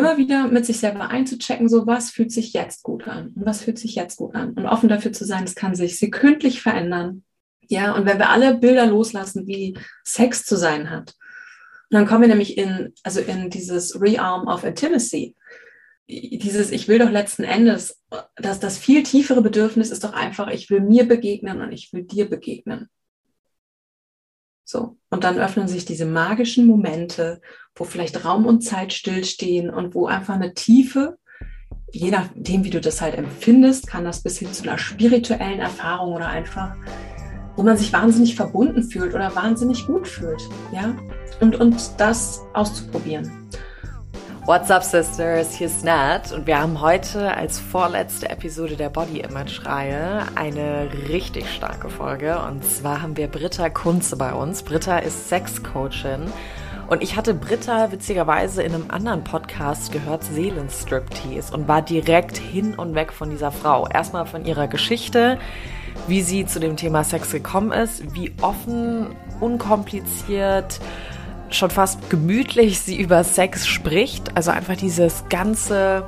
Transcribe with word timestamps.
immer 0.00 0.16
wieder 0.16 0.48
mit 0.48 0.66
sich 0.66 0.80
selber 0.80 1.08
einzuchecken, 1.08 1.68
so 1.68 1.86
was 1.86 2.10
fühlt 2.10 2.32
sich 2.32 2.52
jetzt 2.52 2.82
gut 2.82 3.06
an 3.06 3.28
und 3.36 3.46
was 3.46 3.62
fühlt 3.62 3.78
sich 3.78 3.94
jetzt 3.94 4.16
gut 4.16 4.34
an 4.34 4.54
und 4.54 4.66
offen 4.66 4.88
dafür 4.88 5.12
zu 5.12 5.24
sein, 5.24 5.44
es 5.44 5.54
kann 5.54 5.74
sich 5.74 5.98
sekündlich 5.98 6.62
verändern. 6.62 7.22
Ja, 7.68 7.94
und 7.94 8.06
wenn 8.06 8.18
wir 8.18 8.30
alle 8.30 8.56
Bilder 8.56 8.86
loslassen, 8.86 9.46
wie 9.46 9.78
Sex 10.02 10.44
zu 10.44 10.56
sein 10.56 10.90
hat, 10.90 11.14
dann 11.90 12.06
kommen 12.06 12.22
wir 12.22 12.28
nämlich 12.28 12.56
in, 12.56 12.92
also 13.02 13.20
in 13.20 13.50
dieses 13.50 14.00
Realm 14.00 14.48
of 14.48 14.64
Intimacy. 14.64 15.36
Dieses, 16.08 16.72
ich 16.72 16.88
will 16.88 16.98
doch 16.98 17.10
letzten 17.10 17.44
Endes, 17.44 18.00
dass 18.36 18.58
das 18.58 18.78
viel 18.78 19.02
tiefere 19.02 19.42
Bedürfnis 19.42 19.90
ist 19.90 20.02
doch 20.02 20.12
einfach, 20.12 20.48
ich 20.48 20.70
will 20.70 20.80
mir 20.80 21.06
begegnen 21.06 21.60
und 21.60 21.72
ich 21.72 21.92
will 21.92 22.02
dir 22.02 22.28
begegnen. 22.28 22.88
So. 24.70 24.96
Und 25.10 25.24
dann 25.24 25.38
öffnen 25.38 25.66
sich 25.66 25.84
diese 25.84 26.06
magischen 26.06 26.64
Momente, 26.64 27.40
wo 27.74 27.82
vielleicht 27.82 28.24
Raum 28.24 28.46
und 28.46 28.60
Zeit 28.60 28.92
stillstehen 28.92 29.68
und 29.68 29.96
wo 29.96 30.06
einfach 30.06 30.34
eine 30.34 30.54
Tiefe, 30.54 31.18
je 31.90 32.12
nachdem, 32.12 32.62
wie 32.62 32.70
du 32.70 32.80
das 32.80 33.00
halt 33.00 33.16
empfindest, 33.16 33.88
kann 33.88 34.04
das 34.04 34.22
bis 34.22 34.38
hin 34.38 34.52
zu 34.52 34.62
einer 34.62 34.78
spirituellen 34.78 35.58
Erfahrung 35.58 36.14
oder 36.14 36.28
einfach, 36.28 36.76
wo 37.56 37.64
man 37.64 37.76
sich 37.76 37.92
wahnsinnig 37.92 38.36
verbunden 38.36 38.84
fühlt 38.84 39.12
oder 39.12 39.34
wahnsinnig 39.34 39.86
gut 39.86 40.06
fühlt, 40.06 40.40
ja? 40.72 40.96
Und, 41.40 41.56
und 41.56 41.76
das 41.98 42.42
auszuprobieren. 42.54 43.48
What's 44.46 44.70
up, 44.70 44.82
Sisters? 44.82 45.54
Hier 45.54 45.66
ist 45.66 45.84
Nat 45.84 46.32
und 46.32 46.46
wir 46.46 46.58
haben 46.58 46.80
heute 46.80 47.36
als 47.36 47.60
vorletzte 47.60 48.30
Episode 48.30 48.74
der 48.74 48.88
Body 48.88 49.20
Image 49.20 49.66
Reihe 49.66 50.26
eine 50.34 50.88
richtig 51.08 51.48
starke 51.52 51.90
Folge. 51.90 52.40
Und 52.40 52.64
zwar 52.64 53.02
haben 53.02 53.18
wir 53.18 53.28
Britta 53.28 53.68
Kunze 53.68 54.16
bei 54.16 54.32
uns. 54.32 54.62
Britta 54.62 54.98
ist 54.98 55.28
Sexcoachin. 55.28 56.32
Und 56.88 57.02
ich 57.02 57.16
hatte 57.16 57.34
Britta 57.34 57.92
witzigerweise 57.92 58.62
in 58.62 58.74
einem 58.74 58.90
anderen 58.90 59.24
Podcast 59.24 59.92
gehört, 59.92 60.24
Seelenstriptease, 60.24 61.54
und 61.54 61.68
war 61.68 61.82
direkt 61.82 62.38
hin 62.38 62.74
und 62.74 62.94
weg 62.94 63.12
von 63.12 63.30
dieser 63.30 63.52
Frau. 63.52 63.86
Erstmal 63.88 64.24
von 64.26 64.46
ihrer 64.46 64.68
Geschichte, 64.68 65.38
wie 66.08 66.22
sie 66.22 66.46
zu 66.46 66.60
dem 66.60 66.76
Thema 66.76 67.04
Sex 67.04 67.30
gekommen 67.30 67.72
ist, 67.72 68.14
wie 68.14 68.32
offen, 68.40 69.14
unkompliziert, 69.38 70.80
schon 71.54 71.70
fast 71.70 72.10
gemütlich 72.10 72.80
sie 72.80 73.00
über 73.00 73.24
Sex 73.24 73.66
spricht. 73.66 74.36
Also 74.36 74.50
einfach 74.50 74.76
dieses 74.76 75.24
ganze 75.28 76.04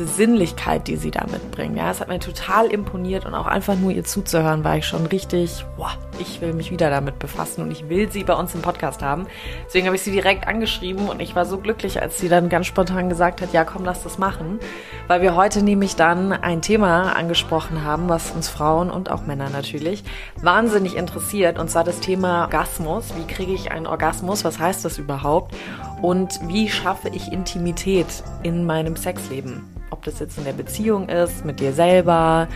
diese 0.00 0.12
Sinnlichkeit, 0.12 0.88
die 0.88 0.96
sie 0.96 1.10
da 1.10 1.26
mitbringen. 1.30 1.76
Ja, 1.76 1.90
es 1.90 2.00
hat 2.00 2.08
mir 2.08 2.18
total 2.18 2.66
imponiert 2.68 3.26
und 3.26 3.34
auch 3.34 3.46
einfach 3.46 3.76
nur 3.76 3.90
ihr 3.90 4.04
zuzuhören, 4.04 4.64
war 4.64 4.78
ich 4.78 4.86
schon 4.86 5.06
richtig, 5.06 5.64
boah, 5.76 5.92
ich 6.18 6.40
will 6.40 6.54
mich 6.54 6.70
wieder 6.70 6.88
damit 6.90 7.18
befassen 7.18 7.62
und 7.62 7.70
ich 7.70 7.88
will 7.88 8.10
sie 8.10 8.24
bei 8.24 8.34
uns 8.34 8.54
im 8.54 8.62
Podcast 8.62 9.02
haben. 9.02 9.26
Deswegen 9.66 9.86
habe 9.86 9.96
ich 9.96 10.02
sie 10.02 10.10
direkt 10.10 10.48
angeschrieben 10.48 11.08
und 11.08 11.20
ich 11.20 11.36
war 11.36 11.44
so 11.44 11.58
glücklich, 11.58 12.00
als 12.00 12.18
sie 12.18 12.28
dann 12.28 12.48
ganz 12.48 12.66
spontan 12.66 13.08
gesagt 13.08 13.42
hat, 13.42 13.52
ja, 13.52 13.64
komm, 13.64 13.84
lass 13.84 14.02
das 14.02 14.16
machen, 14.16 14.58
weil 15.06 15.20
wir 15.20 15.34
heute 15.34 15.62
nämlich 15.62 15.96
dann 15.96 16.32
ein 16.32 16.62
Thema 16.62 17.14
angesprochen 17.14 17.84
haben, 17.84 18.08
was 18.08 18.30
uns 18.30 18.48
Frauen 18.48 18.90
und 18.90 19.10
auch 19.10 19.26
Männer 19.26 19.50
natürlich 19.50 20.02
wahnsinnig 20.40 20.96
interessiert 20.96 21.58
und 21.58 21.70
zwar 21.70 21.84
das 21.84 22.00
Thema 22.00 22.42
Orgasmus. 22.42 23.12
Wie 23.16 23.26
kriege 23.26 23.52
ich 23.52 23.70
einen 23.70 23.86
Orgasmus? 23.86 24.44
Was 24.44 24.58
heißt 24.58 24.84
das 24.84 24.98
überhaupt? 24.98 25.54
Und 26.02 26.40
wie 26.48 26.68
schaffe 26.68 27.08
ich 27.10 27.32
Intimität 27.32 28.06
in 28.42 28.64
meinem 28.64 28.96
Sexleben? 28.96 29.64
Ob 29.90 30.04
das 30.04 30.18
jetzt 30.18 30.38
in 30.38 30.44
der 30.44 30.52
Beziehung 30.52 31.08
ist, 31.08 31.44
mit 31.44 31.60
dir 31.60 31.72
selber, 31.72 32.48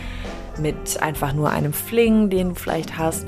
mit 0.57 1.01
einfach 1.01 1.33
nur 1.33 1.49
einem 1.49 1.73
Fling, 1.73 2.29
den 2.29 2.49
du 2.49 2.55
vielleicht 2.55 2.97
hast, 2.97 3.27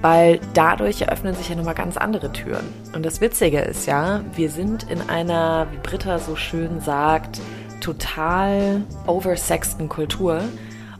weil 0.00 0.40
dadurch 0.54 1.02
eröffnen 1.02 1.34
sich 1.34 1.48
ja 1.48 1.56
nochmal 1.56 1.74
ganz 1.74 1.96
andere 1.96 2.32
Türen. 2.32 2.66
Und 2.94 3.04
das 3.04 3.20
Witzige 3.20 3.60
ist 3.60 3.86
ja, 3.86 4.20
wir 4.34 4.50
sind 4.50 4.84
in 4.90 5.08
einer, 5.08 5.66
wie 5.72 5.78
Britta 5.78 6.18
so 6.18 6.36
schön 6.36 6.80
sagt, 6.80 7.40
total 7.80 8.82
oversexten 9.06 9.88
Kultur 9.88 10.42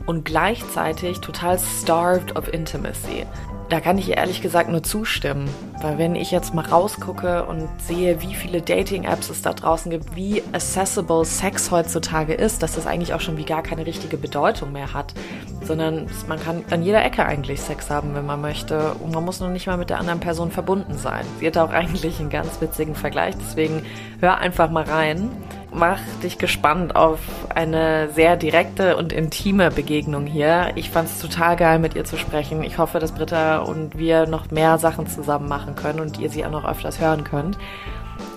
und 0.05 0.25
gleichzeitig 0.25 1.19
total 1.19 1.59
starved 1.59 2.35
of 2.35 2.51
intimacy. 2.53 3.25
Da 3.69 3.79
kann 3.79 3.99
ich 3.99 4.09
ehrlich 4.09 4.41
gesagt 4.41 4.69
nur 4.69 4.81
zustimmen. 4.81 5.47
Weil 5.81 5.99
wenn 5.99 6.15
ich 6.15 6.31
jetzt 6.31 6.55
mal 6.55 6.65
rausgucke 6.65 7.45
und 7.45 7.69
sehe, 7.79 8.21
wie 8.21 8.33
viele 8.33 8.61
Dating-Apps 8.61 9.29
es 9.29 9.43
da 9.43 9.53
draußen 9.53 9.91
gibt, 9.91 10.15
wie 10.15 10.41
accessible 10.51 11.23
Sex 11.23 11.69
heutzutage 11.69 12.33
ist, 12.33 12.63
dass 12.63 12.73
das 12.73 12.87
eigentlich 12.87 13.13
auch 13.13 13.21
schon 13.21 13.37
wie 13.37 13.45
gar 13.45 13.61
keine 13.61 13.85
richtige 13.85 14.17
Bedeutung 14.17 14.71
mehr 14.71 14.93
hat. 14.93 15.13
Sondern 15.61 16.07
man 16.27 16.39
kann 16.39 16.63
an 16.71 16.81
jeder 16.81 17.05
Ecke 17.05 17.23
eigentlich 17.25 17.61
Sex 17.61 17.91
haben, 17.91 18.15
wenn 18.15 18.25
man 18.25 18.41
möchte. 18.41 18.95
Und 18.95 19.13
man 19.13 19.23
muss 19.23 19.39
noch 19.39 19.49
nicht 19.49 19.67
mal 19.67 19.77
mit 19.77 19.91
der 19.91 19.99
anderen 19.99 20.19
Person 20.19 20.49
verbunden 20.49 20.97
sein. 20.97 21.25
Sie 21.39 21.45
hat 21.45 21.57
auch 21.57 21.69
eigentlich 21.69 22.19
einen 22.19 22.31
ganz 22.31 22.59
witzigen 22.61 22.95
Vergleich. 22.95 23.35
Deswegen 23.37 23.83
hör 24.19 24.39
einfach 24.39 24.71
mal 24.71 24.83
rein 24.83 25.29
mach 25.71 25.99
dich 26.23 26.37
gespannt 26.37 26.95
auf 26.95 27.19
eine 27.53 28.09
sehr 28.09 28.35
direkte 28.35 28.97
und 28.97 29.13
intime 29.13 29.71
Begegnung 29.71 30.25
hier. 30.25 30.71
Ich 30.75 30.89
fand 30.89 31.09
es 31.09 31.19
total 31.19 31.55
geil, 31.55 31.79
mit 31.79 31.95
ihr 31.95 32.05
zu 32.05 32.17
sprechen. 32.17 32.63
Ich 32.63 32.77
hoffe, 32.77 32.99
dass 32.99 33.11
Britta 33.11 33.58
und 33.67 33.97
wir 33.97 34.27
noch 34.27 34.51
mehr 34.51 34.77
Sachen 34.77 35.07
zusammen 35.07 35.47
machen 35.47 35.75
können 35.75 35.99
und 35.99 36.19
ihr 36.19 36.29
sie 36.29 36.45
auch 36.45 36.51
noch 36.51 36.65
öfters 36.65 36.99
hören 36.99 37.23
könnt. 37.23 37.57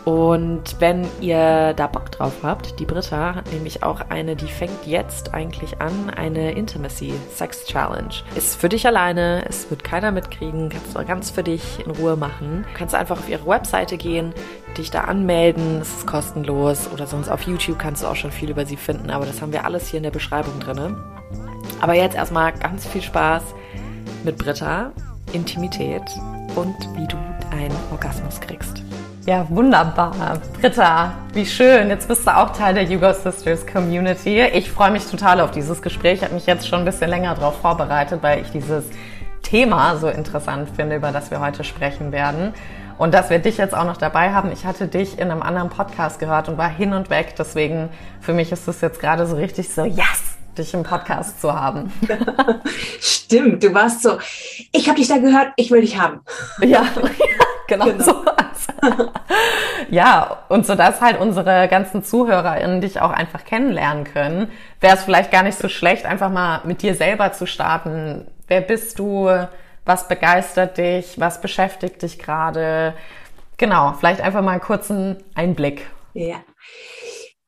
Und 0.05 0.81
wenn 0.81 1.07
ihr 1.21 1.75
da 1.75 1.87
Bock 1.87 2.11
drauf 2.11 2.33
habt, 2.43 2.81
die 2.81 2.87
Britta 2.87 3.37
hat 3.37 3.53
nämlich 3.53 3.85
auch 3.85 4.01
eine, 4.09 4.35
die 4.35 4.49
fängt 4.49 4.85
jetzt 4.85 5.33
eigentlich 5.33 5.81
an, 5.81 6.11
eine 6.11 6.53
Intimacy 6.53 7.13
Sex 7.33 7.67
Challenge. 7.67 8.13
Ist 8.35 8.61
für 8.61 8.69
dich 8.69 8.85
alleine, 8.85 9.45
es 9.49 9.71
wird 9.71 9.85
keiner 9.85 10.11
mitkriegen, 10.11 10.71
kannst 10.71 10.97
du 10.97 11.05
ganz 11.05 11.31
für 11.31 11.45
dich 11.45 11.85
in 11.85 11.93
Ruhe 11.93 12.17
machen. 12.17 12.65
Du 12.73 12.79
kannst 12.79 12.97
einfach 12.97 13.19
auf 13.19 13.29
ihre 13.29 13.47
Webseite 13.47 13.97
gehen, 13.97 14.35
dich 14.77 14.91
da 14.91 15.03
anmelden, 15.03 15.81
es 15.81 15.99
ist 15.99 16.07
kostenlos 16.07 16.91
oder 16.93 17.07
sonst 17.07 17.29
auf 17.29 17.43
YouTube 17.43 17.79
kannst 17.79 18.03
du 18.03 18.09
auch 18.09 18.17
schon 18.17 18.33
viel 18.33 18.51
über 18.51 18.67
sie 18.67 18.77
finden, 18.77 19.11
aber 19.11 19.27
das 19.27 19.41
haben 19.41 19.53
wir 19.53 19.65
alles 19.65 19.87
hier 19.87 19.99
in 19.99 20.05
der 20.05 20.11
Beschreibung 20.11 20.59
drin. 20.59 20.97
Aber 21.81 21.95
jetzt 21.95 22.17
erstmal 22.17 22.53
ganz 22.53 22.87
viel 22.87 23.03
Spaß 23.03 23.43
mit 24.25 24.37
Britta, 24.37 24.93
Intimität 25.33 26.03
und 26.55 26.77
wie 26.97 27.07
du 27.07 27.17
einen 27.51 27.77
Orgasmus 27.91 28.41
kriegst. 28.41 28.83
Ja, 29.27 29.47
wunderbar. 29.51 30.41
Britta, 30.61 31.13
wie 31.33 31.47
schön. 31.47 31.89
Jetzt 31.91 32.09
bist 32.09 32.27
du 32.27 32.37
auch 32.37 32.51
Teil 32.51 32.75
der 32.75 32.83
Yugo 32.83 33.13
Sisters 33.13 33.65
Community. 33.67 34.41
Ich 34.41 34.73
freue 34.73 34.91
mich 34.91 35.07
total 35.07 35.41
auf 35.41 35.53
dieses 35.53 35.81
Gespräch. 35.81 36.15
Ich 36.15 36.25
habe 36.25 36.35
mich 36.35 36.47
jetzt 36.47 36.67
schon 36.67 36.81
ein 36.81 36.85
bisschen 36.85 37.09
länger 37.09 37.35
darauf 37.37 37.61
vorbereitet, 37.61 38.21
weil 38.23 38.43
ich 38.43 38.51
dieses 38.51 38.85
Thema 39.43 39.97
so 39.97 40.09
interessant 40.09 40.71
finde, 40.75 40.97
über 40.97 41.13
das 41.13 41.31
wir 41.31 41.41
heute 41.41 41.63
sprechen 41.63 42.11
werden. 42.11 42.53
Und 42.99 43.15
dass 43.15 43.31
wir 43.31 43.39
dich 43.39 43.59
jetzt 43.59 43.77
auch 43.77 43.85
noch 43.85 43.97
dabei 43.97 44.33
haben. 44.33 44.51
Ich 44.51 44.65
hatte 44.65 44.89
dich 44.89 45.19
in 45.19 45.31
einem 45.31 45.43
anderen 45.43 45.71
Podcast 45.71 46.19
gehört 46.19 46.49
und 46.49 46.59
war 46.59 46.69
hin 46.69 46.93
und 46.93 47.09
weg. 47.09 47.35
Deswegen 47.39 47.91
für 48.21 48.33
mich 48.33 48.51
ist 48.51 48.67
es 48.67 48.81
jetzt 48.81 49.01
gerade 49.01 49.27
so 49.27 49.37
richtig 49.37 49.73
so, 49.73 49.85
yes, 49.85 50.32
dich 50.59 50.75
im 50.75 50.83
Podcast 50.83 51.41
zu 51.41 51.53
haben. 51.53 51.93
Stimmt, 53.01 53.63
du 53.63 53.73
warst 53.75 54.03
so, 54.03 54.19
ich 54.73 54.89
habe 54.89 54.99
dich 54.99 55.09
da 55.09 55.19
gehört, 55.19 55.53
ich 55.57 55.71
will 55.71 55.81
dich 55.81 55.99
haben. 55.99 56.21
Ja, 56.61 56.85
genau, 57.69 57.87
genau. 57.87 58.05
so. 58.05 58.25
ja, 59.91 60.39
und 60.49 60.67
so 60.67 60.75
dass 60.75 61.01
halt 61.01 61.21
unsere 61.21 61.69
ganzen 61.69 62.05
ZuhörerInnen 62.05 62.81
dich 62.81 63.01
auch 63.01 63.11
einfach 63.11 63.45
kennenlernen 63.45 64.05
können, 64.05 64.51
wäre 64.81 64.97
es 64.97 65.05
vielleicht 65.05 65.31
gar 65.31 65.43
nicht 65.43 65.59
so 65.59 65.69
schlecht, 65.69 66.05
einfach 66.05 66.31
mal 66.31 66.61
mit 66.65 66.83
dir 66.83 66.95
selber 66.95 67.33
zu 67.33 67.47
starten. 67.47 68.27
Wer 68.49 68.61
bist 68.61 68.99
du? 68.99 69.31
Was 69.85 70.09
begeistert 70.09 70.79
dich? 70.79 71.19
Was 71.19 71.41
beschäftigt 71.41 72.03
dich 72.03 72.19
gerade? 72.19 72.95
Genau, 73.57 73.95
vielleicht 73.99 74.21
einfach 74.21 74.43
mal 74.43 74.53
einen 74.53 74.61
kurzen 74.61 75.17
Einblick. 75.35 75.87
Ja. 76.15 76.37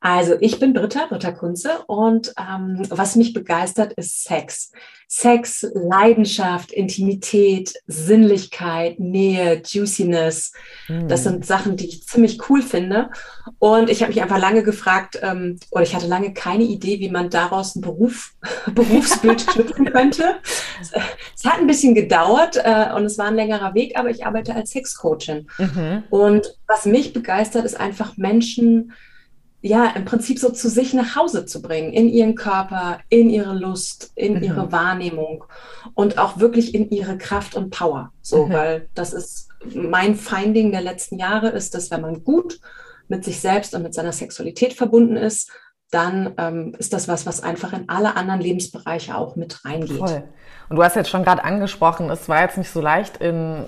Also 0.05 0.35
ich 0.39 0.59
bin 0.59 0.73
Britta, 0.73 1.07
Britta 1.07 1.31
Kunze 1.31 1.79
und 1.87 2.31
ähm, 2.39 2.83
was 2.89 3.15
mich 3.15 3.33
begeistert 3.33 3.93
ist 3.93 4.23
Sex. 4.23 4.71
Sex, 5.07 5.65
Leidenschaft, 5.73 6.71
Intimität, 6.71 7.73
Sinnlichkeit, 7.87 8.99
Nähe, 8.99 9.63
Juiciness. 9.65 10.53
Mhm. 10.87 11.07
Das 11.07 11.23
sind 11.23 11.43
Sachen, 11.43 11.75
die 11.75 11.87
ich 11.87 12.05
ziemlich 12.05 12.37
cool 12.49 12.61
finde. 12.61 13.09
Und 13.57 13.89
ich 13.89 14.03
habe 14.03 14.13
mich 14.13 14.21
einfach 14.21 14.37
lange 14.37 14.61
gefragt, 14.61 15.19
ähm, 15.23 15.57
oder 15.71 15.81
ich 15.81 15.95
hatte 15.95 16.05
lange 16.05 16.35
keine 16.35 16.65
Idee, 16.65 16.99
wie 16.99 17.09
man 17.09 17.31
daraus 17.31 17.75
ein 17.75 17.81
Beruf, 17.81 18.35
Berufsbild 18.75 19.47
knüpfen 19.53 19.85
könnte. 19.85 20.35
Es 21.35 21.45
hat 21.45 21.59
ein 21.59 21.67
bisschen 21.67 21.95
gedauert 21.95 22.61
äh, 22.63 22.93
und 22.93 23.05
es 23.05 23.17
war 23.17 23.25
ein 23.25 23.35
längerer 23.35 23.73
Weg, 23.73 23.97
aber 23.97 24.11
ich 24.11 24.23
arbeite 24.23 24.53
als 24.53 24.69
Sexcoachin. 24.69 25.47
Mhm. 25.57 26.03
Und 26.11 26.59
was 26.67 26.85
mich 26.85 27.11
begeistert, 27.11 27.65
ist 27.65 27.79
einfach 27.79 28.17
Menschen, 28.17 28.93
ja, 29.65 29.87
im 29.95 30.05
Prinzip 30.05 30.37
so 30.37 30.51
zu 30.51 30.69
sich 30.69 30.93
nach 30.93 31.15
Hause 31.15 31.47
zu 31.47 31.59
bringen, 31.59 31.91
in 31.91 32.07
ihren 32.07 32.35
Körper, 32.35 32.99
in 33.09 33.31
ihre 33.31 33.55
Lust, 33.55 34.11
in 34.13 34.35
mhm. 34.35 34.43
ihre 34.43 34.71
Wahrnehmung 34.71 35.43
und 35.95 36.19
auch 36.19 36.37
wirklich 36.37 36.75
in 36.75 36.91
ihre 36.91 37.17
Kraft 37.17 37.55
und 37.55 37.71
Power. 37.71 38.11
So, 38.21 38.45
mhm. 38.45 38.53
weil 38.53 38.89
das 38.93 39.11
ist 39.11 39.49
mein 39.73 40.13
Finding 40.13 40.71
der 40.71 40.81
letzten 40.81 41.17
Jahre 41.17 41.49
ist, 41.49 41.73
dass 41.73 41.89
wenn 41.89 42.01
man 42.01 42.23
gut 42.23 42.59
mit 43.07 43.23
sich 43.25 43.39
selbst 43.39 43.73
und 43.73 43.81
mit 43.81 43.95
seiner 43.95 44.11
Sexualität 44.11 44.73
verbunden 44.73 45.15
ist, 45.15 45.51
dann 45.89 46.35
ähm, 46.37 46.75
ist 46.77 46.93
das 46.93 47.07
was, 47.07 47.25
was 47.25 47.41
einfach 47.41 47.73
in 47.73 47.89
alle 47.89 48.15
anderen 48.15 48.41
Lebensbereiche 48.41 49.17
auch 49.17 49.35
mit 49.35 49.65
reingeht. 49.65 49.97
Voll. 49.97 50.23
Und 50.69 50.75
du 50.75 50.83
hast 50.83 50.95
jetzt 50.95 51.09
schon 51.09 51.23
gerade 51.23 51.43
angesprochen, 51.43 52.11
es 52.11 52.29
war 52.29 52.41
jetzt 52.41 52.59
nicht 52.59 52.69
so 52.69 52.81
leicht 52.81 53.17
in, 53.17 53.65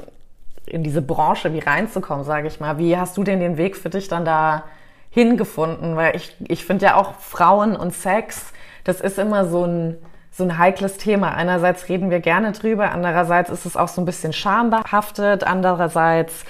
in 0.67 0.83
diese 0.83 1.01
Branche 1.01 1.53
wie 1.53 1.59
reinzukommen, 1.59 2.23
sage 2.23 2.47
ich 2.47 2.59
mal. 2.59 2.77
Wie 2.77 2.95
hast 2.95 3.17
du 3.17 3.23
denn 3.23 3.39
den 3.39 3.57
Weg 3.57 3.75
für 3.75 3.89
dich 3.89 4.07
dann 4.07 4.25
da 4.25 4.63
hingefunden? 5.09 5.95
Weil 5.95 6.15
ich, 6.15 6.36
ich 6.48 6.65
finde 6.65 6.86
ja 6.86 6.95
auch 6.95 7.15
Frauen 7.19 7.75
und 7.75 7.94
Sex, 7.94 8.54
das 8.83 9.01
ist 9.01 9.18
immer 9.19 9.48
so 9.48 9.65
ein, 9.65 9.98
so 10.31 10.44
ein 10.44 10.57
heikles 10.57 10.98
Thema. 10.98 11.33
Einerseits 11.33 11.89
reden 11.89 12.09
wir 12.09 12.19
gerne 12.19 12.51
drüber, 12.51 12.92
andererseits 12.92 13.50
ist 13.50 13.65
es 13.65 13.75
auch 13.75 13.88
so 13.88 14.01
ein 14.01 14.06
bisschen 14.06 14.33
schambehaftet, 14.33 15.44
andererseits 15.44 16.45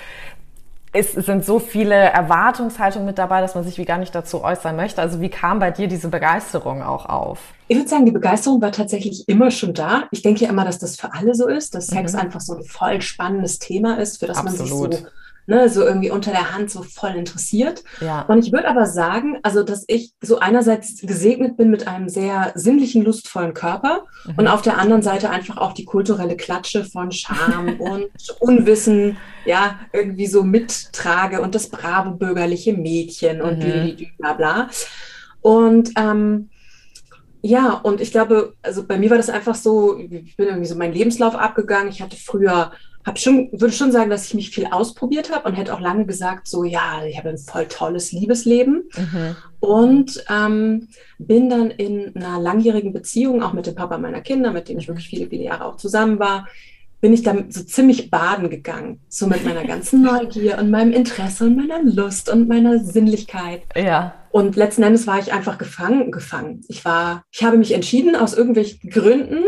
es 0.93 1.11
sind 1.11 1.45
so 1.45 1.59
viele 1.59 1.93
Erwartungshaltungen 1.93 3.05
mit 3.05 3.17
dabei, 3.17 3.41
dass 3.41 3.55
man 3.55 3.63
sich 3.63 3.77
wie 3.77 3.85
gar 3.85 3.97
nicht 3.97 4.15
dazu 4.15 4.43
äußern 4.43 4.75
möchte. 4.75 5.01
Also 5.01 5.21
wie 5.21 5.29
kam 5.29 5.59
bei 5.59 5.69
dir 5.69 5.87
diese 5.87 6.07
Begeisterung 6.07 6.81
auch 6.81 7.05
auf? 7.05 7.39
Ich 7.67 7.77
würde 7.77 7.89
sagen, 7.89 8.05
die 8.05 8.11
Begeisterung 8.11 8.61
war 8.61 8.71
tatsächlich 8.71 9.27
immer 9.27 9.51
schon 9.51 9.73
da. 9.73 10.03
Ich 10.11 10.21
denke 10.21 10.45
ja 10.45 10.49
immer, 10.49 10.65
dass 10.65 10.79
das 10.79 10.95
für 10.95 11.13
alle 11.13 11.35
so 11.35 11.47
ist, 11.47 11.75
dass 11.75 11.87
Sex 11.87 12.13
mhm. 12.13 12.19
einfach 12.19 12.39
so 12.39 12.55
ein 12.55 12.63
voll 12.63 13.01
spannendes 13.01 13.59
Thema 13.59 13.99
ist, 13.99 14.19
für 14.19 14.27
das 14.27 14.37
Absolut. 14.37 14.59
man 14.59 14.91
sich 14.91 15.01
so 15.01 15.07
ne, 15.47 15.69
so 15.69 15.83
irgendwie 15.83 16.11
unter 16.11 16.31
der 16.31 16.53
Hand 16.53 16.69
so 16.69 16.83
voll 16.83 17.11
interessiert. 17.11 17.83
Ja. 18.01 18.21
Und 18.23 18.45
ich 18.45 18.51
würde 18.51 18.67
aber 18.67 18.85
sagen, 18.85 19.39
also 19.43 19.63
dass 19.63 19.85
ich 19.87 20.11
so 20.21 20.39
einerseits 20.39 21.01
gesegnet 21.01 21.57
bin 21.57 21.71
mit 21.71 21.87
einem 21.87 22.09
sehr 22.09 22.51
sinnlichen, 22.55 23.03
lustvollen 23.03 23.53
Körper 23.53 24.05
mhm. 24.25 24.33
und 24.37 24.47
auf 24.47 24.61
der 24.61 24.77
anderen 24.77 25.01
Seite 25.01 25.29
einfach 25.29 25.57
auch 25.57 25.73
die 25.73 25.85
kulturelle 25.85 26.35
Klatsche 26.35 26.83
von 26.83 27.11
Scham 27.11 27.75
und 27.79 28.09
Unwissen, 28.39 29.17
ja, 29.45 29.79
irgendwie 29.93 30.27
so 30.27 30.43
mittrage 30.43 31.41
und 31.41 31.55
das 31.55 31.69
brave 31.69 32.11
bürgerliche 32.11 32.73
Mädchen 32.73 33.41
und 33.41 33.59
mhm. 33.59 33.97
bla 34.17 34.33
bla. 34.33 34.69
Und 35.41 35.91
ähm, 35.97 36.49
ja, 37.41 37.71
und 37.71 38.01
ich 38.01 38.11
glaube, 38.11 38.53
also 38.61 38.85
bei 38.85 38.97
mir 38.97 39.09
war 39.09 39.17
das 39.17 39.29
einfach 39.29 39.55
so, 39.55 39.97
ich 39.97 40.35
bin 40.35 40.47
irgendwie 40.47 40.67
so 40.67 40.75
meinen 40.75 40.93
Lebenslauf 40.93 41.35
abgegangen. 41.35 41.87
Ich 41.87 42.01
hatte 42.01 42.17
früher 42.17 42.71
habe 43.07 43.17
schon, 43.17 43.49
würde 43.53 43.71
schon 43.71 43.91
sagen, 43.91 44.09
dass 44.09 44.27
ich 44.27 44.33
mich 44.33 44.49
viel 44.49 44.67
ausprobiert 44.67 45.33
habe 45.33 45.47
und 45.47 45.55
hätte 45.55 45.73
auch 45.73 45.79
lange 45.79 46.05
gesagt, 46.05 46.47
so 46.47 46.65
ja, 46.65 47.05
ich 47.07 47.17
habe 47.17 47.29
ein 47.29 47.37
voll 47.37 47.65
tolles 47.67 48.11
Liebesleben 48.11 48.89
mhm. 48.95 49.35
und 49.61 50.23
ähm, 50.29 50.89
bin 51.17 51.49
dann 51.49 51.71
in 51.71 52.15
einer 52.15 52.39
langjährigen 52.39 52.91
Beziehung, 52.91 53.41
auch 53.41 53.53
mit 53.53 53.65
dem 53.65 53.75
Papa 53.75 53.97
meiner 53.97 54.21
Kinder, 54.21 54.51
mit 54.51 54.67
dem 54.67 54.77
ich 54.77 54.89
wirklich 54.89 55.07
viele, 55.07 55.29
viele 55.29 55.43
Jahre 55.43 55.65
auch 55.65 55.77
zusammen 55.77 56.19
war, 56.19 56.47
bin 56.99 57.13
ich 57.13 57.21
dann 57.21 57.51
so 57.51 57.63
ziemlich 57.63 58.09
baden 58.09 58.49
gegangen, 58.49 58.99
so 59.07 59.27
mit 59.27 59.45
meiner 59.45 59.65
ganzen 59.65 60.01
Neugier 60.01 60.57
und 60.57 60.71
meinem 60.71 60.91
Interesse 60.91 61.45
und 61.45 61.55
meiner 61.55 61.81
Lust 61.83 62.29
und 62.29 62.47
meiner 62.49 62.79
Sinnlichkeit. 62.79 63.63
Ja. 63.75 64.15
Und 64.31 64.55
letzten 64.55 64.83
Endes 64.83 65.07
war 65.07 65.19
ich 65.19 65.31
einfach 65.31 65.57
gefangen, 65.57 66.11
gefangen. 66.11 66.65
Ich 66.67 66.83
war, 66.83 67.23
ich 67.31 67.43
habe 67.43 67.57
mich 67.57 67.73
entschieden, 67.73 68.15
aus 68.15 68.33
irgendwelchen 68.33 68.89
Gründen 68.89 69.43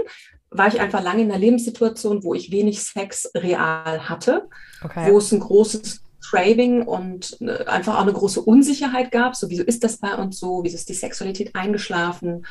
war 0.52 0.68
ich 0.68 0.80
einfach 0.80 1.04
lange 1.04 1.24
in 1.24 1.32
einer 1.32 1.40
Lebenssituation, 1.40 2.24
wo 2.24 2.34
ich 2.34 2.52
wenig 2.52 2.82
Sex 2.82 3.30
real 3.36 4.10
hatte, 4.10 4.48
okay. 4.84 5.12
wo 5.12 5.18
es 5.18 5.32
ein 5.32 5.40
großes 5.40 6.02
Craving 6.30 6.84
und 6.84 7.38
äh, 7.42 7.66
einfach 7.66 7.98
auch 7.98 8.04
eine 8.04 8.14
große 8.14 8.42
Unsicherheit 8.42 9.12
gab. 9.12 9.36
So, 9.36 9.50
wieso 9.50 9.64
ist 9.64 9.84
das 9.84 9.98
bei 9.98 10.16
uns 10.16 10.40
so? 10.40 10.64
Wieso 10.64 10.76
ist 10.76 10.90
die 10.90 10.94
Sexualität 10.94 11.56
eingeschlafen? 11.56 12.46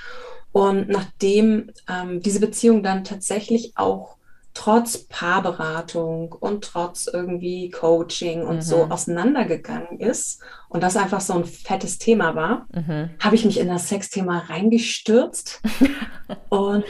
Und 0.53 0.89
nachdem 0.89 1.71
ähm, 1.89 2.21
diese 2.21 2.41
Beziehung 2.41 2.83
dann 2.83 3.05
tatsächlich 3.05 3.73
auch 3.77 4.17
trotz 4.55 4.99
Paarberatung 4.99 6.33
und 6.33 6.65
trotz 6.65 7.07
irgendwie 7.07 7.71
Coaching 7.71 8.43
und 8.43 8.57
mhm. 8.57 8.63
so 8.63 8.85
auseinandergegangen 8.87 10.01
ist 10.01 10.41
und 10.69 10.83
das 10.83 10.97
einfach 10.97 11.21
so 11.21 11.35
ein 11.35 11.45
fettes 11.45 11.99
Thema 11.99 12.35
war, 12.35 12.67
mhm. 12.75 13.11
habe 13.21 13.37
ich 13.37 13.45
mich 13.45 13.61
in 13.61 13.69
das 13.69 13.89
Sexthema 13.89 14.39
reingestürzt 14.49 15.63
und 16.49 16.85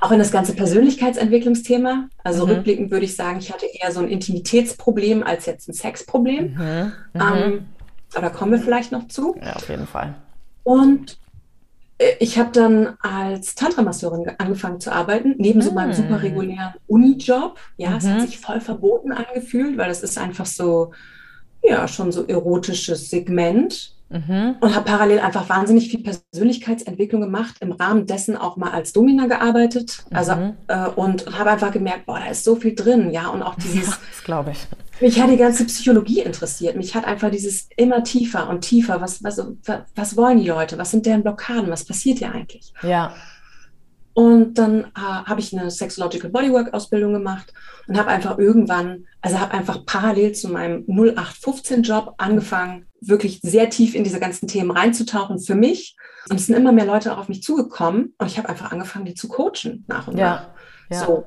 auch 0.00 0.10
in 0.10 0.18
das 0.18 0.32
ganze 0.32 0.54
Persönlichkeitsentwicklungsthema. 0.54 2.08
Also 2.24 2.46
mhm. 2.46 2.52
rückblickend 2.52 2.90
würde 2.90 3.04
ich 3.04 3.16
sagen, 3.16 3.38
ich 3.38 3.52
hatte 3.52 3.66
eher 3.66 3.92
so 3.92 4.00
ein 4.00 4.08
Intimitätsproblem 4.08 5.22
als 5.22 5.46
jetzt 5.46 5.68
ein 5.68 5.74
Sexproblem. 5.74 6.54
Mhm. 6.54 6.92
Mhm. 7.12 7.20
Ähm, 7.20 7.66
aber 8.14 8.30
kommen 8.30 8.52
wir 8.52 8.58
vielleicht 8.58 8.92
noch 8.92 9.08
zu. 9.08 9.36
Ja, 9.42 9.54
auf 9.54 9.68
jeden 9.68 9.86
Fall. 9.86 10.14
Und 10.64 11.18
äh, 11.98 12.14
ich 12.18 12.38
habe 12.38 12.50
dann 12.52 12.96
als 13.00 13.54
Tantra-Masseurin 13.54 14.30
angefangen 14.38 14.80
zu 14.80 14.92
arbeiten, 14.92 15.34
neben 15.38 15.62
so 15.62 15.72
meinem 15.72 15.92
super 15.92 16.18
mm. 16.18 16.22
regulären 16.22 16.74
Uni-Job. 16.88 17.58
Ja, 17.76 17.96
es 17.96 18.06
hat 18.06 18.18
mhm. 18.18 18.26
sich 18.26 18.38
voll 18.38 18.60
verboten 18.60 19.12
angefühlt, 19.12 19.78
weil 19.78 19.88
das 19.88 20.02
ist 20.02 20.18
einfach 20.18 20.46
so, 20.46 20.92
ja, 21.62 21.86
schon 21.86 22.10
so 22.10 22.26
erotisches 22.26 23.10
Segment. 23.10 23.94
Mhm. 24.10 24.56
Und 24.60 24.74
habe 24.74 24.84
parallel 24.84 25.20
einfach 25.20 25.48
wahnsinnig 25.48 25.88
viel 25.88 26.02
Persönlichkeitsentwicklung 26.02 27.20
gemacht, 27.20 27.56
im 27.60 27.70
Rahmen 27.70 28.06
dessen 28.06 28.36
auch 28.36 28.56
mal 28.56 28.72
als 28.72 28.92
Domina 28.92 29.26
gearbeitet. 29.26 30.04
Also 30.10 30.34
mhm. 30.34 30.54
äh, 30.66 30.88
und 30.88 31.38
habe 31.38 31.50
einfach 31.50 31.70
gemerkt, 31.70 32.06
boah, 32.06 32.18
da 32.18 32.26
ist 32.26 32.42
so 32.42 32.56
viel 32.56 32.74
drin, 32.74 33.10
ja. 33.10 33.28
Und 33.28 33.42
auch 33.42 33.54
dieses. 33.54 33.88
Ja, 33.88 33.96
das 34.10 34.24
glaube 34.24 34.50
ich. 34.50 34.66
Mich 35.00 35.20
hat 35.20 35.30
die 35.30 35.36
ganze 35.36 35.64
Psychologie 35.64 36.20
interessiert. 36.20 36.76
Mich 36.76 36.94
hat 36.94 37.06
einfach 37.06 37.30
dieses 37.30 37.68
immer 37.76 38.02
tiefer 38.02 38.50
und 38.50 38.62
tiefer. 38.62 39.00
Was, 39.00 39.22
was, 39.22 39.40
was 39.94 40.16
wollen 40.16 40.40
die 40.40 40.48
Leute? 40.48 40.76
Was 40.76 40.90
sind 40.90 41.06
deren 41.06 41.22
Blockaden? 41.22 41.70
Was 41.70 41.84
passiert 41.84 42.18
hier 42.18 42.32
eigentlich? 42.32 42.74
Ja. 42.82 43.14
Und 44.12 44.54
dann 44.54 44.84
äh, 44.84 44.90
habe 44.96 45.40
ich 45.40 45.56
eine 45.56 45.70
Sexological 45.70 46.30
Bodywork 46.30 46.74
Ausbildung 46.74 47.12
gemacht 47.12 47.54
und 47.86 47.96
habe 47.96 48.10
einfach 48.10 48.38
irgendwann, 48.38 49.06
also 49.22 49.38
habe 49.38 49.54
einfach 49.54 49.86
parallel 49.86 50.32
zu 50.32 50.48
meinem 50.48 50.84
0815 50.88 51.82
Job 51.84 52.14
angefangen, 52.18 52.86
wirklich 53.00 53.40
sehr 53.42 53.70
tief 53.70 53.94
in 53.94 54.04
diese 54.04 54.20
ganzen 54.20 54.48
Themen 54.48 54.70
reinzutauchen 54.70 55.38
für 55.38 55.54
mich. 55.54 55.96
Und 56.28 56.38
es 56.38 56.46
sind 56.46 56.56
immer 56.56 56.72
mehr 56.72 56.84
Leute 56.84 57.12
auch 57.12 57.18
auf 57.18 57.28
mich 57.28 57.42
zugekommen 57.42 58.14
und 58.18 58.26
ich 58.26 58.38
habe 58.38 58.48
einfach 58.48 58.72
angefangen, 58.72 59.06
die 59.06 59.14
zu 59.14 59.28
coachen 59.28 59.84
nach 59.88 60.08
und 60.08 60.18
ja, 60.18 60.26
nach. 60.26 60.48
Ja. 60.90 61.06
So. 61.06 61.26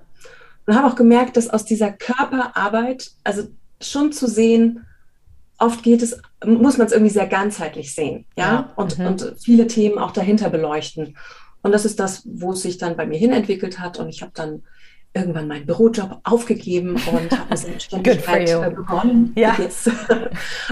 Und 0.66 0.76
habe 0.76 0.88
auch 0.88 0.96
gemerkt, 0.96 1.36
dass 1.36 1.50
aus 1.50 1.66
dieser 1.66 1.92
Körperarbeit, 1.92 3.12
also 3.24 3.44
schon 3.82 4.12
zu 4.12 4.28
sehen, 4.28 4.86
oft 5.58 5.84
geht 5.84 6.02
es, 6.02 6.20
muss 6.46 6.78
man 6.78 6.88
es 6.88 6.94
irgendwie 6.94 7.12
sehr 7.12 7.28
ganzheitlich 7.28 7.94
sehen, 7.94 8.26
ja, 8.38 8.46
ja. 8.46 8.74
Und, 8.76 9.00
mhm. 9.00 9.08
und 9.08 9.36
viele 9.42 9.68
Themen 9.68 9.98
auch 9.98 10.12
dahinter 10.12 10.50
beleuchten. 10.50 11.18
Und 11.62 11.72
das 11.72 11.86
ist 11.86 12.00
das, 12.00 12.24
wo 12.26 12.52
es 12.52 12.62
sich 12.62 12.78
dann 12.78 12.98
bei 12.98 13.06
mir 13.06 13.18
hinentwickelt 13.18 13.80
hat. 13.80 13.98
Und 13.98 14.10
ich 14.10 14.22
habe 14.22 14.34
dann 14.36 14.64
irgendwann 15.14 15.48
meinen 15.48 15.66
Bürojob 15.66 16.20
aufgegeben 16.24 16.96
und 16.96 17.32
habe 17.32 17.50
eine 17.50 17.58
Selbstständigkeit 17.58 18.50
äh, 18.50 18.70
begonnen 18.70 19.34
ja. 19.36 19.56
jetzt, 19.60 19.90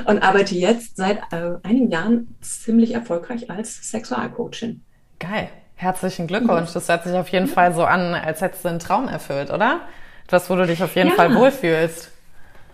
und 0.06 0.24
arbeite 0.24 0.56
jetzt 0.56 0.98
seit 0.98 1.20
äh, 1.32 1.58
einigen 1.64 1.92
Jahren 1.92 2.36
ziemlich 2.42 2.94
erfolgreich 2.94 3.50
als 3.50 3.92
Sexualcoachin. 3.92 4.82
Geil. 5.20 5.50
Herzlichen 5.76 6.28
Glückwunsch. 6.28 6.74
Das 6.74 6.88
hört 6.90 7.06
sich 7.06 7.14
auf 7.14 7.30
jeden 7.30 7.48
Fall 7.48 7.74
so 7.74 7.84
an, 7.84 8.14
als 8.14 8.42
hättest 8.42 8.64
du 8.64 8.70
einen 8.70 8.80
Traum 8.80 9.08
erfüllt, 9.08 9.50
oder? 9.50 9.82
Etwas, 10.26 10.48
wo 10.50 10.56
du 10.56 10.68
dich 10.68 10.84
auf 10.84 10.96
jeden 10.96 11.10
ja. 11.10 11.16
Fall 11.16 11.34
wohlfühlst. 11.34 12.12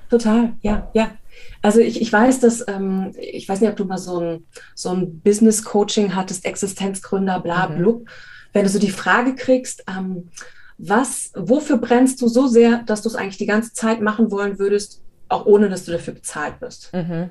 Total, 0.09 0.53
ja, 0.61 0.89
ja. 0.93 1.11
Also 1.61 1.79
ich, 1.79 2.01
ich 2.01 2.11
weiß, 2.11 2.39
dass, 2.41 2.67
ähm, 2.67 3.13
ich 3.17 3.47
weiß 3.47 3.61
nicht, 3.61 3.69
ob 3.69 3.77
du 3.77 3.85
mal 3.85 3.97
so 3.97 4.19
ein, 4.19 4.45
so 4.75 4.89
ein 4.89 5.21
Business-Coaching 5.21 6.15
hattest, 6.15 6.45
Existenzgründer, 6.45 7.39
bla, 7.39 7.69
mhm. 7.69 7.77
blub. 7.77 8.09
Wenn 8.53 8.63
du 8.63 8.69
so 8.69 8.79
die 8.79 8.91
Frage 8.91 9.35
kriegst, 9.35 9.85
ähm, 9.87 10.29
was, 10.77 11.31
wofür 11.35 11.77
brennst 11.77 12.21
du 12.21 12.27
so 12.27 12.47
sehr, 12.47 12.83
dass 12.83 13.01
du 13.01 13.09
es 13.09 13.15
eigentlich 13.15 13.37
die 13.37 13.45
ganze 13.45 13.73
Zeit 13.73 14.01
machen 14.01 14.31
wollen 14.31 14.59
würdest, 14.59 15.01
auch 15.29 15.45
ohne 15.45 15.69
dass 15.69 15.85
du 15.85 15.91
dafür 15.91 16.13
bezahlt 16.13 16.59
bist? 16.59 16.93
Mhm. 16.93 17.29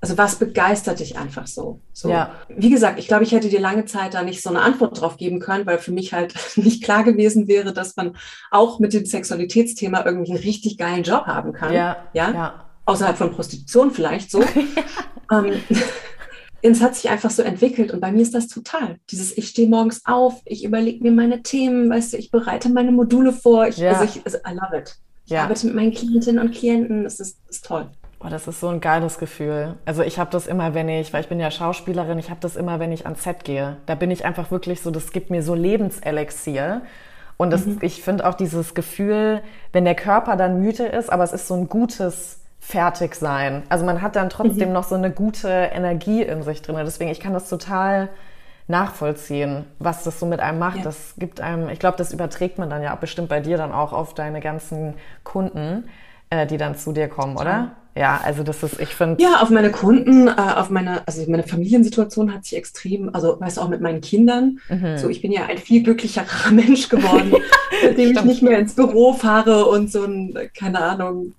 Also 0.00 0.18
was 0.18 0.36
begeistert 0.36 1.00
dich 1.00 1.16
einfach 1.16 1.46
so? 1.46 1.80
so? 1.92 2.10
Ja. 2.10 2.34
Wie 2.48 2.70
gesagt, 2.70 2.98
ich 2.98 3.08
glaube, 3.08 3.24
ich 3.24 3.32
hätte 3.32 3.48
dir 3.48 3.60
lange 3.60 3.86
Zeit 3.86 4.14
da 4.14 4.22
nicht 4.22 4.42
so 4.42 4.50
eine 4.50 4.60
Antwort 4.60 5.00
drauf 5.00 5.16
geben 5.16 5.40
können, 5.40 5.66
weil 5.66 5.78
für 5.78 5.92
mich 5.92 6.12
halt 6.12 6.34
nicht 6.56 6.84
klar 6.84 7.02
gewesen 7.02 7.48
wäre, 7.48 7.72
dass 7.72 7.96
man 7.96 8.16
auch 8.50 8.78
mit 8.78 8.92
dem 8.92 9.06
Sexualitätsthema 9.06 10.04
irgendwie 10.04 10.32
einen 10.32 10.42
richtig 10.42 10.76
geilen 10.76 11.02
Job 11.02 11.26
haben 11.26 11.52
kann. 11.52 11.72
Ja. 11.72 11.96
ja? 12.12 12.30
ja 12.32 12.66
außerhalb 12.86 13.18
von 13.18 13.32
Prostitution 13.32 13.90
vielleicht 13.90 14.30
so. 14.30 14.42
ähm, 15.32 15.60
es 16.72 16.82
hat 16.82 16.94
sich 16.94 17.10
einfach 17.10 17.30
so 17.30 17.42
entwickelt 17.42 17.92
und 17.92 18.00
bei 18.00 18.12
mir 18.12 18.22
ist 18.22 18.34
das 18.34 18.48
total. 18.48 18.96
Dieses, 19.10 19.36
ich 19.36 19.48
stehe 19.48 19.68
morgens 19.68 20.02
auf, 20.04 20.40
ich 20.44 20.64
überlege 20.64 21.02
mir 21.02 21.12
meine 21.12 21.42
Themen, 21.42 21.90
weißt 21.90 22.12
du, 22.12 22.16
ich 22.16 22.30
bereite 22.30 22.68
meine 22.68 22.92
Module 22.92 23.32
vor. 23.32 23.66
Ich, 23.66 23.76
ja. 23.76 23.92
also 23.92 24.04
ich, 24.04 24.24
also 24.24 24.38
I 24.38 24.54
love 24.54 24.76
it. 24.76 24.96
Ich 25.26 25.32
ja. 25.32 25.42
arbeite 25.42 25.66
mit 25.66 25.74
meinen 25.74 25.92
Klientinnen 25.92 26.44
und 26.44 26.54
Klienten, 26.54 27.04
das 27.04 27.20
ist, 27.20 27.38
ist 27.48 27.64
toll. 27.64 27.88
Oh, 28.20 28.28
das 28.28 28.48
ist 28.48 28.60
so 28.60 28.68
ein 28.68 28.80
geiles 28.80 29.18
Gefühl. 29.18 29.74
Also 29.84 30.02
ich 30.02 30.18
habe 30.18 30.30
das 30.30 30.46
immer, 30.46 30.74
wenn 30.74 30.88
ich, 30.88 31.12
weil 31.12 31.20
ich 31.20 31.28
bin 31.28 31.38
ja 31.38 31.50
Schauspielerin, 31.50 32.18
ich 32.18 32.30
habe 32.30 32.40
das 32.40 32.56
immer, 32.56 32.80
wenn 32.80 32.90
ich 32.90 33.04
ans 33.04 33.22
Set 33.22 33.44
gehe. 33.44 33.76
Da 33.86 33.94
bin 33.94 34.10
ich 34.10 34.24
einfach 34.24 34.50
wirklich 34.50 34.80
so, 34.80 34.90
das 34.90 35.12
gibt 35.12 35.30
mir 35.30 35.42
so 35.42 35.54
Lebenselixier. 35.54 36.82
Und 37.36 37.50
das, 37.50 37.66
mhm. 37.66 37.78
ich 37.82 38.02
finde 38.02 38.26
auch 38.26 38.34
dieses 38.34 38.74
Gefühl, 38.74 39.42
wenn 39.72 39.84
der 39.84 39.94
Körper 39.94 40.36
dann 40.36 40.60
müde 40.60 40.86
ist, 40.86 41.12
aber 41.12 41.24
es 41.24 41.32
ist 41.32 41.48
so 41.48 41.54
ein 41.54 41.68
gutes 41.68 42.40
fertig 42.58 43.14
sein. 43.14 43.62
Also 43.68 43.84
man 43.84 44.02
hat 44.02 44.16
dann 44.16 44.28
trotzdem 44.28 44.68
mhm. 44.68 44.74
noch 44.74 44.84
so 44.84 44.94
eine 44.94 45.10
gute 45.10 45.48
Energie 45.48 46.22
in 46.22 46.42
sich 46.42 46.62
drin. 46.62 46.76
Deswegen, 46.84 47.10
ich 47.10 47.20
kann 47.20 47.32
das 47.32 47.48
total 47.48 48.08
nachvollziehen, 48.68 49.64
was 49.78 50.02
das 50.02 50.18
so 50.18 50.26
mit 50.26 50.40
einem 50.40 50.58
macht. 50.58 50.78
Ja. 50.78 50.82
Das 50.82 51.14
gibt 51.18 51.40
einem, 51.40 51.68
ich 51.68 51.78
glaube, 51.78 51.96
das 51.96 52.12
überträgt 52.12 52.58
man 52.58 52.68
dann 52.68 52.82
ja 52.82 52.94
bestimmt 52.96 53.28
bei 53.28 53.40
dir 53.40 53.56
dann 53.56 53.72
auch 53.72 53.92
auf 53.92 54.14
deine 54.14 54.40
ganzen 54.40 54.94
Kunden, 55.22 55.84
äh, 56.30 56.46
die 56.46 56.56
dann 56.56 56.76
zu 56.76 56.92
dir 56.92 57.08
kommen, 57.08 57.36
oder? 57.36 57.72
Ja, 57.96 58.20
also 58.22 58.42
das 58.42 58.62
ist, 58.62 58.78
ich 58.78 58.90
finde. 58.90 59.22
Ja, 59.22 59.40
auf 59.40 59.48
meine 59.48 59.70
Kunden, 59.70 60.28
äh, 60.28 60.32
auf 60.32 60.68
meine, 60.68 61.06
also 61.06 61.24
meine 61.30 61.44
Familiensituation 61.44 62.34
hat 62.34 62.44
sich 62.44 62.58
extrem, 62.58 63.14
also 63.14 63.40
weißt 63.40 63.56
du, 63.56 63.62
auch 63.62 63.68
mit 63.68 63.80
meinen 63.80 64.02
Kindern. 64.02 64.58
Mhm. 64.68 64.98
So, 64.98 65.08
ich 65.08 65.22
bin 65.22 65.32
ja 65.32 65.46
ein 65.46 65.56
viel 65.56 65.82
glücklicherer 65.82 66.50
Mensch 66.50 66.90
geworden, 66.90 67.34
seitdem 67.82 68.10
ich 68.10 68.24
nicht 68.24 68.42
mehr 68.42 68.58
ins 68.58 68.74
Büro 68.74 69.14
fahre 69.14 69.64
und 69.64 69.90
so 69.90 70.04
ein, 70.04 70.34
keine 70.54 70.80
Ahnung, 70.80 71.32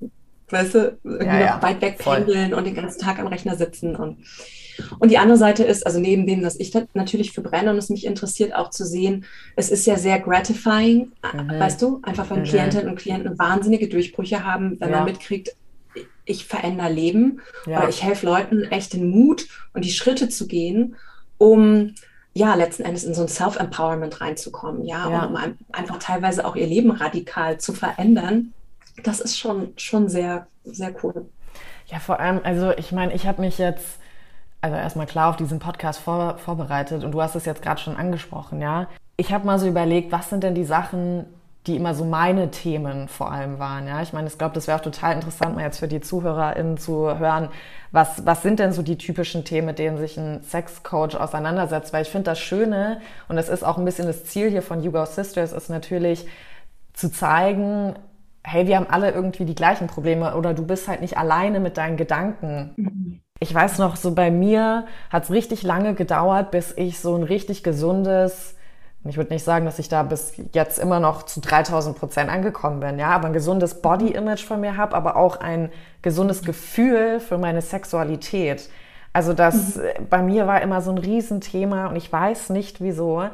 weißt 0.50 0.76
du, 0.76 0.98
irgendwie 1.04 1.26
ja, 1.26 1.40
ja. 1.40 1.62
weit 1.62 1.82
weg 1.82 1.98
pendeln 1.98 2.54
und 2.54 2.66
den 2.66 2.76
ganzen 2.76 3.00
Tag 3.02 3.20
am 3.20 3.28
Rechner 3.28 3.56
sitzen 3.56 3.96
und 3.96 4.18
Und 5.00 5.10
die 5.10 5.18
andere 5.18 5.38
Seite 5.38 5.64
ist, 5.64 5.86
also 5.86 6.00
neben 6.00 6.28
dem, 6.28 6.42
dass 6.42 6.60
ich 6.60 6.72
natürlich 6.94 7.32
für 7.32 7.42
brenne 7.42 7.72
und 7.72 7.78
es 7.78 7.90
mich 7.90 8.06
interessiert, 8.06 8.54
auch 8.54 8.70
zu 8.70 8.86
sehen, 8.86 9.26
es 9.56 9.70
ist 9.70 9.86
ja 9.88 9.98
sehr 9.98 10.20
gratifying, 10.20 11.12
mhm. 11.34 11.60
weißt 11.60 11.82
du, 11.82 12.00
einfach 12.04 12.30
wenn 12.30 12.42
mhm. 12.42 12.46
Klientinnen 12.46 12.88
und 12.88 13.00
Klienten 13.00 13.40
wahnsinnige 13.40 13.88
Durchbrüche 13.88 14.46
haben, 14.46 14.80
wenn 14.80 14.92
ja. 14.92 14.98
man 14.98 15.06
mitkriegt, 15.06 15.56
ich 16.26 16.46
verändere 16.46 16.92
Leben 16.92 17.40
oder 17.66 17.90
ich 17.90 18.04
helfe 18.04 18.26
Leuten 18.26 18.64
echt 18.66 18.94
den 18.94 19.10
Mut 19.10 19.48
und 19.74 19.84
die 19.86 19.92
Schritte 19.92 20.30
zu 20.30 20.46
gehen, 20.46 20.96
um 21.38 21.96
ja, 22.34 22.54
letzten 22.54 22.84
Endes 22.84 23.04
in 23.04 23.16
so 23.16 23.24
ein 23.24 23.28
Self-Empowerment 23.28 24.22
reinzukommen, 24.22 24.86
ja, 24.86 25.10
ja. 25.10 25.26
um 25.26 25.36
einfach 25.72 25.98
teilweise 25.98 26.46
auch 26.46 26.56
ihr 26.56 26.68
Leben 26.68 26.92
radikal 26.92 27.60
zu 27.60 27.74
verändern. 27.74 28.54
Das 29.04 29.20
ist 29.20 29.38
schon, 29.38 29.74
schon 29.78 30.10
sehr, 30.10 30.48
sehr 30.64 30.94
cool. 31.04 31.30
Ja, 31.88 32.00
vor 32.00 32.20
allem, 32.20 32.42
also 32.44 32.72
ich 32.72 32.92
meine, 32.92 33.14
ich 33.14 33.28
habe 33.28 33.42
mich 33.42 33.58
jetzt, 33.58 34.00
also 34.62 34.76
erstmal 34.76 35.06
klar 35.06 35.30
auf 35.30 35.38
diesen 35.38 35.60
Podcast 35.60 36.00
vor, 36.00 36.38
vorbereitet 36.38 37.04
und 37.04 37.12
du 37.12 37.22
hast 37.22 37.36
es 37.36 37.46
jetzt 37.46 37.62
gerade 37.62 37.80
schon 37.80 37.96
angesprochen, 37.96 38.62
ja. 38.62 38.88
Ich 39.16 39.32
habe 39.32 39.46
mal 39.46 39.58
so 39.58 39.68
überlegt, 39.68 40.12
was 40.12 40.30
sind 40.30 40.44
denn 40.44 40.54
die 40.54 40.66
Sachen, 40.66 41.26
die 41.68 41.76
immer 41.76 41.94
so 41.94 42.06
meine 42.06 42.50
Themen 42.50 43.08
vor 43.08 43.32
allem 43.32 43.60
waren. 43.60 43.88
Ja, 43.88 44.02
ich 44.02 44.14
meine, 44.14 44.28
ich 44.28 44.38
glaube, 44.38 44.56
das 44.56 44.68
wäre 44.68 44.78
auch 44.78 44.84
total 44.84 45.14
interessant, 45.16 45.56
mal 45.56 45.64
jetzt 45.64 45.80
für 45.80 45.88
die 45.88 46.02
ZuhörerInnen 46.02 46.78
zu 46.78 47.20
hören, 47.20 47.50
was, 47.92 48.26
was 48.26 48.42
sind 48.42 48.60
denn 48.60 48.72
so 48.72 48.82
die 48.82 48.98
typischen 48.98 49.44
Themen, 49.44 49.68
mit 49.68 49.80
denen 49.80 49.98
sich 49.98 50.18
ein 50.18 50.44
Sexcoach 50.44 51.16
auseinandersetzt? 51.16 51.94
Weil 51.94 52.04
ich 52.04 52.10
finde 52.10 52.32
das 52.32 52.40
Schöne, 52.40 53.02
und 53.28 53.36
das 53.36 53.50
ist 53.50 53.64
auch 53.64 53.78
ein 53.78 53.86
bisschen 53.86 54.08
das 54.08 54.24
Ziel 54.26 54.50
hier 54.50 54.62
von 54.62 54.82
You 54.82 54.92
Go 54.92 55.06
Sisters, 55.06 55.52
ist 55.52 55.70
natürlich 55.70 56.26
zu 56.94 57.12
zeigen, 57.12 57.96
hey, 58.48 58.68
wir 58.68 58.78
haben 58.78 58.88
alle 58.90 59.12
irgendwie 59.12 59.46
die 59.46 59.56
gleichen 59.56 59.88
Probleme 59.88 60.36
oder 60.36 60.54
du 60.54 60.66
bist 60.66 60.88
halt 60.88 61.02
nicht 61.02 61.18
alleine 61.18 61.60
mit 61.60 61.78
deinen 61.78 61.98
Gedanken. 61.98 62.72
Mhm. 62.76 63.20
Ich 63.40 63.54
weiß 63.54 63.78
noch, 63.78 63.98
so 63.98 64.16
bei 64.16 64.32
mir 64.32 64.86
hat 65.12 65.26
es 65.26 65.32
richtig 65.32 65.62
lange 65.64 65.94
gedauert, 65.94 66.50
bis 66.52 66.74
ich 66.76 67.00
so 67.00 67.16
ein 67.16 67.24
richtig 67.24 67.64
gesundes 67.64 68.56
ich 69.10 69.18
würde 69.18 69.34
nicht 69.34 69.44
sagen, 69.44 69.66
dass 69.66 69.80
ich 69.80 69.90
da 69.90 70.04
bis 70.04 70.34
jetzt 70.54 70.80
immer 70.80 71.00
noch 71.00 71.24
zu 71.24 71.40
3000 71.40 71.98
Prozent 71.98 72.30
angekommen 72.30 72.80
bin, 72.80 73.00
ja, 73.00 73.10
aber 73.10 73.28
ein 73.28 73.34
gesundes 73.34 73.82
Body-Image 73.82 74.44
von 74.44 74.60
mir 74.60 74.78
habe, 74.78 74.96
aber 74.96 75.16
auch 75.16 75.40
ein 75.40 75.72
gesundes 76.02 76.44
Gefühl 76.44 77.20
für 77.20 77.38
meine 77.38 77.62
Sexualität. 77.62 78.70
Also 79.14 79.34
das 79.34 79.78
mhm. 79.78 79.82
bei 80.10 80.22
mir 80.22 80.48
war 80.48 80.62
immer 80.62 80.82
so 80.82 80.92
ein 80.92 80.98
Riesenthema 80.98 81.88
und 81.88 81.96
ich 81.96 82.12
weiß 82.12 82.50
nicht 82.50 82.82
wieso 82.82 83.30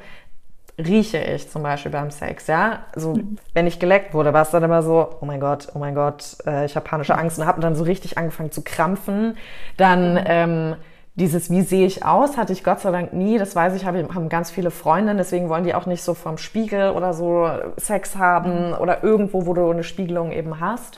rieche 0.77 1.19
ich 1.19 1.49
zum 1.49 1.63
Beispiel 1.63 1.91
beim 1.91 2.09
Sex, 2.09 2.47
ja. 2.47 2.79
So, 2.95 3.13
mhm. 3.13 3.37
wenn 3.53 3.67
ich 3.67 3.79
geleckt 3.79 4.13
wurde, 4.13 4.33
war 4.33 4.41
es 4.41 4.49
dann 4.49 4.63
immer 4.63 4.81
so, 4.81 5.09
oh 5.21 5.25
mein 5.25 5.39
Gott, 5.39 5.67
oh 5.73 5.79
mein 5.79 5.93
Gott, 5.93 6.37
äh, 6.45 6.65
ich 6.65 6.75
habe 6.75 6.87
panische 6.87 7.17
Angst 7.17 7.37
und 7.37 7.45
habe 7.45 7.61
dann 7.61 7.75
so 7.75 7.83
richtig 7.83 8.17
angefangen 8.17 8.51
zu 8.51 8.63
krampfen. 8.63 9.37
Dann 9.77 10.13
mhm. 10.13 10.23
ähm, 10.25 10.75
dieses, 11.15 11.51
wie 11.51 11.61
sehe 11.61 11.85
ich 11.85 12.03
aus, 12.03 12.37
hatte 12.37 12.53
ich 12.53 12.63
Gott 12.63 12.79
sei 12.79 12.91
Dank 12.91 13.13
nie. 13.13 13.37
Das 13.37 13.55
weiß 13.55 13.75
ich, 13.75 13.85
haben 13.85 14.29
ganz 14.29 14.49
viele 14.49 14.71
Freundinnen, 14.71 15.17
deswegen 15.17 15.47
wollen 15.47 15.63
die 15.63 15.75
auch 15.75 15.85
nicht 15.85 16.01
so 16.01 16.15
vom 16.15 16.39
Spiegel 16.39 16.89
oder 16.91 17.13
so 17.13 17.47
Sex 17.77 18.15
haben 18.15 18.69
mhm. 18.69 18.73
oder 18.75 19.03
irgendwo, 19.03 19.45
wo 19.45 19.53
du 19.53 19.69
eine 19.69 19.83
Spiegelung 19.83 20.31
eben 20.31 20.59
hast. 20.59 20.97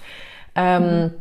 Ähm, 0.55 0.83
mhm. 0.83 1.11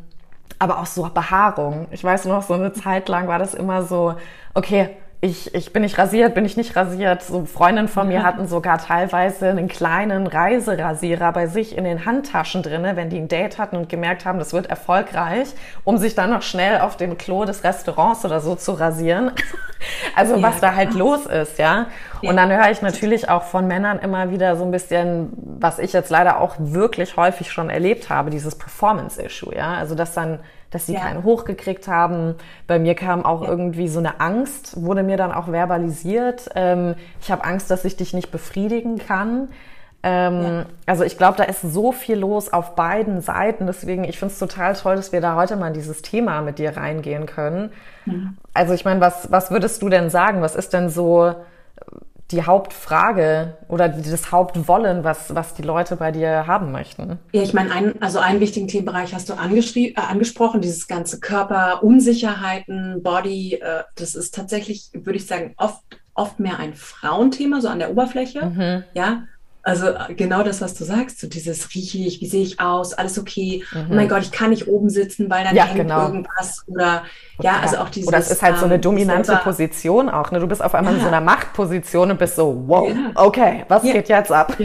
Aber 0.60 0.78
auch 0.78 0.86
so 0.86 1.10
Behaarung. 1.12 1.88
Ich 1.90 2.04
weiß 2.04 2.26
noch, 2.26 2.42
so 2.42 2.54
eine 2.54 2.72
Zeit 2.72 3.08
lang 3.08 3.26
war 3.26 3.40
das 3.40 3.54
immer 3.54 3.82
so, 3.82 4.14
okay, 4.54 4.90
ich, 5.24 5.54
ich 5.54 5.72
bin 5.72 5.80
nicht 5.80 5.96
rasiert, 5.96 6.34
bin 6.34 6.44
ich 6.44 6.58
nicht 6.58 6.76
rasiert. 6.76 7.22
So 7.22 7.46
Freundinnen 7.46 7.88
von 7.88 8.08
mir 8.08 8.22
hatten 8.22 8.46
sogar 8.46 8.76
teilweise 8.76 9.48
einen 9.48 9.68
kleinen 9.68 10.26
Reiserasierer 10.26 11.32
bei 11.32 11.46
sich 11.46 11.78
in 11.78 11.84
den 11.84 12.04
Handtaschen 12.04 12.62
drinne, 12.62 12.94
wenn 12.96 13.08
die 13.08 13.16
ein 13.16 13.28
Date 13.28 13.56
hatten 13.56 13.76
und 13.76 13.88
gemerkt 13.88 14.26
haben, 14.26 14.38
das 14.38 14.52
wird 14.52 14.66
erfolgreich, 14.66 15.48
um 15.82 15.96
sich 15.96 16.14
dann 16.14 16.28
noch 16.28 16.42
schnell 16.42 16.78
auf 16.82 16.98
dem 16.98 17.16
Klo 17.16 17.46
des 17.46 17.64
Restaurants 17.64 18.26
oder 18.26 18.40
so 18.40 18.54
zu 18.54 18.72
rasieren. 18.72 19.30
also 20.14 20.36
ja, 20.36 20.42
was 20.42 20.60
da 20.60 20.74
halt 20.74 20.92
los 20.92 21.24
ist, 21.24 21.58
ja. 21.58 21.86
ja. 22.20 22.30
Und 22.30 22.36
dann 22.36 22.50
höre 22.50 22.70
ich 22.70 22.82
natürlich 22.82 23.30
auch 23.30 23.44
von 23.44 23.66
Männern 23.66 24.00
immer 24.00 24.30
wieder 24.30 24.56
so 24.56 24.64
ein 24.64 24.72
bisschen, 24.72 25.32
was 25.58 25.78
ich 25.78 25.94
jetzt 25.94 26.10
leider 26.10 26.38
auch 26.38 26.56
wirklich 26.58 27.16
häufig 27.16 27.50
schon 27.50 27.70
erlebt 27.70 28.10
habe, 28.10 28.28
dieses 28.28 28.56
Performance-Issue, 28.56 29.56
ja. 29.56 29.72
Also 29.72 29.94
dass 29.94 30.12
dann 30.12 30.40
dass 30.74 30.86
sie 30.86 30.94
ja. 30.94 31.00
keinen 31.00 31.22
hochgekriegt 31.22 31.86
haben. 31.86 32.34
Bei 32.66 32.80
mir 32.80 32.96
kam 32.96 33.24
auch 33.24 33.42
ja. 33.42 33.48
irgendwie 33.48 33.86
so 33.86 34.00
eine 34.00 34.20
Angst, 34.20 34.82
wurde 34.82 35.04
mir 35.04 35.16
dann 35.16 35.30
auch 35.30 35.46
verbalisiert. 35.46 36.50
Ähm, 36.56 36.96
ich 37.20 37.30
habe 37.30 37.44
Angst, 37.44 37.70
dass 37.70 37.84
ich 37.84 37.96
dich 37.96 38.12
nicht 38.12 38.32
befriedigen 38.32 38.98
kann. 38.98 39.50
Ähm, 40.02 40.42
ja. 40.42 40.66
Also 40.86 41.04
ich 41.04 41.16
glaube, 41.16 41.38
da 41.38 41.44
ist 41.44 41.62
so 41.62 41.92
viel 41.92 42.18
los 42.18 42.52
auf 42.52 42.74
beiden 42.74 43.20
Seiten. 43.20 43.68
Deswegen, 43.68 44.02
ich 44.02 44.18
finde 44.18 44.32
es 44.32 44.38
total 44.40 44.74
toll, 44.74 44.96
dass 44.96 45.12
wir 45.12 45.20
da 45.20 45.36
heute 45.36 45.54
mal 45.54 45.68
in 45.68 45.74
dieses 45.74 46.02
Thema 46.02 46.40
mit 46.40 46.58
dir 46.58 46.76
reingehen 46.76 47.26
können. 47.26 47.70
Mhm. 48.04 48.36
Also 48.52 48.74
ich 48.74 48.84
meine, 48.84 49.00
was, 49.00 49.30
was 49.30 49.52
würdest 49.52 49.80
du 49.80 49.88
denn 49.88 50.10
sagen? 50.10 50.42
Was 50.42 50.56
ist 50.56 50.72
denn 50.72 50.88
so 50.88 51.36
die 52.30 52.42
Hauptfrage 52.42 53.58
oder 53.68 53.88
das 53.88 54.32
Hauptwollen, 54.32 55.04
was, 55.04 55.34
was 55.34 55.54
die 55.54 55.62
Leute 55.62 55.96
bei 55.96 56.10
dir 56.10 56.46
haben 56.46 56.72
möchten? 56.72 57.18
Ja, 57.32 57.42
ich 57.42 57.52
meine, 57.52 57.72
ein, 57.72 58.02
also 58.02 58.18
einen 58.18 58.40
wichtigen 58.40 58.66
Themenbereich 58.66 59.14
hast 59.14 59.28
du 59.28 59.34
äh, 59.34 59.94
angesprochen, 59.96 60.60
dieses 60.62 60.88
ganze 60.88 61.20
Körper, 61.20 61.82
Unsicherheiten, 61.82 63.02
Body, 63.02 63.54
äh, 63.54 63.82
das 63.96 64.14
ist 64.14 64.34
tatsächlich, 64.34 64.90
würde 64.94 65.18
ich 65.18 65.26
sagen, 65.26 65.54
oft, 65.58 65.82
oft 66.14 66.40
mehr 66.40 66.58
ein 66.58 66.74
Frauenthema, 66.74 67.60
so 67.60 67.68
an 67.68 67.78
der 67.78 67.90
Oberfläche. 67.90 68.46
Mhm. 68.46 68.84
Ja, 68.94 69.24
also 69.64 69.86
äh, 69.88 70.14
genau 70.14 70.42
das, 70.42 70.60
was 70.60 70.74
du 70.74 70.84
sagst, 70.84 71.20
so 71.20 71.26
dieses 71.26 71.74
rieche 71.74 71.98
ich, 71.98 72.20
wie 72.20 72.26
sehe 72.26 72.42
ich 72.42 72.60
aus, 72.60 72.92
alles 72.92 73.18
okay. 73.18 73.64
Mhm. 73.72 73.86
Oh 73.90 73.94
mein 73.94 74.08
Gott, 74.08 74.22
ich 74.22 74.30
kann 74.30 74.50
nicht 74.50 74.68
oben 74.68 74.90
sitzen, 74.90 75.30
weil 75.30 75.42
dann 75.44 75.56
ja, 75.56 75.64
hängt 75.64 75.78
genau. 75.78 76.02
irgendwas 76.02 76.64
oder 76.66 77.02
ja, 77.40 77.60
also 77.60 77.78
auch 77.78 77.88
dieses. 77.88 78.08
Oder 78.08 78.18
es 78.18 78.30
ist 78.30 78.42
halt 78.42 78.58
so 78.58 78.66
eine 78.66 78.74
ähm, 78.74 78.82
dominante 78.82 79.26
selber, 79.26 79.42
Position 79.42 80.10
auch. 80.10 80.30
Ne? 80.30 80.38
Du 80.38 80.46
bist 80.46 80.62
auf 80.62 80.74
einmal 80.74 80.92
ja. 80.92 80.98
in 80.98 81.02
so 81.02 81.08
einer 81.08 81.22
Machtposition 81.22 82.10
und 82.10 82.18
bist 82.18 82.36
so, 82.36 82.62
wow, 82.66 82.88
ja. 82.88 83.10
okay, 83.14 83.64
was 83.68 83.82
geht 83.82 84.08
jetzt 84.08 84.30
ab? 84.30 84.56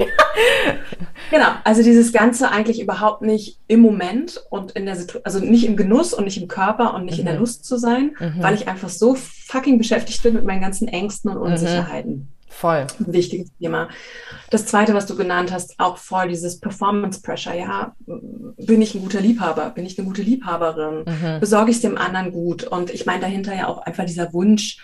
genau, 1.31 1.47
also 1.63 1.81
dieses 1.81 2.11
Ganze 2.11 2.51
eigentlich 2.51 2.81
überhaupt 2.81 3.21
nicht 3.21 3.57
im 3.67 3.79
Moment 3.79 4.43
und 4.49 4.71
in 4.71 4.85
der 4.85 4.97
Situation, 4.97 5.25
also 5.25 5.39
nicht 5.39 5.65
im 5.65 5.77
Genuss 5.77 6.13
und 6.13 6.25
nicht 6.25 6.41
im 6.41 6.49
Körper 6.49 6.93
und 6.93 7.05
nicht 7.05 7.15
mhm. 7.15 7.19
in 7.21 7.25
der 7.25 7.35
mhm. 7.35 7.39
Lust 7.39 7.63
zu 7.63 7.77
sein, 7.77 8.15
mhm. 8.19 8.43
weil 8.43 8.53
ich 8.53 8.67
einfach 8.67 8.89
so 8.89 9.15
fucking 9.15 9.77
beschäftigt 9.77 10.21
bin 10.23 10.33
mit 10.33 10.43
meinen 10.43 10.61
ganzen 10.61 10.89
Ängsten 10.89 11.31
und 11.31 11.37
mhm. 11.37 11.53
Unsicherheiten. 11.53 12.27
Voll. 12.49 12.87
Ein 12.99 13.13
wichtiges 13.13 13.51
Thema. 13.57 13.89
Das 14.49 14.65
zweite, 14.65 14.93
was 14.93 15.05
du 15.05 15.15
genannt 15.15 15.51
hast, 15.51 15.79
auch 15.79 15.97
voll 15.97 16.27
dieses 16.27 16.59
Performance 16.59 17.21
Pressure. 17.21 17.55
Ja, 17.55 17.95
bin 18.05 18.81
ich 18.81 18.95
ein 18.95 19.01
guter 19.01 19.21
Liebhaber? 19.21 19.69
Bin 19.69 19.85
ich 19.85 19.97
eine 19.97 20.07
gute 20.07 20.23
Liebhaberin? 20.23 21.05
Mhm. 21.05 21.39
Besorge 21.39 21.71
ich 21.71 21.77
es 21.77 21.81
dem 21.81 21.97
anderen 21.97 22.31
gut? 22.31 22.63
Und 22.63 22.89
ich 22.89 23.05
meine 23.05 23.21
dahinter 23.21 23.55
ja 23.55 23.67
auch 23.67 23.77
einfach 23.79 24.05
dieser 24.05 24.33
Wunsch, 24.33 24.79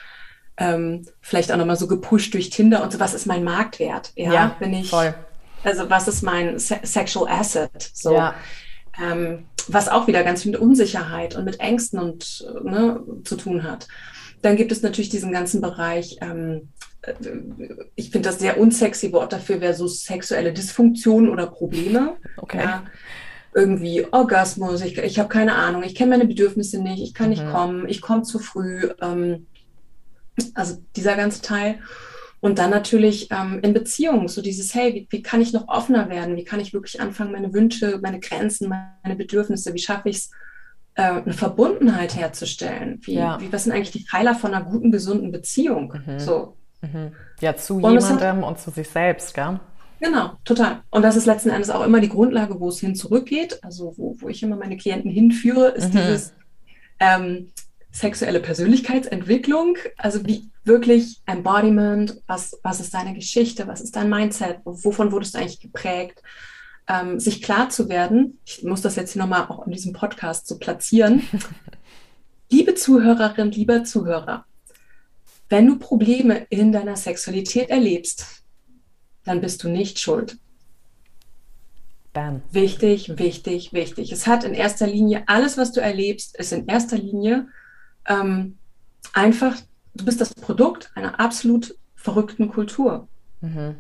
ähm, 0.57 1.05
vielleicht 1.22 1.51
auch 1.51 1.57
nochmal 1.57 1.75
so 1.75 1.88
gepusht 1.88 2.34
durch 2.34 2.50
Tinder 2.50 2.81
und 2.84 2.93
so, 2.93 3.00
was 3.00 3.13
ist 3.13 3.25
mein 3.25 3.43
Marktwert? 3.43 4.13
Ja, 4.15 4.34
ja 4.34 4.55
bin 4.60 4.74
ich, 4.74 4.89
voll. 4.89 5.13
also 5.63 5.89
was 5.89 6.07
ist 6.07 6.22
mein 6.22 6.60
Se 6.60 6.79
Sexual 6.84 7.27
Asset? 7.29 7.91
So. 7.93 8.13
Ja. 8.13 8.36
Ähm, 9.01 9.45
was 9.67 9.89
auch 9.89 10.07
wieder 10.07 10.24
ganz 10.24 10.43
viel 10.43 10.51
mit 10.51 10.62
Unsicherheit 10.62 11.36
und 11.36 11.43
mit 11.43 11.60
Ängsten 11.60 12.00
und 12.00 12.45
ne, 12.63 13.01
zu 13.24 13.36
tun 13.36 13.63
hat. 13.63 13.88
Dann 14.41 14.57
gibt 14.57 14.72
es 14.72 14.84
natürlich 14.84 15.10
diesen 15.10 15.31
ganzen 15.31 15.60
Bereich 15.60 16.17
ähm, 16.22 16.69
ich 17.96 18.10
finde 18.10 18.30
das 18.30 18.40
sehr 18.40 18.60
unsexy 18.60 19.12
Wort 19.12 19.34
dafür 19.34 19.62
wäre 19.62 19.74
so 19.74 19.88
sexuelle 19.88 20.54
Dysfunktion 20.54 21.30
oder 21.30 21.48
Probleme. 21.48 22.18
Okay. 22.38 22.64
Ja, 22.64 22.84
irgendwie 23.54 24.06
Orgasmus, 24.12 24.82
ich, 24.82 24.98
ich 24.98 25.18
habe 25.18 25.30
keine 25.30 25.56
Ahnung, 25.56 25.84
ich 25.84 25.96
kenne 25.96 26.12
meine 26.12 26.26
Bedürfnisse 26.26 26.82
nicht, 26.82 27.02
ich 27.02 27.14
kann 27.14 27.28
mhm. 27.28 27.32
nicht 27.32 27.52
kommen, 27.52 27.88
ich 27.88 28.02
komme 28.02 28.24
zu 28.24 28.40
früh. 28.40 28.90
Ähm, 29.02 29.48
also 30.54 30.78
dieser 30.96 31.16
ganze 31.16 31.42
Teil. 31.42 31.80
Und 32.42 32.60
dann 32.60 32.70
natürlich 32.70 33.32
ähm, 33.32 33.60
in 33.64 33.74
Beziehungen, 33.74 34.28
so 34.28 34.42
dieses, 34.42 34.76
hey, 34.76 34.94
wie, 34.94 35.08
wie, 35.10 35.24
kann 35.24 35.42
ich 35.42 35.54
noch 35.54 35.68
offener 35.68 36.10
werden? 36.10 36.36
Wie 36.36 36.44
kann 36.44 36.60
ich 36.60 36.74
wirklich 36.74 37.02
anfangen, 37.02 37.32
meine 37.32 37.54
Wünsche, 37.54 38.00
meine 38.04 38.20
Grenzen, 38.20 38.70
meine 38.70 39.16
Bedürfnisse, 39.16 39.74
wie 39.74 39.80
schaffe 39.80 40.10
ich 40.10 40.18
es, 40.18 40.32
äh, 40.96 41.04
eine 41.04 41.34
Verbundenheit 41.34 42.16
herzustellen? 42.16 43.00
Wie, 43.02 43.16
ja. 43.16 43.40
wie, 43.42 43.52
was 43.52 43.64
sind 43.64 43.74
eigentlich 43.74 43.92
die 43.92 44.06
Pfeiler 44.06 44.36
von 44.36 44.54
einer 44.54 44.66
guten, 44.66 44.92
gesunden 44.92 45.32
Beziehung? 45.32 45.94
Mhm. 46.06 46.20
So, 46.20 46.58
Mhm. 46.94 47.12
Ja, 47.42 47.56
zu 47.56 47.75
und 47.77 47.94
jemandem 47.94 48.38
hat, 48.38 48.48
und 48.48 48.60
zu 48.60 48.72
sich 48.72 48.89
selbst, 48.89 49.34
gell? 49.34 49.60
Genau, 50.00 50.34
total. 50.44 50.82
Und 50.89 51.04
das 51.04 51.15
ist 51.15 51.25
letzten 51.25 51.50
Endes 51.50 51.70
auch 51.70 51.84
immer 51.84 52.00
die 52.00 52.10
Grundlage, 52.10 52.60
wo 52.60 52.70
es 52.70 52.80
hin 52.80 52.96
zurückgeht. 52.96 53.63
Also 53.63 53.94
wo, 53.98 54.15
wo 54.20 54.30
ich 54.30 54.44
immer 54.44 54.56
meine 54.56 54.77
Klienten 54.77 55.10
hinführe, 55.10 55.70
ist 55.70 55.94
mhm. 55.94 55.98
dieses 55.98 56.34
ähm, 57.00 57.51
sexuelle 57.92 58.39
Persönlichkeitsentwicklung. 58.39 59.77
Also 59.98 60.25
wie 60.25 60.50
wirklich 60.65 61.22
Embodiment, 61.25 62.22
was, 62.27 62.60
was 62.63 62.80
ist 62.80 62.94
deine 62.94 63.13
Geschichte, 63.13 63.68
was 63.68 63.82
ist 63.82 63.96
dein 63.96 64.10
Mindset, 64.10 64.60
wovon 64.65 65.12
wurdest 65.12 65.36
du 65.36 65.39
eigentlich 65.39 65.62
geprägt? 65.62 66.22
Ähm, 66.88 67.20
sich 67.20 67.42
klar 67.42 67.70
zu 67.70 67.89
werden, 67.89 68.39
ich 68.46 68.63
muss 68.63 68.82
das 68.82 68.96
jetzt 68.96 69.13
hier 69.13 69.22
nochmal 69.22 69.48
auch 69.48 69.65
in 69.65 69.72
diesem 69.72 69.94
Podcast 69.94 70.48
so 70.48 70.60
platzieren. 70.60 71.24
Liebe 72.51 72.75
Zuhörerin, 72.75 73.51
lieber 73.51 73.84
Zuhörer, 73.84 74.46
wenn 75.50 75.68
du 75.68 75.78
Probleme 75.78 76.46
in 76.50 76.72
deiner 76.72 76.96
Sexualität 76.96 77.70
erlebst, 77.70 78.44
dann 79.24 79.42
bist 79.42 79.64
du 79.64 79.70
nicht 79.70 80.00
schuld. 80.00 80.38
Bam. 82.14 82.42
Wichtig, 82.52 83.18
wichtig, 83.20 83.74
wichtig. 83.74 84.12
Es 84.12 84.25
hat 84.25 84.46
in 84.46 84.54
erster 84.54 84.88
Linie, 84.88 85.24
alles, 85.28 85.58
was 85.58 85.74
du 85.74 85.82
erlebst, 85.82 86.38
ist 86.38 86.54
in 86.54 86.68
erster 86.68 86.98
Linie 86.98 87.48
ähm, 88.08 88.58
einfach, 89.14 89.58
du 89.96 90.06
bist 90.06 90.22
das 90.22 90.34
Produkt 90.34 90.92
einer 90.96 91.20
absolut 91.20 91.75
verrückten 91.96 92.50
Kultur. 92.50 93.08
Mhm. 93.42 93.75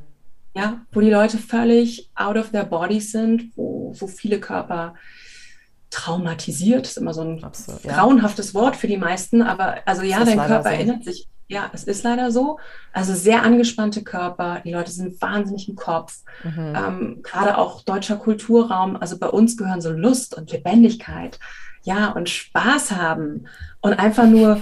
Ja, 0.53 0.85
wo 0.91 1.01
die 1.01 1.09
Leute 1.09 1.37
völlig 1.37 2.09
out 2.15 2.37
of 2.37 2.51
their 2.51 2.65
bodies 2.65 3.11
sind, 3.11 3.51
wo, 3.55 3.93
wo 3.97 4.07
viele 4.07 4.39
Körper 4.39 4.95
traumatisiert, 5.89 6.87
ist 6.87 6.97
immer 6.97 7.13
so 7.13 7.21
ein 7.21 7.43
Absolut, 7.43 7.83
ja. 7.83 7.93
grauenhaftes 7.93 8.53
Wort 8.53 8.75
für 8.75 8.87
die 8.87 8.97
meisten, 8.97 9.41
aber 9.41 9.77
also 9.85 10.03
ja, 10.03 10.23
dein 10.23 10.37
Körper 10.37 10.63
so. 10.63 10.69
erinnert 10.69 11.03
sich, 11.03 11.27
ja, 11.47 11.69
es 11.73 11.83
ist 11.83 12.03
leider 12.03 12.31
so. 12.31 12.59
Also 12.91 13.13
sehr 13.13 13.43
angespannte 13.43 14.03
Körper, 14.03 14.61
die 14.63 14.71
Leute 14.71 14.91
sind 14.91 15.21
wahnsinnig 15.21 15.69
im 15.69 15.75
Kopf. 15.75 16.19
Mhm. 16.43 16.73
Ähm, 16.75 17.19
Gerade 17.23 17.57
auch 17.57 17.83
deutscher 17.83 18.17
Kulturraum, 18.17 18.95
also 18.95 19.17
bei 19.17 19.27
uns 19.27 19.57
gehören 19.57 19.81
so 19.81 19.91
Lust 19.91 20.35
und 20.35 20.51
Lebendigkeit, 20.51 21.39
ja, 21.83 22.11
und 22.11 22.29
Spaß 22.29 22.91
haben 22.93 23.47
und 23.81 23.93
einfach 23.93 24.25
nur 24.25 24.61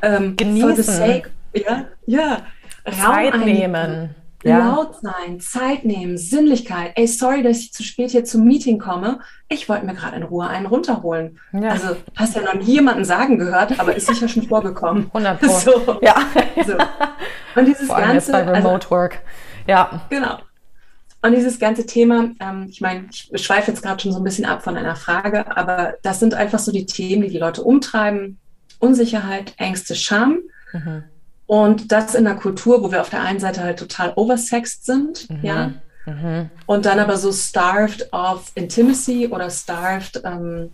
ähm, 0.00 0.36
Genießen. 0.36 0.68
for 0.68 0.76
the 0.76 0.82
sake, 0.82 1.30
ja, 1.54 1.84
ja, 2.06 2.42
Raum 2.86 3.14
Zeit 3.14 3.44
nehmen 3.44 4.14
ja. 4.44 4.74
laut 4.74 4.96
sein, 5.00 5.40
Zeit 5.40 5.84
nehmen, 5.84 6.16
Sinnlichkeit. 6.18 6.92
Ey, 6.96 7.06
sorry, 7.06 7.42
dass 7.42 7.58
ich 7.58 7.72
zu 7.72 7.82
spät 7.82 8.10
hier 8.10 8.24
zum 8.24 8.44
Meeting 8.44 8.78
komme. 8.78 9.20
Ich 9.48 9.68
wollte 9.68 9.86
mir 9.86 9.94
gerade 9.94 10.16
in 10.16 10.22
Ruhe 10.22 10.46
einen 10.46 10.66
runterholen. 10.66 11.38
Ja. 11.52 11.70
Also 11.70 11.96
hast 12.16 12.36
ja 12.36 12.42
noch 12.42 12.54
nie 12.54 12.74
jemanden 12.74 13.04
sagen 13.04 13.38
gehört, 13.38 13.78
aber 13.80 13.94
ist 13.94 14.06
sicher 14.06 14.28
schon 14.28 14.44
vorgekommen. 14.44 15.10
100 15.14 15.40
Pro. 15.40 15.48
So. 15.64 15.98
Ja. 16.02 16.16
So. 16.66 16.74
Und 17.54 17.66
dieses 17.66 17.86
Vor 17.86 17.96
allem 17.96 18.08
ganze 18.12 18.32
jetzt 18.32 18.32
bei 18.32 18.46
also 18.46 18.68
Remote 18.68 18.90
Work. 18.90 19.20
Ja. 19.66 20.02
Genau. 20.10 20.38
Und 21.22 21.32
dieses 21.34 21.58
ganze 21.58 21.86
Thema, 21.86 22.32
ähm, 22.38 22.66
ich 22.68 22.82
meine, 22.82 23.06
ich 23.10 23.30
schweife 23.42 23.70
jetzt 23.70 23.82
gerade 23.82 24.02
schon 24.02 24.12
so 24.12 24.18
ein 24.18 24.24
bisschen 24.24 24.44
ab 24.44 24.62
von 24.62 24.76
einer 24.76 24.94
Frage, 24.94 25.56
aber 25.56 25.94
das 26.02 26.20
sind 26.20 26.34
einfach 26.34 26.58
so 26.58 26.70
die 26.70 26.84
Themen, 26.84 27.22
die 27.22 27.30
die 27.30 27.38
Leute 27.38 27.62
umtreiben. 27.62 28.38
Unsicherheit, 28.78 29.54
Ängste, 29.56 29.94
Scham. 29.94 30.40
Mhm. 30.74 31.04
Und 31.46 31.92
das 31.92 32.14
in 32.14 32.26
einer 32.26 32.38
Kultur, 32.38 32.82
wo 32.82 32.90
wir 32.90 33.00
auf 33.00 33.10
der 33.10 33.22
einen 33.22 33.40
Seite 33.40 33.62
halt 33.62 33.78
total 33.78 34.12
oversexed 34.16 34.84
sind, 34.84 35.28
mhm. 35.30 35.40
ja. 35.42 35.72
Mhm. 36.06 36.50
Und 36.66 36.86
dann 36.86 36.98
aber 36.98 37.16
so 37.16 37.32
starved 37.32 38.12
of 38.12 38.52
intimacy 38.54 39.28
oder 39.28 39.50
starved, 39.50 40.22
ähm, 40.24 40.70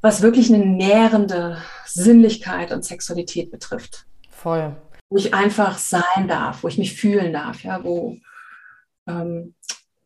was 0.00 0.22
wirklich 0.22 0.52
eine 0.52 0.64
nährende 0.64 1.58
Sinnlichkeit 1.86 2.72
und 2.72 2.84
Sexualität 2.84 3.50
betrifft. 3.50 4.06
Voll. 4.30 4.74
Wo 5.10 5.16
ich 5.16 5.34
einfach 5.34 5.78
sein 5.78 6.28
darf, 6.28 6.62
wo 6.62 6.68
ich 6.68 6.78
mich 6.78 6.94
fühlen 6.94 7.32
darf, 7.32 7.62
ja, 7.62 7.84
wo, 7.84 8.16
ähm, 9.06 9.54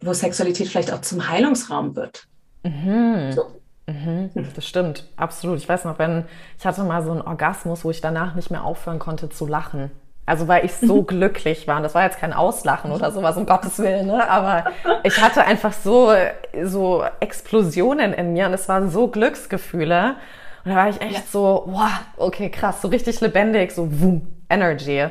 wo 0.00 0.12
Sexualität 0.12 0.69
vielleicht 0.69 0.93
auch 0.93 1.00
zum 1.00 1.28
Heilungsraum 1.28 1.95
wird. 1.95 2.26
Mhm. 2.64 3.33
So. 3.33 3.61
Mhm, 3.87 4.31
das 4.55 4.66
stimmt, 4.66 5.05
absolut. 5.16 5.59
Ich 5.59 5.69
weiß 5.69 5.85
noch, 5.85 5.99
wenn 5.99 6.25
ich 6.59 6.66
hatte 6.66 6.83
mal 6.83 7.02
so 7.05 7.12
einen 7.12 7.23
Orgasmus, 7.23 7.85
wo 7.85 7.90
ich 7.90 8.00
danach 8.00 8.35
nicht 8.35 8.50
mehr 8.50 8.64
aufhören 8.64 8.99
konnte 8.99 9.28
zu 9.28 9.47
lachen. 9.47 9.90
Also 10.26 10.49
weil 10.49 10.64
ich 10.64 10.75
so 10.75 11.02
glücklich 11.05 11.69
war. 11.69 11.76
Und 11.76 11.85
das 11.85 11.95
war 11.95 12.02
jetzt 12.02 12.19
kein 12.19 12.33
Auslachen 12.33 12.90
oder 12.90 13.12
sowas, 13.12 13.37
um 13.37 13.47
Gottes 13.47 13.78
Willen, 13.78 14.09
ne? 14.09 14.28
Aber 14.28 14.64
ich 15.05 15.23
hatte 15.23 15.45
einfach 15.45 15.73
so, 15.73 16.12
so 16.64 17.05
Explosionen 17.21 18.12
in 18.12 18.33
mir 18.33 18.47
und 18.47 18.55
es 18.55 18.69
waren 18.69 18.90
so 18.90 19.07
Glücksgefühle. 19.07 20.16
Und 20.64 20.73
da 20.73 20.76
war 20.76 20.88
ich 20.88 21.00
echt 21.00 21.31
so, 21.31 21.62
wow, 21.66 21.90
okay, 22.16 22.50
krass, 22.50 22.83
so 22.83 22.88
richtig 22.88 23.21
lebendig, 23.21 23.71
so 23.71 23.87
boom, 23.87 24.26
Energy. 24.50 25.07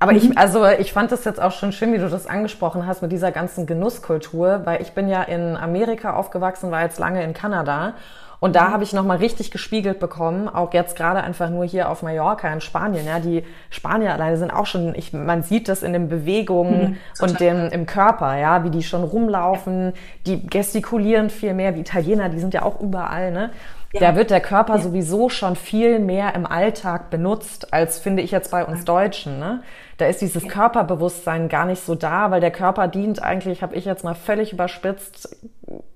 Aber 0.00 0.12
mhm. 0.12 0.18
ich, 0.18 0.38
also 0.38 0.66
ich 0.66 0.92
fand 0.92 1.12
das 1.12 1.24
jetzt 1.24 1.40
auch 1.40 1.52
schon 1.52 1.72
schön, 1.72 1.92
wie 1.92 1.98
du 1.98 2.08
das 2.08 2.26
angesprochen 2.26 2.86
hast 2.86 3.02
mit 3.02 3.12
dieser 3.12 3.30
ganzen 3.30 3.66
Genusskultur, 3.66 4.62
weil 4.64 4.82
ich 4.82 4.92
bin 4.92 5.08
ja 5.08 5.22
in 5.22 5.56
Amerika 5.56 6.14
aufgewachsen, 6.14 6.70
war 6.70 6.82
jetzt 6.82 6.98
lange 6.98 7.22
in 7.22 7.34
Kanada. 7.34 7.94
Und 8.40 8.56
da 8.56 8.68
mhm. 8.68 8.72
habe 8.72 8.84
ich 8.84 8.94
nochmal 8.94 9.18
richtig 9.18 9.50
gespiegelt 9.50 10.00
bekommen, 10.00 10.48
auch 10.48 10.72
jetzt 10.72 10.96
gerade 10.96 11.20
einfach 11.20 11.50
nur 11.50 11.66
hier 11.66 11.90
auf 11.90 12.02
Mallorca 12.02 12.50
in 12.50 12.62
Spanien. 12.62 13.06
Ja, 13.06 13.20
die 13.20 13.44
Spanier 13.68 14.14
alleine 14.14 14.38
sind 14.38 14.50
auch 14.50 14.64
schon, 14.64 14.94
ich, 14.94 15.12
man 15.12 15.42
sieht 15.42 15.68
das 15.68 15.82
in 15.82 15.92
den 15.92 16.08
Bewegungen 16.08 16.80
mhm, 16.80 16.96
und 17.20 17.38
dem, 17.38 17.68
im 17.68 17.84
Körper, 17.84 18.38
ja, 18.38 18.64
wie 18.64 18.70
die 18.70 18.82
schon 18.82 19.04
rumlaufen, 19.04 19.92
die 20.26 20.46
gestikulieren 20.46 21.28
viel 21.28 21.52
mehr, 21.52 21.74
wie 21.74 21.80
Italiener, 21.80 22.30
die 22.30 22.40
sind 22.40 22.54
ja 22.54 22.62
auch 22.62 22.80
überall, 22.80 23.30
ne? 23.30 23.50
Ja. 23.92 24.00
Da 24.00 24.16
wird 24.16 24.30
der 24.30 24.40
Körper 24.40 24.76
ja. 24.76 24.82
sowieso 24.82 25.28
schon 25.28 25.56
viel 25.56 25.98
mehr 25.98 26.34
im 26.36 26.46
Alltag 26.46 27.10
benutzt, 27.10 27.74
als 27.74 27.98
finde 27.98 28.22
ich 28.22 28.30
jetzt 28.30 28.52
bei 28.52 28.64
uns 28.64 28.84
Deutschen. 28.84 29.40
Ne? 29.40 29.64
Da 30.00 30.06
ist 30.06 30.20
dieses. 30.20 30.48
Körperbewusstsein 30.48 31.48
gar 31.48 31.66
nicht 31.66 31.84
so 31.84 31.94
da, 31.94 32.30
weil 32.30 32.40
der 32.40 32.50
Körper 32.50 32.88
dient 32.88 33.22
eigentlich, 33.22 33.62
habe 33.62 33.76
ich 33.76 33.84
jetzt 33.84 34.02
mal 34.04 34.14
völlig 34.14 34.52
überspitzt, 34.52 35.36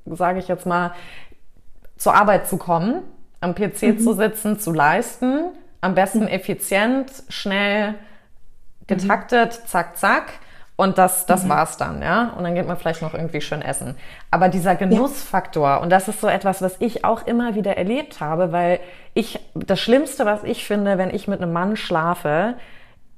sage 0.05 0.39
ich 0.39 0.49
jetzt 0.49 0.67
mal, 0.67 0.93
zur 1.97 2.15
Arbeit 2.15 2.47
zu 2.47 2.59
kommen, 2.59 3.03
am 3.41 3.55
PC 3.55 3.83
mhm. 3.83 3.99
zu 3.99 4.13
sitzen, 4.13 4.59
zu 4.59 4.73
leisten, 4.73 5.45
am 5.81 5.95
besten 5.95 6.23
mhm. 6.23 6.29
effizient, 6.29 7.11
schnell, 7.29 7.95
getaktet, 8.87 9.61
mhm. 9.63 9.67
zack, 9.67 9.97
zack. 9.97 10.33
Und 10.77 10.99
das, 10.99 11.25
das 11.27 11.45
mhm. 11.45 11.51
war's 11.51 11.77
dann, 11.77 12.03
ja. 12.03 12.35
Und 12.37 12.43
dann 12.43 12.55
geht 12.55 12.67
man 12.67 12.77
vielleicht 12.77 13.01
noch 13.01 13.15
irgendwie 13.15 13.41
schön 13.41 13.63
essen. 13.63 13.97
Aber 14.31 14.49
dieser 14.49 14.75
Genussfaktor, 14.75 15.69
ja. 15.69 15.77
und 15.77 15.91
das 15.91 16.09
ist 16.09 16.21
so 16.21 16.27
etwas, 16.27 16.63
was 16.63 16.77
ich 16.81 17.05
auch 17.05 17.27
immer 17.27 17.55
wieder 17.55 17.77
erlebt 17.77 18.21
habe, 18.21 18.51
weil 18.51 18.81
ich, 19.15 19.39
das 19.55 19.81
Schlimmste, 19.81 20.27
was 20.27 20.43
ich 20.43 20.67
finde, 20.67 20.99
wenn 20.99 21.15
ich 21.15 21.29
mit 21.29 21.41
einem 21.41 21.53
Mann 21.53 21.77
schlafe, 21.77 22.57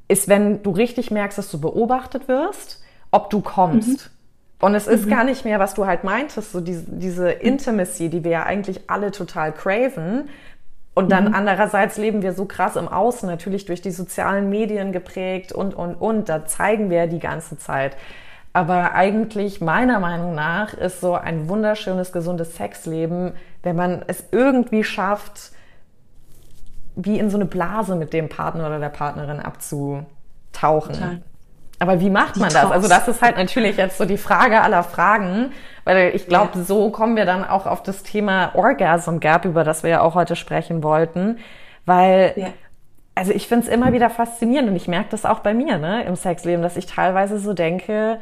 ist, 0.09 0.29
wenn 0.29 0.63
du 0.63 0.71
richtig 0.71 1.11
merkst, 1.11 1.39
dass 1.39 1.51
du 1.51 1.61
beobachtet 1.61 2.29
wirst, 2.29 2.83
ob 3.11 3.31
du 3.31 3.41
kommst. 3.41 3.89
Mhm. 3.89 4.67
Und 4.67 4.75
es 4.75 4.87
ist 4.87 5.07
mhm. 5.07 5.11
gar 5.11 5.25
nicht 5.25 5.45
mehr, 5.45 5.59
was 5.59 5.75
du 5.75 5.87
halt 5.87 6.05
meintest, 6.05 6.53
so 6.53 6.61
diese, 6.61 6.85
diese 6.89 7.31
Intimacy, 7.31 8.09
die 8.09 8.25
wir 8.25 8.31
ja 8.31 8.43
eigentlich 8.45 8.89
alle 8.89 9.11
total 9.11 9.53
craven, 9.53 10.29
und 10.97 11.13
dann 11.13 11.27
mhm. 11.27 11.35
andererseits 11.35 11.99
leben 11.99 12.23
wir 12.23 12.33
so 12.33 12.47
krass 12.47 12.75
im 12.75 12.89
Außen, 12.89 13.29
natürlich 13.29 13.67
durch 13.67 13.83
die 13.83 13.91
sozialen 13.91 14.49
Medien 14.49 14.93
geprägt 14.93 15.53
und, 15.53 15.75
und, 15.75 15.95
und. 15.95 16.31
Da 16.31 16.47
zeigen 16.47 16.89
wir 16.89 17.07
die 17.07 17.19
ganze 17.19 17.59
Zeit. 17.59 17.99
Aber 18.55 18.95
eigentlich, 18.95 19.61
meiner 19.61 20.01
Meinung 20.01 20.35
nach, 20.35 20.73
ist 20.73 21.03
so 21.03 21.13
ein 21.15 21.51
wunderschönes, 21.51 22.13
gesundes 22.13 22.57
Sexleben, 22.57 23.33
wenn 23.63 23.77
man 23.77 24.05
es 24.07 24.25
irgendwie 24.33 24.85
schafft, 24.85 25.53
wie 26.97 27.19
in 27.19 27.31
so 27.31 27.37
eine 27.37 27.45
Blase 27.45 27.95
mit 27.95 28.13
dem 28.13 28.29
Partner 28.29 28.67
oder 28.67 28.81
der 28.81 28.89
Partnerin 28.89 29.39
abzutauchen. 29.39 30.95
Total. 30.95 31.21
Aber 31.79 32.01
wie 32.01 32.09
macht 32.09 32.37
man 32.37 32.49
das? 32.49 32.71
Also 32.71 32.89
das 32.89 33.07
ist 33.07 33.21
halt 33.21 33.37
natürlich 33.37 33.77
jetzt 33.77 33.99
so 33.99 34.07
die 34.07 34.17
Frage 34.17 34.63
aller 34.63 34.83
Fragen, 34.83 35.53
weil 35.85 36.15
ich 36.15 36.27
glaube, 36.27 36.59
ja. 36.59 36.65
so 36.65 36.91
kommen 36.91 37.17
wir 37.17 37.27
dann 37.27 37.45
auch 37.45 37.67
auf 37.67 37.83
das 37.83 38.03
Thema 38.03 38.55
Orgasm 38.55 39.19
Gap, 39.19 39.45
über 39.45 39.63
das 39.63 39.83
wir 39.83 39.91
ja 39.91 40.01
auch 40.01 40.15
heute 40.15 40.37
sprechen 40.37 40.83
wollten, 40.83 41.39
weil 41.85 42.33
ja. 42.37 42.47
also 43.15 43.33
ich 43.33 43.47
finde 43.47 43.67
es 43.67 43.73
immer 43.73 43.93
wieder 43.93 44.09
faszinierend 44.09 44.71
und 44.71 44.77
ich 44.77 44.89
merke 44.89 45.09
das 45.11 45.27
auch 45.27 45.41
bei 45.41 45.53
mir 45.53 45.77
ne, 45.77 46.05
im 46.05 46.17
Sexleben, 46.17 46.63
dass 46.63 46.79
ich 46.79 46.87
teilweise 46.87 47.39
so 47.39 47.53
denke, 47.53 48.21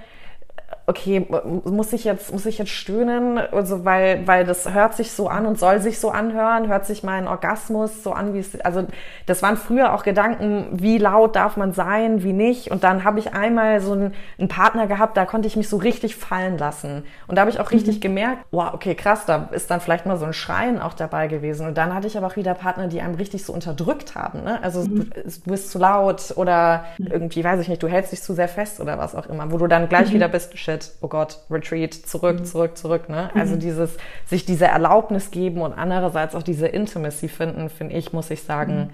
okay, 0.86 1.26
muss 1.64 1.94
ich 1.94 2.04
jetzt, 2.04 2.30
muss 2.30 2.44
ich 2.44 2.58
jetzt 2.58 2.70
stöhnen, 2.70 3.38
also 3.38 3.86
weil, 3.86 4.26
weil 4.26 4.44
das 4.44 4.70
hört 4.74 4.94
sich 4.94 5.12
so 5.12 5.28
an 5.28 5.46
und 5.46 5.58
soll 5.58 5.80
sich 5.80 5.98
so 5.98 6.10
anhören, 6.10 6.68
hört 6.68 6.84
sich 6.84 7.02
mein 7.02 7.26
Orgasmus 7.26 8.02
so 8.02 8.12
an, 8.12 8.34
wie 8.34 8.40
es, 8.40 8.60
also 8.60 8.84
das 9.24 9.42
waren 9.42 9.56
früher 9.56 9.94
auch 9.94 10.02
Gedanken, 10.02 10.66
wie 10.72 10.98
laut 10.98 11.36
darf 11.36 11.56
man 11.56 11.72
sein, 11.72 12.22
wie 12.22 12.34
nicht. 12.34 12.70
Und 12.70 12.84
dann 12.84 13.04
habe 13.04 13.18
ich 13.18 13.32
einmal 13.32 13.80
so 13.80 13.92
einen, 13.92 14.12
einen, 14.38 14.48
Partner 14.48 14.86
gehabt, 14.86 15.16
da 15.16 15.24
konnte 15.24 15.48
ich 15.48 15.56
mich 15.56 15.70
so 15.70 15.78
richtig 15.78 16.16
fallen 16.16 16.58
lassen. 16.58 17.04
Und 17.28 17.36
da 17.36 17.40
habe 17.40 17.50
ich 17.50 17.60
auch 17.60 17.70
richtig 17.70 17.96
mhm. 17.96 18.00
gemerkt, 18.00 18.44
wow, 18.50 18.74
okay, 18.74 18.94
krass, 18.94 19.24
da 19.24 19.48
ist 19.52 19.70
dann 19.70 19.80
vielleicht 19.80 20.04
mal 20.04 20.18
so 20.18 20.26
ein 20.26 20.34
Schreien 20.34 20.78
auch 20.78 20.92
dabei 20.92 21.28
gewesen. 21.28 21.66
Und 21.66 21.78
dann 21.78 21.94
hatte 21.94 22.06
ich 22.06 22.18
aber 22.18 22.26
auch 22.26 22.36
wieder 22.36 22.52
Partner, 22.52 22.88
die 22.88 23.00
einem 23.00 23.14
richtig 23.14 23.44
so 23.44 23.54
unterdrückt 23.54 24.14
haben. 24.14 24.44
Ne? 24.44 24.62
Also 24.62 24.82
mhm. 24.82 25.10
du, 25.10 25.22
du, 25.22 25.50
bist 25.50 25.70
zu 25.70 25.78
laut 25.78 26.34
oder 26.36 26.84
mhm. 26.98 27.06
irgendwie, 27.06 27.42
weiß 27.42 27.60
ich 27.60 27.68
nicht, 27.68 27.82
du 27.82 27.88
hältst 27.88 28.12
dich 28.12 28.22
zu 28.22 28.34
sehr 28.34 28.48
fest 28.48 28.80
oder 28.80 28.98
was 28.98 29.14
auch 29.14 29.26
immer, 29.26 29.50
wo 29.50 29.56
du 29.56 29.66
dann 29.66 29.88
gleich 29.88 30.10
mhm. 30.10 30.16
wieder 30.16 30.28
bist, 30.28 30.58
shit 30.58 30.73
Shit, 30.74 30.90
oh 31.00 31.08
Gott, 31.08 31.38
Retreat, 31.50 31.94
zurück, 31.94 32.40
mhm. 32.40 32.44
zurück, 32.44 32.76
zurück. 32.76 33.08
Ne? 33.08 33.30
Mhm. 33.32 33.40
Also 33.40 33.56
dieses, 33.56 33.96
sich 34.26 34.44
diese 34.44 34.66
Erlaubnis 34.66 35.30
geben 35.30 35.60
und 35.62 35.72
andererseits 35.72 36.34
auch 36.34 36.42
diese 36.42 36.66
Intimacy 36.66 37.28
finden, 37.28 37.68
finde 37.68 37.94
ich, 37.94 38.12
muss 38.12 38.30
ich 38.30 38.42
sagen, 38.42 38.76
mhm. 38.76 38.90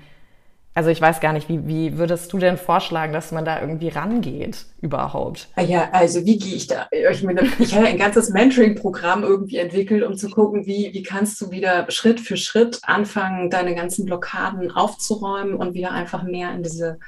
also 0.74 0.90
ich 0.90 1.00
weiß 1.00 1.20
gar 1.20 1.32
nicht, 1.32 1.48
wie, 1.48 1.66
wie 1.66 1.96
würdest 1.96 2.32
du 2.32 2.38
denn 2.38 2.58
vorschlagen, 2.58 3.12
dass 3.12 3.32
man 3.32 3.44
da 3.44 3.60
irgendwie 3.60 3.88
rangeht 3.88 4.66
überhaupt? 4.82 5.48
Ah 5.56 5.62
ja, 5.62 5.88
also 5.92 6.24
wie 6.26 6.38
gehe 6.38 6.54
ich 6.54 6.66
da? 6.66 6.86
Ich, 6.90 7.22
meine, 7.22 7.42
ich 7.58 7.74
habe 7.74 7.86
ein 7.86 7.98
ganzes 7.98 8.28
Mentoring-Programm 8.28 9.22
irgendwie 9.22 9.56
entwickelt, 9.56 10.02
um 10.02 10.16
zu 10.16 10.28
gucken, 10.28 10.66
wie, 10.66 10.90
wie 10.92 11.02
kannst 11.02 11.40
du 11.40 11.50
wieder 11.50 11.86
Schritt 11.90 12.20
für 12.20 12.36
Schritt 12.36 12.80
anfangen, 12.82 13.48
deine 13.48 13.74
ganzen 13.74 14.04
Blockaden 14.04 14.70
aufzuräumen 14.70 15.54
und 15.54 15.72
wieder 15.72 15.92
einfach 15.92 16.24
mehr 16.24 16.52
in 16.52 16.62
diese 16.62 16.98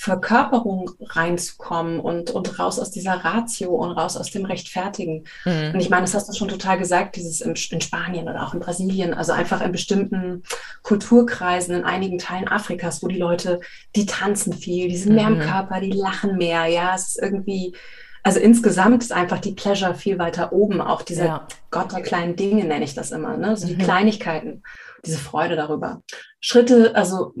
Verkörperung 0.00 0.92
reinzukommen 0.98 2.00
und, 2.00 2.30
und 2.30 2.58
raus 2.58 2.78
aus 2.78 2.90
dieser 2.90 3.22
Ratio 3.22 3.74
und 3.74 3.90
raus 3.90 4.16
aus 4.16 4.30
dem 4.30 4.46
Rechtfertigen. 4.46 5.24
Mhm. 5.44 5.72
Und 5.74 5.80
ich 5.80 5.90
meine, 5.90 6.04
das 6.04 6.14
hast 6.14 6.26
du 6.26 6.32
schon 6.32 6.48
total 6.48 6.78
gesagt, 6.78 7.16
dieses 7.16 7.42
in, 7.42 7.50
in, 7.50 7.80
Spanien 7.82 8.26
oder 8.26 8.42
auch 8.46 8.54
in 8.54 8.60
Brasilien, 8.60 9.12
also 9.12 9.32
einfach 9.32 9.60
in 9.60 9.72
bestimmten 9.72 10.42
Kulturkreisen, 10.84 11.74
in 11.74 11.84
einigen 11.84 12.16
Teilen 12.16 12.48
Afrikas, 12.48 13.02
wo 13.02 13.08
die 13.08 13.18
Leute, 13.18 13.60
die 13.94 14.06
tanzen 14.06 14.54
viel, 14.54 14.88
die 14.88 14.96
sind 14.96 15.16
mehr 15.16 15.28
im 15.28 15.36
mhm. 15.36 15.42
Körper, 15.42 15.80
die 15.80 15.92
lachen 15.92 16.38
mehr, 16.38 16.64
ja, 16.64 16.94
es 16.94 17.08
ist 17.08 17.22
irgendwie 17.22 17.76
Also 18.22 18.40
insgesamt 18.40 19.02
ist 19.02 19.12
einfach 19.12 19.38
die 19.38 19.52
Pleasure 19.52 19.94
viel 19.94 20.18
weiter 20.18 20.54
oben, 20.54 20.80
auch 20.80 21.02
dieser 21.02 21.24
ja. 21.26 21.48
Gott 21.70 21.92
der 21.92 22.00
kleinen 22.00 22.36
Dinge 22.36 22.64
nenne 22.64 22.86
ich 22.86 22.94
das 22.94 23.10
immer, 23.10 23.36
ne? 23.36 23.48
Also 23.48 23.66
die 23.66 23.74
mhm. 23.74 23.80
Kleinigkeiten, 23.80 24.62
diese 25.04 25.18
Freude 25.18 25.56
darüber. 25.56 26.00
Schritte, 26.40 26.96
also 26.96 27.34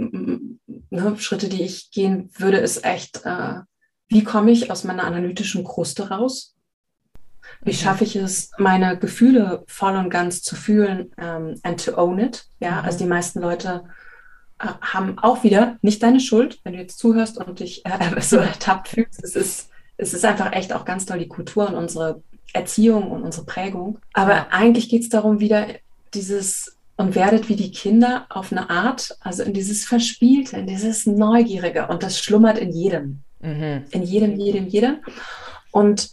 ne, 0.90 1.16
Schritte, 1.18 1.48
die 1.48 1.62
ich 1.62 1.90
gehen 1.90 2.30
würde, 2.36 2.58
ist 2.58 2.84
echt, 2.84 3.24
äh, 3.24 3.60
wie 4.08 4.24
komme 4.24 4.50
ich 4.50 4.70
aus 4.70 4.84
meiner 4.84 5.04
analytischen 5.04 5.64
Kruste 5.64 6.08
raus? 6.10 6.56
Wie 7.62 7.70
mhm. 7.70 7.76
schaffe 7.76 8.04
ich 8.04 8.16
es, 8.16 8.50
meine 8.58 8.98
Gefühle 8.98 9.64
voll 9.66 9.96
und 9.96 10.10
ganz 10.10 10.42
zu 10.42 10.56
fühlen 10.56 11.12
ähm, 11.18 11.58
and 11.62 11.84
to 11.84 11.96
own 11.96 12.18
it? 12.18 12.44
Ja, 12.58 12.80
mhm. 12.80 12.84
also 12.84 12.98
die 12.98 13.06
meisten 13.06 13.40
Leute 13.40 13.84
äh, 14.58 14.66
haben 14.80 15.18
auch 15.18 15.42
wieder 15.42 15.78
nicht 15.82 16.02
deine 16.02 16.20
Schuld, 16.20 16.60
wenn 16.64 16.72
du 16.72 16.78
jetzt 16.78 16.98
zuhörst 16.98 17.38
und 17.38 17.60
dich 17.60 17.84
äh, 17.86 18.20
so 18.20 18.36
ertappt 18.36 18.88
fühlst. 18.88 19.22
Es 19.22 19.36
ist, 19.36 19.70
es 19.96 20.14
ist 20.14 20.24
einfach 20.24 20.52
echt 20.52 20.72
auch 20.72 20.84
ganz 20.84 21.06
toll 21.06 21.18
die 21.18 21.28
Kultur 21.28 21.68
und 21.68 21.74
unsere 21.74 22.22
Erziehung 22.52 23.10
und 23.10 23.22
unsere 23.22 23.46
Prägung. 23.46 23.98
Aber 24.12 24.34
ja. 24.34 24.46
eigentlich 24.50 24.88
geht 24.88 25.02
es 25.02 25.08
darum, 25.08 25.40
wieder 25.40 25.66
dieses 26.14 26.76
und 27.00 27.14
werdet 27.14 27.48
wie 27.48 27.56
die 27.56 27.72
Kinder 27.72 28.26
auf 28.28 28.52
eine 28.52 28.68
Art, 28.68 29.16
also 29.20 29.42
in 29.42 29.54
dieses 29.54 29.86
Verspielte, 29.86 30.58
in 30.58 30.66
dieses 30.66 31.06
Neugierige. 31.06 31.88
Und 31.88 32.02
das 32.02 32.18
schlummert 32.18 32.58
in 32.58 32.72
jedem. 32.72 33.22
Mhm. 33.40 33.84
In 33.90 34.02
jedem, 34.02 34.36
jedem, 34.36 34.68
jedem. 34.68 34.96
Und 35.70 36.10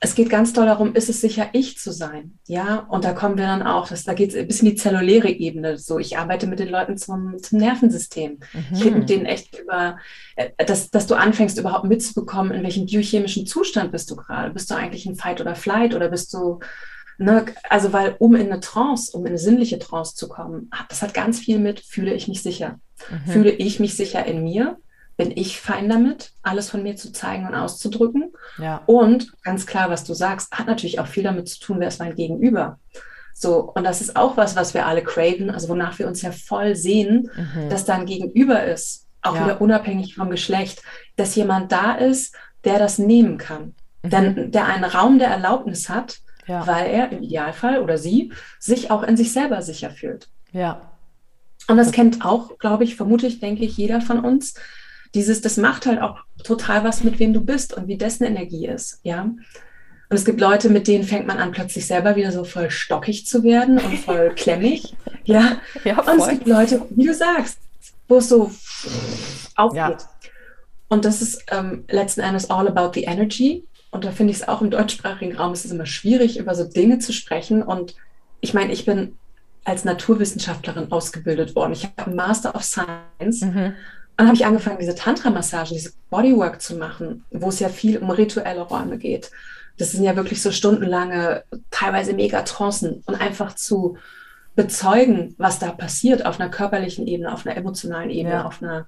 es 0.00 0.16
geht 0.16 0.28
ganz 0.28 0.52
doll 0.52 0.66
darum, 0.66 0.96
ist 0.96 1.08
es 1.08 1.20
sicher, 1.20 1.50
ich 1.52 1.78
zu 1.78 1.92
sein? 1.92 2.40
Ja, 2.48 2.86
und 2.88 3.04
da 3.04 3.12
kommen 3.12 3.38
wir 3.38 3.46
dann 3.46 3.62
auch, 3.62 3.86
das, 3.86 4.02
da 4.02 4.14
geht 4.14 4.30
es 4.30 4.36
ein 4.36 4.48
bisschen 4.48 4.66
in 4.66 4.74
die 4.74 4.80
zelluläre 4.80 5.30
Ebene. 5.30 5.78
So, 5.78 6.00
ich 6.00 6.18
arbeite 6.18 6.48
mit 6.48 6.58
den 6.58 6.70
Leuten 6.70 6.96
zum, 6.96 7.40
zum 7.40 7.60
Nervensystem. 7.60 8.40
Mhm. 8.52 8.64
Ich 8.72 8.84
rede 8.84 8.98
mit 8.98 9.08
denen 9.08 9.26
echt 9.26 9.56
über, 9.60 9.96
äh, 10.34 10.50
dass, 10.64 10.90
dass 10.90 11.06
du 11.06 11.14
anfängst, 11.14 11.56
überhaupt 11.56 11.84
mitzubekommen, 11.86 12.50
in 12.50 12.64
welchem 12.64 12.86
biochemischen 12.86 13.46
Zustand 13.46 13.92
bist 13.92 14.10
du 14.10 14.16
gerade. 14.16 14.52
Bist 14.52 14.72
du 14.72 14.74
eigentlich 14.74 15.06
in 15.06 15.14
Fight 15.14 15.40
oder 15.40 15.54
Flight 15.54 15.94
oder 15.94 16.08
bist 16.08 16.34
du, 16.34 16.58
ne, 17.18 17.46
also 17.68 17.92
weil, 17.92 18.16
um 18.18 18.34
in 18.34 18.50
eine 18.50 18.60
Trance, 18.60 19.16
um 19.16 19.22
in 19.22 19.28
eine 19.28 19.38
sinnliche 19.38 19.78
Trance 19.78 20.14
zu 20.14 20.28
kommen, 20.28 20.70
das 20.88 21.02
hat 21.02 21.14
ganz 21.14 21.38
viel 21.38 21.58
mit, 21.58 21.80
fühle 21.80 22.14
ich 22.14 22.28
mich 22.28 22.42
sicher. 22.42 22.78
Mhm. 23.10 23.30
Fühle 23.30 23.50
ich 23.50 23.80
mich 23.80 23.96
sicher 23.96 24.24
in 24.24 24.42
mir? 24.42 24.78
bin 25.16 25.32
ich 25.34 25.60
fein 25.60 25.88
damit, 25.88 26.32
alles 26.42 26.70
von 26.70 26.82
mir 26.82 26.96
zu 26.96 27.10
zeigen 27.10 27.46
und 27.46 27.54
auszudrücken. 27.54 28.32
Ja. 28.58 28.82
Und 28.86 29.32
ganz 29.42 29.66
klar, 29.66 29.90
was 29.90 30.04
du 30.04 30.14
sagst, 30.14 30.52
hat 30.52 30.66
natürlich 30.66 31.00
auch 31.00 31.06
viel 31.06 31.22
damit 31.22 31.48
zu 31.48 31.58
tun, 31.58 31.80
wer 31.80 31.88
ist 31.88 32.00
mein 32.00 32.14
Gegenüber. 32.14 32.78
So, 33.32 33.72
und 33.74 33.84
das 33.84 34.00
ist 34.00 34.16
auch 34.16 34.36
was, 34.36 34.56
was 34.56 34.74
wir 34.74 34.86
alle 34.86 35.02
craven, 35.02 35.50
also 35.50 35.68
wonach 35.68 35.98
wir 35.98 36.06
uns 36.06 36.22
ja 36.22 36.32
voll 36.32 36.76
sehen, 36.76 37.30
mhm. 37.34 37.68
dass 37.68 37.84
da 37.84 37.94
ein 37.94 38.06
Gegenüber 38.06 38.64
ist, 38.64 39.06
auch 39.22 39.36
ja. 39.36 39.44
wieder 39.44 39.60
unabhängig 39.60 40.14
vom 40.14 40.30
Geschlecht, 40.30 40.82
dass 41.16 41.34
jemand 41.34 41.72
da 41.72 41.94
ist, 41.94 42.34
der 42.64 42.78
das 42.78 42.98
nehmen 42.98 43.38
kann. 43.38 43.74
Mhm. 44.02 44.10
Denn 44.10 44.52
der 44.52 44.66
einen 44.66 44.84
Raum 44.84 45.18
der 45.18 45.28
Erlaubnis 45.28 45.88
hat, 45.88 46.18
ja. 46.46 46.66
weil 46.66 46.86
er 46.90 47.12
im 47.12 47.22
Idealfall 47.22 47.80
oder 47.80 47.98
sie 47.98 48.32
sich 48.58 48.90
auch 48.90 49.02
in 49.02 49.16
sich 49.16 49.32
selber 49.32 49.62
sicher 49.62 49.90
fühlt. 49.90 50.28
Ja. 50.52 50.92
Und 51.68 51.76
das 51.76 51.92
kennt 51.92 52.24
auch, 52.24 52.58
glaube 52.58 52.84
ich, 52.84 52.96
vermutlich, 52.96 53.40
denke 53.40 53.64
ich, 53.64 53.76
jeder 53.76 54.00
von 54.00 54.20
uns, 54.20 54.54
dieses, 55.14 55.40
das 55.40 55.56
macht 55.56 55.86
halt 55.86 56.00
auch 56.00 56.18
total 56.44 56.84
was 56.84 57.02
mit 57.02 57.18
wem 57.18 57.32
du 57.32 57.40
bist 57.40 57.74
und 57.74 57.88
wie 57.88 57.96
dessen 57.96 58.24
Energie 58.24 58.66
ist, 58.66 59.00
ja. 59.02 59.22
Und 59.22 60.16
es 60.16 60.24
gibt 60.24 60.40
Leute, 60.40 60.68
mit 60.68 60.86
denen 60.86 61.02
fängt 61.02 61.26
man 61.26 61.38
an, 61.38 61.50
plötzlich 61.50 61.86
selber 61.86 62.14
wieder 62.14 62.30
so 62.30 62.44
voll 62.44 62.70
stockig 62.70 63.26
zu 63.26 63.42
werden 63.42 63.78
und 63.78 63.98
voll 63.98 64.32
klemmig, 64.36 64.94
ja. 65.24 65.60
ja 65.84 66.00
und 66.00 66.20
es 66.20 66.28
gibt 66.28 66.46
Leute, 66.46 66.86
wie 66.90 67.06
du 67.06 67.14
sagst, 67.14 67.58
wo 68.06 68.18
es 68.18 68.28
so 68.28 68.52
aufgeht. 69.56 69.78
Ja. 69.78 69.96
Und 70.88 71.04
das 71.04 71.22
ist 71.22 71.44
ähm, 71.50 71.84
letzten 71.88 72.20
Endes 72.20 72.48
all 72.48 72.68
about 72.68 72.92
the 72.94 73.04
energy. 73.04 73.64
Und 73.90 74.04
da 74.04 74.10
finde 74.10 74.32
ich 74.32 74.38
es 74.38 74.48
auch 74.48 74.62
im 74.62 74.70
deutschsprachigen 74.70 75.36
Raum 75.36 75.52
ist 75.52 75.64
es 75.64 75.70
immer 75.70 75.86
schwierig, 75.86 76.38
über 76.38 76.54
so 76.54 76.64
Dinge 76.64 76.98
zu 76.98 77.12
sprechen. 77.12 77.62
Und 77.62 77.94
ich 78.40 78.52
meine, 78.54 78.72
ich 78.72 78.84
bin 78.84 79.16
als 79.64 79.84
Naturwissenschaftlerin 79.84 80.92
ausgebildet 80.92 81.56
worden. 81.56 81.72
Ich 81.72 81.84
habe 81.84 82.06
einen 82.06 82.16
Master 82.16 82.54
of 82.54 82.62
Science 82.62 83.42
mhm 83.42 83.74
dann 84.16 84.28
habe 84.28 84.36
ich 84.36 84.46
angefangen, 84.46 84.78
diese 84.80 84.94
Tantra-Massagen, 84.94 85.74
diese 85.74 85.92
Bodywork 86.08 86.62
zu 86.62 86.76
machen, 86.76 87.24
wo 87.30 87.48
es 87.48 87.60
ja 87.60 87.68
viel 87.68 87.98
um 87.98 88.10
rituelle 88.10 88.62
Räume 88.62 88.96
geht. 88.96 89.30
Das 89.76 89.92
sind 89.92 90.04
ja 90.04 90.16
wirklich 90.16 90.40
so 90.40 90.52
stundenlange, 90.52 91.44
teilweise 91.70 92.14
Megatrancen 92.14 93.02
und 93.04 93.14
einfach 93.14 93.54
zu 93.54 93.98
bezeugen, 94.54 95.34
was 95.36 95.58
da 95.58 95.70
passiert 95.70 96.24
auf 96.24 96.40
einer 96.40 96.48
körperlichen 96.48 97.06
Ebene, 97.06 97.30
auf 97.30 97.44
einer 97.44 97.58
emotionalen 97.58 98.08
Ebene, 98.08 98.36
ja. 98.36 98.44
auf 98.46 98.62
einer 98.62 98.86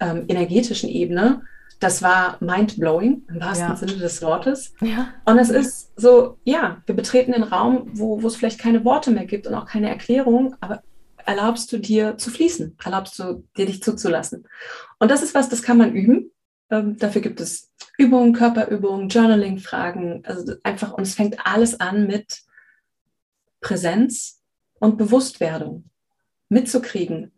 ähm, 0.00 0.24
energetischen 0.28 0.88
Ebene. 0.88 1.42
Das 1.82 2.00
war 2.00 2.36
mind-blowing 2.40 3.26
im 3.28 3.40
wahrsten 3.40 3.70
ja. 3.70 3.76
Sinne 3.76 3.96
des 3.96 4.22
Wortes. 4.22 4.72
Ja. 4.80 5.08
Und 5.24 5.38
es 5.38 5.50
ist 5.50 5.92
so, 5.96 6.38
ja, 6.44 6.80
wir 6.86 6.94
betreten 6.94 7.32
den 7.32 7.42
Raum, 7.42 7.90
wo, 7.94 8.22
wo 8.22 8.26
es 8.28 8.36
vielleicht 8.36 8.60
keine 8.60 8.84
Worte 8.84 9.10
mehr 9.10 9.26
gibt 9.26 9.48
und 9.48 9.54
auch 9.54 9.66
keine 9.66 9.88
Erklärung, 9.88 10.54
aber 10.60 10.82
erlaubst 11.26 11.72
du 11.72 11.78
dir 11.78 12.16
zu 12.18 12.30
fließen, 12.30 12.76
erlaubst 12.84 13.18
du 13.18 13.42
dir 13.56 13.66
dich 13.66 13.82
zuzulassen. 13.82 14.46
Und 15.00 15.10
das 15.10 15.24
ist 15.24 15.34
was, 15.34 15.48
das 15.48 15.62
kann 15.62 15.76
man 15.76 15.92
üben. 15.92 16.30
Ähm, 16.70 16.98
dafür 16.98 17.20
gibt 17.20 17.40
es 17.40 17.72
Übungen, 17.98 18.32
Körperübungen, 18.32 19.08
Journaling-Fragen. 19.08 20.22
Also 20.24 20.54
einfach, 20.62 20.92
und 20.92 21.02
es 21.02 21.16
fängt 21.16 21.44
alles 21.44 21.80
an 21.80 22.06
mit 22.06 22.42
Präsenz 23.60 24.40
und 24.78 24.98
Bewusstwerdung. 24.98 25.90
Mitzukriegen, 26.48 27.32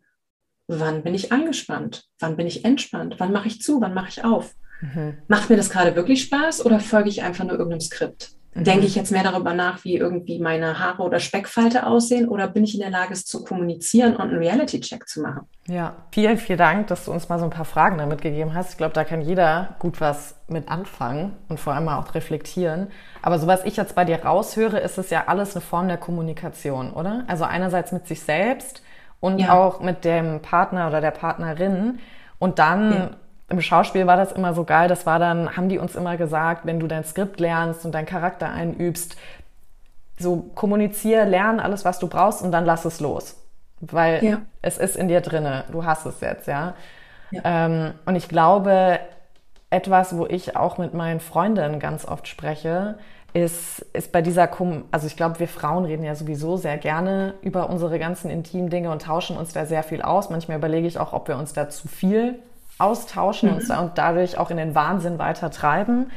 wann 0.67 1.03
bin 1.03 1.13
ich 1.13 1.31
angespannt, 1.31 2.05
wann 2.19 2.35
bin 2.35 2.47
ich 2.47 2.65
entspannt, 2.65 3.15
wann 3.17 3.31
mache 3.31 3.47
ich 3.47 3.61
zu, 3.61 3.81
wann 3.81 3.93
mache 3.93 4.09
ich 4.09 4.23
auf. 4.23 4.55
Mhm. 4.81 5.17
Macht 5.27 5.49
mir 5.49 5.57
das 5.57 5.69
gerade 5.69 5.95
wirklich 5.95 6.23
Spaß 6.23 6.65
oder 6.65 6.79
folge 6.79 7.09
ich 7.09 7.23
einfach 7.23 7.43
nur 7.43 7.53
irgendeinem 7.53 7.81
Skript? 7.81 8.31
Mhm. 8.55 8.63
Denke 8.63 8.85
ich 8.85 8.95
jetzt 8.95 9.11
mehr 9.11 9.23
darüber 9.23 9.53
nach, 9.53 9.83
wie 9.83 9.97
irgendwie 9.97 10.39
meine 10.39 10.79
Haare 10.79 11.03
oder 11.03 11.19
Speckfalte 11.19 11.85
aussehen 11.85 12.27
oder 12.27 12.47
bin 12.47 12.63
ich 12.63 12.73
in 12.73 12.79
der 12.79 12.89
Lage, 12.89 13.13
es 13.13 13.25
zu 13.25 13.43
kommunizieren 13.43 14.15
und 14.15 14.29
einen 14.29 14.37
Reality-Check 14.37 15.07
zu 15.07 15.21
machen? 15.21 15.41
Ja, 15.67 15.95
vielen, 16.11 16.37
vielen 16.37 16.59
Dank, 16.59 16.87
dass 16.87 17.05
du 17.05 17.11
uns 17.11 17.27
mal 17.27 17.37
so 17.37 17.45
ein 17.45 17.51
paar 17.51 17.65
Fragen 17.65 17.97
damit 17.97 18.21
gegeben 18.21 18.53
hast. 18.53 18.71
Ich 18.71 18.77
glaube, 18.77 18.93
da 18.93 19.03
kann 19.03 19.21
jeder 19.21 19.75
gut 19.79 19.99
was 19.99 20.35
mit 20.47 20.69
anfangen 20.69 21.33
und 21.49 21.59
vor 21.59 21.73
allem 21.73 21.89
auch 21.89 22.15
reflektieren. 22.15 22.87
Aber 23.21 23.39
so 23.39 23.47
was 23.47 23.65
ich 23.65 23.75
jetzt 23.75 23.95
bei 23.95 24.05
dir 24.05 24.23
raushöre, 24.23 24.79
ist 24.79 24.97
es 24.97 25.09
ja 25.09 25.25
alles 25.27 25.55
eine 25.55 25.61
Form 25.61 25.87
der 25.87 25.97
Kommunikation, 25.97 26.93
oder? 26.93 27.25
Also 27.27 27.43
einerseits 27.43 27.91
mit 27.91 28.07
sich 28.07 28.21
selbst 28.21 28.81
und 29.25 29.39
ja. 29.39 29.53
auch 29.53 29.81
mit 29.81 30.05
dem 30.05 30.41
Partner 30.41 30.87
oder 30.87 31.01
der 31.01 31.11
Partnerin 31.11 31.99
und 32.39 32.59
dann 32.59 32.93
ja 32.93 33.09
im 33.47 33.61
Schauspiel 33.61 34.07
war 34.07 34.17
das 34.17 34.31
immer 34.31 34.53
so 34.53 34.63
geil. 34.63 34.87
Das 34.87 35.05
war 35.05 35.19
dann, 35.19 35.55
haben 35.55 35.69
die 35.69 35.77
uns 35.77 35.95
immer 35.95 36.17
gesagt, 36.17 36.65
wenn 36.65 36.79
du 36.79 36.87
dein 36.87 37.03
Skript 37.03 37.39
lernst 37.39 37.85
und 37.85 37.93
deinen 37.93 38.07
Charakter 38.07 38.51
einübst, 38.51 39.17
so 40.17 40.49
kommunizier, 40.55 41.25
lern 41.25 41.59
alles, 41.59 41.85
was 41.85 41.99
du 41.99 42.07
brauchst 42.07 42.41
und 42.41 42.51
dann 42.51 42.65
lass 42.65 42.85
es 42.85 42.99
los. 42.99 43.35
Weil 43.81 44.23
ja. 44.23 44.41
es 44.61 44.77
ist 44.77 44.95
in 44.95 45.09
dir 45.09 45.21
drinne. 45.21 45.65
Du 45.71 45.85
hast 45.85 46.05
es 46.05 46.21
jetzt, 46.21 46.47
ja. 46.47 46.73
Ähm, 47.43 47.93
und 48.05 48.15
ich 48.15 48.29
glaube, 48.29 48.99
etwas, 49.69 50.17
wo 50.17 50.25
ich 50.25 50.55
auch 50.55 50.77
mit 50.77 50.93
meinen 50.93 51.19
Freundinnen 51.19 51.79
ganz 51.79 52.05
oft 52.05 52.27
spreche, 52.27 52.97
ist, 53.35 53.85
ist 53.91 54.13
bei 54.13 54.21
dieser, 54.21 54.47
Kom 54.47 54.85
also 54.91 55.07
ich 55.07 55.17
glaube, 55.17 55.39
wir 55.39 55.49
Frauen 55.49 55.83
reden 55.83 56.05
ja 56.05 56.15
sowieso 56.15 56.55
sehr 56.55 56.77
gerne 56.77 57.33
über 57.41 57.69
unsere 57.69 57.99
ganzen 57.99 58.31
intimen 58.31 58.69
Dinge 58.69 58.89
und 58.91 59.01
tauschen 59.01 59.35
uns 59.35 59.51
da 59.51 59.65
sehr 59.65 59.83
viel 59.83 60.01
aus. 60.01 60.29
Manchmal 60.29 60.57
überlege 60.57 60.87
ich 60.87 60.97
auch, 60.97 61.11
ob 61.11 61.27
wir 61.27 61.37
uns 61.37 61.51
da 61.51 61.67
zu 61.67 61.89
viel 61.89 62.39
austauschen 62.77 63.49
mhm. 63.49 63.77
und, 63.77 63.97
dadurch 63.97 64.37
auch 64.37 64.51
in 64.51 64.57
den 64.57 64.73
Wahnsinn 64.73 65.19
weiter 65.19 65.51
treiben. 65.51 66.11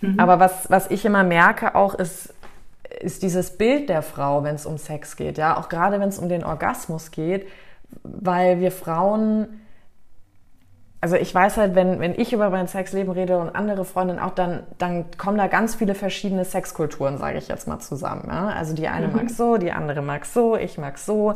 Mhm. 0.00 0.18
Aber 0.18 0.40
was, 0.40 0.70
was 0.70 0.90
ich 0.90 1.04
immer 1.04 1.24
merke 1.24 1.74
auch, 1.74 1.94
ist, 1.94 2.32
ist 3.00 3.22
dieses 3.22 3.58
Bild 3.58 3.90
der 3.90 4.00
Frau, 4.00 4.42
wenn 4.42 4.54
es 4.54 4.64
um 4.64 4.78
Sex 4.78 5.16
geht, 5.16 5.36
ja, 5.36 5.58
auch 5.58 5.68
gerade 5.68 6.00
wenn 6.00 6.08
es 6.08 6.18
um 6.18 6.30
den 6.30 6.42
Orgasmus 6.42 7.10
geht, 7.10 7.46
weil 8.02 8.60
wir 8.60 8.72
Frauen, 8.72 9.60
also 11.02 11.16
ich 11.16 11.34
weiß 11.34 11.56
halt, 11.56 11.74
wenn, 11.74 11.98
wenn 11.98 12.14
ich 12.18 12.32
über 12.32 12.48
mein 12.48 12.68
Sexleben 12.68 13.12
rede 13.12 13.36
und 13.36 13.56
andere 13.56 13.84
Freundinnen 13.84 14.20
auch, 14.20 14.30
dann, 14.30 14.62
dann 14.78 15.06
kommen 15.18 15.36
da 15.36 15.48
ganz 15.48 15.74
viele 15.74 15.96
verschiedene 15.96 16.44
Sexkulturen, 16.44 17.18
sage 17.18 17.38
ich 17.38 17.48
jetzt 17.48 17.66
mal 17.66 17.80
zusammen. 17.80 18.28
Ja? 18.28 18.50
Also 18.50 18.72
die 18.72 18.86
eine 18.86 19.08
mhm. 19.08 19.16
mag 19.16 19.30
so, 19.30 19.56
die 19.56 19.72
andere 19.72 20.00
mag 20.00 20.24
so, 20.24 20.56
ich 20.56 20.78
mag 20.78 20.98
so. 20.98 21.34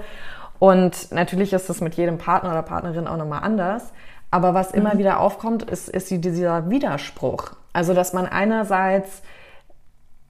Und 0.60 1.10
natürlich 1.10 1.52
ist 1.52 1.68
das 1.68 1.80
mit 1.80 1.96
jedem 1.96 2.16
Partner 2.16 2.52
oder 2.52 2.62
Partnerin 2.62 3.08
auch 3.08 3.16
nochmal 3.16 3.42
anders. 3.42 3.92
Aber 4.30 4.54
was 4.54 4.70
immer 4.70 4.94
mhm. 4.94 4.98
wieder 4.98 5.18
aufkommt, 5.18 5.68
ist, 5.68 5.88
ist 5.88 6.12
dieser 6.12 6.70
Widerspruch. 6.70 7.50
Also, 7.72 7.92
dass 7.92 8.12
man 8.12 8.26
einerseits 8.26 9.20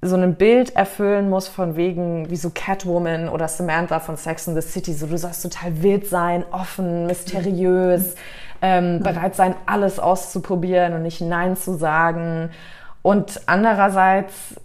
so 0.01 0.17
ein 0.17 0.37
Bild 0.37 0.77
erfüllen 0.77 1.29
muss 1.29 1.47
von 1.47 1.77
wegen 1.77 2.31
wie 2.31 2.37
so 2.37 2.51
Catwoman 2.55 3.29
oder 3.29 3.49
Samantha 3.49 4.01
von 4.01 4.17
Sex 4.17 4.49
and 4.49 4.61
the 4.61 4.67
City. 4.67 4.95
So, 4.95 5.07
du 5.07 5.19
sollst 5.19 5.43
total 5.43 5.83
wild 5.83 6.07
sein, 6.07 6.43
offen, 6.53 7.07
mysteriös, 7.07 8.15
ähm, 8.67 9.01
bereit 9.01 9.37
sein, 9.37 9.55
alles 9.67 10.01
auszuprobieren 10.01 10.93
und 10.95 11.03
nicht 11.03 11.21
Nein 11.21 11.57
zu 11.57 11.75
sagen. 11.75 12.51
Und 13.03 13.41
andererseits, 13.47 14.61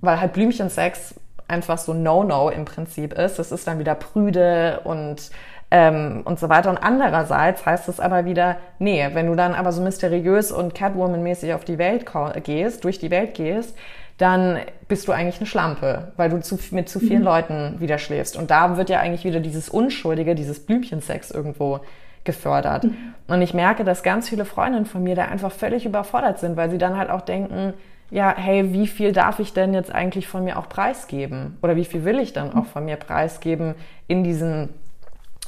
weil 0.00 0.20
halt 0.20 0.32
Blümchensex 0.32 1.14
einfach 1.46 1.78
so 1.78 1.94
No-No 1.94 2.48
im 2.48 2.64
Prinzip 2.64 3.12
ist, 3.12 3.38
das 3.38 3.52
ist 3.52 3.66
dann 3.68 3.78
wieder 3.78 3.94
prüde 3.94 4.80
und 4.82 5.30
ähm, 5.70 6.22
und 6.24 6.38
so 6.38 6.48
weiter. 6.48 6.68
Und 6.68 6.78
andererseits 6.78 7.64
heißt 7.64 7.88
es 7.88 8.00
aber 8.00 8.24
wieder, 8.24 8.56
nee, 8.78 9.08
wenn 9.12 9.28
du 9.28 9.36
dann 9.36 9.54
aber 9.54 9.72
so 9.72 9.80
mysteriös 9.80 10.52
und 10.52 10.74
Catwoman-mäßig 10.74 11.54
auf 11.54 11.64
die 11.64 11.78
Welt 11.78 12.04
gehst, 12.44 12.84
durch 12.84 12.98
die 12.98 13.10
Welt 13.10 13.34
gehst, 13.34 13.74
dann 14.18 14.58
bist 14.86 15.08
du 15.08 15.12
eigentlich 15.12 15.38
eine 15.38 15.46
Schlampe, 15.46 16.12
weil 16.16 16.28
du 16.28 16.40
zu, 16.40 16.58
mit 16.72 16.88
zu 16.88 17.00
vielen 17.00 17.20
mhm. 17.20 17.26
Leuten 17.26 17.76
wieder 17.78 17.96
schläfst. 17.98 18.36
Und 18.36 18.50
da 18.50 18.76
wird 18.76 18.90
ja 18.90 19.00
eigentlich 19.00 19.24
wieder 19.24 19.40
dieses 19.40 19.70
Unschuldige, 19.70 20.34
dieses 20.34 20.66
Blümchensex 20.66 21.30
irgendwo 21.30 21.80
gefördert. 22.24 22.86
Und 23.28 23.42
ich 23.42 23.54
merke, 23.54 23.84
dass 23.84 24.02
ganz 24.02 24.28
viele 24.28 24.44
Freundinnen 24.44 24.86
von 24.86 25.02
mir 25.02 25.14
da 25.14 25.24
einfach 25.24 25.52
völlig 25.52 25.86
überfordert 25.86 26.38
sind, 26.38 26.56
weil 26.56 26.70
sie 26.70 26.78
dann 26.78 26.96
halt 26.96 27.10
auch 27.10 27.22
denken, 27.22 27.74
ja, 28.10 28.34
hey, 28.36 28.74
wie 28.74 28.86
viel 28.86 29.12
darf 29.12 29.38
ich 29.38 29.54
denn 29.54 29.72
jetzt 29.72 29.92
eigentlich 29.92 30.28
von 30.28 30.44
mir 30.44 30.58
auch 30.58 30.68
preisgeben? 30.68 31.56
Oder 31.62 31.76
wie 31.76 31.86
viel 31.86 32.04
will 32.04 32.18
ich 32.18 32.34
dann 32.34 32.54
auch 32.54 32.66
von 32.66 32.84
mir 32.84 32.96
preisgeben 32.96 33.74
in 34.06 34.22
diesem, 34.22 34.68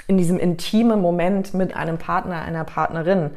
in 0.07 0.17
diesem 0.17 0.39
intimen 0.39 1.01
Moment 1.01 1.53
mit 1.53 1.77
einem 1.77 1.99
Partner, 1.99 2.41
einer 2.41 2.65
Partnerin? 2.65 3.33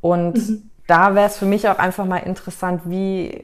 Und 0.00 0.34
mhm. 0.36 0.70
da 0.88 1.14
wäre 1.14 1.26
es 1.26 1.38
für 1.38 1.46
mich 1.46 1.68
auch 1.68 1.78
einfach 1.78 2.04
mal 2.04 2.18
interessant, 2.18 2.82
wie, 2.86 3.42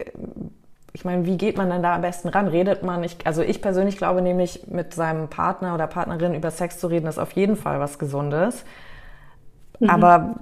ich 0.93 1.05
meine, 1.05 1.25
wie 1.27 1.37
geht 1.37 1.57
man 1.57 1.71
denn 1.71 1.83
da 1.85 1.95
am 1.95 2.03
besten 2.03 2.29
ran? 2.29 2.49
Redet 2.49 2.83
man, 2.83 3.05
ich, 3.05 3.19
also 3.25 3.43
ich 3.43 3.63
persönlich 3.63 3.97
glaube 3.97 4.23
nämlich, 4.23 4.67
mit 4.67 4.95
seinem 4.95 5.29
Partner 5.29 5.75
oder 5.75 5.87
Partnerin 5.87 6.35
über 6.35 6.51
Sex 6.51 6.81
zu 6.81 6.89
reden, 6.89 7.07
ist 7.07 7.19
auf 7.19 7.33
jeden 7.33 7.55
Fall 7.55 7.79
was 7.79 8.01
Gesundes. 8.01 8.65
Mhm. 9.81 9.91
Aber 9.91 10.37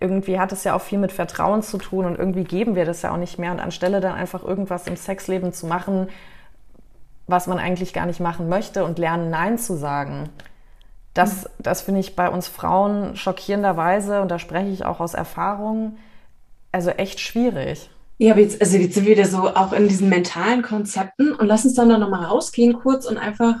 irgendwie 0.00 0.38
hat 0.38 0.52
es 0.52 0.64
ja 0.64 0.74
auch 0.74 0.80
viel 0.82 0.98
mit 0.98 1.12
Vertrauen 1.12 1.62
zu 1.62 1.78
tun 1.78 2.04
und 2.04 2.18
irgendwie 2.18 2.44
geben 2.44 2.74
wir 2.74 2.84
das 2.84 3.02
ja 3.02 3.12
auch 3.12 3.16
nicht 3.16 3.38
mehr. 3.38 3.52
Und 3.52 3.60
anstelle 3.60 4.00
dann 4.00 4.14
einfach 4.14 4.42
irgendwas 4.42 4.86
im 4.86 4.96
Sexleben 4.96 5.52
zu 5.52 5.66
machen, 5.66 6.08
was 7.26 7.46
man 7.46 7.58
eigentlich 7.58 7.92
gar 7.92 8.06
nicht 8.06 8.20
machen 8.20 8.48
möchte 8.48 8.84
und 8.84 8.98
lernen, 8.98 9.30
Nein 9.30 9.58
zu 9.58 9.76
sagen. 9.76 10.28
Das, 11.14 11.44
mhm. 11.44 11.48
das 11.60 11.82
finde 11.82 12.00
ich 12.00 12.16
bei 12.16 12.28
uns 12.28 12.48
Frauen 12.48 13.16
schockierenderweise, 13.16 14.20
und 14.20 14.30
da 14.30 14.38
spreche 14.38 14.70
ich 14.70 14.84
auch 14.84 15.00
aus 15.00 15.14
Erfahrung, 15.14 15.96
also 16.72 16.90
echt 16.90 17.20
schwierig. 17.20 17.90
Ja, 18.18 18.32
aber 18.32 18.40
jetzt, 18.40 18.60
also 18.60 18.76
jetzt 18.76 18.94
sind 18.94 19.06
wir 19.06 19.16
wieder 19.16 19.26
so 19.26 19.48
auch 19.48 19.72
in 19.72 19.88
diesen 19.88 20.08
mentalen 20.08 20.62
Konzepten 20.62 21.32
und 21.32 21.46
lass 21.46 21.64
uns 21.64 21.74
dann 21.74 21.88
noch 21.88 22.08
mal 22.08 22.24
rausgehen 22.24 22.74
kurz 22.74 23.06
und 23.06 23.18
einfach, 23.18 23.56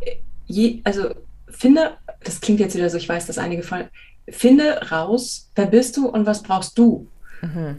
äh, 0.00 0.16
je, 0.46 0.80
also 0.84 1.10
finde, 1.48 1.96
das 2.24 2.40
klingt 2.40 2.60
jetzt 2.60 2.74
wieder 2.74 2.90
so, 2.90 2.96
ich 2.96 3.08
weiß, 3.08 3.26
dass 3.26 3.38
einige 3.38 3.62
fallen, 3.62 3.88
finde 4.28 4.90
raus, 4.90 5.50
wer 5.54 5.66
bist 5.66 5.96
du 5.96 6.08
und 6.08 6.26
was 6.26 6.42
brauchst 6.42 6.76
du? 6.78 7.08
Mhm. 7.42 7.78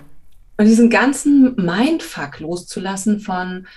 Und 0.58 0.66
diesen 0.66 0.90
ganzen 0.90 1.56
Mindfuck 1.56 2.40
loszulassen 2.40 3.20
von 3.20 3.68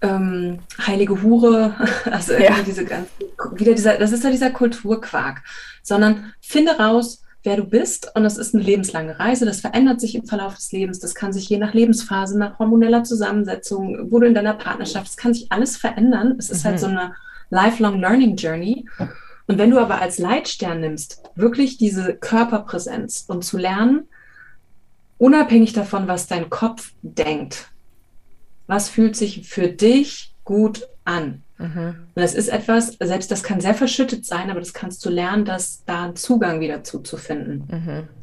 ähm, 0.00 0.60
heilige 0.86 1.22
Hure, 1.22 1.74
also 2.10 2.32
ja. 2.34 2.56
diese 2.66 2.84
ganzen, 2.84 3.10
wieder 3.54 3.74
dieser, 3.74 3.98
das 3.98 4.12
ist 4.12 4.24
ja 4.24 4.30
dieser 4.30 4.50
Kulturquark, 4.50 5.42
sondern 5.82 6.32
finde 6.40 6.78
raus, 6.78 7.22
wer 7.42 7.56
du 7.56 7.64
bist 7.64 8.10
und 8.14 8.22
das 8.24 8.36
ist 8.36 8.54
eine 8.54 8.64
lebenslange 8.64 9.18
Reise, 9.18 9.44
das 9.44 9.60
verändert 9.60 10.00
sich 10.00 10.14
im 10.14 10.26
Verlauf 10.26 10.54
des 10.54 10.72
Lebens, 10.72 11.00
das 11.00 11.14
kann 11.14 11.32
sich 11.32 11.48
je 11.48 11.58
nach 11.58 11.74
Lebensphase, 11.74 12.38
nach 12.38 12.58
hormoneller 12.58 13.04
Zusammensetzung, 13.04 14.10
wo 14.10 14.18
du 14.18 14.26
in 14.26 14.34
deiner 14.34 14.54
Partnerschaft, 14.54 15.08
es 15.08 15.16
kann 15.16 15.34
sich 15.34 15.50
alles 15.50 15.76
verändern, 15.76 16.36
es 16.38 16.50
ist 16.50 16.64
halt 16.64 16.76
mhm. 16.76 16.84
halt 16.84 16.94
so 16.94 17.00
eine 17.00 17.14
lifelong 17.50 18.00
learning 18.00 18.36
journey 18.36 18.84
und 19.46 19.56
wenn 19.56 19.70
du 19.70 19.78
aber 19.78 20.00
als 20.00 20.18
Leitstern 20.18 20.80
nimmst, 20.80 21.22
wirklich 21.34 21.78
diese 21.78 22.14
Körperpräsenz 22.14 23.24
und 23.28 23.44
zu 23.44 23.56
lernen, 23.56 24.06
unabhängig 25.16 25.72
davon, 25.72 26.06
was 26.06 26.26
dein 26.26 26.50
Kopf 26.50 26.92
denkt, 27.02 27.70
was 28.66 28.90
fühlt 28.90 29.16
sich 29.16 29.48
für 29.48 29.68
dich 29.68 30.34
gut 30.44 30.86
an? 31.04 31.42
Mhm. 31.56 31.94
Und 32.14 32.22
das 32.22 32.34
ist 32.34 32.48
etwas, 32.48 32.96
selbst 33.00 33.30
das 33.30 33.42
kann 33.42 33.62
sehr 33.62 33.74
verschüttet 33.74 34.26
sein, 34.26 34.50
aber 34.50 34.60
das 34.60 34.74
kannst 34.74 35.04
du 35.06 35.08
lernen, 35.08 35.46
dass 35.46 35.82
da 35.86 36.04
einen 36.04 36.16
Zugang 36.16 36.60
wieder 36.60 36.84
zuzufinden. 36.84 37.64
Mhm 37.70 38.17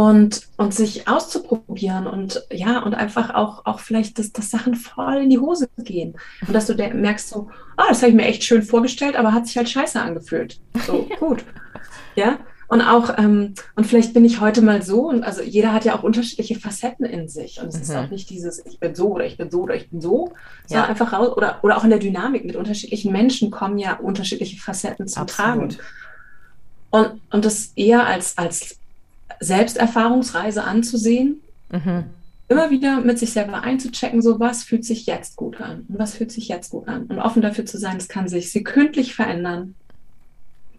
und, 0.00 0.48
und 0.56 0.72
sich 0.72 1.08
auszuprobieren 1.08 2.06
und 2.06 2.46
ja, 2.50 2.82
und 2.82 2.94
einfach 2.94 3.34
auch, 3.34 3.66
auch 3.66 3.80
vielleicht, 3.80 4.18
dass, 4.18 4.32
dass 4.32 4.50
Sachen 4.50 4.74
voll 4.74 5.18
in 5.18 5.28
die 5.28 5.38
Hose 5.38 5.68
gehen. 5.76 6.16
Und 6.46 6.54
dass 6.54 6.68
du 6.68 6.74
merkst 6.74 7.28
so, 7.28 7.50
ah, 7.76 7.84
das 7.90 8.00
habe 8.00 8.08
ich 8.08 8.16
mir 8.16 8.24
echt 8.24 8.42
schön 8.42 8.62
vorgestellt, 8.62 9.14
aber 9.14 9.34
hat 9.34 9.46
sich 9.46 9.58
halt 9.58 9.68
scheiße 9.68 10.00
angefühlt. 10.00 10.58
So, 10.86 11.06
gut. 11.20 11.44
Ja. 12.16 12.38
Und 12.68 12.80
auch, 12.80 13.18
ähm, 13.18 13.54
und 13.76 13.86
vielleicht 13.86 14.14
bin 14.14 14.24
ich 14.24 14.40
heute 14.40 14.62
mal 14.62 14.80
so, 14.80 15.10
und 15.10 15.22
also 15.22 15.42
jeder 15.42 15.74
hat 15.74 15.84
ja 15.84 15.94
auch 15.94 16.02
unterschiedliche 16.02 16.58
Facetten 16.58 17.04
in 17.04 17.28
sich. 17.28 17.60
Und 17.60 17.68
es 17.68 17.76
mhm. 17.76 17.82
ist 17.82 17.94
auch 17.94 18.08
nicht 18.08 18.30
dieses, 18.30 18.64
ich 18.64 18.80
bin 18.80 18.94
so 18.94 19.08
oder 19.08 19.26
ich 19.26 19.36
bin 19.36 19.50
so 19.50 19.64
oder 19.64 19.74
ich 19.74 19.90
bin 19.90 20.00
so, 20.00 20.32
sondern 20.66 20.84
ja. 20.86 20.88
einfach 20.88 21.12
raus, 21.12 21.36
oder, 21.36 21.58
oder 21.62 21.76
auch 21.76 21.84
in 21.84 21.90
der 21.90 21.98
Dynamik 21.98 22.46
mit 22.46 22.56
unterschiedlichen 22.56 23.12
Menschen 23.12 23.50
kommen 23.50 23.76
ja 23.76 23.98
unterschiedliche 23.98 24.58
Facetten 24.58 25.08
zum 25.08 25.24
Absolut. 25.24 25.46
Tragen. 25.46 25.76
Und, 26.88 27.20
und 27.30 27.44
das 27.44 27.72
eher 27.76 28.06
als, 28.06 28.38
als 28.38 28.79
Selbsterfahrungsreise 29.38 30.64
anzusehen, 30.64 31.40
mhm. 31.70 32.04
immer 32.48 32.70
wieder 32.70 33.00
mit 33.00 33.18
sich 33.18 33.32
selber 33.32 33.62
einzuchecken, 33.62 34.22
so 34.22 34.40
was 34.40 34.64
fühlt 34.64 34.84
sich 34.84 35.06
jetzt 35.06 35.36
gut 35.36 35.60
an 35.60 35.86
und 35.88 35.98
was 35.98 36.14
fühlt 36.14 36.32
sich 36.32 36.48
jetzt 36.48 36.70
gut 36.70 36.88
an 36.88 37.04
und 37.04 37.18
offen 37.18 37.42
dafür 37.42 37.66
zu 37.66 37.78
sein, 37.78 37.96
es 37.96 38.08
kann 38.08 38.28
sich 38.28 38.50
sekündlich 38.50 39.14
verändern. 39.14 39.74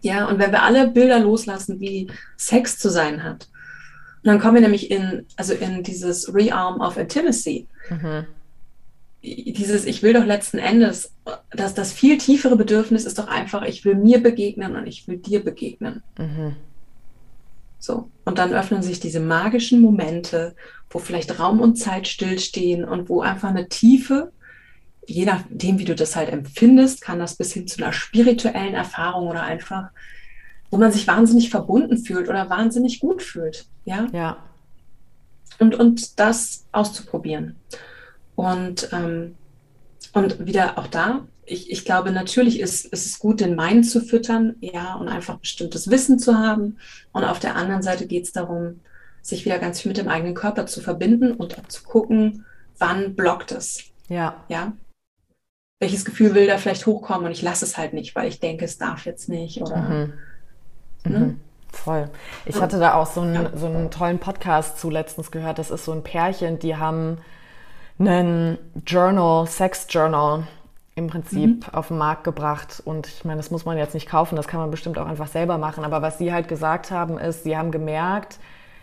Ja, 0.00 0.26
und 0.26 0.38
wenn 0.38 0.50
wir 0.50 0.62
alle 0.62 0.88
Bilder 0.88 1.20
loslassen, 1.20 1.78
wie 1.80 2.08
Sex 2.36 2.78
zu 2.78 2.90
sein 2.90 3.22
hat, 3.22 3.48
dann 4.24 4.40
kommen 4.40 4.54
wir 4.54 4.62
nämlich 4.62 4.90
in, 4.90 5.26
also 5.36 5.54
in 5.54 5.82
dieses 5.82 6.32
Realm 6.32 6.80
of 6.80 6.96
Intimacy. 6.96 7.66
Mhm. 7.90 8.26
Dieses, 9.22 9.84
ich 9.84 10.02
will 10.02 10.12
doch 10.12 10.24
letzten 10.24 10.58
Endes, 10.58 11.12
dass 11.50 11.74
das 11.74 11.92
viel 11.92 12.18
tiefere 12.18 12.56
Bedürfnis 12.56 13.04
ist 13.04 13.18
doch 13.18 13.28
einfach, 13.28 13.62
ich 13.62 13.84
will 13.84 13.94
mir 13.94 14.20
begegnen 14.20 14.74
und 14.74 14.86
ich 14.86 15.06
will 15.06 15.18
dir 15.18 15.44
begegnen. 15.44 16.02
Mhm. 16.18 16.56
So. 17.82 18.10
Und 18.24 18.38
dann 18.38 18.52
öffnen 18.52 18.80
sich 18.80 19.00
diese 19.00 19.18
magischen 19.18 19.80
Momente, 19.80 20.54
wo 20.88 21.00
vielleicht 21.00 21.40
Raum 21.40 21.60
und 21.60 21.74
Zeit 21.74 22.06
stillstehen 22.06 22.84
und 22.84 23.08
wo 23.08 23.22
einfach 23.22 23.48
eine 23.48 23.68
Tiefe, 23.68 24.30
je 25.04 25.24
nachdem, 25.24 25.80
wie 25.80 25.84
du 25.84 25.96
das 25.96 26.14
halt 26.14 26.28
empfindest, 26.28 27.00
kann 27.02 27.18
das 27.18 27.34
bis 27.34 27.52
hin 27.52 27.66
zu 27.66 27.82
einer 27.82 27.92
spirituellen 27.92 28.74
Erfahrung 28.74 29.26
oder 29.26 29.42
einfach, 29.42 29.90
wo 30.70 30.76
man 30.76 30.92
sich 30.92 31.08
wahnsinnig 31.08 31.50
verbunden 31.50 31.98
fühlt 31.98 32.28
oder 32.28 32.48
wahnsinnig 32.48 33.00
gut 33.00 33.20
fühlt. 33.20 33.66
Ja. 33.84 34.06
Ja. 34.12 34.36
Und, 35.58 35.74
und 35.74 36.20
das 36.20 36.66
auszuprobieren. 36.70 37.56
Und, 38.36 38.90
ähm, 38.92 39.34
und 40.12 40.46
wieder 40.46 40.78
auch 40.78 40.86
da, 40.86 41.26
ich, 41.44 41.70
ich 41.70 41.84
glaube, 41.84 42.12
natürlich 42.12 42.60
ist, 42.60 42.86
ist 42.86 43.06
es 43.06 43.18
gut, 43.18 43.40
den 43.40 43.56
Mind 43.56 43.88
zu 43.88 44.00
füttern, 44.00 44.56
ja, 44.60 44.94
und 44.94 45.08
einfach 45.08 45.38
bestimmtes 45.38 45.90
Wissen 45.90 46.18
zu 46.18 46.38
haben. 46.38 46.78
Und 47.12 47.24
auf 47.24 47.40
der 47.40 47.56
anderen 47.56 47.82
Seite 47.82 48.06
geht 48.06 48.24
es 48.24 48.32
darum, 48.32 48.80
sich 49.22 49.44
wieder 49.44 49.58
ganz 49.58 49.80
viel 49.80 49.90
mit 49.90 49.98
dem 49.98 50.08
eigenen 50.08 50.34
Körper 50.34 50.66
zu 50.66 50.80
verbinden 50.80 51.32
und 51.32 51.56
zu 51.70 51.82
gucken, 51.84 52.44
wann 52.78 53.14
blockt 53.14 53.52
es. 53.52 53.84
Ja. 54.08 54.44
Ja. 54.48 54.72
Welches 55.80 56.04
Gefühl 56.04 56.34
will 56.34 56.46
da 56.46 56.58
vielleicht 56.58 56.86
hochkommen 56.86 57.26
und 57.26 57.32
ich 57.32 57.42
lasse 57.42 57.64
es 57.64 57.76
halt 57.76 57.92
nicht, 57.92 58.14
weil 58.14 58.28
ich 58.28 58.40
denke, 58.40 58.64
es 58.64 58.78
darf 58.78 59.04
jetzt 59.04 59.28
nicht 59.28 59.62
oder. 59.62 59.76
Mhm. 59.76 60.12
Ne? 61.04 61.18
Mhm. 61.18 61.40
Voll. 61.72 62.10
Ich 62.44 62.60
hatte 62.60 62.78
da 62.78 62.94
auch 62.94 63.06
so 63.06 63.22
einen, 63.22 63.56
so 63.56 63.66
einen 63.66 63.90
tollen 63.90 64.18
Podcast 64.18 64.78
zu 64.78 64.90
letztens 64.90 65.30
gehört. 65.30 65.58
Das 65.58 65.70
ist 65.70 65.86
so 65.86 65.92
ein 65.92 66.02
Pärchen, 66.02 66.58
die 66.58 66.76
haben 66.76 67.18
einen 67.98 68.58
Journal, 68.86 69.46
Sex 69.46 69.86
Journal 69.88 70.46
im 70.94 71.06
Prinzip 71.06 71.66
mhm. 71.66 71.74
auf 71.74 71.88
den 71.88 71.98
Markt 71.98 72.24
gebracht. 72.24 72.82
Und 72.84 73.06
ich 73.06 73.24
meine, 73.24 73.38
das 73.38 73.50
muss 73.50 73.64
man 73.64 73.78
jetzt 73.78 73.94
nicht 73.94 74.08
kaufen, 74.08 74.36
das 74.36 74.46
kann 74.46 74.60
man 74.60 74.70
bestimmt 74.70 74.98
auch 74.98 75.06
einfach 75.06 75.28
selber 75.28 75.58
machen. 75.58 75.84
Aber 75.84 76.02
was 76.02 76.18
sie 76.18 76.32
halt 76.32 76.48
gesagt 76.48 76.90
haben, 76.90 77.18
ist, 77.18 77.44
sie 77.44 77.56
haben 77.56 77.70
gemerkt, 77.70 78.38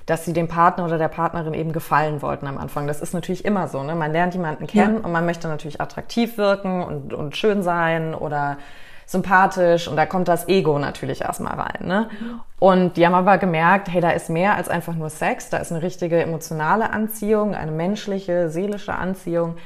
dass 0.05 0.25
sie 0.25 0.33
dem 0.33 0.47
Partner 0.47 0.85
oder 0.85 0.97
der 0.97 1.07
Partnerin 1.07 1.53
eben 1.53 1.71
gefallen 1.71 2.23
wollten 2.23 2.47
am 2.47 2.57
Anfang. 2.57 2.87
Das 2.87 2.99
ist 2.99 3.13
natürlich 3.13 3.45
immer 3.45 3.67
so. 3.67 3.83
Ne? 3.83 3.93
Man 3.93 4.11
lernt 4.11 4.33
jemanden 4.33 4.65
kennen 4.65 4.95
ja. 4.95 5.05
und 5.05 5.11
man 5.11 5.25
möchte 5.25 5.47
natürlich 5.47 5.79
attraktiv 5.79 6.37
wirken 6.37 6.83
und, 6.83 7.13
und 7.13 7.37
schön 7.37 7.61
sein 7.61 8.15
oder 8.15 8.57
sympathisch 9.05 9.87
und 9.87 9.95
da 9.95 10.05
kommt 10.05 10.27
das 10.27 10.47
Ego 10.47 10.77
natürlich 10.77 11.21
erstmal 11.21 11.59
rein. 11.59 11.87
Ne? 11.87 12.09
Mhm. 12.11 12.39
Und 12.59 12.97
die 12.97 13.05
haben 13.05 13.15
aber 13.15 13.37
gemerkt, 13.37 13.87
hey, 13.89 14.01
da 14.01 14.11
ist 14.11 14.29
mehr 14.29 14.55
als 14.55 14.69
einfach 14.69 14.93
nur 14.95 15.09
Sex, 15.09 15.49
da 15.49 15.57
ist 15.57 15.71
eine 15.71 15.81
richtige 15.81 16.21
emotionale 16.21 16.91
Anziehung, 16.91 17.55
eine 17.55 17.71
menschliche, 17.71 18.49
seelische 18.49 18.93
Anziehung. 18.93 19.57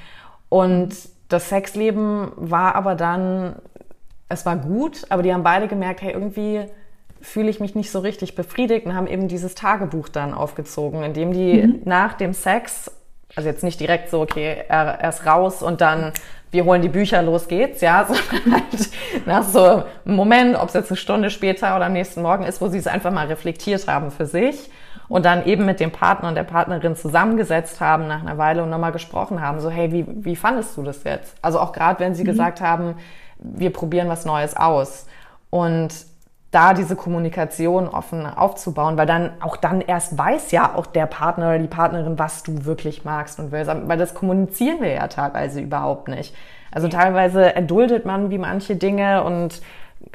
Und 0.47 0.93
das 1.29 1.49
Sexleben 1.49 2.31
war 2.35 2.75
aber 2.75 2.95
dann, 2.95 3.55
es 4.29 4.45
war 4.45 4.55
gut, 4.55 5.05
aber 5.09 5.23
die 5.23 5.33
haben 5.33 5.43
beide 5.43 5.67
gemerkt, 5.67 6.01
hey, 6.01 6.13
irgendwie 6.13 6.65
fühle 7.21 7.49
ich 7.49 7.59
mich 7.59 7.75
nicht 7.75 7.91
so 7.91 7.99
richtig 7.99 8.35
befriedigt 8.35 8.85
und 8.85 8.95
haben 8.95 9.07
eben 9.07 9.27
dieses 9.27 9.55
Tagebuch 9.55 10.09
dann 10.09 10.33
aufgezogen, 10.33 11.03
in 11.03 11.13
dem 11.13 11.31
die 11.31 11.63
mhm. 11.63 11.81
nach 11.85 12.13
dem 12.13 12.33
Sex, 12.33 12.91
also 13.35 13.47
jetzt 13.47 13.63
nicht 13.63 13.79
direkt 13.79 14.09
so, 14.09 14.21
okay, 14.21 14.63
er, 14.67 14.99
er 14.99 15.09
ist 15.09 15.25
raus 15.25 15.63
und 15.63 15.81
dann 15.81 16.11
wir 16.53 16.65
holen 16.65 16.83
die 16.83 16.89
Bücher, 16.89 17.21
los 17.23 17.47
geht's, 17.47 17.81
ja, 17.81 18.05
sondern 18.07 18.53
halt 18.53 18.89
nach 19.25 19.43
so 19.43 19.83
einem 20.05 20.15
Moment, 20.15 20.55
ob 20.55 20.67
es 20.67 20.75
jetzt 20.75 20.91
eine 20.91 20.97
Stunde 20.97 21.29
später 21.29 21.75
oder 21.75 21.87
am 21.87 21.93
nächsten 21.93 22.21
Morgen 22.21 22.45
ist, 22.45 22.61
wo 22.61 22.67
sie 22.67 22.77
es 22.77 22.87
einfach 22.87 23.11
mal 23.11 23.27
reflektiert 23.27 23.87
haben 23.87 24.11
für 24.11 24.27
sich 24.27 24.69
und 25.09 25.25
dann 25.25 25.45
eben 25.45 25.65
mit 25.65 25.79
dem 25.79 25.91
Partner 25.91 26.29
und 26.29 26.35
der 26.35 26.43
Partnerin 26.43 26.95
zusammengesetzt 26.95 27.81
haben 27.81 28.07
nach 28.07 28.21
einer 28.21 28.37
Weile 28.37 28.63
und 28.63 28.69
nochmal 28.69 28.91
gesprochen 28.91 29.41
haben, 29.41 29.59
so 29.59 29.69
hey, 29.69 29.91
wie, 29.91 30.05
wie 30.07 30.35
fandest 30.35 30.77
du 30.77 30.83
das 30.83 31.03
jetzt? 31.03 31.35
Also 31.41 31.59
auch 31.59 31.71
gerade, 31.71 31.99
wenn 31.99 32.15
sie 32.15 32.23
mhm. 32.23 32.27
gesagt 32.27 32.61
haben, 32.61 32.95
wir 33.37 33.71
probieren 33.71 34.09
was 34.09 34.25
Neues 34.25 34.55
aus. 34.55 35.07
Und 35.49 35.93
da 36.53 36.73
diese 36.73 36.95
Kommunikation 36.95 37.87
offen 37.87 38.27
aufzubauen, 38.27 38.95
weil 38.95 39.07
dann 39.07 39.31
auch 39.41 39.57
dann 39.57 39.81
erst 39.81 40.17
weiß 40.17 40.51
ja 40.51 40.75
auch 40.75 40.85
der 40.85 41.07
Partner 41.07 41.47
oder 41.47 41.59
die 41.59 41.67
Partnerin, 41.67 42.19
was 42.19 42.43
du 42.43 42.65
wirklich 42.65 43.03
magst 43.03 43.39
und 43.39 43.51
willst. 43.51 43.71
Weil 43.87 43.97
das 43.97 44.13
kommunizieren 44.13 44.81
wir 44.81 44.91
ja 44.91 45.07
teilweise 45.07 45.61
überhaupt 45.61 46.07
nicht. 46.07 46.35
Also 46.71 46.87
teilweise 46.87 47.55
erduldet 47.55 48.05
man 48.05 48.29
wie 48.29 48.37
manche 48.37 48.75
Dinge 48.75 49.23
und 49.23 49.61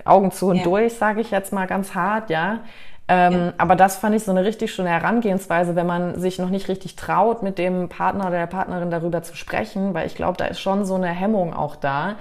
Augen 0.05 0.31
zu 0.31 0.49
und 0.49 0.57
ja. 0.57 0.65
durch, 0.65 0.95
sage 0.95 1.21
ich 1.21 1.31
jetzt 1.31 1.53
mal 1.53 1.67
ganz 1.67 1.95
hart, 1.95 2.31
ja. 2.31 2.61
Ähm, 3.09 3.33
ja. 3.33 3.53
Aber 3.57 3.75
das 3.75 3.97
fand 3.97 4.15
ich 4.15 4.25
so 4.25 4.31
eine 4.31 4.45
richtig 4.45 4.73
schöne 4.73 4.91
Herangehensweise, 4.91 5.75
wenn 5.75 5.87
man 5.87 6.21
sich 6.21 6.39
noch 6.39 6.51
nicht 6.51 6.69
richtig 6.69 6.95
traut, 6.95 7.43
mit 7.43 7.57
dem 7.57 7.89
Partner 7.89 8.27
oder 8.27 8.39
der 8.39 8.47
Partnerin 8.47 8.91
darüber 8.91 9.23
zu 9.23 9.35
sprechen, 9.35 9.95
weil 9.95 10.07
ich 10.07 10.15
glaube, 10.15 10.37
da 10.37 10.45
ist 10.45 10.61
schon 10.61 10.85
so 10.85 10.95
eine 10.95 11.09
Hemmung 11.09 11.55
auch 11.55 11.75
da, 11.75 12.17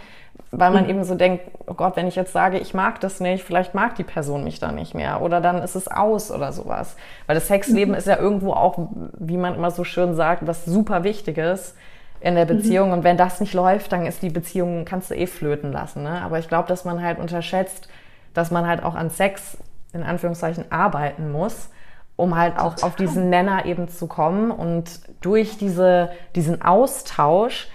weil 0.51 0.71
man 0.71 0.85
mhm. 0.85 0.89
eben 0.89 1.03
so 1.03 1.15
denkt, 1.15 1.43
oh 1.65 1.73
Gott, 1.73 1.97
wenn 1.97 2.07
ich 2.07 2.15
jetzt 2.15 2.31
sage, 2.31 2.57
ich 2.57 2.73
mag 2.73 3.01
das 3.01 3.19
nicht, 3.19 3.43
vielleicht 3.43 3.73
mag 3.73 3.95
die 3.95 4.05
Person 4.05 4.45
mich 4.45 4.59
dann 4.59 4.75
nicht 4.75 4.95
mehr 4.95 5.21
oder 5.21 5.41
dann 5.41 5.61
ist 5.61 5.75
es 5.75 5.89
aus 5.89 6.31
oder 6.31 6.53
sowas. 6.53 6.95
Weil 7.25 7.35
das 7.35 7.47
Sexleben 7.47 7.91
mhm. 7.91 7.97
ist 7.97 8.07
ja 8.07 8.17
irgendwo 8.17 8.53
auch, 8.53 8.87
wie 9.17 9.37
man 9.37 9.55
immer 9.55 9.71
so 9.71 9.83
schön 9.83 10.15
sagt, 10.15 10.47
was 10.47 10.63
super 10.63 11.03
Wichtiges 11.03 11.75
in 12.21 12.35
der 12.35 12.45
mhm. 12.45 12.49
Beziehung. 12.49 12.87
Mhm. 12.89 12.93
Und 12.93 13.03
wenn 13.03 13.17
das 13.17 13.41
nicht 13.41 13.53
läuft, 13.53 13.91
dann 13.91 14.05
ist 14.05 14.21
die 14.21 14.29
Beziehung, 14.29 14.85
kannst 14.85 15.11
du 15.11 15.15
eh 15.15 15.27
flöten 15.27 15.73
lassen. 15.73 16.03
Ne? 16.03 16.21
Aber 16.21 16.39
ich 16.39 16.47
glaube, 16.47 16.69
dass 16.69 16.85
man 16.85 17.01
halt 17.03 17.19
unterschätzt, 17.19 17.89
dass 18.33 18.51
man 18.51 18.67
halt 18.67 18.83
auch 18.83 18.95
an 18.95 19.09
Sex 19.09 19.57
in 19.93 20.03
Anführungszeichen 20.03 20.71
arbeiten 20.71 21.31
muss, 21.31 21.69
um 22.15 22.35
halt 22.35 22.57
auch 22.57 22.81
auf 22.83 22.95
diesen 22.95 23.29
Nenner 23.29 23.65
eben 23.65 23.87
zu 23.87 24.07
kommen. 24.07 24.51
Und 24.51 25.01
durch 25.21 25.57
diese, 25.57 26.11
diesen 26.35 26.61
Austausch 26.61 27.67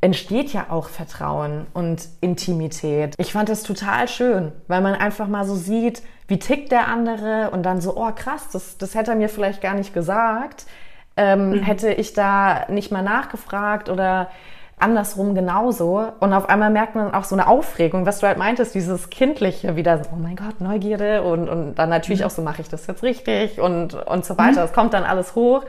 entsteht 0.00 0.52
ja 0.52 0.66
auch 0.70 0.88
Vertrauen 0.88 1.66
und 1.72 2.08
Intimität. 2.20 3.14
Ich 3.18 3.32
fand 3.32 3.48
das 3.48 3.64
total 3.64 4.06
schön, 4.06 4.52
weil 4.68 4.80
man 4.80 4.94
einfach 4.94 5.26
mal 5.26 5.44
so 5.44 5.56
sieht, 5.56 6.02
wie 6.28 6.38
tickt 6.38 6.70
der 6.70 6.86
andere 6.88 7.50
und 7.50 7.64
dann 7.64 7.80
so, 7.80 7.96
oh 7.96 8.10
krass, 8.14 8.48
das, 8.52 8.78
das 8.78 8.94
hätte 8.94 9.12
er 9.12 9.16
mir 9.16 9.28
vielleicht 9.28 9.60
gar 9.60 9.74
nicht 9.74 9.94
gesagt. 9.94 10.66
Ähm, 11.16 11.50
mhm. 11.50 11.62
Hätte 11.62 11.92
ich 11.92 12.12
da 12.12 12.66
nicht 12.68 12.92
mal 12.92 13.02
nachgefragt 13.02 13.88
oder 13.88 14.30
andersrum 14.80 15.34
genauso. 15.34 16.12
Und 16.20 16.32
auf 16.32 16.48
einmal 16.48 16.70
merkt 16.70 16.94
man 16.94 17.12
auch 17.12 17.24
so 17.24 17.34
eine 17.34 17.46
Aufregung, 17.46 18.06
was 18.06 18.20
du 18.20 18.26
halt 18.26 18.38
meintest, 18.38 18.74
dieses 18.74 19.10
Kindliche 19.10 19.76
wieder, 19.76 20.02
so, 20.02 20.10
oh 20.12 20.16
mein 20.16 20.36
Gott, 20.36 20.60
Neugierde 20.60 21.22
und, 21.22 21.48
und 21.48 21.74
dann 21.74 21.88
natürlich 21.88 22.20
mhm. 22.20 22.26
auch 22.26 22.30
so, 22.30 22.42
mache 22.42 22.62
ich 22.62 22.68
das 22.68 22.86
jetzt 22.86 23.02
richtig 23.02 23.60
und, 23.60 23.94
und 23.94 24.24
so 24.24 24.38
weiter. 24.38 24.64
Es 24.64 24.70
mhm. 24.70 24.74
kommt 24.74 24.94
dann 24.94 25.04
alles 25.04 25.34
hoch. 25.34 25.64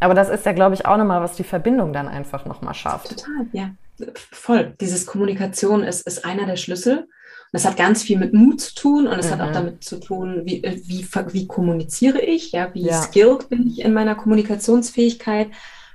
Aber 0.00 0.14
das 0.14 0.28
ist 0.28 0.44
ja, 0.44 0.52
glaube 0.52 0.74
ich, 0.74 0.84
auch 0.84 0.96
nochmal, 0.96 1.20
was 1.20 1.36
die 1.36 1.44
Verbindung 1.44 1.92
dann 1.92 2.08
einfach 2.08 2.44
nochmal 2.44 2.74
schafft. 2.74 3.10
Total, 3.10 3.46
ja. 3.52 3.70
Voll. 4.14 4.74
Dieses 4.80 5.06
Kommunikation 5.06 5.84
ist, 5.84 6.06
ist 6.06 6.24
einer 6.24 6.44
der 6.44 6.56
Schlüssel. 6.56 6.98
Und 6.98 7.08
das 7.52 7.64
hat 7.64 7.76
ganz 7.76 8.02
viel 8.02 8.18
mit 8.18 8.32
Mut 8.32 8.60
zu 8.60 8.74
tun 8.74 9.06
und 9.06 9.18
es 9.18 9.26
mhm. 9.26 9.32
hat 9.32 9.40
auch 9.42 9.50
mhm. 9.50 9.54
damit 9.54 9.84
zu 9.84 10.00
tun, 10.00 10.42
wie, 10.44 10.62
wie, 10.86 11.06
wie 11.32 11.46
kommuniziere 11.46 12.20
ich, 12.20 12.52
ja, 12.52 12.70
wie 12.74 12.86
ja. 12.86 13.00
skilled 13.00 13.48
bin 13.48 13.68
ich 13.68 13.84
in 13.84 13.92
meiner 13.92 14.14
Kommunikationsfähigkeit 14.14 15.48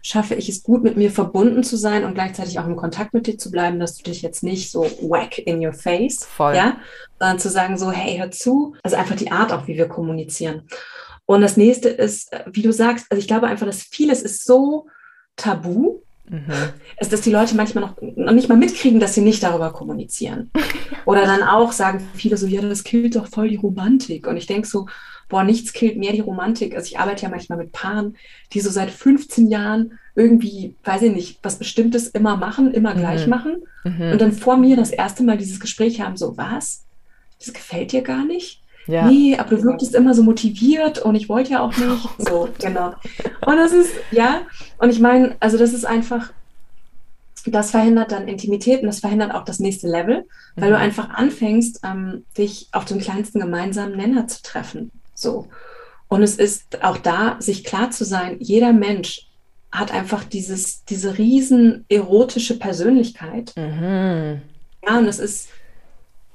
schaffe 0.07 0.35
ich 0.35 0.47
es 0.47 0.63
gut, 0.63 0.83
mit 0.83 0.95
mir 0.95 1.11
verbunden 1.11 1.65
zu 1.65 1.75
sein 1.75 2.05
und 2.05 2.13
gleichzeitig 2.13 2.59
auch 2.59 2.65
im 2.65 2.77
Kontakt 2.77 3.13
mit 3.13 3.27
dir 3.27 3.37
zu 3.37 3.51
bleiben, 3.51 3.77
dass 3.77 3.95
du 3.95 4.03
dich 4.03 4.21
jetzt 4.21 4.41
nicht 4.41 4.71
so 4.71 4.83
whack 5.01 5.37
in 5.37 5.65
your 5.65 5.73
face, 5.73 6.23
Voll. 6.23 6.55
ja, 6.55 6.77
sondern 7.19 7.39
zu 7.39 7.49
sagen 7.49 7.77
so, 7.77 7.91
hey, 7.91 8.17
hör 8.17 8.31
zu. 8.31 8.73
Also 8.83 8.95
einfach 8.95 9.17
die 9.17 9.31
Art 9.31 9.51
auch, 9.51 9.67
wie 9.67 9.75
wir 9.75 9.89
kommunizieren. 9.89 10.63
Und 11.25 11.41
das 11.41 11.57
nächste 11.57 11.89
ist, 11.89 12.31
äh, 12.31 12.45
wie 12.47 12.61
du 12.61 12.71
sagst, 12.71 13.07
also 13.09 13.19
ich 13.19 13.27
glaube 13.27 13.47
einfach, 13.47 13.65
dass 13.65 13.83
vieles 13.83 14.21
ist 14.21 14.45
so 14.45 14.87
tabu, 15.35 15.99
Mhm. 16.29 16.51
Ist, 16.99 17.13
dass 17.13 17.21
die 17.21 17.31
Leute 17.31 17.55
manchmal 17.55 17.85
noch, 17.85 17.95
noch 18.01 18.33
nicht 18.33 18.49
mal 18.49 18.57
mitkriegen, 18.57 18.99
dass 18.99 19.13
sie 19.13 19.21
nicht 19.21 19.43
darüber 19.43 19.71
kommunizieren. 19.71 20.51
Oder 21.05 21.21
dann 21.21 21.41
auch 21.41 21.71
sagen 21.71 22.05
viele 22.15 22.35
so, 22.35 22.47
ja, 22.47 22.61
das 22.61 22.83
killt 22.83 23.15
doch 23.15 23.27
voll 23.27 23.47
die 23.47 23.55
Romantik. 23.55 24.27
Und 24.27 24.35
ich 24.35 24.45
denke 24.45 24.67
so, 24.67 24.87
boah, 25.29 25.43
nichts 25.43 25.73
killt 25.73 25.97
mehr 25.97 26.13
die 26.13 26.21
Romantik. 26.21 26.75
Also 26.75 26.87
ich 26.87 26.99
arbeite 26.99 27.23
ja 27.23 27.29
manchmal 27.29 27.57
mit 27.57 27.71
Paaren, 27.71 28.15
die 28.53 28.61
so 28.61 28.69
seit 28.69 28.89
15 28.91 29.47
Jahren 29.47 29.99
irgendwie, 30.15 30.75
weiß 30.83 31.03
ich 31.03 31.13
nicht, 31.13 31.39
was 31.43 31.59
Bestimmtes 31.59 32.07
immer 32.07 32.37
machen, 32.37 32.73
immer 32.73 32.95
mhm. 32.95 32.99
gleich 32.99 33.27
machen. 33.27 33.63
Mhm. 33.83 34.11
Und 34.13 34.21
dann 34.21 34.31
vor 34.31 34.57
mir 34.57 34.75
das 34.75 34.91
erste 34.91 35.23
Mal 35.23 35.37
dieses 35.37 35.59
Gespräch 35.59 36.01
haben, 36.01 36.17
so, 36.17 36.37
was? 36.37 36.83
Das 37.39 37.53
gefällt 37.53 37.91
dir 37.91 38.01
gar 38.01 38.25
nicht? 38.25 38.61
Ja. 38.87 39.05
Nee, 39.05 39.37
aber 39.37 39.49
du 39.49 39.63
wirktest 39.63 39.93
immer 39.95 40.13
so 40.13 40.23
motiviert 40.23 40.99
und 40.99 41.15
ich 41.15 41.27
wollte 41.27 41.51
ja 41.51 41.59
auch 41.59 41.75
nicht. 41.77 42.09
So, 42.17 42.49
genau. 42.59 42.93
Und 43.45 43.57
das 43.57 43.73
ist, 43.73 43.91
ja, 44.11 44.41
und 44.79 44.89
ich 44.89 44.99
meine, 44.99 45.35
also 45.39 45.57
das 45.57 45.73
ist 45.73 45.85
einfach, 45.85 46.31
das 47.45 47.71
verhindert 47.71 48.11
dann 48.11 48.27
Intimität 48.27 48.81
und 48.81 48.87
das 48.87 49.01
verhindert 49.01 49.33
auch 49.33 49.43
das 49.43 49.59
nächste 49.59 49.87
Level, 49.87 50.25
weil 50.55 50.69
mhm. 50.69 50.73
du 50.73 50.79
einfach 50.79 51.09
anfängst, 51.09 51.81
ähm, 51.83 52.23
dich 52.37 52.69
auf 52.71 52.85
den 52.85 52.99
kleinsten 52.99 53.39
gemeinsamen 53.39 53.95
Nenner 53.97 54.27
zu 54.27 54.41
treffen. 54.41 54.91
So. 55.17 55.47
Und 56.07 56.23
es 56.23 56.35
ist 56.35 56.83
auch 56.83 56.97
da, 56.97 57.35
sich 57.39 57.63
klar 57.63 57.91
zu 57.91 58.05
sein, 58.05 58.37
jeder 58.39 58.71
Mensch 58.71 59.27
hat 59.71 59.91
einfach 59.91 60.23
dieses, 60.23 60.85
diese 60.85 61.17
riesen 61.17 61.85
erotische 61.89 62.57
Persönlichkeit. 62.57 63.53
Mhm. 63.57 64.41
Ja, 64.85 64.99
und 64.99 65.05
es 65.05 65.19
ist, 65.19 65.49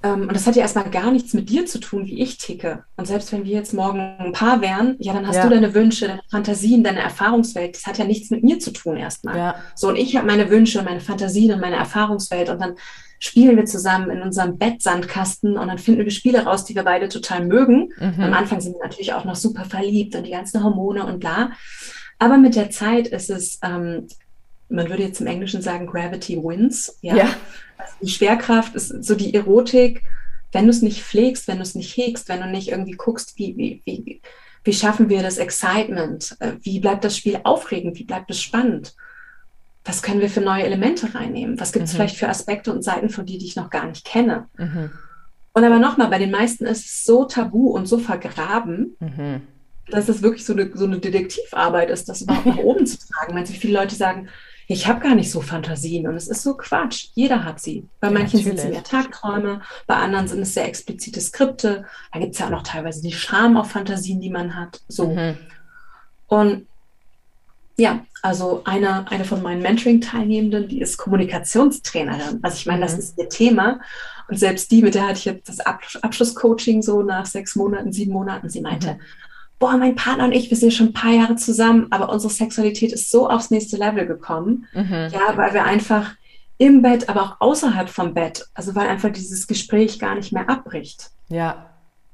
ähm, 0.02 0.22
und 0.22 0.34
das 0.34 0.46
hat 0.46 0.56
ja 0.56 0.62
erstmal 0.62 0.90
gar 0.90 1.10
nichts 1.10 1.32
mit 1.32 1.48
dir 1.48 1.64
zu 1.64 1.78
tun, 1.78 2.04
wie 2.06 2.20
ich 2.20 2.36
ticke. 2.36 2.84
Und 2.96 3.06
selbst 3.06 3.32
wenn 3.32 3.44
wir 3.44 3.52
jetzt 3.52 3.72
morgen 3.72 4.00
ein 4.00 4.32
Paar 4.32 4.60
wären, 4.60 4.96
ja, 4.98 5.14
dann 5.14 5.26
hast 5.26 5.36
ja. 5.36 5.44
du 5.44 5.50
deine 5.50 5.72
Wünsche, 5.72 6.08
deine 6.08 6.22
Fantasien, 6.30 6.84
deine 6.84 7.00
Erfahrungswelt. 7.00 7.76
Das 7.76 7.86
hat 7.86 7.98
ja 7.98 8.04
nichts 8.04 8.30
mit 8.30 8.42
mir 8.42 8.58
zu 8.58 8.72
tun 8.72 8.96
erstmal. 8.96 9.36
Ja. 9.36 9.54
So, 9.74 9.88
und 9.88 9.96
ich 9.96 10.16
habe 10.16 10.26
meine 10.26 10.50
Wünsche, 10.50 10.82
meine 10.82 11.00
Fantasien 11.00 11.52
und 11.52 11.60
meine 11.60 11.76
Erfahrungswelt. 11.76 12.50
Und 12.50 12.60
dann 12.60 12.74
spielen 13.22 13.56
wir 13.56 13.66
zusammen 13.66 14.10
in 14.10 14.20
unserem 14.20 14.58
Bettsandkasten 14.58 15.56
und 15.56 15.68
dann 15.68 15.78
finden 15.78 16.02
wir 16.02 16.10
Spiele 16.10 16.42
raus, 16.42 16.64
die 16.64 16.74
wir 16.74 16.82
beide 16.82 17.08
total 17.08 17.46
mögen. 17.46 17.92
Mhm. 17.96 18.20
Am 18.20 18.34
Anfang 18.34 18.60
sind 18.60 18.74
wir 18.74 18.82
natürlich 18.82 19.12
auch 19.12 19.24
noch 19.24 19.36
super 19.36 19.64
verliebt 19.64 20.16
und 20.16 20.26
die 20.26 20.32
ganzen 20.32 20.64
Hormone 20.64 21.06
und 21.06 21.20
bla. 21.20 21.52
Aber 22.18 22.36
mit 22.36 22.56
der 22.56 22.70
Zeit 22.70 23.06
ist 23.06 23.30
es, 23.30 23.60
ähm, 23.62 24.08
man 24.68 24.90
würde 24.90 25.04
jetzt 25.04 25.20
im 25.20 25.28
Englischen 25.28 25.62
sagen, 25.62 25.86
Gravity 25.86 26.36
wins. 26.36 26.98
Ja. 27.00 27.14
ja. 27.14 27.28
Also 27.78 27.92
die 28.02 28.08
Schwerkraft 28.10 28.74
ist 28.74 29.04
so 29.04 29.14
die 29.14 29.32
Erotik. 29.34 30.02
Wenn 30.50 30.64
du 30.64 30.70
es 30.70 30.82
nicht 30.82 31.00
pflegst, 31.00 31.46
wenn 31.46 31.58
du 31.58 31.62
es 31.62 31.76
nicht 31.76 31.96
hegst, 31.96 32.28
wenn 32.28 32.40
du 32.40 32.48
nicht 32.48 32.70
irgendwie 32.70 32.96
guckst, 32.96 33.38
wie, 33.38 33.56
wie, 33.56 33.82
wie, 33.84 34.20
wie 34.64 34.72
schaffen 34.72 35.08
wir 35.08 35.22
das 35.22 35.38
Excitement? 35.38 36.36
Äh, 36.40 36.54
wie 36.62 36.80
bleibt 36.80 37.04
das 37.04 37.16
Spiel 37.16 37.38
aufregend? 37.44 38.00
Wie 38.00 38.04
bleibt 38.04 38.32
es 38.32 38.42
spannend? 38.42 38.96
Was 39.84 40.02
können 40.02 40.20
wir 40.20 40.30
für 40.30 40.40
neue 40.40 40.64
Elemente 40.64 41.14
reinnehmen? 41.14 41.58
Was 41.58 41.72
gibt 41.72 41.86
es 41.86 41.92
mhm. 41.92 41.96
vielleicht 41.96 42.16
für 42.16 42.28
Aspekte 42.28 42.72
und 42.72 42.82
Seiten 42.82 43.10
von 43.10 43.26
dir, 43.26 43.38
die 43.38 43.46
ich 43.46 43.56
noch 43.56 43.70
gar 43.70 43.86
nicht 43.86 44.04
kenne? 44.04 44.48
Mhm. 44.56 44.90
Und 45.52 45.64
aber 45.64 45.78
nochmal, 45.78 46.08
bei 46.08 46.18
den 46.18 46.30
meisten 46.30 46.64
ist 46.64 46.86
es 46.86 47.04
so 47.04 47.24
tabu 47.24 47.70
und 47.70 47.86
so 47.86 47.98
vergraben, 47.98 48.96
mhm. 49.00 49.42
dass 49.90 50.08
es 50.08 50.22
wirklich 50.22 50.46
so 50.46 50.52
eine, 50.52 50.70
so 50.74 50.86
eine 50.86 50.98
Detektivarbeit 50.98 51.90
ist, 51.90 52.08
das 52.08 52.22
überhaupt 52.22 52.46
nach 52.46 52.56
oben 52.64 52.86
zu 52.86 52.98
tragen. 52.98 53.34
Meinst 53.34 53.50
du, 53.50 53.56
wie 53.56 53.60
viele 53.60 53.78
Leute 53.78 53.94
sagen, 53.94 54.28
ich 54.68 54.86
habe 54.86 55.00
gar 55.00 55.14
nicht 55.14 55.30
so 55.30 55.40
Fantasien 55.40 56.06
und 56.06 56.14
es 56.14 56.28
ist 56.28 56.42
so 56.42 56.56
Quatsch. 56.56 57.08
Jeder 57.14 57.44
hat 57.44 57.60
sie. 57.60 57.86
Bei 58.00 58.10
manchen 58.10 58.38
ja, 58.38 58.44
sind 58.44 58.58
es 58.58 58.64
mehr 58.64 58.84
Tagträume, 58.84 59.60
bei 59.86 59.96
anderen 59.96 60.28
sind 60.28 60.40
es 60.40 60.54
sehr 60.54 60.66
explizite 60.66 61.20
Skripte. 61.20 61.84
Da 62.12 62.20
gibt 62.20 62.32
es 62.32 62.38
ja 62.38 62.46
auch 62.46 62.50
noch 62.50 62.62
teilweise 62.62 63.02
die 63.02 63.12
Scham 63.12 63.56
auf 63.56 63.72
Fantasien, 63.72 64.20
die 64.20 64.30
man 64.30 64.56
hat. 64.56 64.80
So. 64.88 65.08
Mhm. 65.08 65.36
Und 66.28 66.66
ja, 67.76 68.04
also 68.22 68.62
eine, 68.64 69.10
eine 69.10 69.24
von 69.24 69.42
meinen 69.42 69.62
Mentoring-Teilnehmenden, 69.62 70.68
die 70.68 70.80
ist 70.80 70.96
Kommunikationstrainerin. 70.96 72.40
Also 72.42 72.56
ich 72.56 72.66
meine, 72.66 72.78
mhm. 72.78 72.82
das 72.82 72.98
ist 72.98 73.18
ihr 73.18 73.28
Thema. 73.28 73.80
Und 74.28 74.38
selbst 74.38 74.70
die, 74.70 74.82
mit 74.82 74.94
der 74.94 75.08
hatte 75.08 75.18
ich 75.18 75.24
jetzt 75.24 75.48
das 75.48 75.60
Abschlusscoaching 75.60 76.82
so 76.82 77.02
nach 77.02 77.26
sechs 77.26 77.56
Monaten, 77.56 77.92
sieben 77.92 78.12
Monaten, 78.12 78.48
sie 78.48 78.60
meinte, 78.60 78.94
mhm. 78.94 79.00
boah, 79.58 79.76
mein 79.76 79.96
Partner 79.96 80.24
und 80.24 80.32
ich, 80.32 80.50
wir 80.50 80.56
sind 80.56 80.72
schon 80.72 80.88
ein 80.88 80.92
paar 80.92 81.12
Jahre 81.12 81.36
zusammen, 81.36 81.88
aber 81.90 82.10
unsere 82.10 82.32
Sexualität 82.32 82.92
ist 82.92 83.10
so 83.10 83.28
aufs 83.28 83.50
nächste 83.50 83.76
Level 83.76 84.06
gekommen. 84.06 84.66
Mhm. 84.74 85.08
Ja, 85.12 85.36
weil 85.36 85.54
wir 85.54 85.64
einfach 85.64 86.12
im 86.58 86.82
Bett, 86.82 87.08
aber 87.08 87.22
auch 87.22 87.40
außerhalb 87.40 87.88
vom 87.88 88.14
Bett, 88.14 88.46
also 88.54 88.74
weil 88.74 88.88
einfach 88.88 89.10
dieses 89.10 89.46
Gespräch 89.46 89.98
gar 89.98 90.14
nicht 90.14 90.32
mehr 90.32 90.48
abbricht. 90.48 91.10
Ja. 91.28 91.70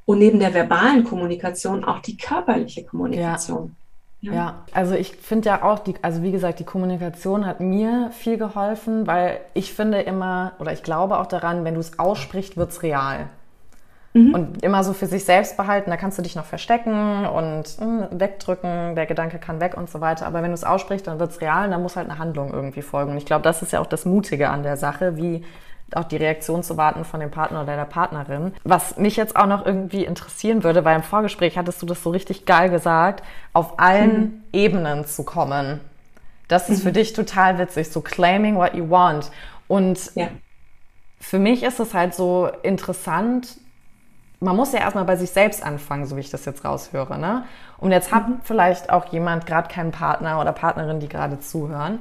Und 0.07 0.21
neben 0.21 0.39
der 0.39 0.55
verbalen 0.55 1.05
Kommunikation 1.05 1.85
auch 1.85 1.99
die 2.01 2.17
körperliche 2.17 2.85
Kommunikation. 2.85 3.67
Ja. 3.67 3.88
Ja. 4.21 4.33
ja, 4.33 4.55
also 4.73 4.95
ich 4.95 5.15
finde 5.17 5.49
ja 5.49 5.63
auch, 5.63 5.79
die, 5.79 5.95
also 6.03 6.23
wie 6.23 6.33
gesagt, 6.33 6.59
die 6.59 6.65
Kommunikation 6.65 7.47
hat 7.47 7.61
mir 7.61 8.11
viel 8.11 8.37
geholfen, 8.37 9.07
weil 9.07 9.41
ich 9.55 9.73
finde 9.73 10.01
immer, 10.01 10.53
oder 10.59 10.73
ich 10.73 10.83
glaube 10.83 11.19
auch 11.19 11.27
daran, 11.27 11.65
wenn 11.65 11.75
du 11.75 11.81
es 11.81 11.99
aussprichst, 12.01 12.57
wird 12.57 12.71
es 12.71 12.83
real. 12.83 13.29
Mhm. 14.15 14.35
Und 14.35 14.63
immer 14.65 14.83
so 14.83 14.93
für 14.93 15.07
sich 15.07 15.25
selbst 15.25 15.57
behalten, 15.57 15.91
da 15.91 15.97
kannst 15.97 16.19
du 16.19 16.23
dich 16.23 16.35
noch 16.35 16.47
verstecken 16.47 17.27
und 17.27 17.79
mh, 17.79 18.09
hm, 18.11 18.21
wegdrücken, 18.21 18.97
der 18.97 19.07
Gedanke 19.07 19.39
kann 19.39 19.61
weg 19.61 19.77
und 19.77 19.89
so 19.89 20.01
weiter. 20.01 20.27
Aber 20.27 20.43
wenn 20.43 20.51
du 20.51 20.55
es 20.55 20.65
aussprichst, 20.65 21.07
dann 21.07 21.21
wird 21.21 21.31
es 21.31 21.41
real 21.41 21.67
und 21.67 21.71
dann 21.71 21.83
muss 21.83 21.95
halt 21.95 22.09
eine 22.11 22.19
Handlung 22.19 22.53
irgendwie 22.53 22.83
folgen. 22.83 23.13
Und 23.13 23.19
ich 23.19 23.27
glaube, 23.27 23.43
das 23.43 23.63
ist 23.63 23.73
ja 23.73 23.81
auch 23.81 23.87
das 23.87 24.05
Mutige 24.05 24.49
an 24.49 24.65
der 24.65 24.77
Sache, 24.77 25.17
wie 25.17 25.45
auch 25.95 26.05
die 26.05 26.17
Reaktion 26.17 26.63
zu 26.63 26.77
warten 26.77 27.05
von 27.05 27.21
dem 27.21 27.31
Partner 27.31 27.63
oder 27.63 27.77
der 27.77 27.85
Partnerin. 27.85 28.55
Was 28.65 28.97
mich 28.97 29.17
jetzt 29.17 29.37
auch 29.37 29.47
noch 29.47 29.65
irgendwie 29.65 30.05
interessieren 30.05 30.63
würde, 30.65 30.85
weil 30.85 30.97
im 30.97 31.03
Vorgespräch 31.03 31.57
hattest 31.57 31.81
du 31.83 31.87
das 31.87 32.03
so 32.03 32.11
richtig 32.11 32.47
geil 32.47 32.71
gesagt, 32.71 33.23
auf 33.53 33.79
allen 33.79 34.21
mhm. 34.21 34.45
Ebenen 34.53 35.07
zu 35.07 35.25
kommen. 35.25 35.81
Das 36.49 36.69
ist 36.69 36.81
mhm. 36.81 36.83
für 36.89 36.93
dich 36.93 37.13
total 37.13 37.59
witzig, 37.59 37.91
so 37.91 38.01
claiming 38.01 38.57
what 38.57 38.75
you 38.75 38.89
want. 38.89 39.31
Und 39.67 40.15
ja. 40.15 40.29
für 41.21 41.39
mich 41.39 41.63
ist 41.63 41.81
es 41.81 41.95
halt 41.95 42.15
so 42.15 42.51
interessant, 42.63 43.57
man 44.41 44.55
muss 44.55 44.73
ja 44.73 44.81
erstmal 44.81 45.05
bei 45.05 45.17
sich 45.17 45.31
selbst 45.31 45.65
anfangen, 45.65 46.07
so 46.07 46.17
wie 46.17 46.21
ich 46.21 46.31
das 46.31 46.45
jetzt 46.45 46.65
raushöre. 46.65 47.19
Ne? 47.19 47.45
Und 47.79 47.93
jetzt 47.93 48.13
hat 48.13 48.29
mhm. 48.29 48.41
vielleicht 48.43 48.91
auch 48.91 49.07
jemand 49.07 49.47
gerade 49.47 49.69
keinen 49.69 49.91
Partner 49.91 50.41
oder 50.41 50.53
Partnerin, 50.53 51.01
die 51.01 51.09
gerade 51.09 51.41
zuhören 51.41 51.99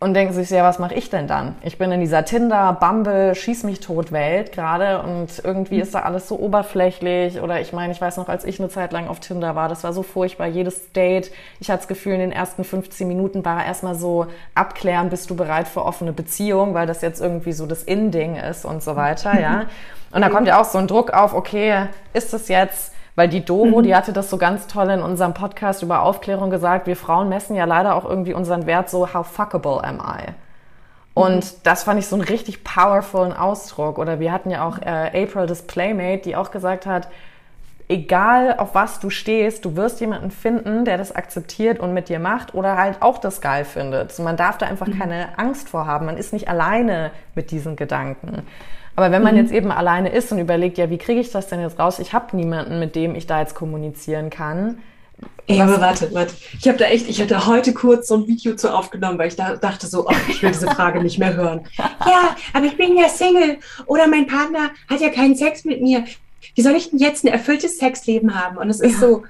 und 0.00 0.14
denken 0.14 0.32
sich, 0.32 0.48
ja, 0.48 0.64
was 0.64 0.78
mache 0.78 0.94
ich 0.94 1.10
denn 1.10 1.26
dann? 1.26 1.56
Ich 1.62 1.76
bin 1.76 1.92
in 1.92 2.00
dieser 2.00 2.24
Tinder, 2.24 2.72
Bumble, 2.72 3.34
Schieß 3.34 3.64
mich 3.64 3.80
tot 3.80 4.12
Welt 4.12 4.50
gerade 4.50 5.02
und 5.02 5.28
irgendwie 5.44 5.78
ist 5.78 5.94
da 5.94 6.00
alles 6.00 6.26
so 6.26 6.38
oberflächlich 6.38 7.38
oder 7.40 7.60
ich 7.60 7.74
meine, 7.74 7.92
ich 7.92 8.00
weiß 8.00 8.16
noch, 8.16 8.30
als 8.30 8.44
ich 8.44 8.58
eine 8.58 8.70
Zeit 8.70 8.92
lang 8.92 9.08
auf 9.08 9.20
Tinder 9.20 9.54
war, 9.56 9.68
das 9.68 9.84
war 9.84 9.92
so 9.92 10.02
furchtbar, 10.02 10.46
jedes 10.46 10.92
Date, 10.92 11.30
ich 11.60 11.68
hatte 11.68 11.80
das 11.80 11.88
Gefühl, 11.88 12.14
in 12.14 12.20
den 12.20 12.32
ersten 12.32 12.64
15 12.64 13.06
Minuten 13.06 13.44
war 13.44 13.66
erstmal 13.66 13.94
so 13.94 14.26
abklären, 14.54 15.10
bist 15.10 15.28
du 15.28 15.36
bereit 15.36 15.68
für 15.68 15.84
offene 15.84 16.14
Beziehung, 16.14 16.72
weil 16.72 16.86
das 16.86 17.02
jetzt 17.02 17.20
irgendwie 17.20 17.52
so 17.52 17.66
das 17.66 17.82
In-Ding 17.82 18.36
ist 18.36 18.64
und 18.64 18.82
so 18.82 18.96
weiter, 18.96 19.38
ja. 19.38 19.66
Und 20.12 20.22
da 20.22 20.28
kommt 20.28 20.48
ja 20.48 20.60
auch 20.60 20.64
so 20.64 20.76
ein 20.78 20.88
Druck 20.88 21.12
auf, 21.12 21.34
okay, 21.34 21.86
ist 22.14 22.32
das 22.32 22.48
jetzt 22.48 22.92
weil 23.20 23.28
die 23.28 23.44
Doro, 23.44 23.80
mhm. 23.80 23.82
die 23.82 23.94
hatte 23.94 24.14
das 24.14 24.30
so 24.30 24.38
ganz 24.38 24.66
toll 24.66 24.88
in 24.88 25.02
unserem 25.02 25.34
Podcast 25.34 25.82
über 25.82 26.00
Aufklärung 26.00 26.48
gesagt, 26.48 26.86
wir 26.86 26.96
Frauen 26.96 27.28
messen 27.28 27.54
ja 27.54 27.66
leider 27.66 27.94
auch 27.94 28.06
irgendwie 28.06 28.32
unseren 28.32 28.64
Wert 28.64 28.88
so, 28.88 29.12
how 29.12 29.26
fuckable 29.26 29.84
am 29.84 29.96
I? 29.96 30.32
Und 31.12 31.44
mhm. 31.44 31.58
das 31.62 31.82
fand 31.82 32.00
ich 32.00 32.06
so 32.06 32.16
einen 32.16 32.24
richtig 32.24 32.64
powerfulen 32.64 33.34
Ausdruck. 33.34 33.98
Oder 33.98 34.20
wir 34.20 34.32
hatten 34.32 34.48
ja 34.48 34.66
auch 34.66 34.78
äh, 34.78 35.22
April, 35.22 35.46
das 35.46 35.60
Playmate, 35.66 36.22
die 36.22 36.34
auch 36.34 36.50
gesagt 36.50 36.86
hat, 36.86 37.08
egal 37.88 38.54
auf 38.56 38.74
was 38.74 39.00
du 39.00 39.10
stehst, 39.10 39.66
du 39.66 39.76
wirst 39.76 40.00
jemanden 40.00 40.30
finden, 40.30 40.86
der 40.86 40.96
das 40.96 41.14
akzeptiert 41.14 41.78
und 41.78 41.92
mit 41.92 42.08
dir 42.08 42.20
macht 42.20 42.54
oder 42.54 42.78
halt 42.78 43.02
auch 43.02 43.18
das 43.18 43.42
geil 43.42 43.66
findet. 43.66 44.18
Man 44.18 44.38
darf 44.38 44.56
da 44.56 44.64
einfach 44.64 44.86
mhm. 44.86 44.98
keine 44.98 45.38
Angst 45.38 45.68
vor 45.68 45.86
haben. 45.86 46.06
Man 46.06 46.16
ist 46.16 46.32
nicht 46.32 46.48
alleine 46.48 47.10
mit 47.34 47.50
diesen 47.50 47.76
Gedanken. 47.76 48.46
Aber 49.00 49.12
wenn 49.12 49.22
man 49.22 49.34
mhm. 49.34 49.40
jetzt 49.40 49.52
eben 49.52 49.70
alleine 49.70 50.10
ist 50.10 50.30
und 50.30 50.38
überlegt, 50.38 50.76
ja, 50.76 50.90
wie 50.90 50.98
kriege 50.98 51.20
ich 51.20 51.30
das 51.30 51.46
denn 51.46 51.62
jetzt 51.62 51.78
raus? 51.78 52.00
Ich 52.00 52.12
habe 52.12 52.36
niemanden, 52.36 52.78
mit 52.78 52.94
dem 52.94 53.14
ich 53.14 53.26
da 53.26 53.40
jetzt 53.40 53.54
kommunizieren 53.54 54.28
kann. 54.28 54.76
Ey, 55.46 55.58
aber 55.58 55.80
warte, 55.80 56.12
warte. 56.12 56.34
Ich 56.58 56.68
habe 56.68 56.76
da 56.76 56.84
echt, 56.84 57.08
ich 57.08 57.18
hatte 57.22 57.46
heute 57.46 57.72
kurz 57.72 58.08
so 58.08 58.16
ein 58.16 58.26
Video 58.26 58.54
zu 58.56 58.74
aufgenommen, 58.74 59.18
weil 59.18 59.28
ich 59.28 59.36
da 59.36 59.56
dachte 59.56 59.86
so, 59.86 60.06
oh, 60.06 60.12
ich 60.28 60.42
will 60.42 60.50
diese 60.50 60.66
Frage 60.66 61.02
nicht 61.02 61.18
mehr 61.18 61.34
hören. 61.34 61.62
Ja, 62.06 62.36
aber 62.52 62.66
ich 62.66 62.76
bin 62.76 62.96
ja 62.96 63.08
Single 63.08 63.56
oder 63.86 64.06
mein 64.06 64.26
Partner 64.26 64.70
hat 64.88 65.00
ja 65.00 65.08
keinen 65.08 65.34
Sex 65.34 65.64
mit 65.64 65.80
mir. 65.80 66.04
Wie 66.54 66.60
soll 66.60 66.74
ich 66.74 66.90
denn 66.90 66.98
jetzt 66.98 67.24
ein 67.24 67.28
erfülltes 67.28 67.78
Sexleben 67.78 68.38
haben? 68.38 68.58
Und 68.58 68.68
es 68.68 68.80
ist 68.80 69.00
ja. 69.00 69.08
so, 69.08 69.22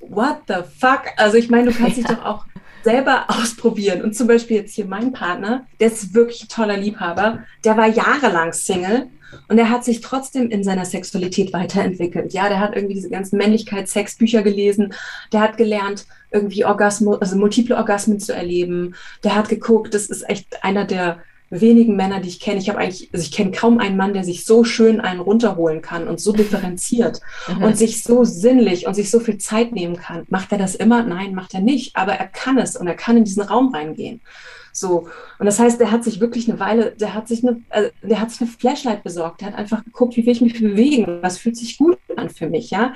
what 0.00 0.38
the 0.46 0.62
fuck? 0.78 1.02
Also 1.16 1.38
ich 1.38 1.50
meine, 1.50 1.72
du 1.72 1.76
kannst 1.76 1.96
dich 1.96 2.04
doch 2.04 2.24
auch 2.24 2.44
selber 2.82 3.24
ausprobieren. 3.28 4.02
Und 4.02 4.16
zum 4.16 4.26
Beispiel 4.26 4.58
jetzt 4.58 4.74
hier 4.74 4.86
mein 4.86 5.12
Partner, 5.12 5.66
der 5.80 5.88
ist 5.88 6.14
wirklich 6.14 6.44
ein 6.44 6.48
toller 6.48 6.76
Liebhaber, 6.76 7.44
der 7.64 7.76
war 7.76 7.86
jahrelang 7.86 8.52
Single 8.52 9.08
und 9.48 9.58
er 9.58 9.70
hat 9.70 9.84
sich 9.84 10.00
trotzdem 10.00 10.50
in 10.50 10.62
seiner 10.62 10.84
Sexualität 10.84 11.52
weiterentwickelt. 11.52 12.32
Ja, 12.32 12.48
der 12.48 12.60
hat 12.60 12.74
irgendwie 12.76 12.94
diese 12.94 13.10
ganzen 13.10 13.38
Männlichkeits-Sexbücher 13.38 14.42
gelesen, 14.42 14.94
der 15.32 15.40
hat 15.40 15.56
gelernt, 15.56 16.06
irgendwie 16.30 16.64
Orgasmus, 16.64 17.20
also 17.20 17.36
multiple 17.36 17.76
Orgasmen 17.76 18.18
zu 18.18 18.34
erleben. 18.34 18.94
Der 19.24 19.34
hat 19.34 19.48
geguckt, 19.48 19.94
das 19.94 20.06
ist 20.06 20.28
echt 20.28 20.64
einer 20.64 20.84
der 20.84 21.18
wenigen 21.60 21.96
Männer, 21.96 22.20
die 22.20 22.28
ich 22.28 22.40
kenne. 22.40 22.58
Ich 22.58 22.68
habe 22.68 22.78
eigentlich, 22.78 23.10
also 23.12 23.22
ich 23.22 23.30
kenne 23.30 23.50
kaum 23.50 23.78
einen 23.78 23.96
Mann, 23.96 24.14
der 24.14 24.24
sich 24.24 24.44
so 24.44 24.64
schön 24.64 25.00
einen 25.00 25.20
runterholen 25.20 25.82
kann 25.82 26.08
und 26.08 26.18
so 26.18 26.32
differenziert 26.32 27.20
mhm. 27.46 27.62
und 27.62 27.76
sich 27.76 28.02
so 28.02 28.24
sinnlich 28.24 28.86
und 28.86 28.94
sich 28.94 29.10
so 29.10 29.20
viel 29.20 29.38
Zeit 29.38 29.72
nehmen 29.72 29.96
kann. 29.96 30.24
Macht 30.30 30.50
er 30.52 30.58
das 30.58 30.74
immer? 30.74 31.02
Nein, 31.02 31.34
macht 31.34 31.52
er 31.54 31.60
nicht. 31.60 31.94
Aber 31.94 32.14
er 32.14 32.26
kann 32.26 32.58
es 32.58 32.76
und 32.76 32.86
er 32.86 32.94
kann 32.94 33.18
in 33.18 33.24
diesen 33.24 33.42
Raum 33.42 33.74
reingehen. 33.74 34.20
So. 34.72 35.08
Und 35.38 35.46
das 35.46 35.58
heißt, 35.58 35.78
der 35.78 35.90
hat 35.90 36.04
sich 36.04 36.20
wirklich 36.20 36.48
eine 36.48 36.58
Weile, 36.58 36.92
der 36.92 37.12
hat 37.12 37.28
sich 37.28 37.44
eine, 37.44 37.60
also 37.68 37.90
der 38.02 38.20
hat 38.20 38.30
sich 38.30 38.40
eine 38.40 38.50
Flashlight 38.50 39.02
besorgt. 39.02 39.42
Der 39.42 39.48
hat 39.48 39.58
einfach 39.58 39.84
geguckt, 39.84 40.16
wie 40.16 40.24
will 40.24 40.32
ich 40.32 40.40
mich 40.40 40.58
bewegen? 40.58 41.18
Was 41.20 41.36
fühlt 41.36 41.58
sich 41.58 41.76
gut 41.76 41.98
an 42.16 42.30
für 42.30 42.48
mich? 42.48 42.70
Ja. 42.70 42.94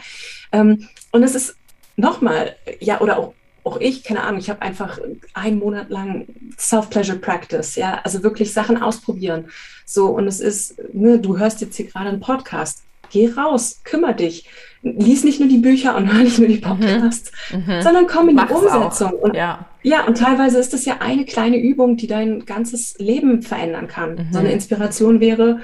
Ähm, 0.52 0.88
und 1.12 1.22
es 1.22 1.34
ist 1.34 1.56
nochmal, 1.96 2.56
ja, 2.80 3.00
oder 3.02 3.18
auch 3.18 3.34
auch 3.66 3.80
ich, 3.80 4.04
keine 4.04 4.22
Ahnung, 4.22 4.38
ich 4.38 4.48
habe 4.48 4.62
einfach 4.62 4.98
einen 5.34 5.58
Monat 5.58 5.90
lang 5.90 6.26
Self-Pleasure 6.56 7.18
Practice, 7.18 7.74
ja, 7.74 8.00
also 8.04 8.22
wirklich 8.22 8.52
Sachen 8.52 8.80
ausprobieren. 8.80 9.46
So, 9.84 10.06
und 10.06 10.28
es 10.28 10.40
ist, 10.40 10.76
ne, 10.94 11.18
du 11.18 11.38
hörst 11.38 11.60
jetzt 11.60 11.76
hier 11.76 11.86
gerade 11.86 12.08
einen 12.08 12.20
Podcast. 12.20 12.84
Geh 13.10 13.30
raus, 13.30 13.80
kümmere 13.84 14.14
dich. 14.14 14.48
Lies 14.82 15.24
nicht 15.24 15.40
nur 15.40 15.48
die 15.48 15.58
Bücher 15.58 15.96
und 15.96 16.06
hör 16.12 16.22
nicht 16.22 16.38
nur 16.38 16.48
die 16.48 16.56
mhm. 16.56 16.60
Podcasts, 16.60 17.32
mhm. 17.52 17.82
sondern 17.82 18.06
komm 18.06 18.28
in 18.28 18.36
die 18.36 18.42
Mach's 18.42 18.52
Umsetzung. 18.52 19.12
Und, 19.12 19.34
ja. 19.34 19.66
ja, 19.82 20.06
und 20.06 20.16
teilweise 20.16 20.58
ist 20.58 20.72
das 20.72 20.84
ja 20.84 20.98
eine 21.00 21.24
kleine 21.24 21.58
Übung, 21.58 21.96
die 21.96 22.06
dein 22.06 22.44
ganzes 22.44 22.96
Leben 22.98 23.42
verändern 23.42 23.88
kann. 23.88 24.14
Mhm. 24.14 24.32
So 24.32 24.38
eine 24.38 24.52
Inspiration 24.52 25.18
wäre, 25.20 25.60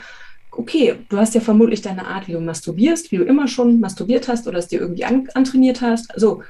okay, 0.51 0.97
du 1.09 1.17
hast 1.17 1.35
ja 1.35 1.41
vermutlich 1.41 1.83
deine 1.83 2.07
Art, 2.07 2.27
wie 2.29 2.33
du 2.33 2.41
masturbierst, 2.41 3.13
wie 3.13 3.19
du 3.19 3.25
immer 3.25 3.49
schon 3.49 3.81
masturbiert 3.81 4.29
hast 4.29 4.47
oder 4.49 4.59
es 4.59 4.69
dir 4.69 4.81
irgendwie 4.81 5.05
an, 5.05 5.29
antrainiert 5.35 5.81
hast. 5.81 6.13
So, 6.17 6.43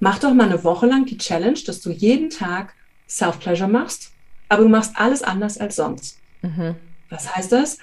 mach 0.00 0.18
doch 0.18 0.34
mal 0.34 0.46
eine 0.46 0.64
Woche 0.64 0.86
lang 0.86 1.06
die 1.06 1.18
Challenge, 1.18 1.58
dass 1.66 1.80
du 1.80 1.90
jeden 1.90 2.30
Tag 2.30 2.74
Self-Pleasure 3.08 3.68
machst, 3.68 4.12
aber 4.48 4.64
du 4.64 4.68
machst 4.68 4.94
alles 4.96 5.22
anders 5.22 5.58
als 5.58 5.76
sonst. 5.76 6.18
Mhm. 6.42 6.74
Was 7.10 7.34
heißt 7.34 7.52
das? 7.52 7.78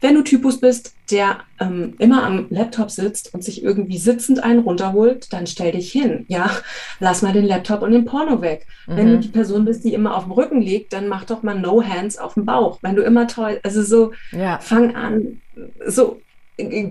Wenn 0.00 0.16
du 0.16 0.22
Typus 0.22 0.58
bist, 0.58 0.94
der 1.12 1.38
ähm, 1.60 1.94
immer 1.98 2.24
am 2.24 2.46
Laptop 2.50 2.90
sitzt 2.90 3.32
und 3.34 3.44
sich 3.44 3.62
irgendwie 3.62 3.98
sitzend 3.98 4.42
einen 4.42 4.58
runterholt, 4.58 5.32
dann 5.32 5.46
stell 5.46 5.70
dich 5.70 5.92
hin. 5.92 6.24
Ja, 6.26 6.50
lass 6.98 7.22
mal 7.22 7.32
den 7.32 7.44
Laptop 7.44 7.82
und 7.82 7.92
den 7.92 8.04
Porno 8.04 8.42
weg. 8.42 8.66
Mhm. 8.88 8.96
Wenn 8.96 9.06
du 9.06 9.16
mhm. 9.16 9.20
die 9.20 9.28
Person 9.28 9.64
bist, 9.64 9.84
die 9.84 9.94
immer 9.94 10.16
auf 10.16 10.24
dem 10.24 10.32
Rücken 10.32 10.60
liegt, 10.60 10.92
dann 10.92 11.06
mach 11.06 11.24
doch 11.24 11.44
mal 11.44 11.58
No 11.58 11.84
Hands 11.84 12.18
auf 12.18 12.34
dem 12.34 12.44
Bauch. 12.44 12.80
Wenn 12.82 12.96
du 12.96 13.02
immer 13.02 13.28
toll, 13.28 13.60
also 13.62 13.82
so, 13.82 14.12
ja. 14.32 14.58
fang 14.58 14.96
an, 14.96 15.40
so 15.86 16.20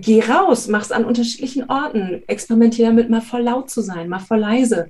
geh 0.00 0.22
raus, 0.22 0.68
mach's 0.68 0.92
an 0.92 1.04
unterschiedlichen 1.04 1.68
Orten, 1.68 2.22
experimentiere 2.26 2.88
damit, 2.88 3.10
mal 3.10 3.20
voll 3.20 3.42
laut 3.42 3.70
zu 3.70 3.80
sein, 3.80 4.08
mal 4.08 4.20
voll 4.20 4.38
leise. 4.38 4.88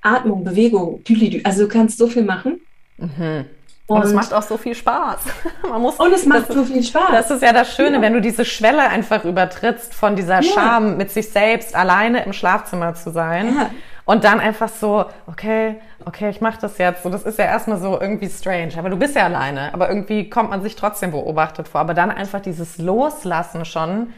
Atmung, 0.00 0.42
Bewegung, 0.42 1.02
also 1.44 1.62
du 1.62 1.68
kannst 1.68 1.98
so 1.98 2.08
viel 2.08 2.24
machen. 2.24 2.60
Mhm. 2.98 3.46
Und, 3.86 3.96
und, 3.96 4.06
es 4.06 4.12
macht 4.12 4.32
auch 4.32 4.42
so 4.42 4.56
viel 4.56 4.74
Spaß. 4.74 5.20
Man 5.68 5.82
muss, 5.82 5.96
und 5.96 6.12
es 6.12 6.24
macht 6.24 6.52
so 6.52 6.64
viel 6.64 6.82
Spaß. 6.82 7.10
Das 7.10 7.30
ist 7.30 7.42
ja 7.42 7.52
das 7.52 7.74
Schöne, 7.74 7.96
ja. 7.96 8.02
wenn 8.02 8.12
du 8.12 8.20
diese 8.20 8.44
Schwelle 8.44 8.88
einfach 8.88 9.24
übertrittst 9.24 9.94
von 9.94 10.16
dieser 10.16 10.40
ja. 10.40 10.42
Scham, 10.42 10.96
mit 10.96 11.10
sich 11.10 11.28
selbst 11.28 11.74
alleine 11.74 12.24
im 12.24 12.32
Schlafzimmer 12.32 12.94
zu 12.94 13.10
sein. 13.10 13.54
Ja. 13.54 13.70
Und 14.04 14.24
dann 14.24 14.40
einfach 14.40 14.68
so, 14.68 15.04
okay, 15.26 15.76
okay, 16.04 16.28
ich 16.28 16.40
mache 16.40 16.60
das 16.60 16.78
jetzt. 16.78 17.04
So, 17.04 17.10
das 17.10 17.22
ist 17.22 17.38
ja 17.38 17.44
erstmal 17.44 17.78
so 17.78 18.00
irgendwie 18.00 18.28
strange. 18.28 18.72
Aber 18.76 18.90
du 18.90 18.96
bist 18.96 19.14
ja 19.14 19.24
alleine. 19.24 19.72
Aber 19.74 19.88
irgendwie 19.88 20.28
kommt 20.28 20.50
man 20.50 20.62
sich 20.62 20.74
trotzdem 20.74 21.12
beobachtet 21.12 21.68
vor. 21.68 21.80
Aber 21.80 21.94
dann 21.94 22.10
einfach 22.10 22.40
dieses 22.40 22.78
Loslassen 22.78 23.64
schon. 23.64 24.12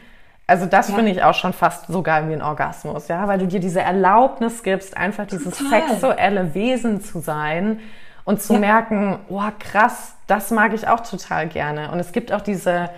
Also 0.47 0.67
das 0.67 0.89
ja. 0.89 0.95
finde 0.95 1.11
ich 1.11 1.23
auch 1.23 1.35
schon 1.35 1.53
fast 1.53 1.87
so 1.87 2.03
geil 2.03 2.29
wie 2.29 2.35
ein 2.35 2.43
Orgasmus, 2.43 3.09
ja, 3.09 3.27
weil 3.27 3.39
du 3.39 3.47
dir 3.47 3.61
diese 3.61 3.81
Erlaubnis 3.81 4.63
gibst, 4.63 4.95
einfach 4.95 5.27
dieses 5.27 5.57
Total. 5.57 5.89
sexuelle 5.89 6.55
Wesen 6.55 7.01
zu 7.01 7.21
sein 7.21 7.81
und 8.25 8.43
zu 8.43 8.55
ja. 8.55 8.59
merken, 8.59 9.19
oh 9.31 9.41
krass, 9.59 10.17
das 10.27 10.51
mag 10.51 10.75
ich 10.75 10.87
auch 10.87 11.01
total 11.01 11.49
gerne. 11.49 11.91
Und 11.93 11.99
es 11.99 12.13
gibt 12.13 12.31
auch 12.31 12.43
diese 12.43 12.91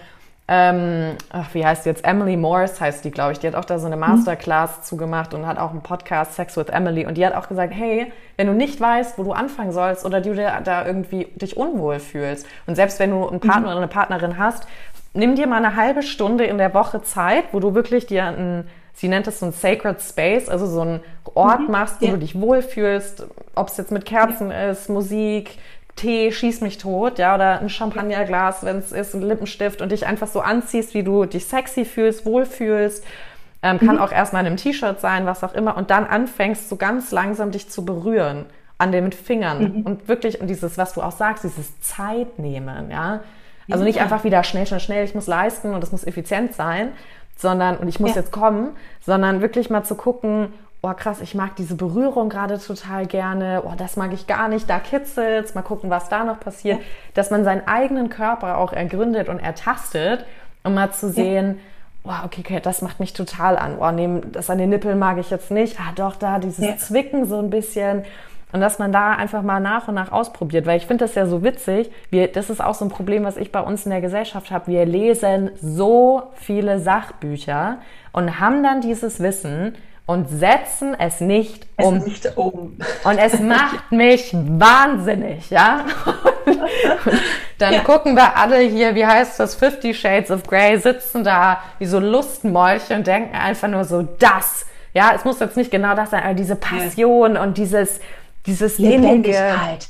ähm, 0.49 1.17
ach, 1.31 1.55
wie 1.55 1.67
heißt 1.67 1.85
die 1.85 1.89
jetzt? 1.89 2.05
Emily 2.05 2.37
Morris 2.37 2.81
heißt 2.81 3.05
die, 3.05 3.11
glaube 3.11 3.33
ich. 3.33 3.41
Die 3.41 3.49
hat 3.49 3.57
auch 3.57 3.65
da 3.65 3.79
so 3.79 3.87
eine 3.87 3.97
mhm. 3.97 4.01
Masterclass 4.01 4.79
mhm. 4.79 4.83
zugemacht 4.83 5.35
und 5.35 5.47
hat 5.47 5.59
auch 5.59 5.71
einen 5.71 5.83
Podcast 5.83 6.35
Sex 6.35 6.57
with 6.57 6.69
Emily. 6.69 7.05
Und 7.05 7.17
die 7.17 7.27
hat 7.27 7.35
auch 7.35 7.49
gesagt, 7.49 7.73
hey, 7.75 8.13
wenn 8.37 8.47
du 8.47 8.53
nicht 8.53 8.81
weißt, 8.81 9.19
wo 9.19 9.25
du 9.25 9.33
anfangen 9.33 9.73
sollst 9.73 10.05
oder 10.05 10.21
du 10.21 10.35
da 10.35 10.87
irgendwie 10.87 11.27
dich 11.35 11.57
unwohl 11.57 11.99
fühlst 11.99 12.47
und 12.67 12.75
selbst 12.75 13.01
wenn 13.01 13.11
du 13.11 13.27
einen 13.27 13.41
Partner 13.41 13.63
mhm. 13.63 13.67
oder 13.67 13.77
eine 13.79 13.89
Partnerin 13.89 14.39
hast, 14.39 14.67
nimm 15.15 15.35
dir 15.35 15.47
mal 15.47 15.65
eine 15.65 15.75
halbe 15.75 16.03
Stunde 16.03 16.45
in 16.45 16.59
der 16.59 16.75
Woche 16.75 17.03
Zeit, 17.03 17.45
wo 17.53 17.61
du 17.61 17.75
wirklich 17.75 18.07
dir 18.07 18.27
ein 18.27 18.69
sie 18.97 19.09
nennt 19.09 19.27
es 19.27 19.41
so 19.41 19.47
ein 19.47 19.53
Sacred 19.53 20.01
Space, 20.01 20.49
also 20.49 20.67
so 20.67 20.81
ein 20.81 21.01
Ort 21.35 21.61
mhm, 21.61 21.71
machst, 21.71 22.01
wo 22.01 22.07
ja. 22.07 22.13
du 22.13 22.19
dich 22.19 22.41
wohlfühlst, 22.41 23.27
ob 23.55 23.69
es 23.69 23.77
jetzt 23.77 23.93
mit 23.93 24.07
Kerzen 24.07 24.51
ja. 24.51 24.71
ist, 24.71 24.89
Musik, 24.89 25.59
Tee, 25.97 26.31
schieß 26.31 26.61
mich 26.61 26.79
tot, 26.79 27.19
ja, 27.19 27.35
oder 27.35 27.61
ein 27.61 27.71
Champagnerglas, 27.71 28.65
wenn 28.65 28.77
es 28.77 28.93
ist, 28.93 29.15
ein 29.15 29.23
Lippenstift 29.23 29.81
und 29.81 29.93
dich 29.93 30.07
einfach 30.07 30.29
so 30.29 30.41
anziehst, 30.41 30.93
wie 30.95 31.03
du 31.03 31.25
dich 31.25 31.47
sexy 31.47 31.85
fühlst, 31.85 32.27
wohlfühlst. 32.27 33.05
Ähm, 33.63 33.79
kann 33.79 33.97
mhm. 33.97 34.03
auch 34.03 34.13
erstmal 34.13 34.43
in 34.43 34.49
einem 34.49 34.57
T-Shirt 34.59 35.01
sein, 35.01 35.25
was 35.25 35.43
auch 35.43 35.55
immer, 35.55 35.77
und 35.77 35.91
dann 35.91 36.05
anfängst 36.05 36.69
so 36.69 36.77
ganz 36.77 37.11
langsam 37.11 37.51
dich 37.51 37.71
zu 37.71 37.85
berühren 37.85 38.45
an 38.79 38.93
den 38.93 39.11
Fingern 39.11 39.79
mhm. 39.79 39.83
und 39.83 40.09
wirklich 40.09 40.41
und 40.41 40.49
dieses, 40.49 40.77
was 40.77 40.93
du 40.93 41.01
auch 41.01 41.13
sagst, 41.13 41.45
dieses 41.45 41.81
Zeit 41.81 42.39
nehmen, 42.39 42.91
ja. 42.91 43.21
Also 43.69 43.83
nicht 43.83 44.01
einfach 44.01 44.23
wieder 44.23 44.45
schnell, 44.45 44.65
schnell, 44.67 44.79
schnell, 44.79 45.05
ich 45.05 45.15
muss 45.17 45.27
leisten 45.27 45.75
und 45.75 45.83
es 45.83 45.91
muss 45.91 46.07
effizient 46.07 46.53
sein, 46.53 46.93
sondern, 47.37 47.79
und 47.79 47.89
ich 47.89 47.99
muss 47.99 48.11
ja. 48.11 48.17
jetzt 48.21 48.31
kommen, 48.31 48.77
sondern 49.05 49.41
wirklich 49.41 49.71
mal 49.71 49.83
zu 49.83 49.97
gucken, 49.97 50.53
oh 50.83 50.93
krass, 50.95 51.21
ich 51.21 51.35
mag 51.35 51.57
diese 51.57 51.75
Berührung 51.75 52.29
gerade 52.29 52.59
total 52.59 53.07
gerne, 53.07 53.63
oh, 53.65 53.73
das 53.77 53.97
mag 53.97 54.13
ich 54.13 54.27
gar 54.27 54.49
nicht, 54.49 54.71
da 54.71 54.79
kitzelt's, 54.79 55.55
mal 55.55 55.63
gucken, 55.63 55.91
was 55.91 56.09
da 56.09 56.25
noch 56.25 56.39
passiert, 56.39 56.79
ja. 56.79 56.85
dass 57.15 57.31
man 57.31 57.45
seinen 57.45 57.67
eigenen 57.67 58.09
Körper 58.09 58.59
auch 58.59 58.73
ergründet 58.73 59.29
und 59.29 59.39
ertastet, 59.39 60.25
um 60.63 60.75
mal 60.75 60.93
zu 60.93 61.11
sehen, 61.11 61.59
ja. 62.05 62.21
oh, 62.23 62.27
okay, 62.27 62.43
okay, 62.45 62.61
das 62.63 62.83
macht 62.83 63.01
mich 63.01 63.15
total 63.15 63.57
an, 63.59 63.79
oh, 63.79 63.91
nee, 63.91 64.21
das 64.31 64.49
an 64.51 64.59
den 64.59 64.71
Nippeln 64.71 64.99
mag 64.99 65.19
ich 65.19 65.31
jetzt 65.31 65.51
nicht, 65.51 65.81
ah 65.81 65.93
doch, 65.95 66.17
da 66.17 66.39
dieses 66.39 66.65
ja. 66.65 66.77
Zwicken 66.77 67.27
so 67.27 67.39
ein 67.39 67.51
bisschen 67.51 68.05
Und 68.53 68.61
dass 68.61 68.79
man 68.79 68.93
da 68.93 69.11
einfach 69.13 69.43
mal 69.43 69.61
nach 69.61 69.89
und 69.89 69.95
nach 69.95 70.13
ausprobiert, 70.13 70.67
weil 70.67 70.77
ich 70.77 70.87
finde 70.87 71.05
das 71.05 71.15
ja 71.15 71.27
so 71.27 71.43
witzig. 71.43 71.91
Wir, 72.11 72.29
das 72.29 72.49
ist 72.49 72.63
auch 72.63 72.75
so 72.75 72.85
ein 72.85 72.91
Problem, 72.91 73.25
was 73.25 73.37
ich 73.37 73.51
bei 73.51 73.61
uns 73.61 73.85
in 73.85 73.91
der 73.91 74.01
Gesellschaft 74.01 74.51
habe. 74.51 74.69
Wir 74.69 74.87
lesen 74.87 75.51
so 75.61 76.31
viele 76.35 76.79
Sachbücher 76.79 77.79
und 78.13 78.39
haben 78.39 78.63
dann 78.63 78.81
dieses 78.81 79.21
Wissen 79.21 79.75
und 80.07 80.29
setzen 80.29 80.95
es 80.99 81.21
nicht 81.21 81.67
um. 81.77 81.97
Es 81.97 82.07
nicht 82.07 82.37
um. 82.37 82.79
Und 83.05 83.19
es 83.19 83.41
macht 83.41 83.91
mich 83.91 84.31
wahnsinnig, 84.33 85.51
ja. 85.51 85.85
dann 87.59 87.75
ja. 87.75 87.81
gucken 87.81 88.15
wir 88.15 88.37
alle 88.37 88.59
hier, 88.61 88.95
wie 88.95 89.05
heißt 89.05 89.41
das, 89.41 89.57
Fifty 89.57 89.93
Shades 89.93 90.31
of 90.31 90.45
Grey, 90.45 90.79
sitzen 90.79 91.25
da 91.25 91.59
wie 91.79 91.87
so 91.87 91.99
Lustmolche 91.99 92.95
und 92.95 93.07
denken 93.07 93.35
einfach 93.35 93.69
nur 93.69 93.85
so, 93.85 94.03
das. 94.03 94.67
Ja, 94.95 95.13
es 95.15 95.25
muss 95.25 95.41
jetzt 95.41 95.57
nicht 95.57 95.71
genau 95.71 95.95
das 95.95 96.11
sein, 96.11 96.23
aber 96.23 96.35
diese 96.35 96.57
Passion 96.57 97.35
ja. 97.35 97.43
und 97.43 97.59
dieses, 97.59 98.01
dieses 98.47 98.79
Lebendigkeit. 98.79 99.89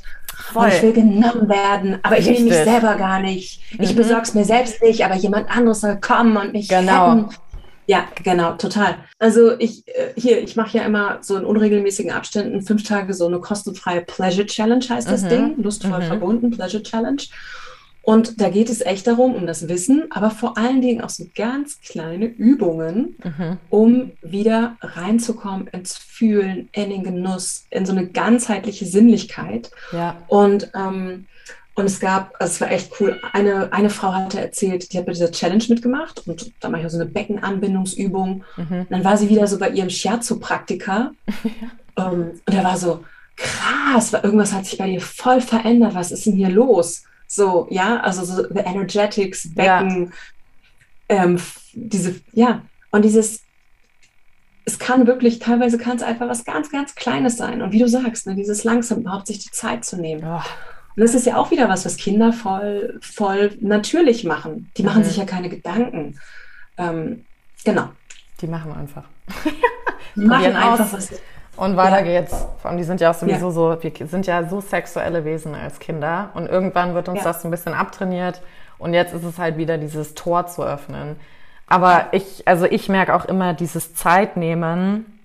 Voll. 0.51 0.65
Und 0.65 0.73
ich 0.73 0.81
will 0.81 0.93
genommen 0.93 1.49
werden, 1.49 1.99
aber 2.03 2.17
ich 2.17 2.25
will 2.27 2.39
mich 2.41 2.53
selber 2.53 2.95
gar 2.95 3.19
nicht. 3.19 3.61
Ich 3.79 3.93
mhm. 3.93 3.97
besorge 3.97 4.23
es 4.23 4.33
mir 4.33 4.45
selbst 4.45 4.81
nicht, 4.81 5.03
aber 5.03 5.15
jemand 5.15 5.49
anderes 5.49 5.81
soll 5.81 5.97
kommen 5.97 6.37
und 6.37 6.53
mich 6.53 6.69
genau. 6.69 7.11
retten. 7.11 7.29
Ja, 7.87 8.05
genau, 8.21 8.53
total. 8.53 8.97
Also 9.17 9.57
ich 9.57 9.87
äh, 9.87 10.11
hier, 10.15 10.43
ich 10.43 10.55
mache 10.57 10.77
ja 10.77 10.83
immer 10.83 11.19
so 11.21 11.37
in 11.37 11.45
unregelmäßigen 11.45 12.11
Abständen 12.11 12.61
fünf 12.61 12.83
Tage 12.83 13.13
so 13.13 13.25
eine 13.25 13.39
kostenfreie 13.39 14.01
Pleasure 14.01 14.45
Challenge 14.45 14.85
heißt 14.87 15.09
das 15.09 15.23
mhm. 15.23 15.29
Ding, 15.29 15.63
lustvoll 15.63 16.01
mhm. 16.01 16.07
verbunden 16.07 16.51
Pleasure 16.51 16.83
Challenge. 16.83 17.23
Und 18.01 18.39
da 18.39 18.49
geht 18.49 18.69
es 18.69 18.79
echt 18.79 19.05
darum, 19.05 19.35
um 19.35 19.45
das 19.47 19.67
Wissen, 19.67 20.05
aber 20.11 20.31
vor 20.31 20.57
allen 20.57 20.81
Dingen 20.81 21.01
auch 21.01 21.09
so 21.09 21.25
ganz 21.35 21.81
kleine 21.81 22.25
Übungen, 22.25 23.17
mhm. 23.21 23.57
um 23.69 24.11
wieder 24.21 24.77
reinzukommen 24.81 25.67
ins 25.67 25.97
Fühlen, 25.97 26.69
in 26.71 26.89
den 26.89 27.03
Genuss, 27.03 27.65
in 27.69 27.85
so 27.85 27.91
eine 27.91 28.07
ganzheitliche 28.07 28.85
Sinnlichkeit. 28.85 29.71
Ja. 29.91 30.21
Und 30.27 30.71
ähm, 30.73 31.25
und 31.77 31.85
es 31.85 31.99
gab, 31.99 32.33
also 32.39 32.51
es 32.51 32.59
war 32.59 32.71
echt 32.71 32.91
cool, 32.99 33.21
eine, 33.33 33.71
eine 33.71 33.91
Frau 33.91 34.11
hatte 34.11 34.41
erzählt, 34.41 34.91
die 34.91 34.97
hat 34.97 35.05
bei 35.05 35.11
dieser 35.11 35.31
Challenge 35.31 35.63
mitgemacht 35.69 36.27
und 36.27 36.51
da 36.59 36.69
mache 36.69 36.81
ich 36.81 36.89
so 36.89 36.97
eine 36.97 37.05
Beckenanbindungsübung. 37.05 38.43
Mhm. 38.55 38.87
dann 38.89 39.03
war 39.03 39.15
sie 39.15 39.29
wieder 39.29 39.45
so 39.45 39.59
bei 39.59 39.69
ihrem 39.69 39.91
Shiatsu-Praktiker 39.91 41.11
ja. 41.95 42.07
um, 42.07 42.31
und 42.45 42.53
er 42.53 42.63
war 42.63 42.77
so, 42.77 43.03
krass, 43.35 44.11
irgendwas 44.11 44.53
hat 44.53 44.65
sich 44.65 44.79
bei 44.79 44.89
dir 44.89 44.99
voll 44.99 45.39
verändert, 45.39 45.93
was 45.93 46.11
ist 46.11 46.25
denn 46.25 46.33
hier 46.33 46.49
los? 46.49 47.03
So, 47.27 47.67
ja, 47.69 47.99
also 47.99 48.25
so 48.25 48.41
the 48.41 48.61
Energetics, 48.61 49.53
Becken, 49.53 50.11
ja. 51.09 51.23
ähm, 51.23 51.39
diese, 51.73 52.15
ja, 52.31 52.63
und 52.89 53.05
dieses, 53.05 53.43
es 54.65 54.79
kann 54.79 55.05
wirklich, 55.05 55.37
teilweise 55.37 55.77
kann 55.77 55.97
es 55.97 56.01
einfach 56.01 56.27
was 56.27 56.43
ganz, 56.43 56.71
ganz 56.71 56.95
Kleines 56.95 57.37
sein. 57.37 57.61
Und 57.61 57.71
wie 57.71 57.79
du 57.79 57.87
sagst, 57.87 58.25
ne, 58.25 58.33
dieses 58.33 58.63
langsam 58.63 59.01
überhaupt 59.01 59.27
sich 59.27 59.37
die 59.37 59.51
Zeit 59.51 59.85
zu 59.85 59.97
nehmen. 59.97 60.23
Oh. 60.25 60.41
Und 60.97 61.03
das 61.03 61.13
ist 61.13 61.27
ja 61.27 61.37
auch 61.37 61.51
wieder 61.51 61.69
was, 61.69 61.85
was 61.85 61.95
Kinder 61.95 62.33
voll, 62.33 62.99
voll 63.01 63.55
natürlich 63.61 64.23
machen. 64.23 64.71
Die 64.77 64.83
machen 64.83 65.03
mhm. 65.03 65.05
sich 65.05 65.17
ja 65.17 65.25
keine 65.25 65.47
Gedanken. 65.47 66.19
Ähm, 66.75 67.23
genau. 67.63 67.89
Die 68.41 68.47
machen 68.47 68.73
einfach. 68.73 69.03
die 70.15 70.21
machen 70.21 70.55
einfach 70.55 70.91
was. 70.91 71.11
Und 71.55 71.77
weiter 71.77 72.03
ja. 72.03 72.19
geht's. 72.19 72.47
Vor 72.59 72.71
allem, 72.71 72.79
die 72.79 72.83
sind 72.83 72.99
ja 72.99 73.11
auch 73.11 73.13
sowieso 73.13 73.47
ja. 73.47 73.51
so, 73.51 73.77
wir 73.79 74.07
sind 74.07 74.25
ja 74.25 74.49
so 74.49 74.59
sexuelle 74.59 75.23
Wesen 75.23 75.53
als 75.53 75.77
Kinder. 75.77 76.31
Und 76.33 76.47
irgendwann 76.47 76.95
wird 76.95 77.09
uns 77.09 77.19
ja. 77.19 77.25
das 77.25 77.45
ein 77.45 77.51
bisschen 77.51 77.73
abtrainiert. 77.73 78.41
Und 78.79 78.95
jetzt 78.95 79.13
ist 79.13 79.23
es 79.23 79.37
halt 79.37 79.57
wieder 79.57 79.77
dieses 79.77 80.15
Tor 80.15 80.47
zu 80.47 80.63
öffnen. 80.63 81.15
Aber 81.67 82.07
ich, 82.11 82.47
also 82.47 82.65
ich 82.65 82.89
merke 82.89 83.13
auch 83.13 83.25
immer 83.25 83.53
dieses 83.53 83.93
Zeitnehmen, 83.93 85.16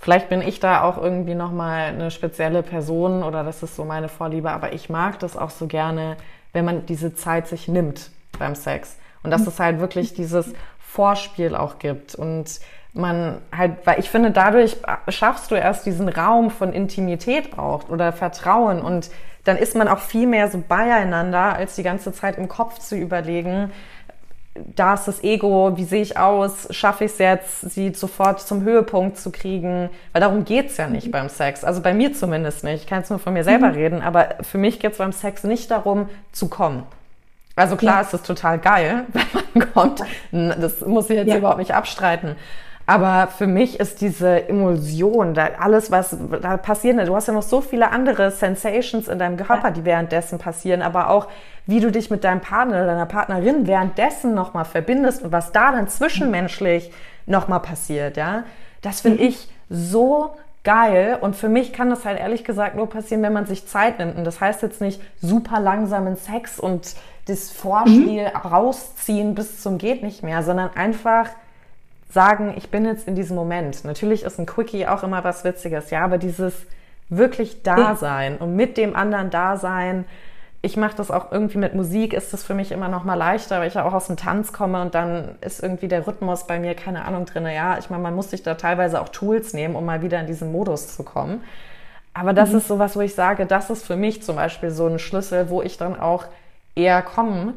Vielleicht 0.00 0.30
bin 0.30 0.40
ich 0.40 0.60
da 0.60 0.82
auch 0.82 0.96
irgendwie 0.96 1.34
nochmal 1.34 1.88
eine 1.88 2.10
spezielle 2.10 2.62
Person 2.62 3.22
oder 3.22 3.44
das 3.44 3.62
ist 3.62 3.76
so 3.76 3.84
meine 3.84 4.08
Vorliebe, 4.08 4.50
aber 4.50 4.72
ich 4.72 4.88
mag 4.88 5.18
das 5.18 5.36
auch 5.36 5.50
so 5.50 5.66
gerne, 5.66 6.16
wenn 6.54 6.64
man 6.64 6.86
diese 6.86 7.14
Zeit 7.14 7.46
sich 7.46 7.68
nimmt 7.68 8.10
beim 8.38 8.54
Sex. 8.54 8.96
Und 9.22 9.30
dass 9.30 9.46
es 9.46 9.60
halt 9.60 9.78
wirklich 9.78 10.14
dieses 10.14 10.54
Vorspiel 10.78 11.54
auch 11.54 11.78
gibt 11.78 12.14
und 12.14 12.60
man 12.94 13.42
halt, 13.56 13.86
weil 13.86 14.00
ich 14.00 14.08
finde, 14.08 14.30
dadurch 14.30 14.78
schaffst 15.08 15.50
du 15.50 15.54
erst 15.54 15.84
diesen 15.84 16.08
Raum 16.08 16.50
von 16.50 16.72
Intimität 16.72 17.58
auch 17.58 17.90
oder 17.90 18.12
Vertrauen 18.12 18.80
und 18.80 19.10
dann 19.44 19.56
ist 19.56 19.76
man 19.76 19.88
auch 19.88 20.00
viel 20.00 20.26
mehr 20.26 20.50
so 20.50 20.62
beieinander, 20.66 21.54
als 21.54 21.76
die 21.76 21.82
ganze 21.82 22.12
Zeit 22.12 22.36
im 22.38 22.48
Kopf 22.48 22.78
zu 22.78 22.96
überlegen, 22.96 23.70
da 24.54 24.94
ist 24.94 25.06
das 25.06 25.22
Ego, 25.22 25.76
wie 25.76 25.84
sehe 25.84 26.02
ich 26.02 26.16
aus, 26.18 26.66
schaffe 26.70 27.04
ich 27.04 27.12
es 27.12 27.18
jetzt, 27.18 27.60
sie 27.70 27.94
sofort 27.94 28.40
zum 28.40 28.62
Höhepunkt 28.62 29.16
zu 29.16 29.30
kriegen, 29.30 29.90
weil 30.12 30.20
darum 30.20 30.44
geht's 30.44 30.76
ja 30.76 30.88
nicht 30.88 31.06
mhm. 31.08 31.12
beim 31.12 31.28
Sex. 31.28 31.62
Also 31.64 31.80
bei 31.80 31.94
mir 31.94 32.12
zumindest 32.12 32.64
nicht. 32.64 32.82
Ich 32.82 32.86
kann 32.86 32.98
jetzt 32.98 33.10
nur 33.10 33.20
von 33.20 33.32
mir 33.32 33.44
selber 33.44 33.68
mhm. 33.68 33.74
reden, 33.74 34.02
aber 34.02 34.36
für 34.42 34.58
mich 34.58 34.80
geht's 34.80 34.98
beim 34.98 35.12
Sex 35.12 35.44
nicht 35.44 35.70
darum, 35.70 36.08
zu 36.32 36.48
kommen. 36.48 36.82
Also 37.54 37.76
klar 37.76 37.96
ja. 37.96 38.00
ist 38.00 38.14
es 38.14 38.22
total 38.22 38.58
geil, 38.58 39.04
wenn 39.12 39.42
man 39.54 39.72
kommt. 39.72 40.02
Das 40.32 40.80
muss 40.80 41.10
ich 41.10 41.16
jetzt 41.16 41.28
ja. 41.28 41.36
überhaupt 41.36 41.58
nicht 41.58 41.74
abstreiten. 41.74 42.36
Aber 42.90 43.28
für 43.28 43.46
mich 43.46 43.78
ist 43.78 44.00
diese 44.00 44.48
Emulsion, 44.48 45.32
da 45.32 45.50
alles, 45.60 45.92
was 45.92 46.16
da 46.42 46.56
passiert, 46.56 46.98
du 47.06 47.14
hast 47.14 47.28
ja 47.28 47.32
noch 47.32 47.44
so 47.44 47.60
viele 47.60 47.92
andere 47.92 48.32
Sensations 48.32 49.06
in 49.06 49.20
deinem 49.20 49.36
Körper, 49.36 49.70
die 49.70 49.84
währenddessen 49.84 50.40
passieren, 50.40 50.82
aber 50.82 51.08
auch 51.08 51.28
wie 51.66 51.78
du 51.78 51.92
dich 51.92 52.10
mit 52.10 52.24
deinem 52.24 52.40
Partner 52.40 52.78
oder 52.78 52.86
deiner 52.86 53.06
Partnerin 53.06 53.68
währenddessen 53.68 54.34
nochmal 54.34 54.64
verbindest 54.64 55.22
und 55.22 55.30
was 55.30 55.52
da 55.52 55.70
dann 55.70 55.86
zwischenmenschlich 55.86 56.90
nochmal 57.26 57.60
passiert, 57.60 58.16
ja. 58.16 58.42
Das 58.82 59.02
finde 59.02 59.22
mhm. 59.22 59.28
ich 59.28 59.48
so 59.68 60.34
geil. 60.64 61.16
Und 61.20 61.36
für 61.36 61.48
mich 61.48 61.72
kann 61.72 61.90
das 61.90 62.04
halt 62.04 62.18
ehrlich 62.18 62.42
gesagt 62.42 62.74
nur 62.74 62.88
passieren, 62.88 63.22
wenn 63.22 63.32
man 63.32 63.46
sich 63.46 63.68
Zeit 63.68 64.00
nimmt. 64.00 64.16
Und 64.16 64.24
das 64.24 64.40
heißt 64.40 64.62
jetzt 64.62 64.80
nicht 64.80 65.00
super 65.22 65.60
langsamen 65.60 66.16
Sex 66.16 66.58
und 66.58 66.96
das 67.26 67.52
Vorspiel 67.52 68.24
mhm. 68.24 68.36
rausziehen 68.36 69.36
bis 69.36 69.62
zum 69.62 69.78
geht 69.78 70.02
nicht 70.02 70.24
mehr, 70.24 70.42
sondern 70.42 70.70
einfach 70.74 71.28
sagen, 72.10 72.54
ich 72.56 72.70
bin 72.70 72.84
jetzt 72.84 73.06
in 73.08 73.14
diesem 73.14 73.36
Moment. 73.36 73.84
Natürlich 73.84 74.24
ist 74.24 74.38
ein 74.38 74.46
Quickie 74.46 74.86
auch 74.86 75.02
immer 75.02 75.24
was 75.24 75.44
Witziges, 75.44 75.90
ja, 75.90 76.04
aber 76.04 76.18
dieses 76.18 76.54
wirklich 77.08 77.62
Dasein 77.62 78.36
und 78.38 78.54
mit 78.54 78.76
dem 78.76 78.94
anderen 78.94 79.30
Dasein. 79.30 80.04
Ich 80.62 80.76
mache 80.76 80.94
das 80.94 81.10
auch 81.10 81.32
irgendwie 81.32 81.56
mit 81.56 81.74
Musik, 81.74 82.12
ist 82.12 82.34
das 82.34 82.44
für 82.44 82.54
mich 82.54 82.70
immer 82.70 82.88
noch 82.88 83.02
mal 83.02 83.14
leichter, 83.14 83.60
weil 83.60 83.68
ich 83.68 83.74
ja 83.74 83.84
auch 83.84 83.94
aus 83.94 84.08
dem 84.08 84.16
Tanz 84.16 84.52
komme 84.52 84.82
und 84.82 84.94
dann 84.94 85.36
ist 85.40 85.62
irgendwie 85.62 85.88
der 85.88 86.06
Rhythmus 86.06 86.46
bei 86.46 86.58
mir, 86.58 86.74
keine 86.74 87.06
Ahnung, 87.06 87.24
drin. 87.24 87.46
Ja, 87.46 87.78
ich 87.78 87.88
meine, 87.88 88.02
man 88.02 88.14
muss 88.14 88.30
sich 88.30 88.42
da 88.42 88.54
teilweise 88.54 89.00
auch 89.00 89.08
Tools 89.08 89.54
nehmen, 89.54 89.74
um 89.74 89.86
mal 89.86 90.02
wieder 90.02 90.20
in 90.20 90.26
diesen 90.26 90.52
Modus 90.52 90.94
zu 90.94 91.02
kommen. 91.02 91.42
Aber 92.12 92.34
das 92.34 92.50
mhm. 92.50 92.58
ist 92.58 92.68
sowas, 92.68 92.94
wo 92.94 93.00
ich 93.00 93.14
sage, 93.14 93.46
das 93.46 93.70
ist 93.70 93.86
für 93.86 93.96
mich 93.96 94.22
zum 94.22 94.36
Beispiel 94.36 94.70
so 94.70 94.86
ein 94.86 94.98
Schlüssel, 94.98 95.48
wo 95.48 95.62
ich 95.62 95.78
dann 95.78 95.98
auch 95.98 96.24
eher 96.74 97.00
komme, 97.00 97.54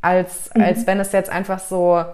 als, 0.00 0.50
mhm. 0.54 0.62
als 0.62 0.86
wenn 0.86 0.98
es 0.98 1.12
jetzt 1.12 1.28
einfach 1.28 1.58
so 1.58 2.04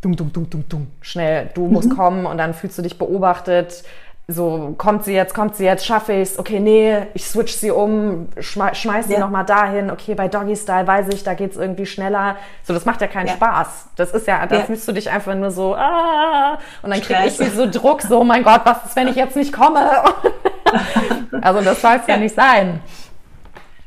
dum, 0.00 0.16
dum, 0.16 0.32
dum, 0.32 0.48
dum, 0.48 0.64
dum, 0.68 0.86
schnell, 1.00 1.50
du 1.54 1.66
musst 1.66 1.90
mhm. 1.90 1.96
kommen 1.96 2.26
und 2.26 2.38
dann 2.38 2.54
fühlst 2.54 2.78
du 2.78 2.82
dich 2.82 2.98
beobachtet. 2.98 3.84
So, 4.32 4.76
kommt 4.78 5.04
sie 5.04 5.12
jetzt, 5.12 5.34
kommt 5.34 5.56
sie 5.56 5.64
jetzt, 5.64 5.84
schaffe 5.84 6.12
ich's, 6.12 6.38
okay, 6.38 6.60
nee, 6.60 6.98
ich 7.14 7.26
switch 7.26 7.52
sie 7.52 7.72
um, 7.72 8.28
schmeiß, 8.38 8.78
schmeiß 8.78 9.08
sie 9.08 9.14
ja. 9.14 9.18
nochmal 9.18 9.44
dahin, 9.44 9.90
okay, 9.90 10.14
bei 10.14 10.28
Doggy 10.28 10.54
Style 10.54 10.86
weiß 10.86 11.08
ich, 11.08 11.24
da 11.24 11.34
geht's 11.34 11.56
irgendwie 11.56 11.84
schneller. 11.84 12.36
So, 12.62 12.72
das 12.72 12.84
macht 12.84 13.00
ja 13.00 13.08
keinen 13.08 13.26
ja. 13.26 13.32
Spaß. 13.32 13.88
Das 13.96 14.12
ist 14.12 14.28
ja, 14.28 14.46
da 14.46 14.58
ja. 14.58 14.62
fühlst 14.62 14.86
du 14.86 14.92
dich 14.92 15.10
einfach 15.10 15.34
nur 15.34 15.50
so, 15.50 15.74
ah, 15.74 16.60
und 16.82 16.90
dann 16.90 17.00
krieg 17.00 17.16
ich 17.26 17.36
so 17.50 17.68
Druck, 17.68 18.02
so, 18.02 18.22
mein 18.22 18.44
Gott, 18.44 18.60
was 18.62 18.84
ist, 18.86 18.94
wenn 18.94 19.08
ich 19.08 19.16
jetzt 19.16 19.34
nicht 19.34 19.52
komme? 19.52 19.80
also, 21.42 21.60
das 21.62 21.82
soll's 21.82 22.06
ja. 22.06 22.14
ja 22.14 22.16
nicht 22.18 22.36
sein. 22.36 22.80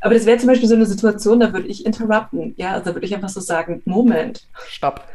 Aber 0.02 0.14
das 0.14 0.26
wäre 0.26 0.38
zum 0.38 0.48
Beispiel 0.48 0.68
so 0.68 0.76
eine 0.76 0.86
Situation, 0.86 1.40
da 1.40 1.54
würde 1.54 1.70
ich 1.70 1.86
interrupten. 1.86 2.54
Ja, 2.58 2.72
also 2.72 2.90
da 2.90 2.96
würde 2.96 3.06
ich 3.06 3.16
einfach 3.16 3.30
so 3.30 3.40
sagen, 3.40 3.82
Moment. 3.86 4.50
Stopp. 4.68 5.06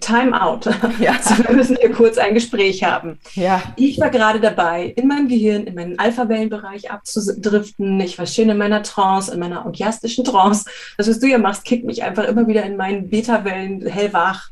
Time 0.00 0.38
out. 0.38 0.66
Ja. 0.98 1.10
Also 1.20 1.44
wir 1.44 1.54
müssen 1.54 1.76
hier 1.80 1.92
kurz 1.92 2.18
ein 2.18 2.34
Gespräch 2.34 2.84
haben. 2.84 3.18
Ja. 3.34 3.62
Ich 3.76 4.00
war 4.00 4.10
gerade 4.10 4.40
dabei, 4.40 4.92
in 4.96 5.08
meinem 5.08 5.28
Gehirn, 5.28 5.64
in 5.64 5.74
meinen 5.74 5.98
Alpha-Wellenbereich 5.98 6.90
abzudriften. 6.90 8.00
Ich 8.00 8.18
war 8.18 8.26
schön 8.26 8.48
in 8.48 8.58
meiner 8.58 8.82
Trance, 8.82 9.32
in 9.32 9.40
meiner 9.40 9.64
orgiastischen 9.66 10.24
Trance. 10.24 10.64
Das, 10.96 11.08
was 11.08 11.20
du 11.20 11.26
ja 11.26 11.38
machst, 11.38 11.64
kickt 11.64 11.84
mich 11.84 12.02
einfach 12.02 12.24
immer 12.24 12.46
wieder 12.46 12.64
in 12.64 12.76
meinen 12.76 13.08
Beta-Wellen, 13.08 13.86
hellwach, 13.86 14.50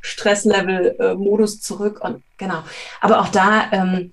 Stresslevel-Modus 0.00 1.60
zurück. 1.60 2.00
Und 2.02 2.22
genau. 2.38 2.62
Aber 3.00 3.20
auch 3.20 3.28
da, 3.28 3.64
ähm, 3.72 4.10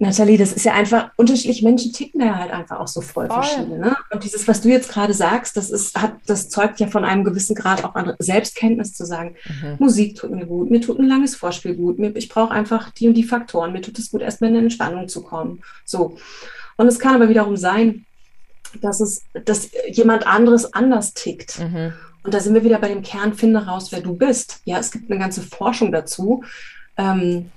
Nathalie, 0.00 0.38
das 0.38 0.52
ist 0.52 0.64
ja 0.64 0.74
einfach, 0.74 1.10
unterschiedliche 1.16 1.64
Menschen 1.64 1.92
ticken 1.92 2.20
ja 2.20 2.36
halt 2.36 2.52
einfach 2.52 2.78
auch 2.78 2.88
so 2.88 3.00
voll, 3.00 3.26
voll. 3.26 3.42
verschieden. 3.42 3.80
Ne? 3.80 3.96
Und 4.10 4.22
dieses, 4.22 4.46
was 4.46 4.60
du 4.60 4.68
jetzt 4.68 4.90
gerade 4.90 5.12
sagst, 5.12 5.56
das 5.56 5.70
ist, 5.70 6.00
hat, 6.00 6.14
das 6.26 6.48
zeugt 6.48 6.78
ja 6.78 6.86
von 6.86 7.04
einem 7.04 7.24
gewissen 7.24 7.56
Grad 7.56 7.84
auch 7.84 7.94
an 7.94 8.14
Selbstkenntnis 8.18 8.94
zu 8.94 9.04
sagen, 9.04 9.34
mhm. 9.46 9.76
Musik 9.78 10.16
tut 10.16 10.30
mir 10.30 10.46
gut, 10.46 10.70
mir 10.70 10.80
tut 10.80 10.98
ein 10.98 11.08
langes 11.08 11.34
Vorspiel 11.34 11.74
gut, 11.74 11.98
mir, 11.98 12.14
ich 12.16 12.28
brauche 12.28 12.52
einfach 12.52 12.90
die 12.90 13.08
und 13.08 13.14
die 13.14 13.24
Faktoren, 13.24 13.72
mir 13.72 13.80
tut 13.80 13.98
es 13.98 14.10
gut, 14.10 14.22
erstmal 14.22 14.50
in 14.50 14.56
eine 14.56 14.64
Entspannung 14.64 15.08
zu 15.08 15.22
kommen. 15.22 15.62
So. 15.84 16.16
Und 16.76 16.86
es 16.86 16.98
kann 16.98 17.14
aber 17.14 17.28
wiederum 17.28 17.56
sein, 17.56 18.06
dass 18.80 19.00
es, 19.00 19.22
dass 19.44 19.70
jemand 19.90 20.26
anderes 20.26 20.72
anders 20.74 21.14
tickt. 21.14 21.58
Mhm. 21.58 21.92
Und 22.22 22.34
da 22.34 22.40
sind 22.40 22.54
wir 22.54 22.64
wieder 22.64 22.78
bei 22.78 22.88
dem 22.88 23.02
Kern, 23.02 23.34
finde 23.34 23.66
raus, 23.66 23.90
wer 23.90 24.00
du 24.00 24.14
bist. 24.14 24.60
Ja, 24.64 24.78
es 24.78 24.90
gibt 24.90 25.10
eine 25.10 25.18
ganze 25.18 25.42
Forschung 25.42 25.92
dazu. 25.92 26.44
Ähm, 26.96 27.50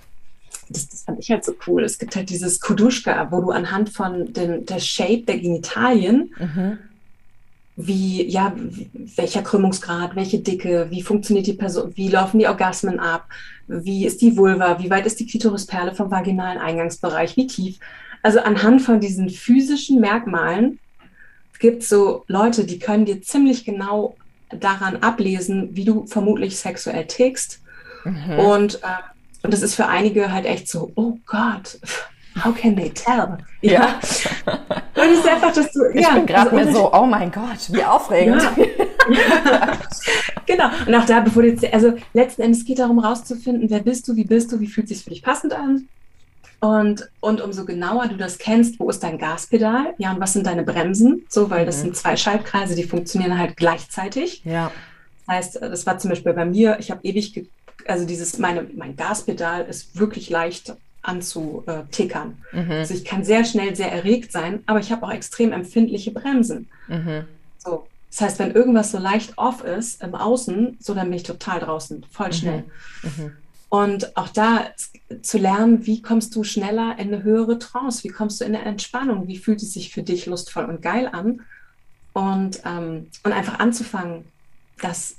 das, 0.72 0.90
das 0.90 1.04
fand 1.04 1.20
ich 1.20 1.32
halt 1.32 1.44
so 1.44 1.54
cool. 1.68 1.84
Es 1.84 1.98
gibt 1.98 2.16
halt 2.16 2.30
dieses 2.30 2.60
Kuduschka, 2.60 3.32
wo 3.32 3.42
du 3.42 3.52
anhand 3.52 3.90
von 3.90 4.34
den, 4.34 4.66
der 4.66 4.80
Shape 4.80 5.24
der 5.24 5.40
Genitalien, 5.40 6.34
mhm. 6.40 6.78
wie, 7.76 8.28
ja, 8.28 8.54
welcher 9.16 9.42
Krümmungsgrad, 9.42 10.16
welche 10.16 10.40
Dicke, 10.40 10.88
wie 10.90 11.02
funktioniert 11.02 11.48
die 11.48 11.54
Person, 11.54 11.92
wie 11.96 12.10
laufen 12.10 12.40
die 12.40 12.48
Orgasmen 12.48 13.00
ab, 13.00 13.28
wie 13.68 14.06
ist 14.06 14.22
die 14.22 14.36
Vulva, 14.38 14.80
wie 14.80 14.90
weit 14.90 15.06
ist 15.06 15.20
die 15.20 15.28
Klitorisperle 15.28 15.94
vom 15.94 16.12
vaginalen 16.12 16.60
Eingangsbereich, 16.60 17.38
wie 17.38 17.48
tief. 17.48 17.80
Also 18.24 18.40
anhand 18.40 18.82
von 18.82 19.00
diesen 19.00 19.30
physischen 19.30 20.00
Merkmalen 20.00 20.80
gibt 21.60 21.84
es 21.84 21.90
so 21.90 22.24
Leute, 22.28 22.66
die 22.66 22.80
können 22.80 23.06
dir 23.06 23.22
ziemlich 23.22 23.66
genau 23.66 24.16
daran 24.50 24.98
ablesen, 24.98 25.70
wie 25.76 25.86
du 25.86 26.06
vermutlich 26.08 26.58
sexuell 26.58 27.06
tickst. 27.06 27.62
Mhm. 28.04 28.40
Und, 28.40 28.76
äh, 28.84 29.12
und 29.44 29.54
das 29.54 29.62
ist 29.62 29.76
für 29.76 29.88
einige 29.88 30.32
halt 30.32 30.46
echt 30.46 30.70
so, 30.70 30.92
oh 30.96 31.18
Gott, 31.26 31.80
how 32.44 32.54
can 32.54 32.76
they 32.76 32.90
tell? 32.90 33.38
Ja. 33.62 33.72
ja. 33.72 34.00
Und 34.96 35.12
es 35.12 35.20
ist 35.20 35.28
einfach, 35.28 35.54
dass 35.54 35.72
du, 35.72 35.86
ich 35.94 36.02
ja, 36.02 36.14
bin 36.14 36.26
gerade 36.26 36.52
also, 36.52 36.66
mir 36.66 36.74
so, 36.74 36.94
oh 36.94 37.06
mein 37.06 37.32
Gott, 37.32 37.72
wie 37.72 37.84
aufregend. 37.84 38.42
Ja. 38.42 39.78
genau. 40.46 40.70
Und 40.86 40.96
auch 40.96 41.06
da, 41.06 41.20
bevor 41.22 41.44
du 41.44 41.50
jetzt, 41.50 41.74
also 41.74 41.94
letzten 42.14 42.44
Endes 42.44 42.66
geht 42.66 42.80
darum, 42.80 43.00
rauszufinden, 43.00 43.70
wer 43.70 43.80
bist 43.80 44.08
du, 44.08 44.16
wie 44.16 44.26
bist 44.26 44.52
du, 44.52 44.60
wie 44.60 44.68
fühlt 44.68 44.88
sich 44.88 45.04
für 45.04 45.10
dich 45.10 45.24
passend 45.24 45.54
an? 45.54 45.88
Und, 46.60 47.10
und 47.22 47.42
umso 47.42 47.66
genauer 47.66 48.08
du 48.08 48.18
das 48.18 48.38
kennst, 48.38 48.80
wo 48.80 48.88
ist 48.90 49.02
dein 49.02 49.18
Gaspedal? 49.18 49.96
Ja, 49.98 50.12
und 50.12 50.20
was 50.20 50.34
sind 50.34 50.46
deine 50.46 50.62
Bremsen? 50.62 51.26
So, 51.28 51.50
weil 51.50 51.66
das 51.66 51.78
mhm. 51.78 51.82
sind 51.82 51.98
zwei 51.98 52.16
Schaltkreise, 52.16 52.76
die 52.76 52.84
funktionieren 52.84 53.40
halt 53.40 53.58
gleichzeitig. 53.58 54.44
Ja. 54.46 54.72
Das 55.26 55.36
heißt, 55.36 55.62
das 55.62 55.86
war 55.88 55.98
zum 55.98 56.12
Beispiel 56.12 56.34
bei 56.34 56.46
mir, 56.46 56.78
ich 56.80 56.92
habe 56.92 57.00
ewig, 57.04 57.50
also 57.88 58.06
dieses, 58.06 58.38
meine, 58.38 58.64
mein 58.76 58.96
Gaspedal 58.96 59.66
ist 59.66 59.98
wirklich 59.98 60.30
leicht 60.30 60.76
anzutickern. 61.02 62.38
Mhm. 62.52 62.72
Also 62.72 62.94
ich 62.94 63.06
kann 63.06 63.24
sehr 63.24 63.44
schnell 63.46 63.76
sehr 63.76 63.92
erregt 63.92 64.32
sein, 64.32 64.64
aber 64.66 64.80
ich 64.80 64.92
habe 64.92 65.06
auch 65.06 65.12
extrem 65.12 65.52
empfindliche 65.52 66.12
Bremsen. 66.12 66.70
Mhm. 66.88 67.26
So. 67.58 67.88
Das 68.10 68.22
heißt, 68.22 68.40
wenn 68.40 68.52
irgendwas 68.52 68.92
so 68.92 68.98
leicht 68.98 69.38
off 69.38 69.64
ist 69.64 70.04
im 70.04 70.16
Außen, 70.16 70.78
so 70.82 70.94
dann 70.94 71.08
bin 71.08 71.18
ich 71.18 71.24
total 71.24 71.62
draußen, 71.62 72.06
voll 72.12 72.28
mhm. 72.28 72.34
schnell. 72.34 72.64
Mhm. 73.04 73.32
Und 73.70 74.18
auch 74.18 74.28
da 74.28 74.66
zu 75.22 75.38
lernen, 75.38 75.86
wie 75.86 76.02
kommst 76.02 76.36
du 76.36 76.44
schneller 76.44 77.00
in 77.00 77.08
eine 77.08 77.24
höhere 77.24 77.58
Trance, 77.58 78.04
wie 78.04 78.10
kommst 78.10 78.42
du 78.42 78.46
in 78.46 78.54
eine 78.54 78.66
Entspannung, 78.66 79.30
wie 79.30 79.38
fühlt 79.38 79.64
es 79.64 79.72
sich 79.72 79.94
für 79.94 80.04
dich 80.04 80.26
lustvoll 80.26 80.66
und 80.66 80.82
geil 80.82 81.10
an 81.10 81.42
und, 82.12 82.62
ähm, 82.66 83.08
und 83.24 83.32
einfach 83.32 83.60
anzufangen, 83.60 84.26
das 84.82 85.16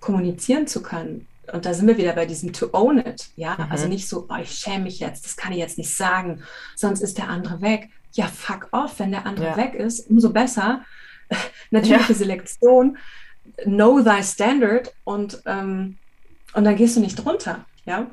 kommunizieren 0.00 0.66
zu 0.66 0.82
können. 0.82 1.26
Und 1.52 1.66
da 1.66 1.74
sind 1.74 1.86
wir 1.86 1.98
wieder 1.98 2.12
bei 2.12 2.26
diesem 2.26 2.52
to 2.52 2.68
own 2.72 2.98
it, 2.98 3.30
ja, 3.36 3.56
mhm. 3.58 3.66
also 3.70 3.88
nicht 3.88 4.08
so, 4.08 4.26
oh, 4.28 4.36
ich 4.40 4.50
schäme 4.50 4.84
mich 4.84 5.00
jetzt, 5.00 5.24
das 5.24 5.36
kann 5.36 5.52
ich 5.52 5.58
jetzt 5.58 5.78
nicht 5.78 5.94
sagen, 5.94 6.42
sonst 6.76 7.00
ist 7.00 7.18
der 7.18 7.28
andere 7.28 7.60
weg. 7.60 7.88
Ja, 8.12 8.26
fuck 8.26 8.68
off, 8.72 8.98
wenn 8.98 9.12
der 9.12 9.26
andere 9.26 9.46
ja. 9.46 9.56
weg 9.56 9.74
ist, 9.74 10.10
umso 10.10 10.30
besser. 10.30 10.84
Natürliche 11.70 12.12
ja. 12.12 12.18
Selektion, 12.18 12.98
know 13.64 14.00
thy 14.00 14.22
standard 14.22 14.92
und, 15.04 15.42
ähm, 15.46 15.98
und 16.54 16.64
dann 16.64 16.76
gehst 16.76 16.96
du 16.96 17.00
nicht 17.00 17.16
drunter. 17.16 17.64
Ja. 17.84 18.06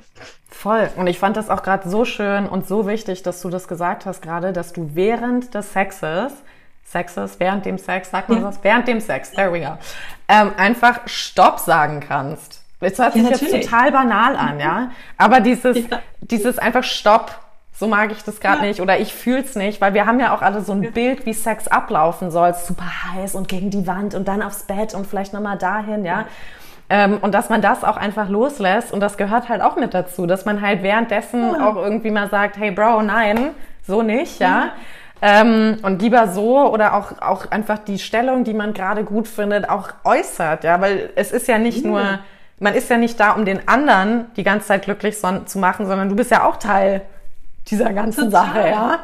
Voll. 0.49 0.89
Und 0.95 1.07
ich 1.07 1.19
fand 1.19 1.35
das 1.35 1.49
auch 1.49 1.61
gerade 1.61 1.89
so 1.89 2.05
schön 2.05 2.47
und 2.47 2.67
so 2.67 2.87
wichtig, 2.87 3.23
dass 3.23 3.41
du 3.41 3.49
das 3.49 3.67
gesagt 3.67 4.05
hast 4.05 4.21
gerade, 4.21 4.53
dass 4.53 4.73
du 4.73 4.91
während 4.93 5.53
des 5.53 5.73
Sexes, 5.73 6.33
Sexes, 6.85 7.39
während 7.39 7.65
dem 7.65 7.77
Sex, 7.77 8.11
sagt 8.11 8.29
man 8.29 8.41
ja. 8.41 8.45
das? 8.45 8.63
Während 8.63 8.87
dem 8.87 9.01
Sex, 9.01 9.31
there 9.31 9.51
we 9.51 9.59
go, 9.59 9.77
ähm, 10.29 10.51
einfach 10.57 11.07
Stopp 11.07 11.59
sagen 11.59 11.99
kannst. 11.99 12.63
Das 12.79 12.99
hört 12.99 13.13
sich 13.13 13.23
ja, 13.23 13.29
jetzt 13.29 13.49
total 13.49 13.91
banal 13.91 14.35
an, 14.35 14.59
ja. 14.59 14.91
Aber 15.17 15.39
dieses, 15.39 15.77
ja. 15.77 15.99
dieses 16.21 16.59
einfach 16.59 16.83
Stopp, 16.83 17.31
so 17.73 17.87
mag 17.87 18.11
ich 18.11 18.23
das 18.23 18.39
gerade 18.39 18.61
ja. 18.61 18.67
nicht 18.67 18.81
oder 18.81 18.99
ich 18.99 19.13
fühl's 19.13 19.55
nicht, 19.55 19.81
weil 19.81 19.93
wir 19.93 20.05
haben 20.05 20.19
ja 20.19 20.35
auch 20.35 20.41
alle 20.41 20.61
so 20.61 20.73
ein. 20.73 20.91
Bild, 20.91 21.25
wie 21.25 21.33
Sex 21.33 21.67
ablaufen 21.67 22.31
soll, 22.31 22.53
super 22.53 22.85
heiß 23.13 23.35
und 23.35 23.47
gegen 23.47 23.69
die 23.69 23.87
Wand 23.87 24.15
und 24.15 24.27
dann 24.27 24.41
aufs 24.41 24.63
Bett 24.63 24.93
und 24.93 25.07
vielleicht 25.07 25.33
nochmal 25.33 25.57
dahin, 25.57 26.05
ja. 26.05 26.25
Ähm, 26.89 27.17
und 27.21 27.33
dass 27.33 27.49
man 27.49 27.61
das 27.61 27.83
auch 27.83 27.97
einfach 27.97 28.29
loslässt 28.29 28.93
und 28.93 29.01
das 29.01 29.17
gehört 29.17 29.49
halt 29.49 29.61
auch 29.61 29.75
mit 29.75 29.93
dazu, 29.93 30.25
dass 30.25 30.45
man 30.45 30.61
halt 30.61 30.83
währenddessen 30.83 31.53
auch 31.59 31.75
irgendwie 31.75 32.11
mal 32.11 32.29
sagt, 32.29 32.57
hey 32.57 32.71
Bro, 32.71 33.01
nein, 33.01 33.49
so 33.85 34.01
nicht, 34.01 34.39
ja. 34.39 34.69
Ähm, 35.21 35.79
und 35.81 36.01
lieber 36.01 36.27
so 36.27 36.71
oder 36.71 36.93
auch, 36.93 37.19
auch 37.21 37.49
einfach 37.51 37.79
die 37.79 37.97
Stellung, 37.97 38.43
die 38.43 38.53
man 38.53 38.73
gerade 38.73 39.03
gut 39.03 39.27
findet, 39.27 39.67
auch 39.67 39.89
äußert, 40.03 40.63
ja, 40.63 40.79
weil 40.79 41.09
es 41.15 41.31
ist 41.31 41.47
ja 41.47 41.57
nicht 41.57 41.83
ja. 41.83 41.89
nur, 41.89 42.19
man 42.59 42.73
ist 42.73 42.89
ja 42.89 42.97
nicht 42.97 43.19
da, 43.19 43.31
um 43.31 43.45
den 43.45 43.67
anderen 43.67 44.25
die 44.35 44.43
ganze 44.43 44.67
Zeit 44.67 44.83
glücklich 44.83 45.17
zu 45.19 45.59
machen, 45.59 45.85
sondern 45.85 46.09
du 46.09 46.15
bist 46.15 46.31
ja 46.31 46.45
auch 46.45 46.57
Teil 46.57 47.01
dieser 47.69 47.93
ganzen 47.93 48.31
Total. 48.31 48.45
Sache, 48.45 48.59
ja? 48.59 48.69
ja. 48.73 48.99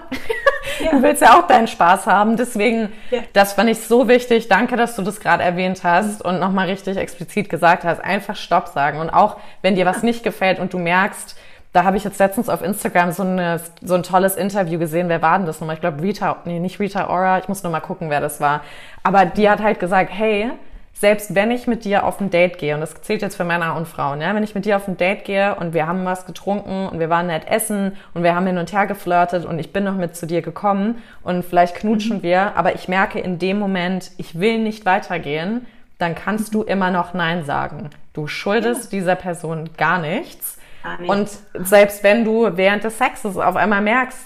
Du 0.91 1.03
willst 1.03 1.21
ja 1.21 1.37
auch 1.37 1.45
deinen 1.45 1.67
Spaß 1.67 2.07
haben. 2.07 2.35
Deswegen, 2.35 2.91
ja. 3.11 3.19
das 3.33 3.53
fand 3.53 3.69
ich 3.69 3.79
so 3.79 4.07
wichtig. 4.07 4.47
Danke, 4.47 4.75
dass 4.75 4.95
du 4.95 5.01
das 5.03 5.19
gerade 5.19 5.43
erwähnt 5.43 5.83
hast 5.83 6.23
und 6.23 6.39
nochmal 6.39 6.67
richtig 6.67 6.97
explizit 6.97 7.49
gesagt 7.49 7.83
hast. 7.83 8.03
Einfach 8.03 8.35
Stopp 8.35 8.69
sagen. 8.69 8.99
Und 8.99 9.09
auch, 9.09 9.37
wenn 9.61 9.75
dir 9.75 9.85
was 9.85 10.01
nicht 10.01 10.23
gefällt 10.23 10.59
und 10.59 10.73
du 10.73 10.79
merkst, 10.79 11.37
da 11.73 11.83
habe 11.83 11.97
ich 11.97 12.03
jetzt 12.03 12.17
letztens 12.19 12.49
auf 12.49 12.63
Instagram 12.63 13.11
so, 13.11 13.23
eine, 13.23 13.59
so 13.81 13.93
ein 13.93 14.03
tolles 14.03 14.35
Interview 14.35 14.79
gesehen. 14.79 15.09
Wer 15.09 15.21
war 15.21 15.37
denn 15.37 15.45
das 15.45 15.59
nochmal? 15.59 15.75
Ich 15.75 15.81
glaube 15.81 16.01
Rita, 16.01 16.37
nee, 16.45 16.59
nicht 16.59 16.79
Rita 16.79 17.07
Ora. 17.07 17.37
Ich 17.39 17.47
muss 17.47 17.61
nur 17.63 17.71
mal 17.71 17.81
gucken, 17.81 18.09
wer 18.09 18.21
das 18.21 18.41
war. 18.41 18.61
Aber 19.03 19.25
die 19.25 19.49
hat 19.49 19.61
halt 19.61 19.79
gesagt, 19.79 20.09
hey, 20.11 20.49
selbst 20.93 21.35
wenn 21.35 21.51
ich 21.51 21.67
mit 21.67 21.85
dir 21.85 22.05
auf 22.05 22.21
ein 22.21 22.29
Date 22.29 22.57
gehe, 22.57 22.75
und 22.75 22.81
das 22.81 22.93
zählt 23.01 23.21
jetzt 23.21 23.35
für 23.35 23.43
Männer 23.43 23.75
und 23.75 23.87
Frauen, 23.87 24.21
ja, 24.21 24.33
wenn 24.35 24.43
ich 24.43 24.55
mit 24.55 24.65
dir 24.65 24.77
auf 24.77 24.87
ein 24.87 24.95
Date 24.95 25.25
gehe 25.25 25.55
und 25.55 25.73
wir 25.73 25.87
haben 25.87 26.05
was 26.05 26.25
getrunken 26.25 26.87
und 26.87 26.99
wir 26.99 27.09
waren 27.09 27.27
nett 27.27 27.47
essen 27.47 27.97
und 28.13 28.23
wir 28.23 28.35
haben 28.35 28.47
hin 28.47 28.57
und 28.57 28.71
her 28.71 28.87
geflirtet 28.87 29.43
und 29.45 29.59
ich 29.59 29.73
bin 29.73 29.83
noch 29.83 29.95
mit 29.95 30.15
zu 30.15 30.27
dir 30.27 30.41
gekommen 30.41 31.01
und 31.23 31.43
vielleicht 31.43 31.75
knutschen 31.75 32.17
mhm. 32.17 32.23
wir, 32.23 32.55
aber 32.55 32.75
ich 32.75 32.87
merke 32.87 33.19
in 33.19 33.39
dem 33.39 33.59
Moment, 33.59 34.11
ich 34.17 34.39
will 34.39 34.59
nicht 34.59 34.85
weitergehen, 34.85 35.65
dann 35.97 36.15
kannst 36.15 36.53
du 36.53 36.63
immer 36.63 36.91
noch 36.91 37.13
Nein 37.13 37.43
sagen. 37.43 37.89
Du 38.13 38.27
schuldest 38.27 38.91
ja. 38.91 38.99
dieser 38.99 39.15
Person 39.15 39.71
gar 39.77 39.99
nichts. 39.99 40.57
Gar 40.83 40.99
nichts. 40.99 41.43
Und 41.53 41.65
selbst 41.65 42.03
wenn 42.03 42.23
du 42.23 42.55
während 42.55 42.83
des 42.83 42.97
Sexes 42.97 43.37
auf 43.37 43.55
einmal 43.55 43.81
merkst, 43.81 44.19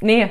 nee, 0.00 0.30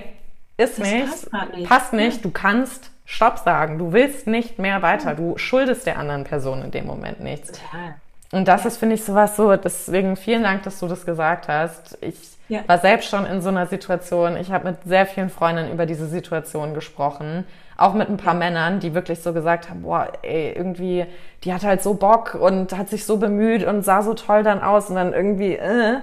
ist 0.57 0.79
das 0.79 0.91
nichts, 0.91 1.29
passt 1.29 1.53
nicht, 1.53 1.69
passt 1.69 1.93
nicht, 1.93 2.25
du 2.25 2.31
kannst 2.31 2.92
Stopp 3.05 3.39
sagen. 3.39 3.77
Du 3.77 3.91
willst 3.91 4.27
nicht 4.27 4.59
mehr 4.59 4.81
weiter. 4.81 5.15
Du 5.15 5.37
schuldest 5.37 5.85
der 5.85 5.97
anderen 5.97 6.23
Person 6.23 6.63
in 6.63 6.71
dem 6.71 6.85
Moment 6.85 7.19
nichts. 7.19 7.51
Total. 7.51 7.95
Und 8.31 8.47
das 8.47 8.65
ist, 8.65 8.77
finde 8.77 8.95
ich, 8.95 9.03
sowas 9.03 9.35
so. 9.35 9.55
Deswegen 9.55 10.15
vielen 10.15 10.43
Dank, 10.43 10.63
dass 10.63 10.79
du 10.79 10.87
das 10.87 11.05
gesagt 11.05 11.47
hast. 11.47 11.97
Ich 12.01 12.15
ja. 12.49 12.61
war 12.65 12.79
selbst 12.79 13.09
schon 13.09 13.25
in 13.25 13.41
so 13.41 13.49
einer 13.49 13.67
Situation. 13.67 14.37
Ich 14.37 14.51
habe 14.51 14.69
mit 14.69 14.77
sehr 14.85 15.05
vielen 15.05 15.29
Freundinnen 15.29 15.71
über 15.71 15.85
diese 15.85 16.07
Situation 16.07 16.73
gesprochen. 16.73 17.45
Auch 17.77 17.93
mit 17.93 18.09
ein 18.09 18.17
paar 18.17 18.33
ja. 18.33 18.39
Männern, 18.39 18.79
die 18.79 18.95
wirklich 18.95 19.21
so 19.21 19.33
gesagt 19.33 19.69
haben, 19.69 19.83
boah, 19.83 20.11
ey, 20.23 20.51
irgendwie, 20.53 21.05
die 21.43 21.53
hat 21.53 21.63
halt 21.63 21.83
so 21.83 21.93
Bock 21.93 22.35
und 22.35 22.75
hat 22.75 22.89
sich 22.89 23.05
so 23.05 23.17
bemüht 23.17 23.63
und 23.65 23.83
sah 23.83 24.01
so 24.01 24.13
toll 24.13 24.43
dann 24.43 24.61
aus 24.61 24.89
und 24.89 24.95
dann 24.95 25.13
irgendwie, 25.13 25.55
äh. 25.55 25.97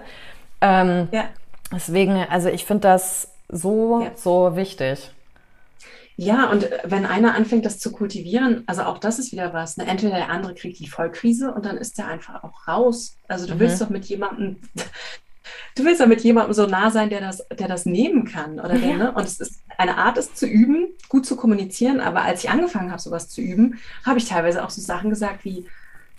Ähm, 0.61 1.09
ja. 1.11 1.25
Deswegen, 1.73 2.27
also 2.29 2.49
ich 2.49 2.65
finde 2.65 2.83
das 2.83 3.29
so, 3.49 4.07
so 4.15 4.57
wichtig. 4.57 5.11
Ja, 6.21 6.51
und 6.51 6.65
äh, 6.65 6.81
wenn 6.85 7.07
einer 7.07 7.35
anfängt, 7.35 7.65
das 7.65 7.79
zu 7.79 7.93
kultivieren, 7.93 8.63
also 8.67 8.83
auch 8.83 8.99
das 8.99 9.19
ist 9.19 9.33
wieder 9.33 9.55
was. 9.55 9.79
Ne? 9.79 9.87
Entweder 9.87 10.17
der 10.17 10.29
andere 10.29 10.55
kriegt 10.55 10.79
die 10.79 10.87
Vollkrise 10.87 11.51
und 11.51 11.65
dann 11.65 11.79
ist 11.79 11.97
der 11.97 12.09
einfach 12.09 12.45
auch 12.45 12.69
raus. 12.69 13.17
Also 13.27 13.47
du 13.47 13.55
mhm. 13.55 13.61
willst 13.61 13.81
doch 13.81 13.89
mit 13.89 14.05
jemandem, 14.05 14.57
du 15.77 15.85
willst 15.87 16.03
doch 16.03 16.07
mit 16.07 16.21
jemandem 16.21 16.53
so 16.53 16.67
nah 16.67 16.91
sein, 16.91 17.09
der 17.09 17.23
das, 17.23 17.49
der 17.59 17.69
das 17.69 17.87
nehmen 17.87 18.27
kann. 18.27 18.61
Oder 18.61 18.75
der, 18.75 18.91
ja. 18.91 18.97
ne? 18.99 19.13
Und 19.13 19.25
es 19.25 19.41
ist 19.41 19.63
eine 19.79 19.97
Art, 19.97 20.19
es 20.19 20.35
zu 20.35 20.47
üben, 20.47 20.89
gut 21.09 21.25
zu 21.25 21.37
kommunizieren. 21.37 22.01
Aber 22.01 22.21
als 22.21 22.45
ich 22.45 22.51
angefangen 22.51 22.91
habe, 22.91 23.01
sowas 23.01 23.31
zu 23.31 23.41
üben, 23.41 23.79
habe 24.05 24.19
ich 24.19 24.27
teilweise 24.27 24.63
auch 24.63 24.71
so 24.71 24.83
Sachen 24.83 25.09
gesagt 25.09 25.47
wie, 25.47 25.65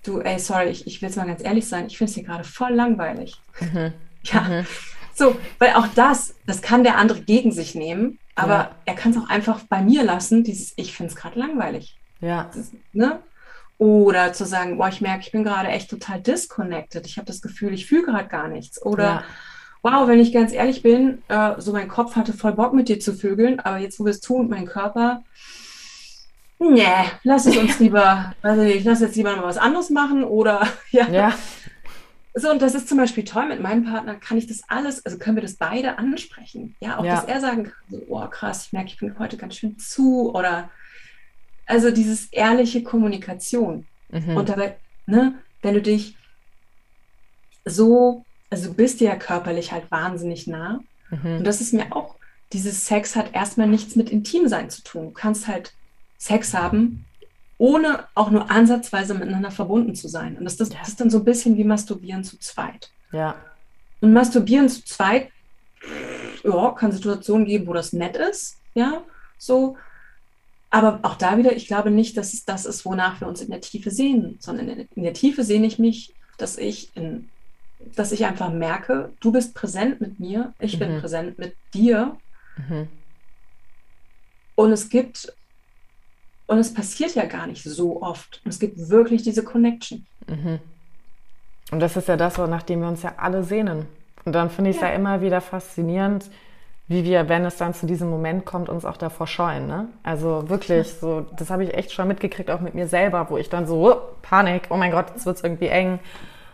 du, 0.02 0.20
ey, 0.20 0.40
sorry, 0.40 0.70
ich, 0.70 0.88
ich 0.88 1.00
will 1.04 1.10
jetzt 1.10 1.16
mal 1.16 1.28
ganz 1.28 1.44
ehrlich 1.44 1.68
sein, 1.68 1.86
ich 1.86 2.00
finde 2.00 2.10
es 2.10 2.16
hier 2.16 2.24
gerade 2.24 2.44
voll 2.44 2.74
langweilig. 2.74 3.40
Mhm. 3.60 3.94
Ja. 4.24 4.42
Mhm. 4.42 4.66
So, 5.14 5.36
weil 5.60 5.74
auch 5.76 5.86
das, 5.94 6.34
das 6.48 6.64
kann 6.64 6.84
der 6.84 6.98
andere 6.98 7.22
gegen 7.22 7.52
sich 7.52 7.76
nehmen. 7.76 8.18
Aber 8.36 8.54
ja. 8.54 8.76
er 8.86 8.96
kann 8.96 9.12
es 9.12 9.18
auch 9.18 9.30
einfach 9.30 9.62
bei 9.70 9.82
mir 9.82 10.04
lassen, 10.04 10.44
dieses, 10.44 10.74
ich 10.76 10.96
finde 10.96 11.12
es 11.12 11.16
gerade 11.16 11.40
langweilig. 11.40 11.98
Ja. 12.20 12.50
Das, 12.54 12.72
ne? 12.94 13.20
Oder 13.78 14.32
zu 14.32 14.46
sagen, 14.46 14.78
boah, 14.78 14.90
ich 14.90 15.02
merke, 15.02 15.22
ich 15.22 15.32
bin 15.32 15.44
gerade 15.44 15.70
echt 15.70 15.90
total 15.90 16.22
disconnected. 16.22 17.06
Ich 17.08 17.18
habe 17.18 17.26
das 17.26 17.42
Gefühl, 17.42 17.74
ich 17.74 17.88
fühle 17.88 18.04
gerade 18.04 18.28
gar 18.28 18.48
nichts. 18.48 18.82
Oder 18.84 19.04
ja. 19.04 19.24
wow, 19.82 20.08
wenn 20.08 20.20
ich 20.20 20.32
ganz 20.32 20.54
ehrlich 20.54 20.84
bin, 20.84 21.24
äh, 21.30 21.54
so 21.58 21.74
mein 21.74 21.88
Kopf 21.88 22.16
hatte 22.16 22.34
voll 22.34 22.54
Bock 22.54 22.74
mit 22.74 22.90
dir 22.90 23.00
zu 23.00 23.14
vögeln, 23.14 23.60
aber 23.60 23.80
jetzt, 23.80 24.00
wo 24.00 24.06
wir 24.06 24.12
es 24.12 24.22
tun, 24.22 24.50
mein 24.50 24.68
Körper, 24.68 25.24
nee, 26.60 26.86
lass 27.24 27.48
es 27.48 27.58
uns 27.58 27.80
lieber, 27.80 28.34
also 28.44 28.62
ich 28.62 28.84
lass 28.84 29.02
jetzt 29.02 29.16
lieber 29.16 29.36
mal 29.36 29.46
was 29.46 29.58
anderes 29.58 29.90
machen 29.90 30.24
oder 30.24 30.68
ja. 30.92 31.10
ja. 31.10 31.34
So, 32.34 32.50
und 32.50 32.62
das 32.62 32.76
ist 32.76 32.88
zum 32.88 32.98
Beispiel 32.98 33.26
toll. 33.26 33.48
Mit 33.48 33.62
meinem 33.62 33.84
Partner 33.84 34.16
kann 34.16 34.38
ich 34.38 34.48
das 34.48 34.62
alles, 34.68 35.06
also 35.06 35.18
können 35.18 35.36
wir 35.36 35.42
das 35.42 35.56
beide 35.56 35.98
ansprechen. 35.98 36.76
Ja, 36.80 36.98
auch 36.98 37.06
ja. 37.06 37.16
dass 37.16 37.26
er 37.26 37.42
sagen 37.42 37.64
kann, 37.66 37.74
so, 37.90 38.02
oh 38.08 38.26
krass, 38.28 38.68
ich 38.68 38.74
merke, 38.74 38.90
ich 38.90 38.98
bin 38.98 39.20
heute 39.20 39.38
ganz 39.38 39.56
schön 39.56 39.78
zu 39.78 40.34
oder 40.34 40.70
also 41.66 41.92
dieses 41.92 42.28
ehrliche 42.28 42.84
Kommunikation. 42.84 43.86
Mhm. 44.10 44.38
Und 44.38 44.50
dabei, 44.50 44.78
ne, 45.06 45.36
wenn 45.62 45.74
du 45.74 45.82
dich 45.82 46.16
so 47.66 48.26
also 48.52 48.68
du 48.68 48.76
bist 48.76 49.00
dir 49.00 49.08
ja 49.08 49.16
körperlich 49.16 49.72
halt 49.72 49.90
wahnsinnig 49.90 50.46
nah. 50.46 50.82
Mhm. 51.10 51.38
Und 51.38 51.44
das 51.46 51.62
ist 51.62 51.74
mir 51.74 51.96
auch, 51.96 52.16
dieses 52.54 52.86
Sex 52.86 53.16
hat 53.16 53.34
erstmal 53.34 53.68
nichts 53.68 53.96
mit 53.96 54.10
Intimsein 54.12 54.70
zu 54.70 54.84
tun. 54.84 55.06
Du 55.06 55.12
kannst 55.12 55.48
halt 55.48 55.74
Sex 56.18 56.54
haben, 56.54 57.06
ohne 57.62 58.06
auch 58.16 58.32
nur 58.32 58.50
ansatzweise 58.50 59.14
miteinander 59.14 59.52
verbunden 59.52 59.94
zu 59.94 60.08
sein. 60.08 60.36
Und 60.36 60.46
das, 60.46 60.58
das, 60.58 60.70
das 60.70 60.88
ist 60.88 61.00
dann 61.00 61.12
so 61.12 61.20
ein 61.20 61.26
bisschen 61.26 61.58
wie 61.58 61.64
Masturbieren 61.64 62.24
zu 62.24 62.40
zweit. 62.40 62.90
Ja. 63.12 63.36
Und 64.00 64.14
Masturbieren 64.14 64.68
zu 64.68 64.84
zweit, 64.84 65.30
ja, 66.44 66.72
kann 66.72 66.92
Situationen 66.92 67.46
geben, 67.46 67.68
wo 67.68 67.74
das 67.74 67.94
nett 67.94 68.18
ist, 68.18 68.58
ja, 68.74 69.04
so. 69.38 69.78
Aber 70.72 71.02
auch 71.04 71.14
da 71.16 71.38
wieder, 71.38 71.56
ich 71.56 71.68
glaube 71.68 71.92
nicht, 71.92 72.18
dass 72.18 72.34
es 72.34 72.46
das 72.46 72.66
ist, 72.66 72.84
wonach 72.84 73.22
wir 73.22 73.28
uns 73.28 73.42
in 73.42 73.52
der 73.52 73.62
Tiefe 73.62 73.92
sehen, 73.92 74.38
sondern 74.40 74.68
in, 74.68 74.88
in 74.96 75.04
der 75.04 75.14
Tiefe 75.14 75.44
sehne 75.44 75.68
ich 75.68 75.78
mich, 75.78 76.16
dass 76.40 76.58
ich 76.58 76.90
in, 76.98 77.30
dass 77.96 78.12
ich 78.12 78.26
einfach 78.26 78.52
merke, 78.52 79.14
du 79.20 79.32
bist 79.32 79.54
präsent 79.54 80.02
mit 80.02 80.20
mir, 80.20 80.56
ich 80.58 80.78
mhm. 80.78 80.80
bin 80.80 81.00
präsent 81.00 81.38
mit 81.38 81.56
dir. 81.76 82.18
Mhm. 82.58 82.88
Und 84.56 84.72
es 84.72 84.90
gibt, 84.90 85.32
und 86.48 86.58
es 86.58 86.74
passiert 86.74 87.16
ja 87.16 87.26
gar 87.26 87.48
nicht 87.48 87.64
so 87.64 88.02
oft. 88.02 88.42
Und 88.44 88.52
es 88.52 88.60
gibt 88.60 88.90
wirklich 88.90 89.24
diese 89.24 89.44
Connection. 89.44 90.06
Mhm. 90.28 90.60
Und 91.72 91.80
das 91.80 91.96
ist 91.96 92.08
ja 92.08 92.18
das, 92.18 92.38
nach 92.38 92.64
dem 92.64 92.82
wir 92.82 92.90
uns 92.90 93.04
ja 93.04 93.14
alle 93.18 93.44
sehnen. 93.44 93.88
Und 94.26 94.34
dann 94.34 94.50
finde 94.50 94.72
ich 94.72 94.76
es 94.76 94.82
ja. 94.82 94.90
ja. 94.90 94.96
immer 94.96 95.22
wieder 95.22 95.42
faszinierend, 95.42 96.30
wie 96.88 97.06
wir, 97.06 97.30
wenn 97.30 97.46
es 97.46 97.56
dann 97.56 97.74
zu 97.74 97.86
diesem 97.86 98.10
Moment 98.10 98.46
kommt, 98.46 98.68
uns 98.68 98.84
auch 98.86 98.98
davor 98.98 99.26
scheuen. 99.26 99.68
Ne? 99.68 99.88
Also 100.04 100.50
wirklich, 100.50 100.94
so, 100.94 101.26
das 101.38 101.50
habe 101.50 101.64
ich 101.64 101.74
echt 101.74 101.94
schon 101.94 102.08
mitgekriegt, 102.08 102.52
auch 102.52 102.60
mit 102.60 102.76
mir 102.76 102.88
selber, 102.88 103.28
wo 103.30 103.38
ich 103.38 103.50
dann 103.50 103.66
so, 103.66 103.90
oh, 103.90 103.96
Panik, 104.22 104.64
oh 104.70 104.76
mein 104.76 104.92
Gott, 104.92 105.06
jetzt 105.12 105.26
wird 105.26 105.38
es 105.38 105.44
irgendwie 105.44 105.68
eng. 105.68 106.00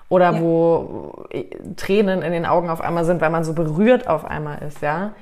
Oder 0.09 0.33
ja. 0.33 0.41
wo 0.41 1.25
äh, 1.31 1.45
Tränen 1.75 2.21
in 2.21 2.31
den 2.31 2.45
Augen 2.45 2.69
auf 2.69 2.81
einmal 2.81 3.03
sind, 3.03 3.19
weil 3.19 3.31
man 3.31 3.43
so 3.43 3.53
berührt 3.53 4.07
auf 4.07 4.23
einmal 4.23 4.61
ist, 4.61 4.81
ja. 4.81 5.13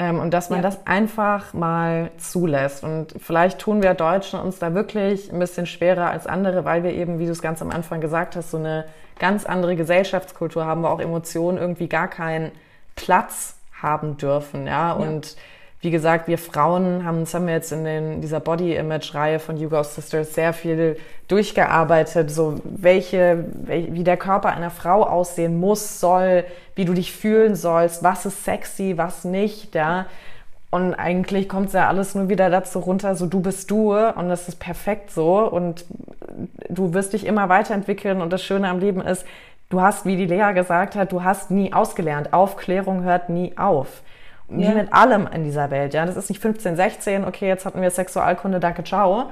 Ähm, 0.00 0.18
und 0.18 0.32
dass 0.32 0.48
man 0.48 0.60
ja. 0.60 0.62
das 0.62 0.86
einfach 0.86 1.52
mal 1.52 2.10
zulässt. 2.16 2.84
Und 2.84 3.14
vielleicht 3.18 3.58
tun 3.58 3.82
wir 3.82 3.92
Deutschen 3.92 4.40
uns 4.40 4.58
da 4.58 4.72
wirklich 4.72 5.30
ein 5.30 5.38
bisschen 5.38 5.66
schwerer 5.66 6.08
als 6.08 6.26
andere, 6.26 6.64
weil 6.64 6.82
wir 6.82 6.94
eben, 6.94 7.18
wie 7.18 7.26
du 7.26 7.32
es 7.32 7.42
ganz 7.42 7.60
am 7.60 7.70
Anfang 7.70 8.00
gesagt 8.00 8.34
hast, 8.34 8.50
so 8.50 8.56
eine 8.56 8.86
ganz 9.18 9.44
andere 9.44 9.76
Gesellschaftskultur 9.76 10.64
haben, 10.64 10.84
wo 10.84 10.86
auch 10.86 11.00
Emotionen 11.00 11.58
irgendwie 11.58 11.86
gar 11.86 12.08
keinen 12.08 12.50
Platz 12.96 13.58
haben 13.82 14.16
dürfen, 14.16 14.66
ja. 14.66 14.92
Und 14.92 15.36
wie 15.82 15.90
gesagt, 15.90 16.28
wir 16.28 16.36
Frauen 16.36 17.04
haben, 17.04 17.20
das 17.20 17.32
haben 17.32 17.46
wir 17.46 17.54
jetzt 17.54 17.72
in 17.72 17.84
den, 17.84 18.20
dieser 18.20 18.40
Body-Image-Reihe 18.40 19.38
von 19.38 19.56
You 19.56 19.70
Go 19.70 19.82
Sisters 19.82 20.34
sehr 20.34 20.52
viel 20.52 20.98
durchgearbeitet, 21.28 22.30
so 22.30 22.56
welche, 22.64 23.46
wie 23.64 24.04
der 24.04 24.18
Körper 24.18 24.50
einer 24.50 24.70
Frau 24.70 25.04
aussehen 25.04 25.58
muss, 25.58 25.98
soll, 25.98 26.44
wie 26.74 26.84
du 26.84 26.92
dich 26.92 27.12
fühlen 27.12 27.54
sollst, 27.54 28.02
was 28.02 28.26
ist 28.26 28.44
sexy, 28.44 28.94
was 28.96 29.24
nicht, 29.24 29.74
ja. 29.74 30.06
Und 30.70 30.94
eigentlich 30.94 31.48
kommt 31.48 31.72
ja 31.72 31.88
alles 31.88 32.14
nur 32.14 32.28
wieder 32.28 32.48
dazu 32.48 32.78
runter, 32.78 33.16
so 33.16 33.26
du 33.26 33.40
bist 33.40 33.70
du 33.70 33.92
und 33.96 34.28
das 34.28 34.48
ist 34.48 34.60
perfekt 34.60 35.10
so 35.10 35.38
und 35.38 35.84
du 36.68 36.94
wirst 36.94 37.12
dich 37.12 37.26
immer 37.26 37.48
weiterentwickeln 37.48 38.20
und 38.20 38.32
das 38.32 38.44
Schöne 38.44 38.68
am 38.68 38.78
Leben 38.78 39.00
ist, 39.00 39.26
du 39.70 39.80
hast, 39.80 40.04
wie 40.04 40.16
die 40.16 40.26
Lea 40.26 40.52
gesagt 40.54 40.94
hat, 40.94 41.10
du 41.10 41.24
hast 41.24 41.50
nie 41.50 41.72
ausgelernt. 41.72 42.32
Aufklärung 42.32 43.02
hört 43.02 43.30
nie 43.30 43.56
auf. 43.56 44.02
Wie 44.50 44.64
ja. 44.64 44.72
mit 44.72 44.92
allem 44.92 45.28
in 45.32 45.44
dieser 45.44 45.70
Welt, 45.70 45.94
ja. 45.94 46.04
Das 46.04 46.16
ist 46.16 46.28
nicht 46.28 46.42
15, 46.42 46.76
16, 46.76 47.24
okay, 47.24 47.46
jetzt 47.46 47.64
hatten 47.64 47.80
wir 47.80 47.90
Sexualkunde, 47.90 48.58
danke, 48.58 48.82
ciao. 48.84 49.30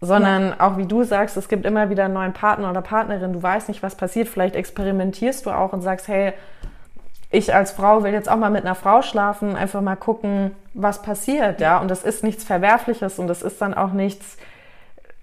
Sondern 0.00 0.48
ja. 0.48 0.54
auch 0.58 0.76
wie 0.76 0.86
du 0.86 1.04
sagst, 1.04 1.36
es 1.36 1.48
gibt 1.48 1.66
immer 1.66 1.90
wieder 1.90 2.06
einen 2.06 2.14
neuen 2.14 2.32
Partner 2.32 2.70
oder 2.70 2.82
Partnerin, 2.82 3.32
du 3.32 3.42
weißt 3.42 3.68
nicht, 3.68 3.82
was 3.82 3.94
passiert. 3.94 4.28
Vielleicht 4.28 4.56
experimentierst 4.56 5.46
du 5.46 5.50
auch 5.50 5.72
und 5.72 5.82
sagst, 5.82 6.08
hey, 6.08 6.32
ich 7.30 7.54
als 7.54 7.72
Frau 7.72 8.02
will 8.02 8.12
jetzt 8.12 8.30
auch 8.30 8.36
mal 8.36 8.50
mit 8.50 8.64
einer 8.64 8.74
Frau 8.74 9.02
schlafen, 9.02 9.56
einfach 9.56 9.80
mal 9.80 9.96
gucken, 9.96 10.52
was 10.72 11.02
passiert, 11.02 11.60
ja. 11.60 11.78
Und 11.78 11.90
das 11.90 12.02
ist 12.02 12.24
nichts 12.24 12.44
Verwerfliches 12.44 13.18
und 13.18 13.26
das 13.26 13.42
ist 13.42 13.60
dann 13.60 13.74
auch 13.74 13.92
nichts, 13.92 14.38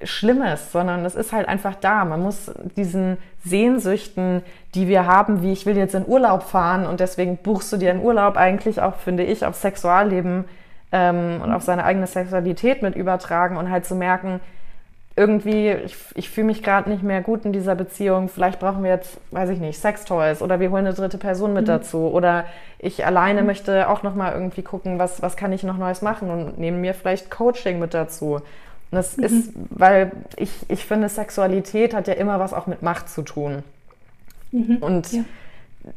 Schlimmes, 0.04 0.72
sondern 0.72 1.06
es 1.06 1.16
ist 1.16 1.32
halt 1.32 1.48
einfach 1.48 1.76
da. 1.76 2.06
Man 2.06 2.22
muss 2.22 2.52
diesen 2.76 3.18
Sehnsüchten, 3.44 4.44
die 4.76 4.88
wir 4.88 5.06
haben, 5.06 5.42
wie 5.42 5.52
ich 5.52 5.66
will 5.66 5.78
jetzt 5.78 5.96
in 5.96 6.08
Urlaub 6.08 6.44
fahren 6.44 6.86
und 6.86 7.00
deswegen 7.00 7.38
buchst 7.38 7.72
du 7.74 7.78
dir 7.78 7.92
einen 7.92 8.02
Urlaub 8.02 8.38
eigentlich 8.38 8.82
auch, 8.82 8.96
finde 8.96 9.24
ich, 9.24 9.46
auf 9.46 9.56
Sexualleben 9.56 10.46
ähm, 10.92 11.42
und 11.44 11.52
auf 11.52 11.64
seine 11.64 11.84
eigene 11.84 12.08
Sexualität 12.08 12.82
mit 12.82 12.96
übertragen 12.96 13.58
und 13.58 13.70
halt 13.70 13.86
zu 13.86 13.96
merken, 13.96 14.40
irgendwie, 15.16 15.70
ich, 15.70 15.96
ich 16.16 16.30
fühle 16.30 16.48
mich 16.48 16.64
gerade 16.64 16.90
nicht 16.90 17.04
mehr 17.04 17.22
gut 17.22 17.44
in 17.44 17.52
dieser 17.52 17.76
Beziehung, 17.76 18.30
vielleicht 18.30 18.60
brauchen 18.60 18.84
wir 18.84 18.92
jetzt, 18.92 19.20
weiß 19.32 19.50
ich 19.50 19.60
nicht, 19.60 19.80
Sextoys 19.80 20.42
oder 20.42 20.60
wir 20.60 20.72
holen 20.72 20.86
eine 20.86 20.96
dritte 20.96 21.18
Person 21.18 21.54
mit 21.54 21.64
mhm. 21.64 21.68
dazu 21.68 22.10
oder 22.12 22.46
ich 22.80 23.06
alleine 23.06 23.42
mhm. 23.42 23.48
möchte 23.48 23.90
auch 23.90 24.04
nochmal 24.04 24.34
irgendwie 24.34 24.62
gucken, 24.62 25.00
was, 25.00 25.22
was 25.22 25.36
kann 25.36 25.52
ich 25.52 25.64
noch 25.64 25.78
Neues 25.78 26.02
machen 26.02 26.30
und 26.30 26.58
nehme 26.58 26.78
mir 26.78 26.94
vielleicht 26.94 27.30
Coaching 27.30 27.80
mit 27.80 27.94
dazu 27.94 28.42
und 28.92 28.98
das 28.98 29.18
mhm. 29.18 29.24
ist, 29.24 29.54
weil 29.70 30.12
ich, 30.36 30.52
ich 30.68 30.86
finde, 30.86 31.08
Sexualität 31.08 31.94
hat 31.94 32.08
ja 32.08 32.14
immer 32.14 32.40
was 32.40 32.54
auch 32.54 32.68
mit 32.68 32.82
Macht 32.82 33.10
zu 33.10 33.22
tun. 33.22 33.64
Mhm. 34.52 34.78
Und 34.78 35.14
ja. 35.14 35.24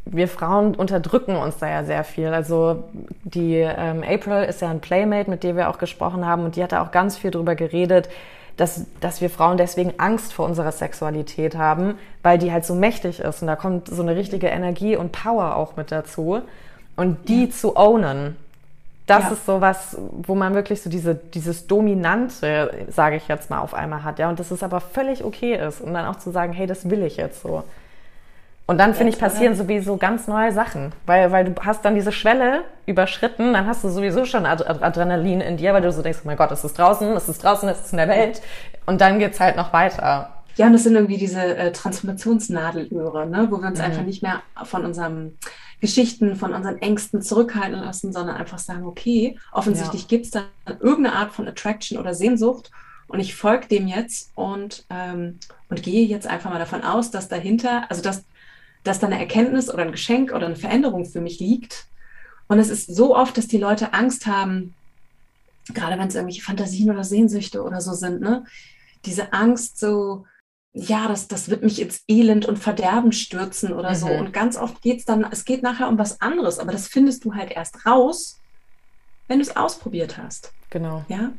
wir 0.04 0.28
Frauen 0.28 0.76
unterdrücken 0.76 1.34
uns 1.34 1.58
da 1.58 1.68
ja 1.68 1.84
sehr 1.84 2.04
viel. 2.04 2.28
Also 2.28 2.84
die 3.24 3.56
ähm, 3.56 4.04
April 4.06 4.44
ist 4.44 4.60
ja 4.60 4.70
ein 4.70 4.80
Playmate, 4.80 5.28
mit 5.28 5.42
der 5.42 5.56
wir 5.56 5.70
auch 5.70 5.78
gesprochen 5.78 6.24
haben 6.24 6.44
und 6.44 6.54
die 6.54 6.62
hat 6.62 6.70
da 6.70 6.82
auch 6.82 6.92
ganz 6.92 7.16
viel 7.16 7.32
drüber 7.32 7.56
geredet, 7.56 8.08
dass, 8.56 8.86
dass 9.00 9.20
wir 9.20 9.28
Frauen 9.30 9.56
deswegen 9.56 9.94
Angst 9.98 10.32
vor 10.32 10.46
unserer 10.46 10.70
Sexualität 10.70 11.56
haben, 11.56 11.98
weil 12.22 12.38
die 12.38 12.52
halt 12.52 12.64
so 12.64 12.76
mächtig 12.76 13.18
ist 13.18 13.42
und 13.42 13.48
da 13.48 13.56
kommt 13.56 13.88
so 13.88 14.02
eine 14.02 14.14
richtige 14.14 14.46
Energie 14.46 14.96
und 14.96 15.10
Power 15.10 15.56
auch 15.56 15.76
mit 15.76 15.90
dazu. 15.90 16.42
Und 16.94 17.28
die 17.28 17.46
ja. 17.46 17.50
zu 17.50 17.76
ownen, 17.76 18.36
das 19.06 19.24
ja. 19.24 19.30
ist 19.32 19.46
so 19.46 19.60
was, 19.60 19.98
wo 19.98 20.34
man 20.34 20.54
wirklich 20.54 20.82
so 20.82 20.88
diese, 20.88 21.14
dieses 21.14 21.66
Dominante, 21.66 22.86
sage 22.88 23.16
ich 23.16 23.28
jetzt 23.28 23.50
mal, 23.50 23.60
auf 23.60 23.74
einmal 23.74 24.02
hat, 24.02 24.18
ja, 24.18 24.28
und 24.28 24.40
das 24.40 24.50
ist 24.50 24.62
aber 24.62 24.80
völlig 24.80 25.24
okay 25.24 25.56
ist, 25.56 25.80
um 25.80 25.92
dann 25.92 26.06
auch 26.06 26.16
zu 26.16 26.30
sagen, 26.30 26.52
hey, 26.52 26.66
das 26.66 26.88
will 26.88 27.02
ich 27.02 27.16
jetzt 27.16 27.42
so. 27.42 27.64
Und 28.66 28.78
dann, 28.78 28.94
finde 28.94 29.12
ich, 29.12 29.18
passieren 29.18 29.54
sowieso 29.54 29.98
ganz 29.98 30.26
neue 30.26 30.50
Sachen, 30.50 30.92
weil, 31.04 31.30
weil 31.32 31.44
du 31.44 31.52
hast 31.62 31.84
dann 31.84 31.94
diese 31.94 32.12
Schwelle 32.12 32.62
überschritten, 32.86 33.52
dann 33.52 33.66
hast 33.66 33.84
du 33.84 33.90
sowieso 33.90 34.24
schon 34.24 34.46
Ad 34.46 34.64
Adrenalin 34.66 35.42
in 35.42 35.58
dir, 35.58 35.74
weil 35.74 35.82
du 35.82 35.92
so 35.92 36.00
denkst, 36.00 36.20
oh 36.22 36.26
mein 36.26 36.38
Gott, 36.38 36.50
es 36.50 36.64
ist 36.64 36.78
draußen, 36.78 37.14
es 37.14 37.28
ist 37.28 37.44
draußen, 37.44 37.68
es 37.68 37.82
ist 37.82 37.92
in 37.92 37.98
der 37.98 38.08
Welt. 38.08 38.40
Und 38.86 39.02
dann 39.02 39.18
geht's 39.18 39.38
halt 39.38 39.56
noch 39.56 39.74
weiter. 39.74 40.30
Ja, 40.56 40.66
und 40.66 40.72
das 40.72 40.84
sind 40.84 40.94
irgendwie 40.94 41.18
diese 41.18 41.42
äh, 41.42 41.72
Transformationsnadelöhre, 41.72 43.26
ne, 43.26 43.48
wo 43.50 43.58
wir 43.58 43.68
uns 43.68 43.80
mhm. 43.80 43.84
einfach 43.84 44.02
nicht 44.02 44.22
mehr 44.22 44.40
von 44.62 44.86
unserem 44.86 45.36
Geschichten 45.84 46.34
von 46.36 46.54
unseren 46.54 46.78
Ängsten 46.78 47.20
zurückhalten 47.20 47.78
lassen, 47.78 48.10
sondern 48.10 48.36
einfach 48.36 48.58
sagen, 48.58 48.86
okay, 48.86 49.38
offensichtlich 49.52 50.02
ja. 50.02 50.08
gibt 50.08 50.24
es 50.24 50.30
da 50.30 50.44
irgendeine 50.80 51.12
Art 51.12 51.32
von 51.32 51.46
Attraction 51.46 51.98
oder 51.98 52.14
Sehnsucht 52.14 52.70
und 53.06 53.20
ich 53.20 53.34
folge 53.34 53.68
dem 53.68 53.86
jetzt 53.86 54.30
und, 54.34 54.86
ähm, 54.88 55.40
und 55.68 55.82
gehe 55.82 56.06
jetzt 56.06 56.26
einfach 56.26 56.50
mal 56.50 56.58
davon 56.58 56.80
aus, 56.80 57.10
dass 57.10 57.28
dahinter, 57.28 57.84
also 57.90 58.00
dass, 58.00 58.24
dass 58.82 58.98
da 58.98 59.08
eine 59.08 59.18
Erkenntnis 59.18 59.68
oder 59.68 59.82
ein 59.82 59.92
Geschenk 59.92 60.32
oder 60.32 60.46
eine 60.46 60.56
Veränderung 60.56 61.04
für 61.04 61.20
mich 61.20 61.38
liegt. 61.38 61.84
Und 62.48 62.58
es 62.58 62.70
ist 62.70 62.94
so 62.94 63.14
oft, 63.14 63.36
dass 63.36 63.46
die 63.46 63.58
Leute 63.58 63.92
Angst 63.92 64.26
haben, 64.26 64.72
gerade 65.74 65.98
wenn 65.98 66.08
es 66.08 66.14
irgendwelche 66.14 66.40
Fantasien 66.40 66.90
oder 66.90 67.04
Sehnsüchte 67.04 67.62
oder 67.62 67.82
so 67.82 67.92
sind, 67.92 68.22
ne? 68.22 68.44
diese 69.04 69.34
Angst 69.34 69.78
so, 69.78 70.24
ja, 70.76 71.06
das, 71.06 71.28
das 71.28 71.48
wird 71.48 71.62
mich 71.62 71.80
ins 71.80 72.02
Elend 72.08 72.46
und 72.46 72.58
Verderben 72.58 73.12
stürzen 73.12 73.72
oder 73.72 73.90
mhm. 73.90 73.94
so. 73.94 74.06
Und 74.08 74.32
ganz 74.32 74.56
oft 74.56 74.82
geht 74.82 74.98
es 74.98 75.04
dann, 75.04 75.24
es 75.30 75.44
geht 75.44 75.62
nachher 75.62 75.88
um 75.88 75.98
was 75.98 76.20
anderes, 76.20 76.58
aber 76.58 76.72
das 76.72 76.88
findest 76.88 77.24
du 77.24 77.34
halt 77.34 77.52
erst 77.52 77.86
raus, 77.86 78.40
wenn 79.28 79.38
du 79.38 79.42
es 79.42 79.56
ausprobiert 79.56 80.18
hast. 80.18 80.52
Genau. 80.70 81.04
Ja. 81.08 81.32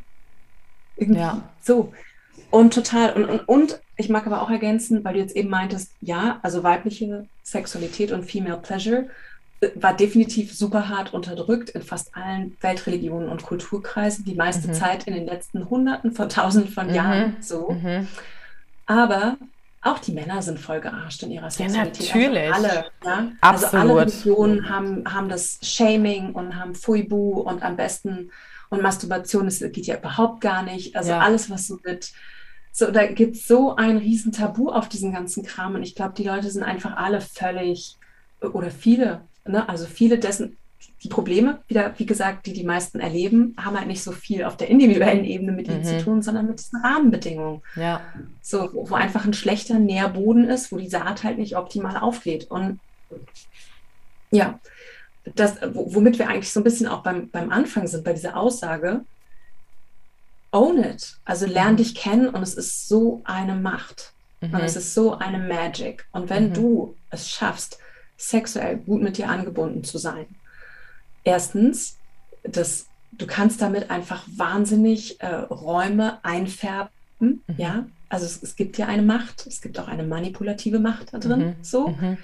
Irgendwie 0.95 1.19
ja. 1.19 1.41
so. 1.61 1.93
Und 2.49 2.73
total. 2.73 3.13
Und, 3.13 3.25
und, 3.25 3.39
und 3.49 3.81
ich 3.97 4.07
mag 4.07 4.25
aber 4.25 4.41
auch 4.41 4.49
ergänzen, 4.49 5.03
weil 5.03 5.15
du 5.15 5.19
jetzt 5.19 5.35
eben 5.35 5.49
meintest, 5.49 5.91
ja, 5.99 6.39
also 6.41 6.63
weibliche 6.63 7.27
Sexualität 7.43 8.13
und 8.13 8.23
Female 8.23 8.61
Pleasure 8.61 9.09
äh, 9.59 9.69
war 9.75 9.93
definitiv 9.93 10.53
super 10.53 10.87
hart 10.87 11.13
unterdrückt 11.13 11.71
in 11.71 11.81
fast 11.81 12.15
allen 12.15 12.55
Weltreligionen 12.61 13.27
und 13.27 13.43
Kulturkreisen, 13.43 14.23
die 14.23 14.35
meiste 14.35 14.69
mhm. 14.69 14.73
Zeit 14.73 15.03
in 15.03 15.13
den 15.13 15.25
letzten 15.25 15.69
Hunderten 15.69 16.13
von 16.13 16.29
Tausenden 16.29 16.71
von 16.71 16.87
mhm. 16.87 16.95
Jahren 16.95 17.37
so. 17.41 17.75
Aber 18.85 19.37
auch 19.81 19.99
die 19.99 20.13
Männer 20.13 20.41
sind 20.41 20.59
voll 20.59 20.81
gearscht 20.81 21.21
in 21.23 21.31
ihrer 21.31 21.51
Sexualität. 21.51 22.07
Ja, 22.07 22.15
natürlich. 22.15 22.53
Also 22.53 22.67
alle. 22.67 22.85
Ja? 23.03 23.31
Absolut. 23.41 23.73
Also 23.73 23.77
alle 23.77 24.01
Religionen 24.01 24.69
haben, 24.69 25.13
haben 25.13 25.29
das 25.29 25.59
Shaming 25.61 26.33
und 26.33 26.55
haben 26.55 26.75
Fuibu 26.75 27.39
und 27.41 27.63
am 27.63 27.75
besten 27.75 28.31
und 28.69 28.81
Masturbation, 28.81 29.45
das 29.45 29.59
geht 29.59 29.85
ja 29.85 29.97
überhaupt 29.97 30.41
gar 30.41 30.63
nicht. 30.63 30.95
Also 30.95 31.11
ja. 31.11 31.19
alles, 31.19 31.49
was 31.49 31.67
so 31.67 31.77
mit 31.83 32.13
so, 32.71 32.91
da 32.91 33.05
gibt 33.05 33.37
es 33.37 33.47
so 33.47 33.75
ein 33.77 33.97
riesen 33.97 34.33
Tabu 34.33 34.69
auf 34.69 34.89
diesen 34.89 35.13
ganzen 35.13 35.43
Kram 35.43 35.75
und 35.75 35.83
ich 35.83 35.95
glaube, 35.95 36.13
die 36.17 36.25
Leute 36.25 36.49
sind 36.51 36.63
einfach 36.63 36.97
alle 36.97 37.21
völlig 37.21 37.97
oder 38.41 38.69
viele, 38.69 39.21
ne, 39.45 39.69
also 39.69 39.85
viele 39.85 40.19
dessen 40.19 40.57
die 41.05 41.09
Probleme, 41.09 41.59
wieder, 41.67 41.93
wie 41.97 42.07
gesagt, 42.07 42.47
die 42.47 42.53
die 42.53 42.63
meisten 42.63 42.99
erleben, 42.99 43.55
haben 43.63 43.77
halt 43.77 43.87
nicht 43.87 44.01
so 44.01 44.11
viel 44.11 44.43
auf 44.43 44.57
der 44.57 44.69
individuellen 44.69 45.23
Ebene 45.23 45.51
mit 45.51 45.67
ihnen 45.67 45.81
mhm. 45.81 45.83
zu 45.83 46.03
tun, 46.03 46.21
sondern 46.23 46.47
mit 46.47 46.57
diesen 46.57 46.81
Rahmenbedingungen. 46.81 47.61
Ja. 47.75 48.01
So, 48.41 48.69
wo, 48.73 48.89
wo, 48.89 48.95
einfach 48.95 49.23
ein 49.23 49.33
schlechter 49.35 49.77
Nährboden 49.77 50.49
ist, 50.49 50.71
wo 50.71 50.77
die 50.77 50.89
Saat 50.89 51.23
halt 51.23 51.37
nicht 51.37 51.55
optimal 51.55 51.97
aufgeht. 51.97 52.49
Und 52.49 52.79
ja, 54.31 54.59
das, 55.35 55.57
womit 55.73 56.17
wir 56.17 56.27
eigentlich 56.27 56.51
so 56.51 56.59
ein 56.59 56.63
bisschen 56.63 56.87
auch 56.87 57.03
beim, 57.03 57.29
beim 57.29 57.51
Anfang 57.51 57.85
sind, 57.85 58.03
bei 58.03 58.13
dieser 58.13 58.35
Aussage, 58.35 59.01
own 60.51 60.83
it. 60.83 61.17
Also 61.23 61.45
lern 61.45 61.73
mhm. 61.73 61.77
dich 61.77 61.93
kennen 61.93 62.29
und 62.29 62.41
es 62.41 62.55
ist 62.55 62.87
so 62.87 63.21
eine 63.25 63.53
Macht. 63.53 64.11
Mhm. 64.41 64.55
Und 64.55 64.61
es 64.61 64.75
ist 64.75 64.95
so 64.95 65.15
eine 65.15 65.37
Magic. 65.37 66.07
Und 66.11 66.31
wenn 66.31 66.49
mhm. 66.49 66.53
du 66.55 66.95
es 67.11 67.29
schaffst, 67.29 67.77
sexuell 68.17 68.77
gut 68.77 69.03
mit 69.03 69.19
dir 69.19 69.29
angebunden 69.29 69.83
zu 69.83 69.99
sein, 69.99 70.25
erstens, 71.25 71.97
das, 72.43 72.87
du 73.11 73.27
kannst 73.27 73.61
damit 73.61 73.89
einfach 73.89 74.25
wahnsinnig 74.33 75.19
äh, 75.19 75.27
Räume 75.27 76.23
einfärben, 76.23 76.91
mhm. 77.19 77.41
ja. 77.57 77.85
Also 78.07 78.25
es, 78.25 78.41
es, 78.41 78.55
gibt 78.55 78.77
ja 78.77 78.85
eine 78.85 79.01
Macht, 79.01 79.47
es 79.47 79.61
gibt 79.61 79.79
auch 79.79 79.87
eine 79.87 80.03
manipulative 80.03 80.79
Macht 80.79 81.13
da 81.13 81.17
drin, 81.17 81.39
mhm. 81.39 81.55
so. 81.61 81.89
Mhm. 81.89 82.17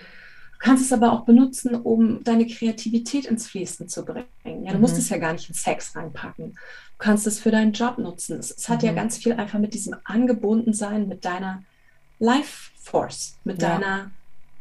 Du 0.54 0.68
kannst 0.68 0.86
es 0.86 0.94
aber 0.94 1.12
auch 1.12 1.26
benutzen, 1.26 1.74
um 1.74 2.24
deine 2.24 2.46
Kreativität 2.46 3.26
ins 3.26 3.48
Fließen 3.48 3.90
zu 3.90 4.06
bringen. 4.06 4.64
Ja, 4.64 4.74
du 4.74 4.78
musst 4.78 4.96
es 4.96 5.10
ja 5.10 5.18
gar 5.18 5.34
nicht 5.34 5.50
in 5.50 5.56
Sex 5.56 5.96
reinpacken. 5.96 6.52
Du 6.52 6.58
kannst 7.00 7.26
es 7.26 7.40
für 7.40 7.50
deinen 7.50 7.74
Job 7.74 7.98
nutzen. 7.98 8.38
Es, 8.38 8.52
es 8.52 8.70
hat 8.70 8.84
ja 8.84 8.94
ganz 8.94 9.18
viel 9.18 9.34
einfach 9.34 9.58
mit 9.58 9.74
diesem 9.74 9.96
Angebundensein, 10.04 11.08
mit 11.08 11.26
deiner 11.26 11.64
Life 12.20 12.70
Force, 12.80 13.40
mit 13.44 13.60
ja. 13.60 13.70
deiner 13.70 14.12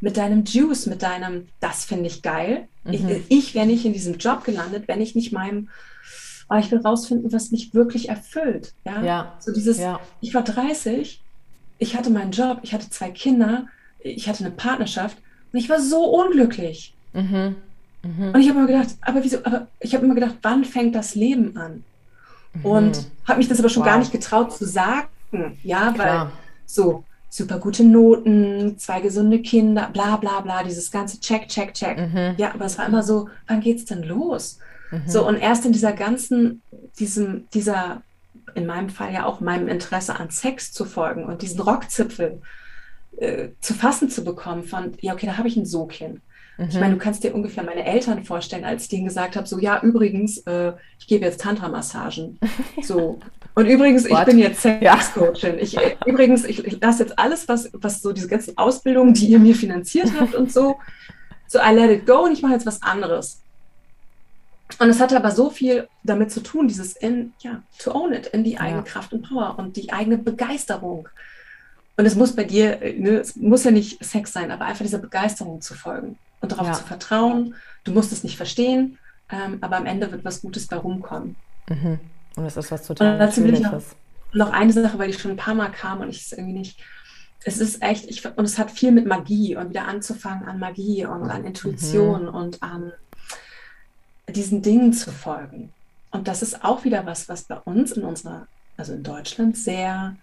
mit 0.01 0.17
deinem 0.17 0.45
Juice, 0.45 0.87
mit 0.87 1.03
deinem, 1.03 1.49
das 1.61 1.85
finde 1.85 2.07
ich 2.07 2.23
geil. 2.23 2.69
Mhm. 2.85 2.93
Ich, 2.93 3.03
ich 3.29 3.55
wäre 3.55 3.67
nicht 3.67 3.85
in 3.85 3.93
diesem 3.93 4.17
Job 4.19 4.45
gelandet, 4.45 4.89
wenn 4.89 5.01
ich 5.01 5.15
nicht 5.15 5.33
meinem, 5.33 5.69
oh, 6.49 6.57
ich 6.57 6.71
will 6.71 6.81
rausfinden, 6.81 7.33
was 7.33 7.51
mich 7.51 7.75
wirklich 7.75 8.09
erfüllt. 8.09 8.73
Ja, 8.85 9.03
ja. 9.03 9.37
so 9.41 9.53
dieses, 9.53 9.79
ja. 9.79 10.01
ich 10.21 10.35
war 10.35 10.43
30, 10.43 11.23
ich 11.79 11.97
hatte 11.97 12.11
meinen 12.11 12.33
Job, 12.33 12.61
ich 12.63 12.73
hatte 12.73 12.89
zwei 12.91 13.11
Kinder, 13.11 13.67
ich 14.01 14.29
hatte 14.29 14.45
eine 14.45 14.55
Partnerschaft 14.55 15.19
und 15.53 15.59
ich 15.59 15.69
war 15.69 15.81
so 15.81 16.05
unglücklich. 16.05 16.95
Mhm. 17.13 17.57
Mhm. 18.03 18.31
Und 18.33 18.41
ich 18.41 18.49
habe 18.49 18.59
immer 18.59 18.67
gedacht, 18.67 18.89
aber 19.03 19.23
wieso, 19.23 19.39
aber 19.45 19.69
ich 19.81 19.95
habe 19.95 20.05
immer 20.05 20.15
gedacht, 20.15 20.37
wann 20.43 20.65
fängt 20.65 20.95
das 20.95 21.15
Leben 21.15 21.57
an? 21.57 21.85
Mhm. 22.55 22.65
Und 22.65 23.07
habe 23.27 23.39
mich 23.39 23.49
das 23.49 23.59
aber 23.59 23.69
schon 23.69 23.83
wow. 23.83 23.91
gar 23.91 23.99
nicht 23.99 24.13
getraut 24.13 24.57
zu 24.57 24.65
sagen. 24.65 25.09
Ja, 25.63 25.93
Klar. 25.93 25.99
weil 25.99 26.33
so, 26.67 27.05
super 27.31 27.61
gute 27.61 27.85
Noten, 27.85 28.77
zwei 28.77 29.01
gesunde 29.01 29.41
Kinder, 29.41 29.89
bla 29.93 30.17
bla 30.17 30.41
bla, 30.41 30.65
dieses 30.65 30.91
ganze 30.91 31.21
Check, 31.21 31.49
Check, 31.49 31.73
Check. 31.75 31.97
Mhm. 31.97 32.35
Ja, 32.37 32.53
aber 32.53 32.67
es 32.67 32.77
war 32.77 32.87
immer 32.87 33.05
so, 33.05 33.29
wann 33.47 33.61
geht's 33.61 33.85
denn 33.85 34.03
los? 34.03 34.59
Mhm. 34.91 35.03
So, 35.07 35.27
und 35.27 35.37
erst 35.37 35.65
in 35.65 35.73
dieser 35.73 35.93
ganzen, 35.93 36.61
diesem, 36.99 37.49
dieser, 37.55 38.03
in 38.55 38.67
meinem 38.67 38.91
Fall 38.91 39.13
ja 39.13 39.25
auch 39.25 39.41
meinem 39.41 39.69
Interesse 39.69 40.19
an 40.19 40.31
Sex 40.31 40.73
zu 40.73 40.85
folgen 40.85 41.25
und 41.25 41.43
diesen 41.43 41.61
Rockzipfel 41.61 42.43
äh, 43.19 43.51
zu 43.61 43.75
fassen 43.75 44.11
zu 44.11 44.25
bekommen 44.25 44.65
von, 44.65 44.93
ja, 45.01 45.13
okay, 45.13 45.27
da 45.27 45.39
habe 45.39 45.47
ich 45.47 45.57
ein 45.57 45.67
Sogchen. 45.67 46.23
Mhm. 46.61 46.69
Ich 46.69 46.79
meine, 46.79 46.95
du 46.95 47.01
kannst 47.01 47.25
dir 47.25 47.35
ungefähr 47.35 47.65
meine 47.65 47.87
Eltern 47.87 48.23
vorstellen, 48.23 48.65
als 48.65 48.83
ich 48.83 48.89
denen 48.91 49.07
gesagt 49.07 49.35
habe, 49.35 49.47
so, 49.47 49.59
ja, 49.59 49.81
übrigens, 49.83 50.39
äh, 50.47 50.75
ich 50.99 51.07
gebe 51.07 51.25
jetzt 51.25 51.41
Tantra-Massagen. 51.41 52.39
So, 52.83 53.19
und 53.55 53.67
übrigens, 53.67 54.09
What? 54.09 54.21
ich 54.21 54.25
bin 54.27 54.39
jetzt 54.39 54.61
Sexcoachin. 54.61 55.59
Ich, 55.59 55.77
äh, 55.77 55.97
übrigens, 56.07 56.45
ich, 56.45 56.65
ich 56.65 56.81
lasse 56.81 57.03
jetzt 57.03 57.19
alles, 57.19 57.49
was, 57.49 57.71
was 57.73 58.03
so 58.03 58.13
diese 58.13 58.29
ganzen 58.29 58.57
Ausbildungen, 58.59 59.15
die 59.15 59.27
ihr 59.27 59.39
mir 59.39 59.55
finanziert 59.55 60.11
habt 60.19 60.35
und 60.35 60.53
so, 60.53 60.77
so 61.47 61.59
I 61.59 61.73
let 61.75 61.91
it 61.91 62.07
go 62.07 62.25
und 62.25 62.33
ich 62.33 62.43
mache 62.43 62.53
jetzt 62.53 62.67
was 62.67 62.83
anderes. 62.83 63.41
Und 64.79 64.89
es 64.89 65.01
hatte 65.01 65.17
aber 65.17 65.31
so 65.31 65.51
viel 65.51 65.89
damit 66.05 66.31
zu 66.31 66.41
tun, 66.41 66.69
dieses 66.69 66.95
in, 66.95 67.33
ja, 67.41 67.63
to 67.79 67.93
own 67.93 68.13
it, 68.13 68.29
in 68.29 68.45
die 68.45 68.59
eigene 68.59 68.83
ja. 68.83 68.85
Kraft 68.85 69.13
und 69.13 69.29
Power 69.29 69.57
und 69.59 69.77
die 69.77 69.93
eigene 69.93 70.19
Begeisterung. 70.19 71.09
Und 71.97 72.07
es 72.07 72.15
muss 72.15 72.37
bei 72.37 72.45
dir, 72.45 72.81
äh, 72.83 72.99
ne, 72.99 73.19
es 73.19 73.35
muss 73.35 73.65
ja 73.65 73.71
nicht 73.71 74.05
Sex 74.05 74.33
sein, 74.33 74.51
aber 74.51 74.67
einfach 74.67 74.85
dieser 74.85 74.99
Begeisterung 74.99 75.61
zu 75.61 75.75
folgen 75.75 76.19
und 76.41 76.53
darauf 76.53 76.67
ja. 76.67 76.73
zu 76.73 76.85
vertrauen. 76.85 77.55
Du 77.85 77.93
musst 77.93 78.13
es 78.13 78.25
nicht 78.25 78.37
verstehen, 78.37 78.99
ähm, 79.31 79.59
aber 79.61 79.77
am 79.77 79.87
Ende 79.87 80.11
wird 80.13 80.25
was 80.25 80.43
Gutes 80.43 80.67
bei 80.67 80.77
rumkommen. 80.77 81.37
Mhm. 81.69 81.99
Und 82.37 82.45
es 82.45 82.57
ist 82.57 82.71
was 82.71 82.87
total 82.87 83.19
Natürliches. 83.19 83.97
Noch 84.33 84.53
eine 84.53 84.73
Sache, 84.73 84.99
weil 84.99 85.11
ich 85.11 85.19
schon 85.19 85.33
ein 85.33 85.37
paar 85.37 85.55
Mal 85.55 85.71
kam 85.71 86.01
und 86.01 86.11
ich 86.11 86.23
es 86.23 86.33
irgendwie 86.33 86.59
nicht. 86.59 86.81
Es 87.43 87.59
ist 87.59 87.83
echt, 87.83 88.09
ich, 88.09 88.25
und 88.25 88.45
es 88.45 88.59
hat 88.59 88.71
viel 88.71 88.93
mit 88.93 89.07
Magie 89.07 89.57
und 89.57 89.71
wieder 89.71 89.89
anzufangen 89.89 90.47
an 90.47 90.59
Magie 90.59 91.07
und 91.07 91.31
an 91.31 91.45
Intuition 91.45 92.25
mhm. 92.25 92.35
und 92.35 92.63
an 92.63 92.93
diesen 94.29 94.63
Dingen 94.63 94.93
zu 94.93 95.11
folgen. 95.11 95.73
Und 96.11 96.29
das 96.29 96.43
ist 96.43 96.65
auch 96.65 96.85
wieder 96.85 97.07
was, 97.07 97.29
was 97.29 97.45
bei 97.45 97.57
uns 97.57 97.93
in 97.93 98.03
unserer, 98.03 98.47
also 98.77 98.93
in 98.93 99.03
Deutschland, 99.03 99.57
sehr 99.57 100.17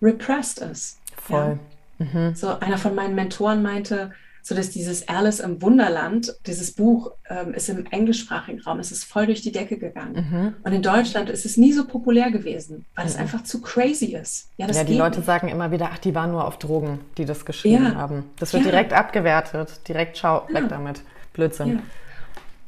repressed 0.00 0.58
ist. 0.58 0.98
Voll. 1.16 1.58
Ja? 1.98 2.04
Mhm. 2.06 2.34
So 2.34 2.58
einer 2.58 2.78
von 2.78 2.94
meinen 2.94 3.14
Mentoren 3.14 3.62
meinte, 3.62 4.12
so 4.46 4.54
dass 4.54 4.68
dieses 4.68 5.08
Alice 5.08 5.40
im 5.40 5.62
Wunderland, 5.62 6.36
dieses 6.46 6.72
Buch 6.72 7.12
ähm, 7.30 7.54
ist 7.54 7.70
im 7.70 7.86
englischsprachigen 7.86 8.60
Raum, 8.60 8.78
es 8.78 8.92
ist 8.92 9.04
voll 9.04 9.24
durch 9.24 9.40
die 9.40 9.52
Decke 9.52 9.78
gegangen. 9.78 10.28
Mhm. 10.30 10.54
Und 10.62 10.72
in 10.72 10.82
Deutschland 10.82 11.30
ist 11.30 11.46
es 11.46 11.56
nie 11.56 11.72
so 11.72 11.86
populär 11.86 12.30
gewesen, 12.30 12.84
weil 12.94 13.06
mhm. 13.06 13.10
es 13.10 13.16
einfach 13.16 13.42
zu 13.44 13.62
crazy 13.62 14.14
ist. 14.14 14.50
Ja, 14.58 14.70
ja 14.70 14.84
die 14.84 14.98
Leute 14.98 15.20
nicht. 15.20 15.26
sagen 15.26 15.48
immer 15.48 15.70
wieder, 15.70 15.88
ach, 15.90 15.98
die 15.98 16.14
waren 16.14 16.30
nur 16.30 16.46
auf 16.46 16.58
Drogen, 16.58 17.00
die 17.16 17.24
das 17.24 17.46
geschrieben 17.46 17.84
ja. 17.84 17.94
haben. 17.94 18.24
Das 18.38 18.52
wird 18.52 18.66
ja. 18.66 18.70
direkt 18.70 18.92
abgewertet, 18.92 19.80
direkt 19.88 20.18
schau, 20.18 20.46
weg 20.52 20.68
damit. 20.68 21.00
Blödsinn. 21.32 21.80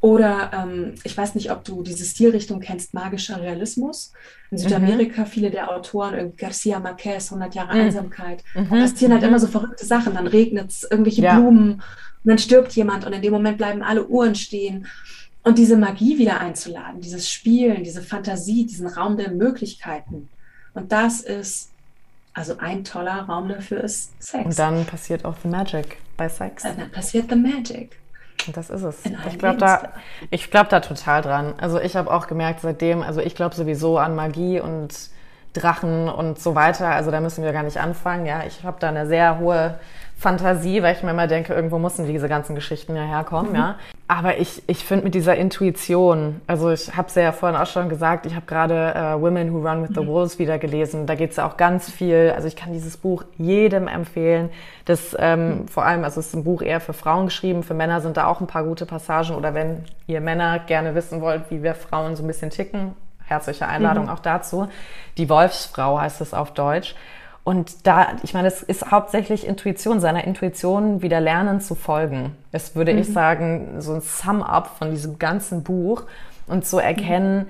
Oder 0.07 0.53
ähm, 0.55 0.95
ich 1.03 1.19
weiß 1.19 1.35
nicht, 1.35 1.51
ob 1.51 1.65
du 1.65 1.83
diese 1.83 2.05
Stilrichtung 2.05 2.61
kennst, 2.61 2.95
magischer 2.95 3.43
Realismus. 3.43 4.13
In 4.53 4.59
Südamerika 4.59 5.23
mhm. 5.23 5.27
viele 5.27 5.51
der 5.51 5.69
Autoren, 5.69 6.37
Garcia 6.37 6.79
Marquez, 6.79 7.33
100 7.33 7.57
Jahre 7.57 7.75
mhm. 7.75 7.81
Einsamkeit, 7.81 8.45
mhm. 8.55 8.69
passieren 8.69 9.15
halt 9.15 9.23
mhm. 9.23 9.31
immer 9.31 9.41
so 9.41 9.49
verrückte 9.49 9.85
Sachen. 9.85 10.15
Dann 10.15 10.29
regnet 10.29 10.71
es, 10.71 10.87
irgendwelche 10.89 11.23
ja. 11.23 11.41
Blumen 11.41 11.73
und 11.73 11.83
dann 12.23 12.39
stirbt 12.39 12.71
jemand 12.77 13.05
und 13.05 13.15
in 13.15 13.21
dem 13.21 13.33
Moment 13.33 13.59
bleiben 13.59 13.83
alle 13.83 14.07
Uhren 14.07 14.37
stehen. 14.37 14.87
Und 15.43 15.59
diese 15.59 15.77
Magie 15.77 16.19
wieder 16.19 16.41
einzuladen, 16.41 17.01
dieses 17.01 17.29
Spielen, 17.29 17.83
diese 17.83 18.01
Fantasie, 18.01 18.65
diesen 18.65 18.87
Raum 18.87 19.17
der 19.17 19.33
Möglichkeiten. 19.33 20.29
Und 20.75 20.93
das 20.93 21.21
ist, 21.21 21.71
also 22.33 22.59
ein 22.59 22.85
toller 22.85 23.23
Raum 23.23 23.49
dafür 23.49 23.83
ist 23.83 24.13
Sex. 24.23 24.45
Und 24.45 24.57
dann 24.57 24.87
passiert 24.87 25.25
auch 25.25 25.35
The 25.43 25.49
Magic 25.49 25.97
bei 26.17 26.29
Sex. 26.29 26.65
Und 26.65 26.79
dann 26.79 26.93
passiert 26.93 27.29
The 27.29 27.35
Magic. 27.35 27.99
Das 28.55 28.71
ist 28.71 28.83
es. 28.83 29.05
Ich 29.29 29.39
glaube 29.39 29.59
da, 29.59 29.93
ich 30.31 30.51
glaube 30.51 30.69
da 30.71 30.81
total 30.81 31.23
dran. 31.23 31.55
Also 31.61 31.81
ich 31.81 31.97
habe 31.97 32.11
auch 32.11 32.27
gemerkt 32.27 32.61
seitdem, 32.61 33.03
also 33.03 33.21
ich 33.21 33.35
glaube 33.35 33.55
sowieso 33.55 33.99
an 33.99 34.15
Magie 34.15 34.61
und 34.61 34.95
Drachen 35.53 36.09
und 36.09 36.39
so 36.39 36.55
weiter. 36.55 36.89
Also 36.89 37.11
da 37.11 37.21
müssen 37.21 37.43
wir 37.43 37.53
gar 37.53 37.63
nicht 37.63 37.79
anfangen. 37.79 38.27
Ja, 38.27 38.45
ich 38.47 38.63
habe 38.63 38.77
da 38.79 38.89
eine 38.89 39.07
sehr 39.07 39.39
hohe 39.39 39.79
Fantasie, 40.17 40.83
weil 40.83 40.95
ich 40.95 41.03
mir 41.03 41.11
immer 41.11 41.27
denke, 41.27 41.55
irgendwo 41.55 41.79
müssen 41.79 42.07
diese 42.07 42.29
ganzen 42.29 42.55
Geschichten 42.55 42.97
ja 42.97 43.03
herkommen, 43.03 43.51
mhm. 43.51 43.57
ja. 43.57 43.77
Aber 44.09 44.39
ich, 44.39 44.63
ich 44.69 44.85
finde 44.85 45.05
mit 45.05 45.15
dieser 45.17 45.35
Intuition, 45.37 46.41
also 46.47 46.71
ich 46.71 46.97
habe 46.97 47.09
es 47.09 47.17
ja 47.17 47.33
vorhin 47.33 47.59
auch 47.59 47.67
schon 47.67 47.89
gesagt, 47.89 48.25
ich 48.25 48.37
habe 48.37 48.47
gerade 48.47 48.95
äh, 48.95 49.21
Women 49.21 49.53
Who 49.53 49.69
Run 49.69 49.83
with 49.83 49.97
the 49.97 50.01
mhm. 50.01 50.07
Wolves 50.07 50.39
wieder 50.39 50.59
gelesen. 50.59 51.07
Da 51.07 51.17
geht 51.17 51.31
es 51.31 51.37
ja 51.37 51.49
auch 51.49 51.57
ganz 51.57 51.91
viel, 51.91 52.33
also 52.35 52.47
ich 52.47 52.55
kann 52.55 52.73
dieses 52.73 52.97
Buch 52.97 53.25
jedem 53.37 53.89
empfehlen. 53.89 54.51
Das 54.85 55.17
ähm, 55.19 55.49
mhm. 55.49 55.69
vor 55.69 55.85
allem, 55.85 56.05
also 56.05 56.21
es 56.21 56.29
ist 56.29 56.35
ein 56.35 56.45
Buch 56.45 56.63
eher 56.63 56.81
für 56.81 56.93
Frauen 56.93 57.27
geschrieben, 57.27 57.65
für 57.65 57.75
Männer 57.75 58.01
sind 58.01 58.17
da 58.17 58.29
auch 58.29 58.41
ein 58.41 58.47
paar 58.47 58.63
gute 58.63 58.87
Passagen. 58.87 59.35
Oder 59.35 59.55
wenn 59.55 59.85
ihr 60.07 60.21
Männer 60.21 60.61
gerne 60.61 60.95
wissen 60.95 61.21
wollt, 61.21 61.51
wie 61.51 61.65
wir 61.65 61.75
Frauen 61.75 62.15
so 62.15 62.23
ein 62.23 62.29
bisschen 62.29 62.51
ticken, 62.51 62.95
herzliche 63.25 63.67
Einladung 63.67 64.05
mhm. 64.05 64.11
auch 64.11 64.21
dazu. 64.21 64.69
Die 65.19 65.29
Wolfsfrau 65.29 66.01
heißt 66.01 66.21
es 66.21 66.33
auf 66.33 66.55
Deutsch. 66.55 66.95
Und 67.47 67.87
da, 67.87 68.09
ich 68.25 68.35
meine, 68.35 68.49
es 68.49 68.61
ist 68.61 68.91
hauptsächlich 68.91 69.47
Intuition, 69.47 70.01
seiner 70.01 70.25
Intuition 70.25 71.01
wieder 71.01 71.21
lernen 71.21 71.61
zu 71.61 71.77
folgen. 71.77 72.33
Es 72.51 72.75
würde 72.75 72.93
mhm. 72.93 72.99
ich 72.99 73.13
sagen, 73.13 73.81
so 73.81 73.95
ein 73.95 74.01
Sum-up 74.01 74.77
von 74.79 74.91
diesem 74.91 75.21
ganzen 75.21 75.63
Buch 75.63 76.07
und 76.49 76.67
zu 76.67 76.81
erkennen, 76.81 77.47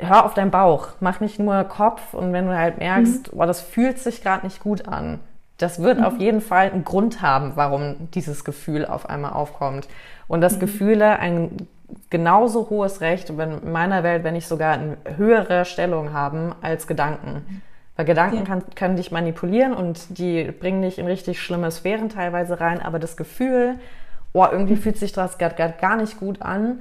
mhm. 0.00 0.08
hör 0.08 0.24
auf 0.24 0.32
deinen 0.32 0.50
Bauch, 0.50 0.88
mach 1.00 1.20
nicht 1.20 1.38
nur 1.38 1.62
Kopf 1.64 2.14
und 2.14 2.32
wenn 2.32 2.46
du 2.46 2.56
halt 2.56 2.78
merkst, 2.78 3.34
mhm. 3.34 3.38
oh, 3.38 3.44
das 3.44 3.60
fühlt 3.60 3.98
sich 3.98 4.22
gerade 4.22 4.46
nicht 4.46 4.62
gut 4.62 4.88
an, 4.88 5.20
das 5.58 5.82
wird 5.82 5.98
mhm. 5.98 6.04
auf 6.04 6.16
jeden 6.18 6.40
Fall 6.40 6.70
einen 6.70 6.84
Grund 6.84 7.20
haben, 7.20 7.52
warum 7.54 8.08
dieses 8.14 8.44
Gefühl 8.46 8.86
auf 8.86 9.10
einmal 9.10 9.34
aufkommt. 9.34 9.88
Und 10.26 10.40
dass 10.40 10.54
mhm. 10.54 10.60
Gefühle 10.60 11.18
ein 11.18 11.68
genauso 12.08 12.70
hohes 12.70 13.02
Recht, 13.02 13.36
wenn 13.36 13.60
in 13.60 13.72
meiner 13.72 14.04
Welt, 14.04 14.24
wenn 14.24 14.32
nicht 14.32 14.48
sogar 14.48 14.72
eine 14.72 14.96
höhere 15.18 15.66
Stellung 15.66 16.14
haben 16.14 16.54
als 16.62 16.86
Gedanken. 16.86 17.60
Mhm. 18.02 18.08
Weil 18.08 18.14
Gedanken 18.14 18.38
ja. 18.38 18.44
kann, 18.44 18.62
können 18.74 18.96
dich 18.96 19.10
manipulieren 19.12 19.74
und 19.74 20.18
die 20.18 20.44
bringen 20.44 20.82
dich 20.82 20.98
in 20.98 21.06
richtig 21.06 21.40
schlimme 21.40 21.70
Sphären 21.70 22.08
teilweise 22.08 22.60
rein, 22.60 22.80
aber 22.80 22.98
das 22.98 23.16
Gefühl, 23.16 23.78
oh, 24.32 24.46
irgendwie 24.50 24.76
fühlt 24.76 24.98
sich 24.98 25.12
das 25.12 25.38
gerade 25.38 25.74
gar 25.80 25.96
nicht 25.96 26.18
gut 26.18 26.42
an, 26.42 26.80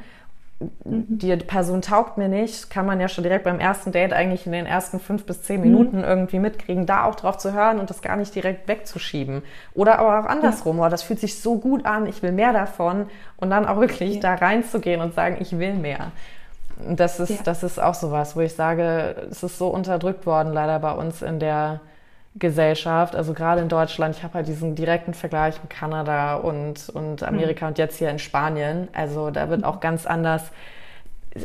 mhm. 0.83 1.05
die 1.09 1.35
Person 1.35 1.81
taugt 1.81 2.17
mir 2.17 2.29
nicht, 2.29 2.69
kann 2.69 2.85
man 2.85 2.99
ja 2.99 3.07
schon 3.07 3.23
direkt 3.23 3.43
beim 3.43 3.59
ersten 3.59 3.91
Date 3.91 4.13
eigentlich 4.13 4.45
in 4.45 4.51
den 4.51 4.65
ersten 4.65 4.99
fünf 4.99 5.25
bis 5.25 5.43
zehn 5.43 5.61
Minuten 5.61 5.97
mhm. 5.97 6.03
irgendwie 6.03 6.39
mitkriegen, 6.39 6.85
da 6.85 7.03
auch 7.05 7.15
drauf 7.15 7.37
zu 7.37 7.53
hören 7.53 7.79
und 7.79 7.89
das 7.89 8.01
gar 8.01 8.15
nicht 8.15 8.33
direkt 8.33 8.67
wegzuschieben. 8.67 9.43
Oder 9.73 9.99
aber 9.99 10.19
auch 10.19 10.29
andersrum, 10.29 10.77
ja. 10.77 10.85
oh, 10.85 10.89
das 10.89 11.03
fühlt 11.03 11.19
sich 11.19 11.39
so 11.39 11.57
gut 11.57 11.85
an, 11.85 12.05
ich 12.05 12.23
will 12.23 12.31
mehr 12.31 12.53
davon 12.53 13.07
und 13.37 13.49
dann 13.49 13.65
auch 13.65 13.79
wirklich 13.79 14.15
ja. 14.15 14.21
da 14.21 14.35
reinzugehen 14.35 15.01
und 15.01 15.13
sagen, 15.13 15.37
ich 15.39 15.57
will 15.57 15.73
mehr 15.73 16.11
das 16.79 17.19
ist, 17.19 17.29
ja. 17.29 17.37
das 17.43 17.63
ist 17.63 17.81
auch 17.81 17.93
sowas, 17.93 18.35
wo 18.35 18.41
ich 18.41 18.53
sage, 18.53 19.15
es 19.29 19.43
ist 19.43 19.57
so 19.57 19.67
unterdrückt 19.67 20.25
worden, 20.25 20.53
leider 20.53 20.79
bei 20.79 20.91
uns 20.91 21.21
in 21.21 21.39
der 21.39 21.79
Gesellschaft, 22.35 23.15
also 23.15 23.33
gerade 23.33 23.61
in 23.61 23.67
Deutschland, 23.67 24.15
ich 24.15 24.23
habe 24.23 24.35
halt 24.35 24.47
diesen 24.47 24.75
direkten 24.75 25.13
Vergleich 25.13 25.61
mit 25.61 25.69
Kanada 25.69 26.35
und, 26.35 26.89
und 26.89 27.23
Amerika 27.23 27.65
mhm. 27.65 27.69
und 27.69 27.77
jetzt 27.77 27.97
hier 27.97 28.09
in 28.09 28.19
Spanien. 28.19 28.87
Also 28.93 29.31
da 29.31 29.49
wird 29.49 29.65
auch 29.65 29.81
ganz 29.81 30.05
anders, 30.05 30.43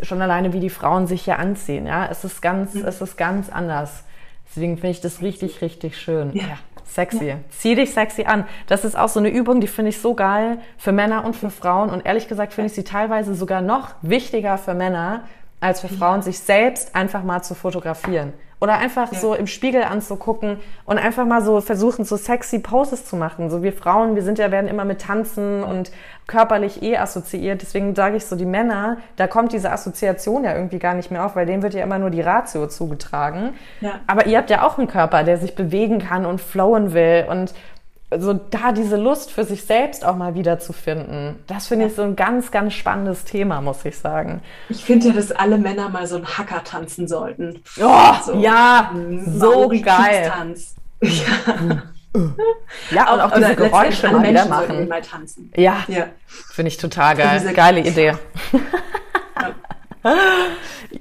schon 0.02 0.22
alleine 0.22 0.52
wie 0.52 0.60
die 0.60 0.70
Frauen 0.70 1.06
sich 1.06 1.24
hier 1.24 1.38
anziehen, 1.38 1.86
ja, 1.86 2.06
es 2.10 2.24
ist 2.24 2.40
ganz, 2.40 2.74
mhm. 2.74 2.84
es 2.84 3.00
ist 3.00 3.16
ganz 3.16 3.50
anders. 3.50 4.04
Deswegen 4.48 4.76
finde 4.76 4.90
ich 4.90 5.00
das 5.00 5.22
richtig, 5.22 5.60
richtig 5.60 5.98
schön. 5.98 6.32
Ja. 6.34 6.42
ja 6.42 6.58
sexy. 6.86 7.24
Ja. 7.26 7.36
Zieh 7.50 7.74
dich 7.74 7.92
sexy 7.92 8.24
an. 8.24 8.44
Das 8.66 8.84
ist 8.84 8.96
auch 8.96 9.08
so 9.08 9.20
eine 9.20 9.28
Übung, 9.28 9.60
die 9.60 9.66
finde 9.66 9.90
ich 9.90 10.00
so 10.00 10.14
geil 10.14 10.58
für 10.78 10.92
Männer 10.92 11.24
und 11.24 11.36
für 11.36 11.50
Frauen. 11.50 11.90
Und 11.90 12.06
ehrlich 12.06 12.28
gesagt 12.28 12.54
finde 12.54 12.66
ich 12.68 12.74
sie 12.74 12.84
teilweise 12.84 13.34
sogar 13.34 13.60
noch 13.60 13.94
wichtiger 14.02 14.58
für 14.58 14.74
Männer 14.74 15.24
als 15.60 15.80
für 15.80 15.88
Frauen, 15.88 16.22
sich 16.22 16.38
selbst 16.38 16.94
einfach 16.94 17.22
mal 17.22 17.42
zu 17.42 17.54
fotografieren. 17.54 18.32
Oder 18.58 18.78
einfach 18.78 19.12
ja. 19.12 19.18
so 19.18 19.34
im 19.34 19.46
Spiegel 19.46 19.82
anzugucken 19.82 20.58
und 20.86 20.96
einfach 20.98 21.26
mal 21.26 21.42
so 21.42 21.60
versuchen, 21.60 22.06
so 22.06 22.16
sexy 22.16 22.58
Poses 22.58 23.04
zu 23.04 23.14
machen. 23.16 23.50
So 23.50 23.62
wir 23.62 23.72
Frauen, 23.72 24.14
wir 24.14 24.22
sind 24.22 24.38
ja, 24.38 24.50
werden 24.50 24.68
immer 24.68 24.86
mit 24.86 25.02
Tanzen 25.02 25.62
und 25.62 25.90
körperlich 26.26 26.82
eh 26.82 26.96
assoziiert. 26.96 27.60
Deswegen 27.60 27.94
sage 27.94 28.16
ich 28.16 28.24
so, 28.24 28.34
die 28.34 28.46
Männer, 28.46 28.96
da 29.16 29.26
kommt 29.26 29.52
diese 29.52 29.70
Assoziation 29.70 30.44
ja 30.44 30.54
irgendwie 30.54 30.78
gar 30.78 30.94
nicht 30.94 31.10
mehr 31.10 31.26
auf, 31.26 31.36
weil 31.36 31.44
denen 31.44 31.62
wird 31.62 31.74
ja 31.74 31.82
immer 31.82 31.98
nur 31.98 32.10
die 32.10 32.22
Ratio 32.22 32.66
zugetragen. 32.66 33.54
Ja. 33.82 34.00
Aber 34.06 34.26
ihr 34.26 34.38
habt 34.38 34.48
ja 34.48 34.66
auch 34.66 34.78
einen 34.78 34.88
Körper, 34.88 35.22
der 35.22 35.36
sich 35.36 35.54
bewegen 35.54 35.98
kann 35.98 36.24
und 36.24 36.40
flowen 36.40 36.94
will 36.94 37.26
und 37.28 37.52
so 38.20 38.34
da 38.34 38.72
diese 38.72 38.96
Lust 38.96 39.30
für 39.30 39.44
sich 39.44 39.64
selbst 39.64 40.04
auch 40.04 40.16
mal 40.16 40.34
wieder 40.34 40.58
zu 40.58 40.72
finden, 40.72 41.36
das 41.46 41.66
finde 41.66 41.86
ich 41.86 41.94
so 41.94 42.02
ein 42.02 42.16
ganz, 42.16 42.50
ganz 42.50 42.74
spannendes 42.74 43.24
Thema, 43.24 43.60
muss 43.60 43.84
ich 43.84 43.98
sagen. 43.98 44.42
Ich 44.68 44.84
finde 44.84 45.08
ja, 45.08 45.12
dass 45.14 45.32
alle 45.32 45.58
Männer 45.58 45.88
mal 45.88 46.06
so 46.06 46.16
einen 46.16 46.26
Hacker 46.26 46.62
tanzen 46.64 47.08
sollten. 47.08 47.62
Oh, 47.80 48.14
so, 48.24 48.34
ja, 48.38 48.90
so 49.26 49.68
geil. 49.68 50.32
Ja. 51.02 52.24
ja, 52.90 53.12
und 53.12 53.20
auch 53.20 53.30
diese 53.30 53.54
Geräusche 53.54 54.10
mal 54.10 54.26
wieder 54.26 54.46
machen. 54.46 54.88
Mal 54.88 55.02
tanzen. 55.02 55.52
Ja, 55.54 55.84
ja. 55.86 56.06
finde 56.26 56.68
ich 56.68 56.78
total 56.78 57.14
geil. 57.14 57.52
Geile 57.54 57.80
Idee. 57.80 58.14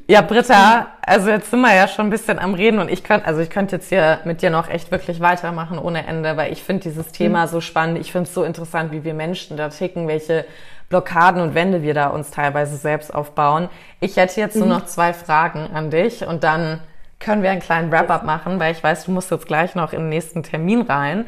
Ja, 0.08 0.22
Britta, 0.22 0.88
also 1.02 1.30
jetzt 1.30 1.50
sind 1.50 1.62
wir 1.62 1.74
ja 1.74 1.88
schon 1.88 2.08
ein 2.08 2.10
bisschen 2.10 2.40
am 2.40 2.54
Reden 2.54 2.80
und 2.80 2.92
ich 2.92 3.04
könnte, 3.04 3.26
also 3.26 3.42
ich 3.42 3.50
könnte 3.50 3.76
jetzt 3.76 3.90
hier 3.90 4.20
mit 4.24 4.42
dir 4.42 4.50
noch 4.50 4.70
echt 4.70 4.92
wirklich 4.92 5.20
weitermachen 5.20 5.80
ohne 5.80 6.06
Ende, 6.06 6.38
weil 6.38 6.52
ich 6.52 6.64
finde 6.64 6.84
dieses 6.84 7.12
Thema 7.12 7.46
mhm. 7.46 7.50
so 7.50 7.62
spannend. 7.62 8.00
Ich 8.00 8.12
finde 8.12 8.28
es 8.28 8.34
so 8.34 8.44
interessant, 8.44 8.92
wie 8.92 9.04
wir 9.04 9.14
Menschen 9.14 9.58
da 9.58 9.70
ticken, 9.70 10.08
welche 10.08 10.46
Blockaden 10.90 11.42
und 11.42 11.56
Wände 11.56 11.82
wir 11.82 11.94
da 11.94 12.08
uns 12.08 12.32
teilweise 12.32 12.78
selbst 12.78 13.14
aufbauen. 13.14 13.70
Ich 14.00 14.18
hätte 14.18 14.40
jetzt 14.40 14.56
nur 14.56 14.66
mhm. 14.66 14.74
noch 14.74 14.86
zwei 14.86 15.14
Fragen 15.14 15.70
an 15.74 15.90
dich 15.90 16.26
und 16.26 16.44
dann 16.44 16.80
können 17.20 17.42
wir 17.42 17.52
einen 17.52 17.62
kleinen 17.62 17.92
Wrap-up 17.92 18.24
machen, 18.24 18.60
weil 18.60 18.74
ich 18.74 18.84
weiß, 18.84 19.06
du 19.06 19.12
musst 19.12 19.32
jetzt 19.32 19.48
gleich 19.48 19.74
noch 19.76 19.94
in 19.94 20.02
den 20.02 20.10
nächsten 20.10 20.44
Termin 20.44 20.82
rein. 20.82 21.26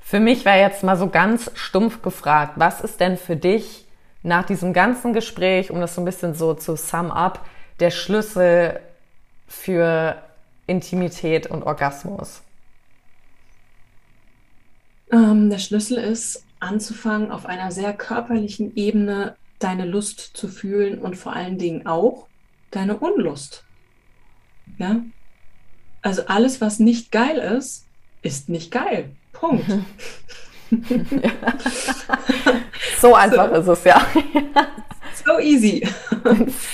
Für 0.00 0.20
mich 0.20 0.44
wäre 0.44 0.58
jetzt 0.58 0.82
mal 0.82 0.96
so 0.96 1.08
ganz 1.08 1.50
stumpf 1.54 2.02
gefragt, 2.02 2.54
was 2.56 2.80
ist 2.80 3.00
denn 3.00 3.16
für 3.16 3.36
dich 3.36 3.86
nach 4.22 4.44
diesem 4.44 4.72
ganzen 4.72 5.12
Gespräch, 5.12 5.70
um 5.70 5.80
das 5.80 5.94
so 5.94 6.00
ein 6.00 6.04
bisschen 6.04 6.34
so 6.34 6.54
zu 6.54 6.76
sum 6.76 7.10
up, 7.10 7.46
der 7.78 7.90
Schlüssel 7.90 8.80
für 9.46 10.22
Intimität 10.66 11.46
und 11.46 11.62
Orgasmus? 11.62 12.42
Ähm, 15.10 15.50
der 15.50 15.58
Schlüssel 15.58 15.98
ist, 15.98 16.44
anzufangen, 16.60 17.32
auf 17.32 17.46
einer 17.46 17.72
sehr 17.72 17.92
körperlichen 17.94 18.76
Ebene 18.76 19.36
deine 19.58 19.86
Lust 19.86 20.20
zu 20.34 20.48
fühlen 20.48 20.98
und 20.98 21.16
vor 21.16 21.34
allen 21.34 21.58
Dingen 21.58 21.86
auch 21.86 22.26
deine 22.70 22.98
Unlust. 22.98 23.64
Ja? 24.78 25.02
Also 26.02 26.26
alles, 26.26 26.60
was 26.60 26.78
nicht 26.78 27.10
geil 27.10 27.38
ist, 27.38 27.86
ist 28.22 28.48
nicht 28.48 28.70
geil. 28.70 29.10
Punkt. 29.32 29.64
so 33.00 33.14
einfach 33.14 33.48
so. 33.64 33.72
ist 33.72 33.78
es, 33.78 33.84
ja. 33.84 34.06
so 35.24 35.38
easy. 35.40 35.86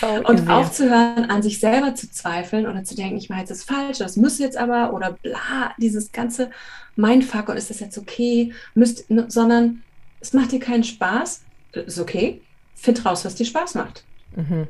So 0.01 0.07
und 0.25 0.41
easy. 0.41 0.49
aufzuhören, 0.49 1.31
an 1.31 1.43
sich 1.43 1.61
selber 1.61 1.95
zu 1.95 2.11
zweifeln 2.11 2.67
oder 2.67 2.85
zu 2.85 2.95
denken, 2.95 3.17
ich 3.17 3.29
mache 3.29 3.41
jetzt 3.41 3.51
das 3.51 3.65
falsch, 3.65 3.99
das 3.99 4.17
müsste 4.17 4.43
jetzt 4.43 4.57
aber 4.57 4.93
oder 4.93 5.13
bla, 5.13 5.75
dieses 5.79 6.13
ganze 6.13 6.51
Mindfuck 6.97 7.49
und 7.49 7.57
ist 7.57 7.71
das 7.71 7.81
jetzt 7.81 7.99
okay, 7.99 8.53
müsst, 8.75 9.05
sondern 9.29 9.83
es 10.21 10.33
macht 10.33 10.53
dir 10.53 10.61
keinen 10.61 10.85
Spaß, 10.85 11.43
ist 11.73 11.99
okay, 12.01 12.41
find 12.75 13.05
raus, 13.05 13.25
was 13.25 13.35
dir 13.35 13.47
Spaß 13.47 13.75
macht. 13.75 14.05
Mhm. 14.35 14.69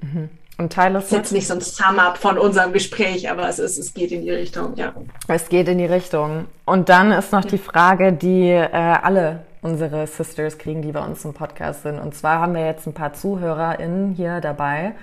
Mhm. 0.00 0.28
Und 0.58 0.72
teile 0.72 0.98
es. 0.98 1.10
Jetzt 1.12 1.32
nicht 1.32 1.46
so 1.46 1.54
ein 1.54 1.60
Sum-up 1.60 2.18
von 2.18 2.36
unserem 2.36 2.72
Gespräch, 2.72 3.30
aber 3.30 3.48
es, 3.48 3.60
ist, 3.60 3.78
es 3.78 3.94
geht 3.94 4.10
in 4.10 4.22
die 4.22 4.32
Richtung, 4.32 4.74
ja. 4.74 4.92
Es 5.28 5.48
geht 5.48 5.68
in 5.68 5.78
die 5.78 5.86
Richtung. 5.86 6.46
Und 6.64 6.88
dann 6.88 7.12
ist 7.12 7.32
noch 7.32 7.44
die 7.44 7.58
Frage, 7.58 8.12
die 8.12 8.50
äh, 8.50 8.68
alle 8.72 9.44
unsere 9.62 10.06
Sisters 10.08 10.58
kriegen, 10.58 10.82
die 10.82 10.90
bei 10.90 11.04
uns 11.04 11.24
im 11.24 11.32
Podcast 11.32 11.82
sind. 11.82 12.00
Und 12.00 12.14
zwar 12.14 12.40
haben 12.40 12.54
wir 12.54 12.66
jetzt 12.66 12.86
ein 12.86 12.92
paar 12.92 13.12
ZuhörerInnen 13.12 14.14
hier 14.14 14.40
dabei. 14.40 14.94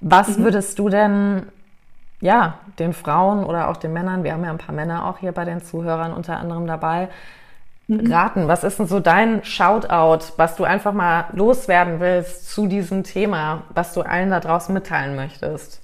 Was 0.00 0.38
mhm. 0.38 0.44
würdest 0.44 0.78
du 0.78 0.88
denn, 0.88 1.46
ja, 2.20 2.58
den 2.80 2.92
Frauen 2.92 3.44
oder 3.44 3.68
auch 3.68 3.76
den 3.76 3.92
Männern, 3.92 4.24
wir 4.24 4.32
haben 4.32 4.44
ja 4.44 4.50
ein 4.50 4.58
paar 4.58 4.74
Männer 4.74 5.06
auch 5.06 5.18
hier 5.18 5.32
bei 5.32 5.44
den 5.44 5.62
Zuhörern 5.62 6.12
unter 6.12 6.36
anderem 6.36 6.66
dabei, 6.66 7.08
mhm. 7.90 8.12
raten? 8.12 8.48
Was 8.48 8.64
ist 8.64 8.78
denn 8.78 8.86
so 8.86 9.00
dein 9.00 9.44
Shoutout, 9.44 10.32
was 10.36 10.56
du 10.56 10.64
einfach 10.64 10.92
mal 10.92 11.26
loswerden 11.32 12.00
willst 12.00 12.48
zu 12.50 12.66
diesem 12.66 13.04
Thema, 13.04 13.64
was 13.74 13.92
du 13.92 14.02
allen 14.02 14.30
da 14.30 14.40
draußen 14.40 14.72
mitteilen 14.72 15.16
möchtest? 15.16 15.80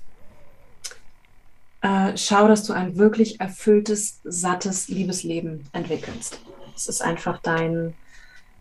Äh, 1.83 2.17
schau, 2.17 2.49
dass 2.49 2.65
du 2.65 2.73
ein 2.73 2.97
wirklich 2.97 3.41
erfülltes, 3.41 4.21
sattes 4.25 4.89
Liebesleben 4.89 5.69
entwickelst. 5.73 6.41
Es 6.75 6.89
ist 6.89 7.03
einfach 7.03 7.39
dein, 7.43 7.95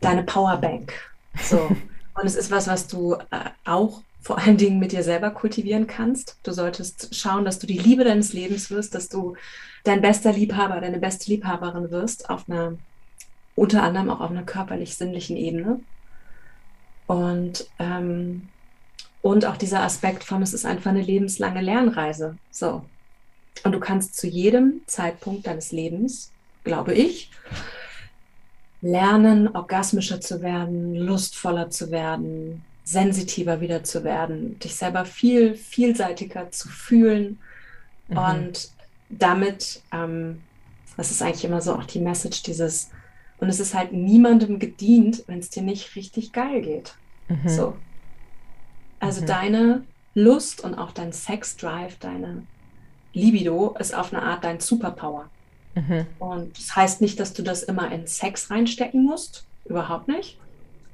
deine 0.02 0.24
Powerbank. 0.24 0.94
So. 1.42 1.58
Und 2.16 2.26
es 2.26 2.36
ist 2.36 2.52
was, 2.52 2.68
was 2.68 2.88
du 2.88 3.16
äh, 3.16 3.50
auch 3.66 4.02
vor 4.22 4.40
allen 4.40 4.58
Dingen 4.58 4.80
mit 4.80 4.92
dir 4.92 5.04
selber 5.04 5.30
kultivieren 5.30 5.86
kannst. 5.86 6.38
Du 6.42 6.52
solltest 6.52 7.14
schauen, 7.14 7.46
dass 7.46 7.60
du 7.60 7.68
die 7.68 7.78
Liebe 7.78 8.04
deines 8.04 8.34
Lebens 8.34 8.72
wirst, 8.72 8.96
dass 8.96 9.08
du 9.08 9.36
dein 9.84 10.02
bester 10.02 10.34
Liebhaber, 10.34 10.82
deine 10.82 10.98
beste 10.98 11.30
Liebhaberin 11.30 11.92
wirst, 11.92 12.30
auf 12.30 12.50
einer, 12.50 12.74
unter 13.56 13.84
anderem 13.84 14.10
auch 14.10 14.20
auf 14.20 14.32
einer 14.32 14.44
körperlich-sinnlichen 14.44 15.38
Ebene. 15.38 15.80
Und, 17.08 17.68
ähm, 17.80 18.50
und 19.22 19.46
auch 19.46 19.58
dieser 19.58 19.82
Aspekt 19.82 20.24
von, 20.24 20.42
es 20.42 20.54
ist 20.54 20.66
einfach 20.66 20.92
eine 20.92 21.02
lebenslange 21.02 21.62
Lernreise. 21.62 22.38
So. 22.52 22.84
Und 23.64 23.72
du 23.72 23.80
kannst 23.80 24.16
zu 24.18 24.28
jedem 24.28 24.82
Zeitpunkt 24.86 25.48
deines 25.48 25.72
Lebens, 25.72 26.32
glaube 26.64 26.94
ich, 26.94 27.32
lernen, 28.82 29.48
orgasmischer 29.48 30.22
zu 30.22 30.42
werden, 30.42 30.96
lustvoller 30.96 31.70
zu 31.70 31.90
werden, 31.92 32.64
sensitiver 32.84 33.62
wieder 33.62 33.84
zu 33.84 34.04
werden, 34.04 34.60
dich 34.60 34.76
selber 34.76 35.06
viel 35.06 35.56
vielseitiger 35.56 36.52
zu 36.52 36.70
fühlen 36.70 37.40
mhm. 38.10 38.18
und 38.18 38.72
damit, 39.10 39.82
ähm, 39.92 40.42
das 40.98 41.12
ist 41.12 41.22
eigentlich 41.22 41.46
immer 41.46 41.62
so 41.62 41.74
auch 41.74 41.86
die 41.86 42.00
Message 42.00 42.44
dieses, 42.44 42.92
und 43.40 43.50
es 43.50 43.60
ist 43.60 43.74
halt 43.74 43.92
niemandem 43.92 44.60
gedient, 44.60 45.24
wenn 45.28 45.40
es 45.40 45.50
dir 45.50 45.64
nicht 45.64 45.96
richtig 45.96 46.32
geil 46.32 46.62
geht. 46.62 46.96
Mhm. 47.28 47.50
So. 47.50 47.76
Also 49.00 49.22
mhm. 49.22 49.26
deine 49.26 49.84
Lust 50.14 50.64
und 50.64 50.76
auch 50.76 50.92
dein 50.92 51.12
Sex-Drive, 51.12 51.98
deine 52.00 52.44
Libido 53.14 53.76
ist 53.80 53.94
auf 53.94 54.14
eine 54.14 54.24
Art 54.24 54.44
dein 54.44 54.60
Superpower. 54.60 55.30
Mhm. 55.76 56.06
Und 56.20 56.58
das 56.58 56.76
heißt 56.76 57.02
nicht, 57.02 57.20
dass 57.20 57.34
du 57.34 57.44
das 57.44 57.64
immer 57.64 57.92
in 57.92 58.08
Sex 58.08 58.50
reinstecken 58.50 59.04
musst, 59.04 59.46
überhaupt 59.66 60.08
nicht. 60.08 60.40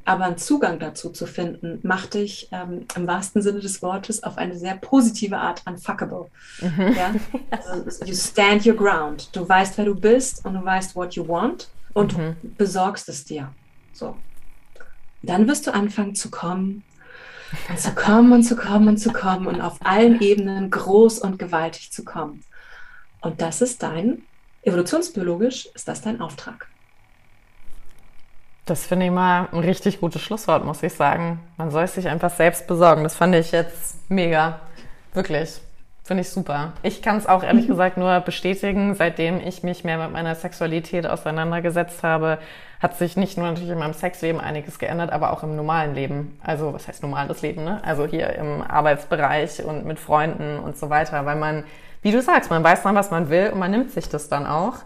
Aber 0.03 0.25
einen 0.25 0.39
Zugang 0.39 0.79
dazu 0.79 1.11
zu 1.11 1.27
finden, 1.27 1.79
macht 1.83 2.15
dich 2.15 2.49
ähm, 2.51 2.85
im 2.95 3.05
wahrsten 3.05 3.43
Sinne 3.43 3.59
des 3.59 3.83
Wortes 3.83 4.23
auf 4.23 4.39
eine 4.39 4.57
sehr 4.57 4.75
positive 4.75 5.37
Art 5.37 5.61
unfuckable. 5.67 6.25
Mhm. 6.59 6.95
Ja? 6.95 7.13
Also, 7.51 8.05
you 8.05 8.15
stand 8.15 8.65
your 8.65 8.75
ground. 8.75 9.29
Du 9.35 9.47
weißt, 9.47 9.77
wer 9.77 9.85
du 9.85 9.93
bist 9.93 10.43
und 10.43 10.55
du 10.55 10.65
weißt, 10.65 10.95
what 10.95 11.13
you 11.13 11.27
want 11.27 11.69
und 11.93 12.17
mhm. 12.17 12.35
besorgst 12.57 13.09
es 13.09 13.25
dir. 13.25 13.53
So. 13.93 14.15
Dann 15.21 15.47
wirst 15.47 15.67
du 15.67 15.73
anfangen 15.73 16.15
zu 16.15 16.31
kommen 16.31 16.83
und 17.69 17.79
zu 17.79 17.93
kommen 17.93 18.31
und 18.31 18.43
zu 18.43 18.55
kommen 18.55 18.87
und 18.87 18.97
zu 18.97 19.11
kommen 19.11 19.47
und 19.47 19.61
auf 19.61 19.77
allen 19.83 20.19
Ebenen 20.21 20.71
groß 20.71 21.19
und 21.19 21.37
gewaltig 21.37 21.91
zu 21.91 22.03
kommen. 22.03 22.43
Und 23.21 23.41
das 23.41 23.61
ist 23.61 23.83
dein 23.83 24.23
Evolutionsbiologisch 24.63 25.67
ist 25.73 25.87
das 25.87 26.01
dein 26.01 26.21
Auftrag. 26.21 26.67
Das 28.65 28.85
finde 28.85 29.07
ich 29.07 29.11
mal 29.11 29.49
ein 29.51 29.59
richtig 29.59 29.99
gutes 29.99 30.21
Schlusswort, 30.21 30.63
muss 30.63 30.83
ich 30.83 30.93
sagen. 30.93 31.39
Man 31.57 31.71
soll 31.71 31.83
es 31.83 31.95
sich 31.95 32.07
einfach 32.07 32.29
selbst 32.29 32.67
besorgen. 32.67 33.03
Das 33.03 33.15
fand 33.15 33.33
ich 33.33 33.51
jetzt 33.51 33.97
mega. 34.09 34.59
Wirklich. 35.13 35.61
Finde 36.03 36.21
ich 36.21 36.29
super. 36.29 36.73
Ich 36.81 37.01
kann 37.01 37.17
es 37.17 37.27
auch 37.27 37.43
ehrlich 37.43 37.67
gesagt 37.69 37.97
nur 37.97 38.19
bestätigen, 38.21 38.95
seitdem 38.95 39.39
ich 39.39 39.63
mich 39.63 39.83
mehr 39.83 39.97
mit 39.97 40.11
meiner 40.11 40.35
Sexualität 40.35 41.05
auseinandergesetzt 41.05 42.03
habe, 42.03 42.39
hat 42.81 42.97
sich 42.97 43.15
nicht 43.15 43.37
nur 43.37 43.47
natürlich 43.47 43.69
in 43.69 43.77
meinem 43.77 43.93
Sexleben 43.93 44.41
einiges 44.41 44.79
geändert, 44.79 45.11
aber 45.11 45.31
auch 45.31 45.43
im 45.43 45.55
normalen 45.55 45.93
Leben. 45.93 46.39
Also 46.43 46.73
was 46.73 46.87
heißt 46.87 47.03
normales 47.03 47.43
Leben, 47.43 47.63
ne? 47.63 47.79
Also 47.83 48.07
hier 48.07 48.33
im 48.33 48.63
Arbeitsbereich 48.63 49.63
und 49.63 49.85
mit 49.85 49.99
Freunden 49.99 50.57
und 50.57 50.77
so 50.77 50.89
weiter, 50.89 51.25
weil 51.25 51.35
man, 51.35 51.63
wie 52.01 52.11
du 52.11 52.21
sagst, 52.21 52.49
man 52.49 52.63
weiß 52.63 52.81
dann, 52.81 52.95
was 52.95 53.11
man 53.11 53.29
will 53.29 53.51
und 53.53 53.59
man 53.59 53.69
nimmt 53.69 53.91
sich 53.91 54.09
das 54.09 54.29
dann 54.29 54.47
auch 54.47 54.77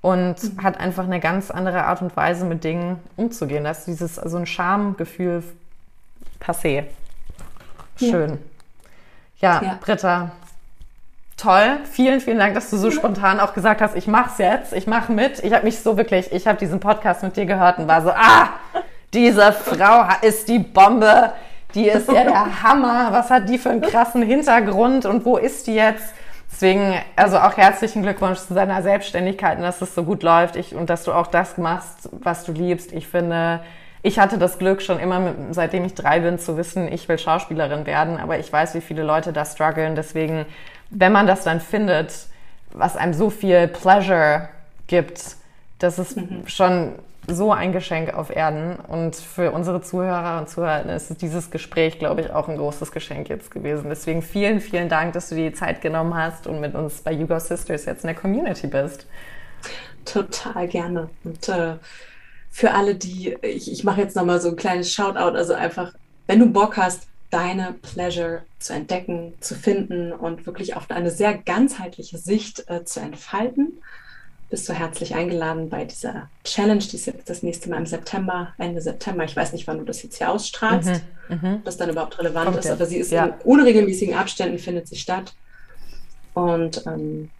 und 0.00 0.42
mhm. 0.42 0.62
hat 0.62 0.80
einfach 0.80 1.04
eine 1.04 1.20
ganz 1.20 1.50
andere 1.50 1.84
Art 1.84 2.00
und 2.00 2.16
Weise, 2.16 2.46
mit 2.46 2.64
Dingen 2.64 3.00
umzugehen. 3.16 3.64
Das 3.64 3.80
ist 3.80 3.86
dieses, 3.86 4.14
so 4.14 4.36
ein 4.36 4.46
Schamgefühl 4.46 5.42
passé. 6.40 6.84
Schön. 7.98 8.38
Ja, 9.38 9.60
ja, 9.60 9.62
ja. 9.62 9.78
Britta, 9.80 10.30
toll. 11.36 11.78
Vielen, 11.90 12.20
vielen 12.20 12.38
Dank, 12.38 12.54
dass 12.54 12.70
du 12.70 12.76
so 12.76 12.90
spontan 12.90 13.40
auch 13.40 13.54
gesagt 13.54 13.80
hast, 13.80 13.96
ich 13.96 14.06
mach's 14.06 14.38
jetzt, 14.38 14.72
ich 14.72 14.86
mach 14.86 15.08
mit. 15.08 15.42
Ich 15.44 15.52
habe 15.52 15.64
mich 15.64 15.80
so 15.80 15.96
wirklich, 15.96 16.32
ich 16.32 16.46
habe 16.46 16.58
diesen 16.58 16.80
Podcast 16.80 17.22
mit 17.22 17.36
dir 17.36 17.46
gehört 17.46 17.78
und 17.78 17.88
war 17.88 18.02
so, 18.02 18.10
ah, 18.10 18.50
diese 19.12 19.52
Frau 19.52 20.06
ist 20.22 20.48
die 20.48 20.58
Bombe. 20.58 21.32
Die 21.74 21.88
ist 21.88 22.08
ja 22.08 22.24
der 22.24 22.62
Hammer. 22.62 23.08
Was 23.10 23.30
hat 23.30 23.48
die 23.48 23.58
für 23.58 23.70
einen 23.70 23.82
krassen 23.82 24.22
Hintergrund 24.22 25.04
und 25.04 25.24
wo 25.24 25.36
ist 25.36 25.66
die 25.66 25.74
jetzt? 25.74 26.14
Deswegen, 26.50 26.94
also 27.16 27.38
auch 27.38 27.56
herzlichen 27.56 28.02
Glückwunsch 28.02 28.38
zu 28.38 28.54
deiner 28.54 28.80
Selbstständigkeit 28.80 29.58
und 29.58 29.64
dass 29.64 29.82
es 29.82 29.94
so 29.94 30.04
gut 30.04 30.22
läuft 30.22 30.56
ich, 30.56 30.74
und 30.74 30.88
dass 30.88 31.04
du 31.04 31.12
auch 31.12 31.26
das 31.26 31.58
machst, 31.58 32.08
was 32.12 32.44
du 32.44 32.52
liebst. 32.52 32.92
Ich 32.92 33.08
finde, 33.08 33.60
ich 34.02 34.18
hatte 34.18 34.38
das 34.38 34.58
Glück 34.58 34.80
schon 34.80 34.98
immer, 34.98 35.18
mit, 35.18 35.34
seitdem 35.50 35.84
ich 35.84 35.94
drei 35.94 36.20
bin, 36.20 36.38
zu 36.38 36.56
wissen, 36.56 36.90
ich 36.90 37.08
will 37.08 37.18
Schauspielerin 37.18 37.84
werden, 37.84 38.18
aber 38.18 38.38
ich 38.38 38.50
weiß, 38.50 38.74
wie 38.74 38.80
viele 38.80 39.02
Leute 39.02 39.32
da 39.32 39.44
strugglen. 39.44 39.96
Deswegen 39.96 40.46
wenn 40.90 41.12
man 41.12 41.26
das 41.26 41.44
dann 41.44 41.60
findet, 41.60 42.12
was 42.72 42.96
einem 42.96 43.14
so 43.14 43.30
viel 43.30 43.68
Pleasure 43.68 44.48
gibt, 44.86 45.36
das 45.78 45.98
ist 45.98 46.16
mhm. 46.16 46.46
schon 46.46 46.92
so 47.28 47.52
ein 47.52 47.72
Geschenk 47.72 48.14
auf 48.14 48.34
Erden. 48.34 48.76
Und 48.76 49.16
für 49.16 49.50
unsere 49.50 49.82
Zuhörer 49.82 50.38
und 50.40 50.48
Zuhörer 50.48 50.86
ist 50.94 51.20
dieses 51.20 51.50
Gespräch, 51.50 51.98
glaube 51.98 52.20
ich, 52.20 52.30
auch 52.30 52.48
ein 52.48 52.56
großes 52.56 52.92
Geschenk 52.92 53.28
jetzt 53.28 53.50
gewesen. 53.50 53.86
Deswegen 53.88 54.22
vielen, 54.22 54.60
vielen 54.60 54.88
Dank, 54.88 55.12
dass 55.14 55.28
du 55.28 55.34
die 55.34 55.52
Zeit 55.52 55.80
genommen 55.80 56.14
hast 56.14 56.46
und 56.46 56.60
mit 56.60 56.74
uns 56.74 57.00
bei 57.00 57.12
Yugo 57.12 57.38
Sisters 57.38 57.84
jetzt 57.84 58.04
in 58.04 58.08
der 58.08 58.16
Community 58.16 58.66
bist. 58.66 59.06
Total 60.04 60.68
gerne. 60.68 61.10
Und 61.24 61.48
äh, 61.48 61.74
für 62.50 62.72
alle, 62.72 62.94
die, 62.94 63.36
ich, 63.42 63.70
ich 63.72 63.84
mache 63.84 64.00
jetzt 64.00 64.14
nochmal 64.14 64.40
so 64.40 64.50
ein 64.50 64.56
kleines 64.56 64.92
Shoutout, 64.92 65.36
also 65.36 65.54
einfach, 65.54 65.92
wenn 66.26 66.38
du 66.38 66.46
Bock 66.46 66.76
hast, 66.76 67.08
deine 67.30 67.74
Pleasure 67.82 68.42
zu 68.58 68.72
entdecken, 68.72 69.34
zu 69.40 69.54
finden 69.54 70.12
und 70.12 70.46
wirklich 70.46 70.76
auf 70.76 70.90
eine 70.90 71.10
sehr 71.10 71.34
ganzheitliche 71.36 72.18
Sicht 72.18 72.68
äh, 72.68 72.84
zu 72.84 73.00
entfalten. 73.00 73.78
Bist 74.48 74.68
du 74.68 74.72
herzlich 74.72 75.14
eingeladen 75.14 75.68
bei 75.68 75.84
dieser 75.84 76.30
Challenge, 76.44 76.78
die 76.78 76.94
ist 76.94 77.06
jetzt 77.06 77.28
das 77.28 77.42
nächste 77.42 77.68
Mal 77.68 77.78
im 77.78 77.86
September, 77.86 78.54
Ende 78.58 78.80
September. 78.80 79.24
Ich 79.24 79.34
weiß 79.34 79.52
nicht, 79.52 79.66
wann 79.66 79.78
du 79.78 79.84
das 79.84 80.04
jetzt 80.04 80.18
hier 80.18 80.30
ausstrahlst, 80.30 81.02
mhm, 81.28 81.40
mhm. 81.40 81.62
das 81.64 81.76
dann 81.76 81.90
überhaupt 81.90 82.18
relevant 82.18 82.56
ist, 82.56 82.70
aber 82.70 82.86
sie 82.86 82.98
ist 82.98 83.10
ja. 83.10 83.26
in 83.26 83.34
unregelmäßigen 83.44 84.14
Abständen, 84.14 84.58
findet 84.58 84.86
sie 84.86 84.96
statt. 84.96 85.34
Und 86.32 86.86
ähm, 86.86 87.30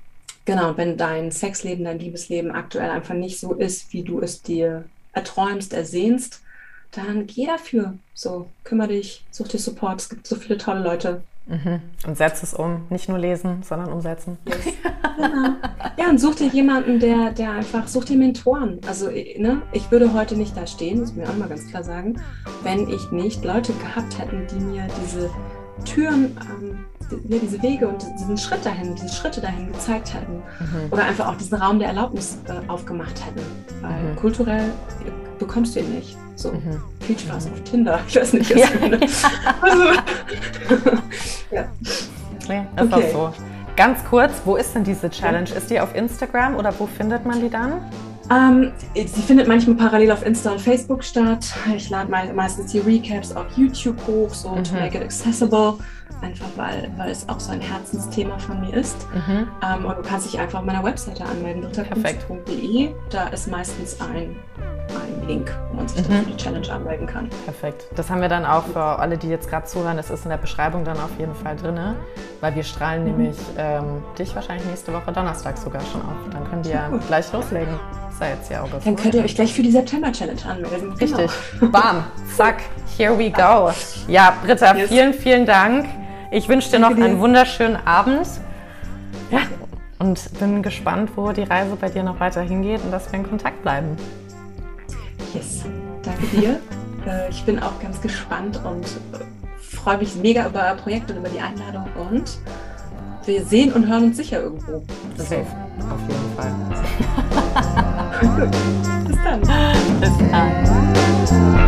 genau, 0.45 0.77
wenn 0.77 0.97
dein 0.97 1.31
Sexleben, 1.31 1.85
dein 1.85 2.01
Liebesleben 2.01 2.51
aktuell 2.51 2.91
einfach 2.91 3.15
nicht 3.15 3.39
so 3.39 3.55
ist, 3.55 3.93
wie 3.93 4.03
du 4.03 4.21
es 4.21 4.43
dir 4.43 4.85
erträumst, 5.13 5.73
ersehnst, 5.73 6.41
dann 6.93 7.27
geh 7.27 7.47
dafür. 7.47 7.95
So, 8.15 8.49
kümmere 8.65 8.89
dich, 8.89 9.25
such 9.31 9.49
dir 9.49 9.59
Support. 9.59 10.01
Es 10.01 10.09
gibt 10.09 10.27
so 10.27 10.37
viele 10.37 10.59
tolle 10.59 10.81
Leute. 10.81 11.23
Mhm. 11.47 11.81
Und 12.07 12.17
setz 12.17 12.43
es 12.43 12.55
um. 12.55 12.87
Nicht 12.91 13.09
nur 13.09 13.19
lesen, 13.19 13.63
sondern 13.63 13.93
umsetzen. 13.93 14.39
Yes. 14.47 14.59
genau. 15.17 15.57
Ja, 15.99 16.11
und 16.11 16.19
such 16.19 16.37
dir 16.37 16.49
jemanden, 16.49 16.99
der, 16.99 17.31
der 17.31 17.53
einfach, 17.53 17.87
such 17.89 18.05
dir 18.05 18.17
Mentoren. 18.17 18.81
Also, 18.87 19.09
ne, 19.09 19.63
ich 19.73 19.91
würde 19.91 20.13
heute 20.13 20.37
nicht 20.37 20.57
da 20.57 20.67
stehen, 20.67 21.01
muss 21.01 21.11
ich 21.11 21.17
mir 21.17 21.29
auch 21.29 21.37
mal 21.37 21.49
ganz 21.49 21.67
klar 21.69 21.85
sagen, 21.85 22.21
wenn 22.63 22.89
ich 22.89 23.11
nicht 23.11 23.45
Leute 23.45 23.73
gehabt 23.75 24.19
hätten, 24.19 24.47
die 24.51 24.63
mir 24.63 24.87
diese 25.03 25.31
Türen, 25.85 26.37
ähm, 26.41 26.85
die, 27.11 27.39
diese 27.39 27.63
Wege 27.63 27.87
und 27.87 28.05
diesen 28.19 28.37
Schritt 28.37 28.67
dahin, 28.67 28.95
diese 28.97 29.15
Schritte 29.15 29.41
dahin 29.41 29.73
gezeigt 29.73 30.13
hätten. 30.15 30.37
Mhm. 30.37 30.91
Oder 30.93 31.05
einfach 31.05 31.29
auch 31.29 31.37
diesen 31.37 31.59
Raum 31.59 31.79
der 31.79 31.89
Erlaubnis 31.89 32.39
äh, 32.49 32.69
aufgemacht 32.69 33.25
hätten. 33.25 33.41
Weil 33.81 34.03
mhm. 34.03 34.17
kulturell 34.17 34.73
bekommst 35.39 35.77
du 35.77 35.81
ihn 35.81 35.95
nicht. 35.95 36.17
So, 36.37 36.53
mhm. 36.53 36.83
viel 37.01 37.19
Spaß 37.19 37.47
auf 37.47 37.63
Tinder. 37.65 37.99
Ich 38.07 38.17
weiß 38.17 38.35
nicht, 38.35 38.55
was 38.55 38.61
ja. 38.61 38.69
ich 39.01 39.25
also, 39.63 39.85
ja. 41.51 41.65
Nee, 42.49 42.67
ist 42.77 42.93
okay. 42.93 43.15
auch 43.15 43.35
so. 43.35 43.43
Ganz 43.75 44.05
kurz, 44.05 44.33
wo 44.45 44.57
ist 44.57 44.75
denn 44.75 44.85
diese 44.85 45.11
Challenge? 45.11 45.51
Ist 45.51 45.71
die 45.71 45.81
auf 45.81 45.95
Instagram 45.95 46.57
oder 46.57 46.73
wo 46.79 46.87
findet 46.87 47.27
man 47.27 47.41
die 47.41 47.51
dann? 47.51 47.81
Ähm, 48.31 48.73
sie 48.95 49.23
findet 49.23 49.49
manchmal 49.49 49.77
parallel 49.77 50.11
auf 50.13 50.27
Insta 50.27 50.53
und 50.53 50.61
Facebook 50.61 51.05
statt. 51.05 51.47
Ich 51.75 51.91
lade 51.91 52.11
meistens 52.11 52.73
die 52.73 52.81
Recaps 52.81 53.35
auf 53.35 53.47
YouTube 53.57 53.97
hoch, 54.07 54.33
so 54.33 54.51
mhm. 54.51 54.65
to 54.65 54.75
make 54.75 54.97
it 54.97 55.03
accessible. 55.03 55.75
Einfach 56.23 56.47
weil, 56.57 56.91
weil 56.97 57.11
es 57.11 57.29
auch 57.29 57.41
so 57.41 57.53
ein 57.53 57.61
Herzensthema 57.61 58.39
von 58.39 58.61
mir 58.61 58.75
ist. 58.75 59.07
Mhm. 59.13 59.49
Ähm, 59.63 59.85
und 59.85 59.99
du 59.99 60.03
kannst 60.03 60.33
dich 60.33 60.41
einfach 60.41 60.61
auf 60.61 60.65
meiner 60.65 60.83
Webseite 60.83 61.25
anmelden, 61.25 61.65
ritterkunst.de. 61.65 62.95
Da 63.11 63.29
ist 63.29 63.49
meistens 63.49 64.01
ein 64.01 64.37
einen 64.95 65.27
Link, 65.27 65.55
wo 65.71 65.77
man 65.77 65.89
sich 65.89 66.09
mhm. 66.09 66.13
für 66.13 66.31
die 66.31 66.37
Challenge 66.37 66.71
anmelden 66.71 67.07
kann. 67.07 67.29
Perfekt. 67.45 67.87
Das 67.95 68.11
haben 68.11 68.21
wir 68.21 68.29
dann 68.29 68.45
auch 68.45 68.65
für 68.65 68.81
alle, 68.81 69.19
die 69.19 69.29
jetzt 69.29 69.49
gerade 69.49 69.67
zuhören. 69.67 69.97
Das 69.97 70.11
ist 70.11 70.25
in 70.25 70.31
der 70.31 70.37
Beschreibung 70.37 70.85
dann 70.85 70.99
auf 70.99 71.11
jeden 71.19 71.35
Fall 71.35 71.57
drin, 71.57 71.79
weil 72.41 72.55
wir 72.55 72.63
strahlen 72.63 73.05
mhm. 73.05 73.11
nämlich 73.11 73.37
ähm, 73.59 74.03
dich 74.19 74.35
wahrscheinlich 74.35 74.67
nächste 74.67 74.93
Woche 74.93 75.13
Donnerstag 75.13 75.59
sogar 75.59 75.83
schon 75.93 76.03
auf. 76.03 76.17
Dann 76.33 76.49
können 76.49 76.63
die 76.63 76.71
ja 76.71 76.89
gleich 77.07 77.33
loslegen. 77.33 77.75
Ist 78.11 78.21
ja 78.21 78.29
jetzt 78.29 78.51
ja 78.51 78.63
August. 78.63 78.87
Dann 78.87 78.97
könnt 78.97 79.15
ihr 79.15 79.25
euch 79.25 79.35
gleich 79.35 79.53
für 79.53 79.63
die 79.63 79.71
September-Challenge 79.71 80.41
anmelden. 80.49 80.93
Richtig. 80.93 81.31
Genau. 81.61 81.73
Bam. 81.73 82.05
Zack. 82.35 82.63
Here 82.97 83.17
we 83.19 83.31
go. 83.31 83.71
Ja, 84.09 84.35
Britta, 84.43 84.75
yes. 84.75 84.89
vielen, 84.89 85.13
vielen 85.13 85.45
Dank. 85.45 85.87
Ich 86.31 86.49
wünsche 86.49 86.71
dir 86.71 86.79
noch 86.79 86.91
einen 86.91 87.21
wunderschönen 87.21 87.77
Abend. 87.87 88.27
Ja, 89.31 89.41
und 89.99 90.21
bin 90.39 90.63
gespannt, 90.63 91.11
wo 91.17 91.33
die 91.33 91.43
Reise 91.43 91.77
bei 91.77 91.89
dir 91.89 92.03
noch 92.03 92.21
weiter 92.21 92.43
hingeht 92.43 92.83
und 92.85 92.91
dass 92.91 93.11
wir 93.11 93.19
in 93.19 93.29
Kontakt 93.29 93.63
bleiben. 93.63 93.97
Yes, 95.35 95.65
danke 96.03 96.27
dir. 96.27 96.61
Äh, 97.07 97.31
ich 97.31 97.45
bin 97.45 97.61
auch 97.61 97.81
ganz 97.81 98.01
gespannt 98.01 98.61
und 98.65 98.85
äh, 98.85 99.23
freue 99.61 99.99
mich 99.99 100.17
mega 100.17 100.49
über 100.49 100.65
euer 100.65 100.75
Projekt 100.75 101.09
und 101.09 101.19
über 101.19 101.29
die 101.29 101.39
Einladung 101.39 101.87
und 102.11 102.39
wir 103.27 103.45
sehen 103.45 103.73
und 103.75 103.87
hören 103.87 104.07
uns 104.07 104.17
sicher 104.17 104.41
irgendwo. 104.43 104.83
Safe, 105.17 105.47
auf 105.89 106.01
jeden 106.09 106.35
Fall. 106.37 106.53
Bis 109.07 109.17
dann. 109.23 109.41
Bis 110.01 110.19
dann. 110.33 111.66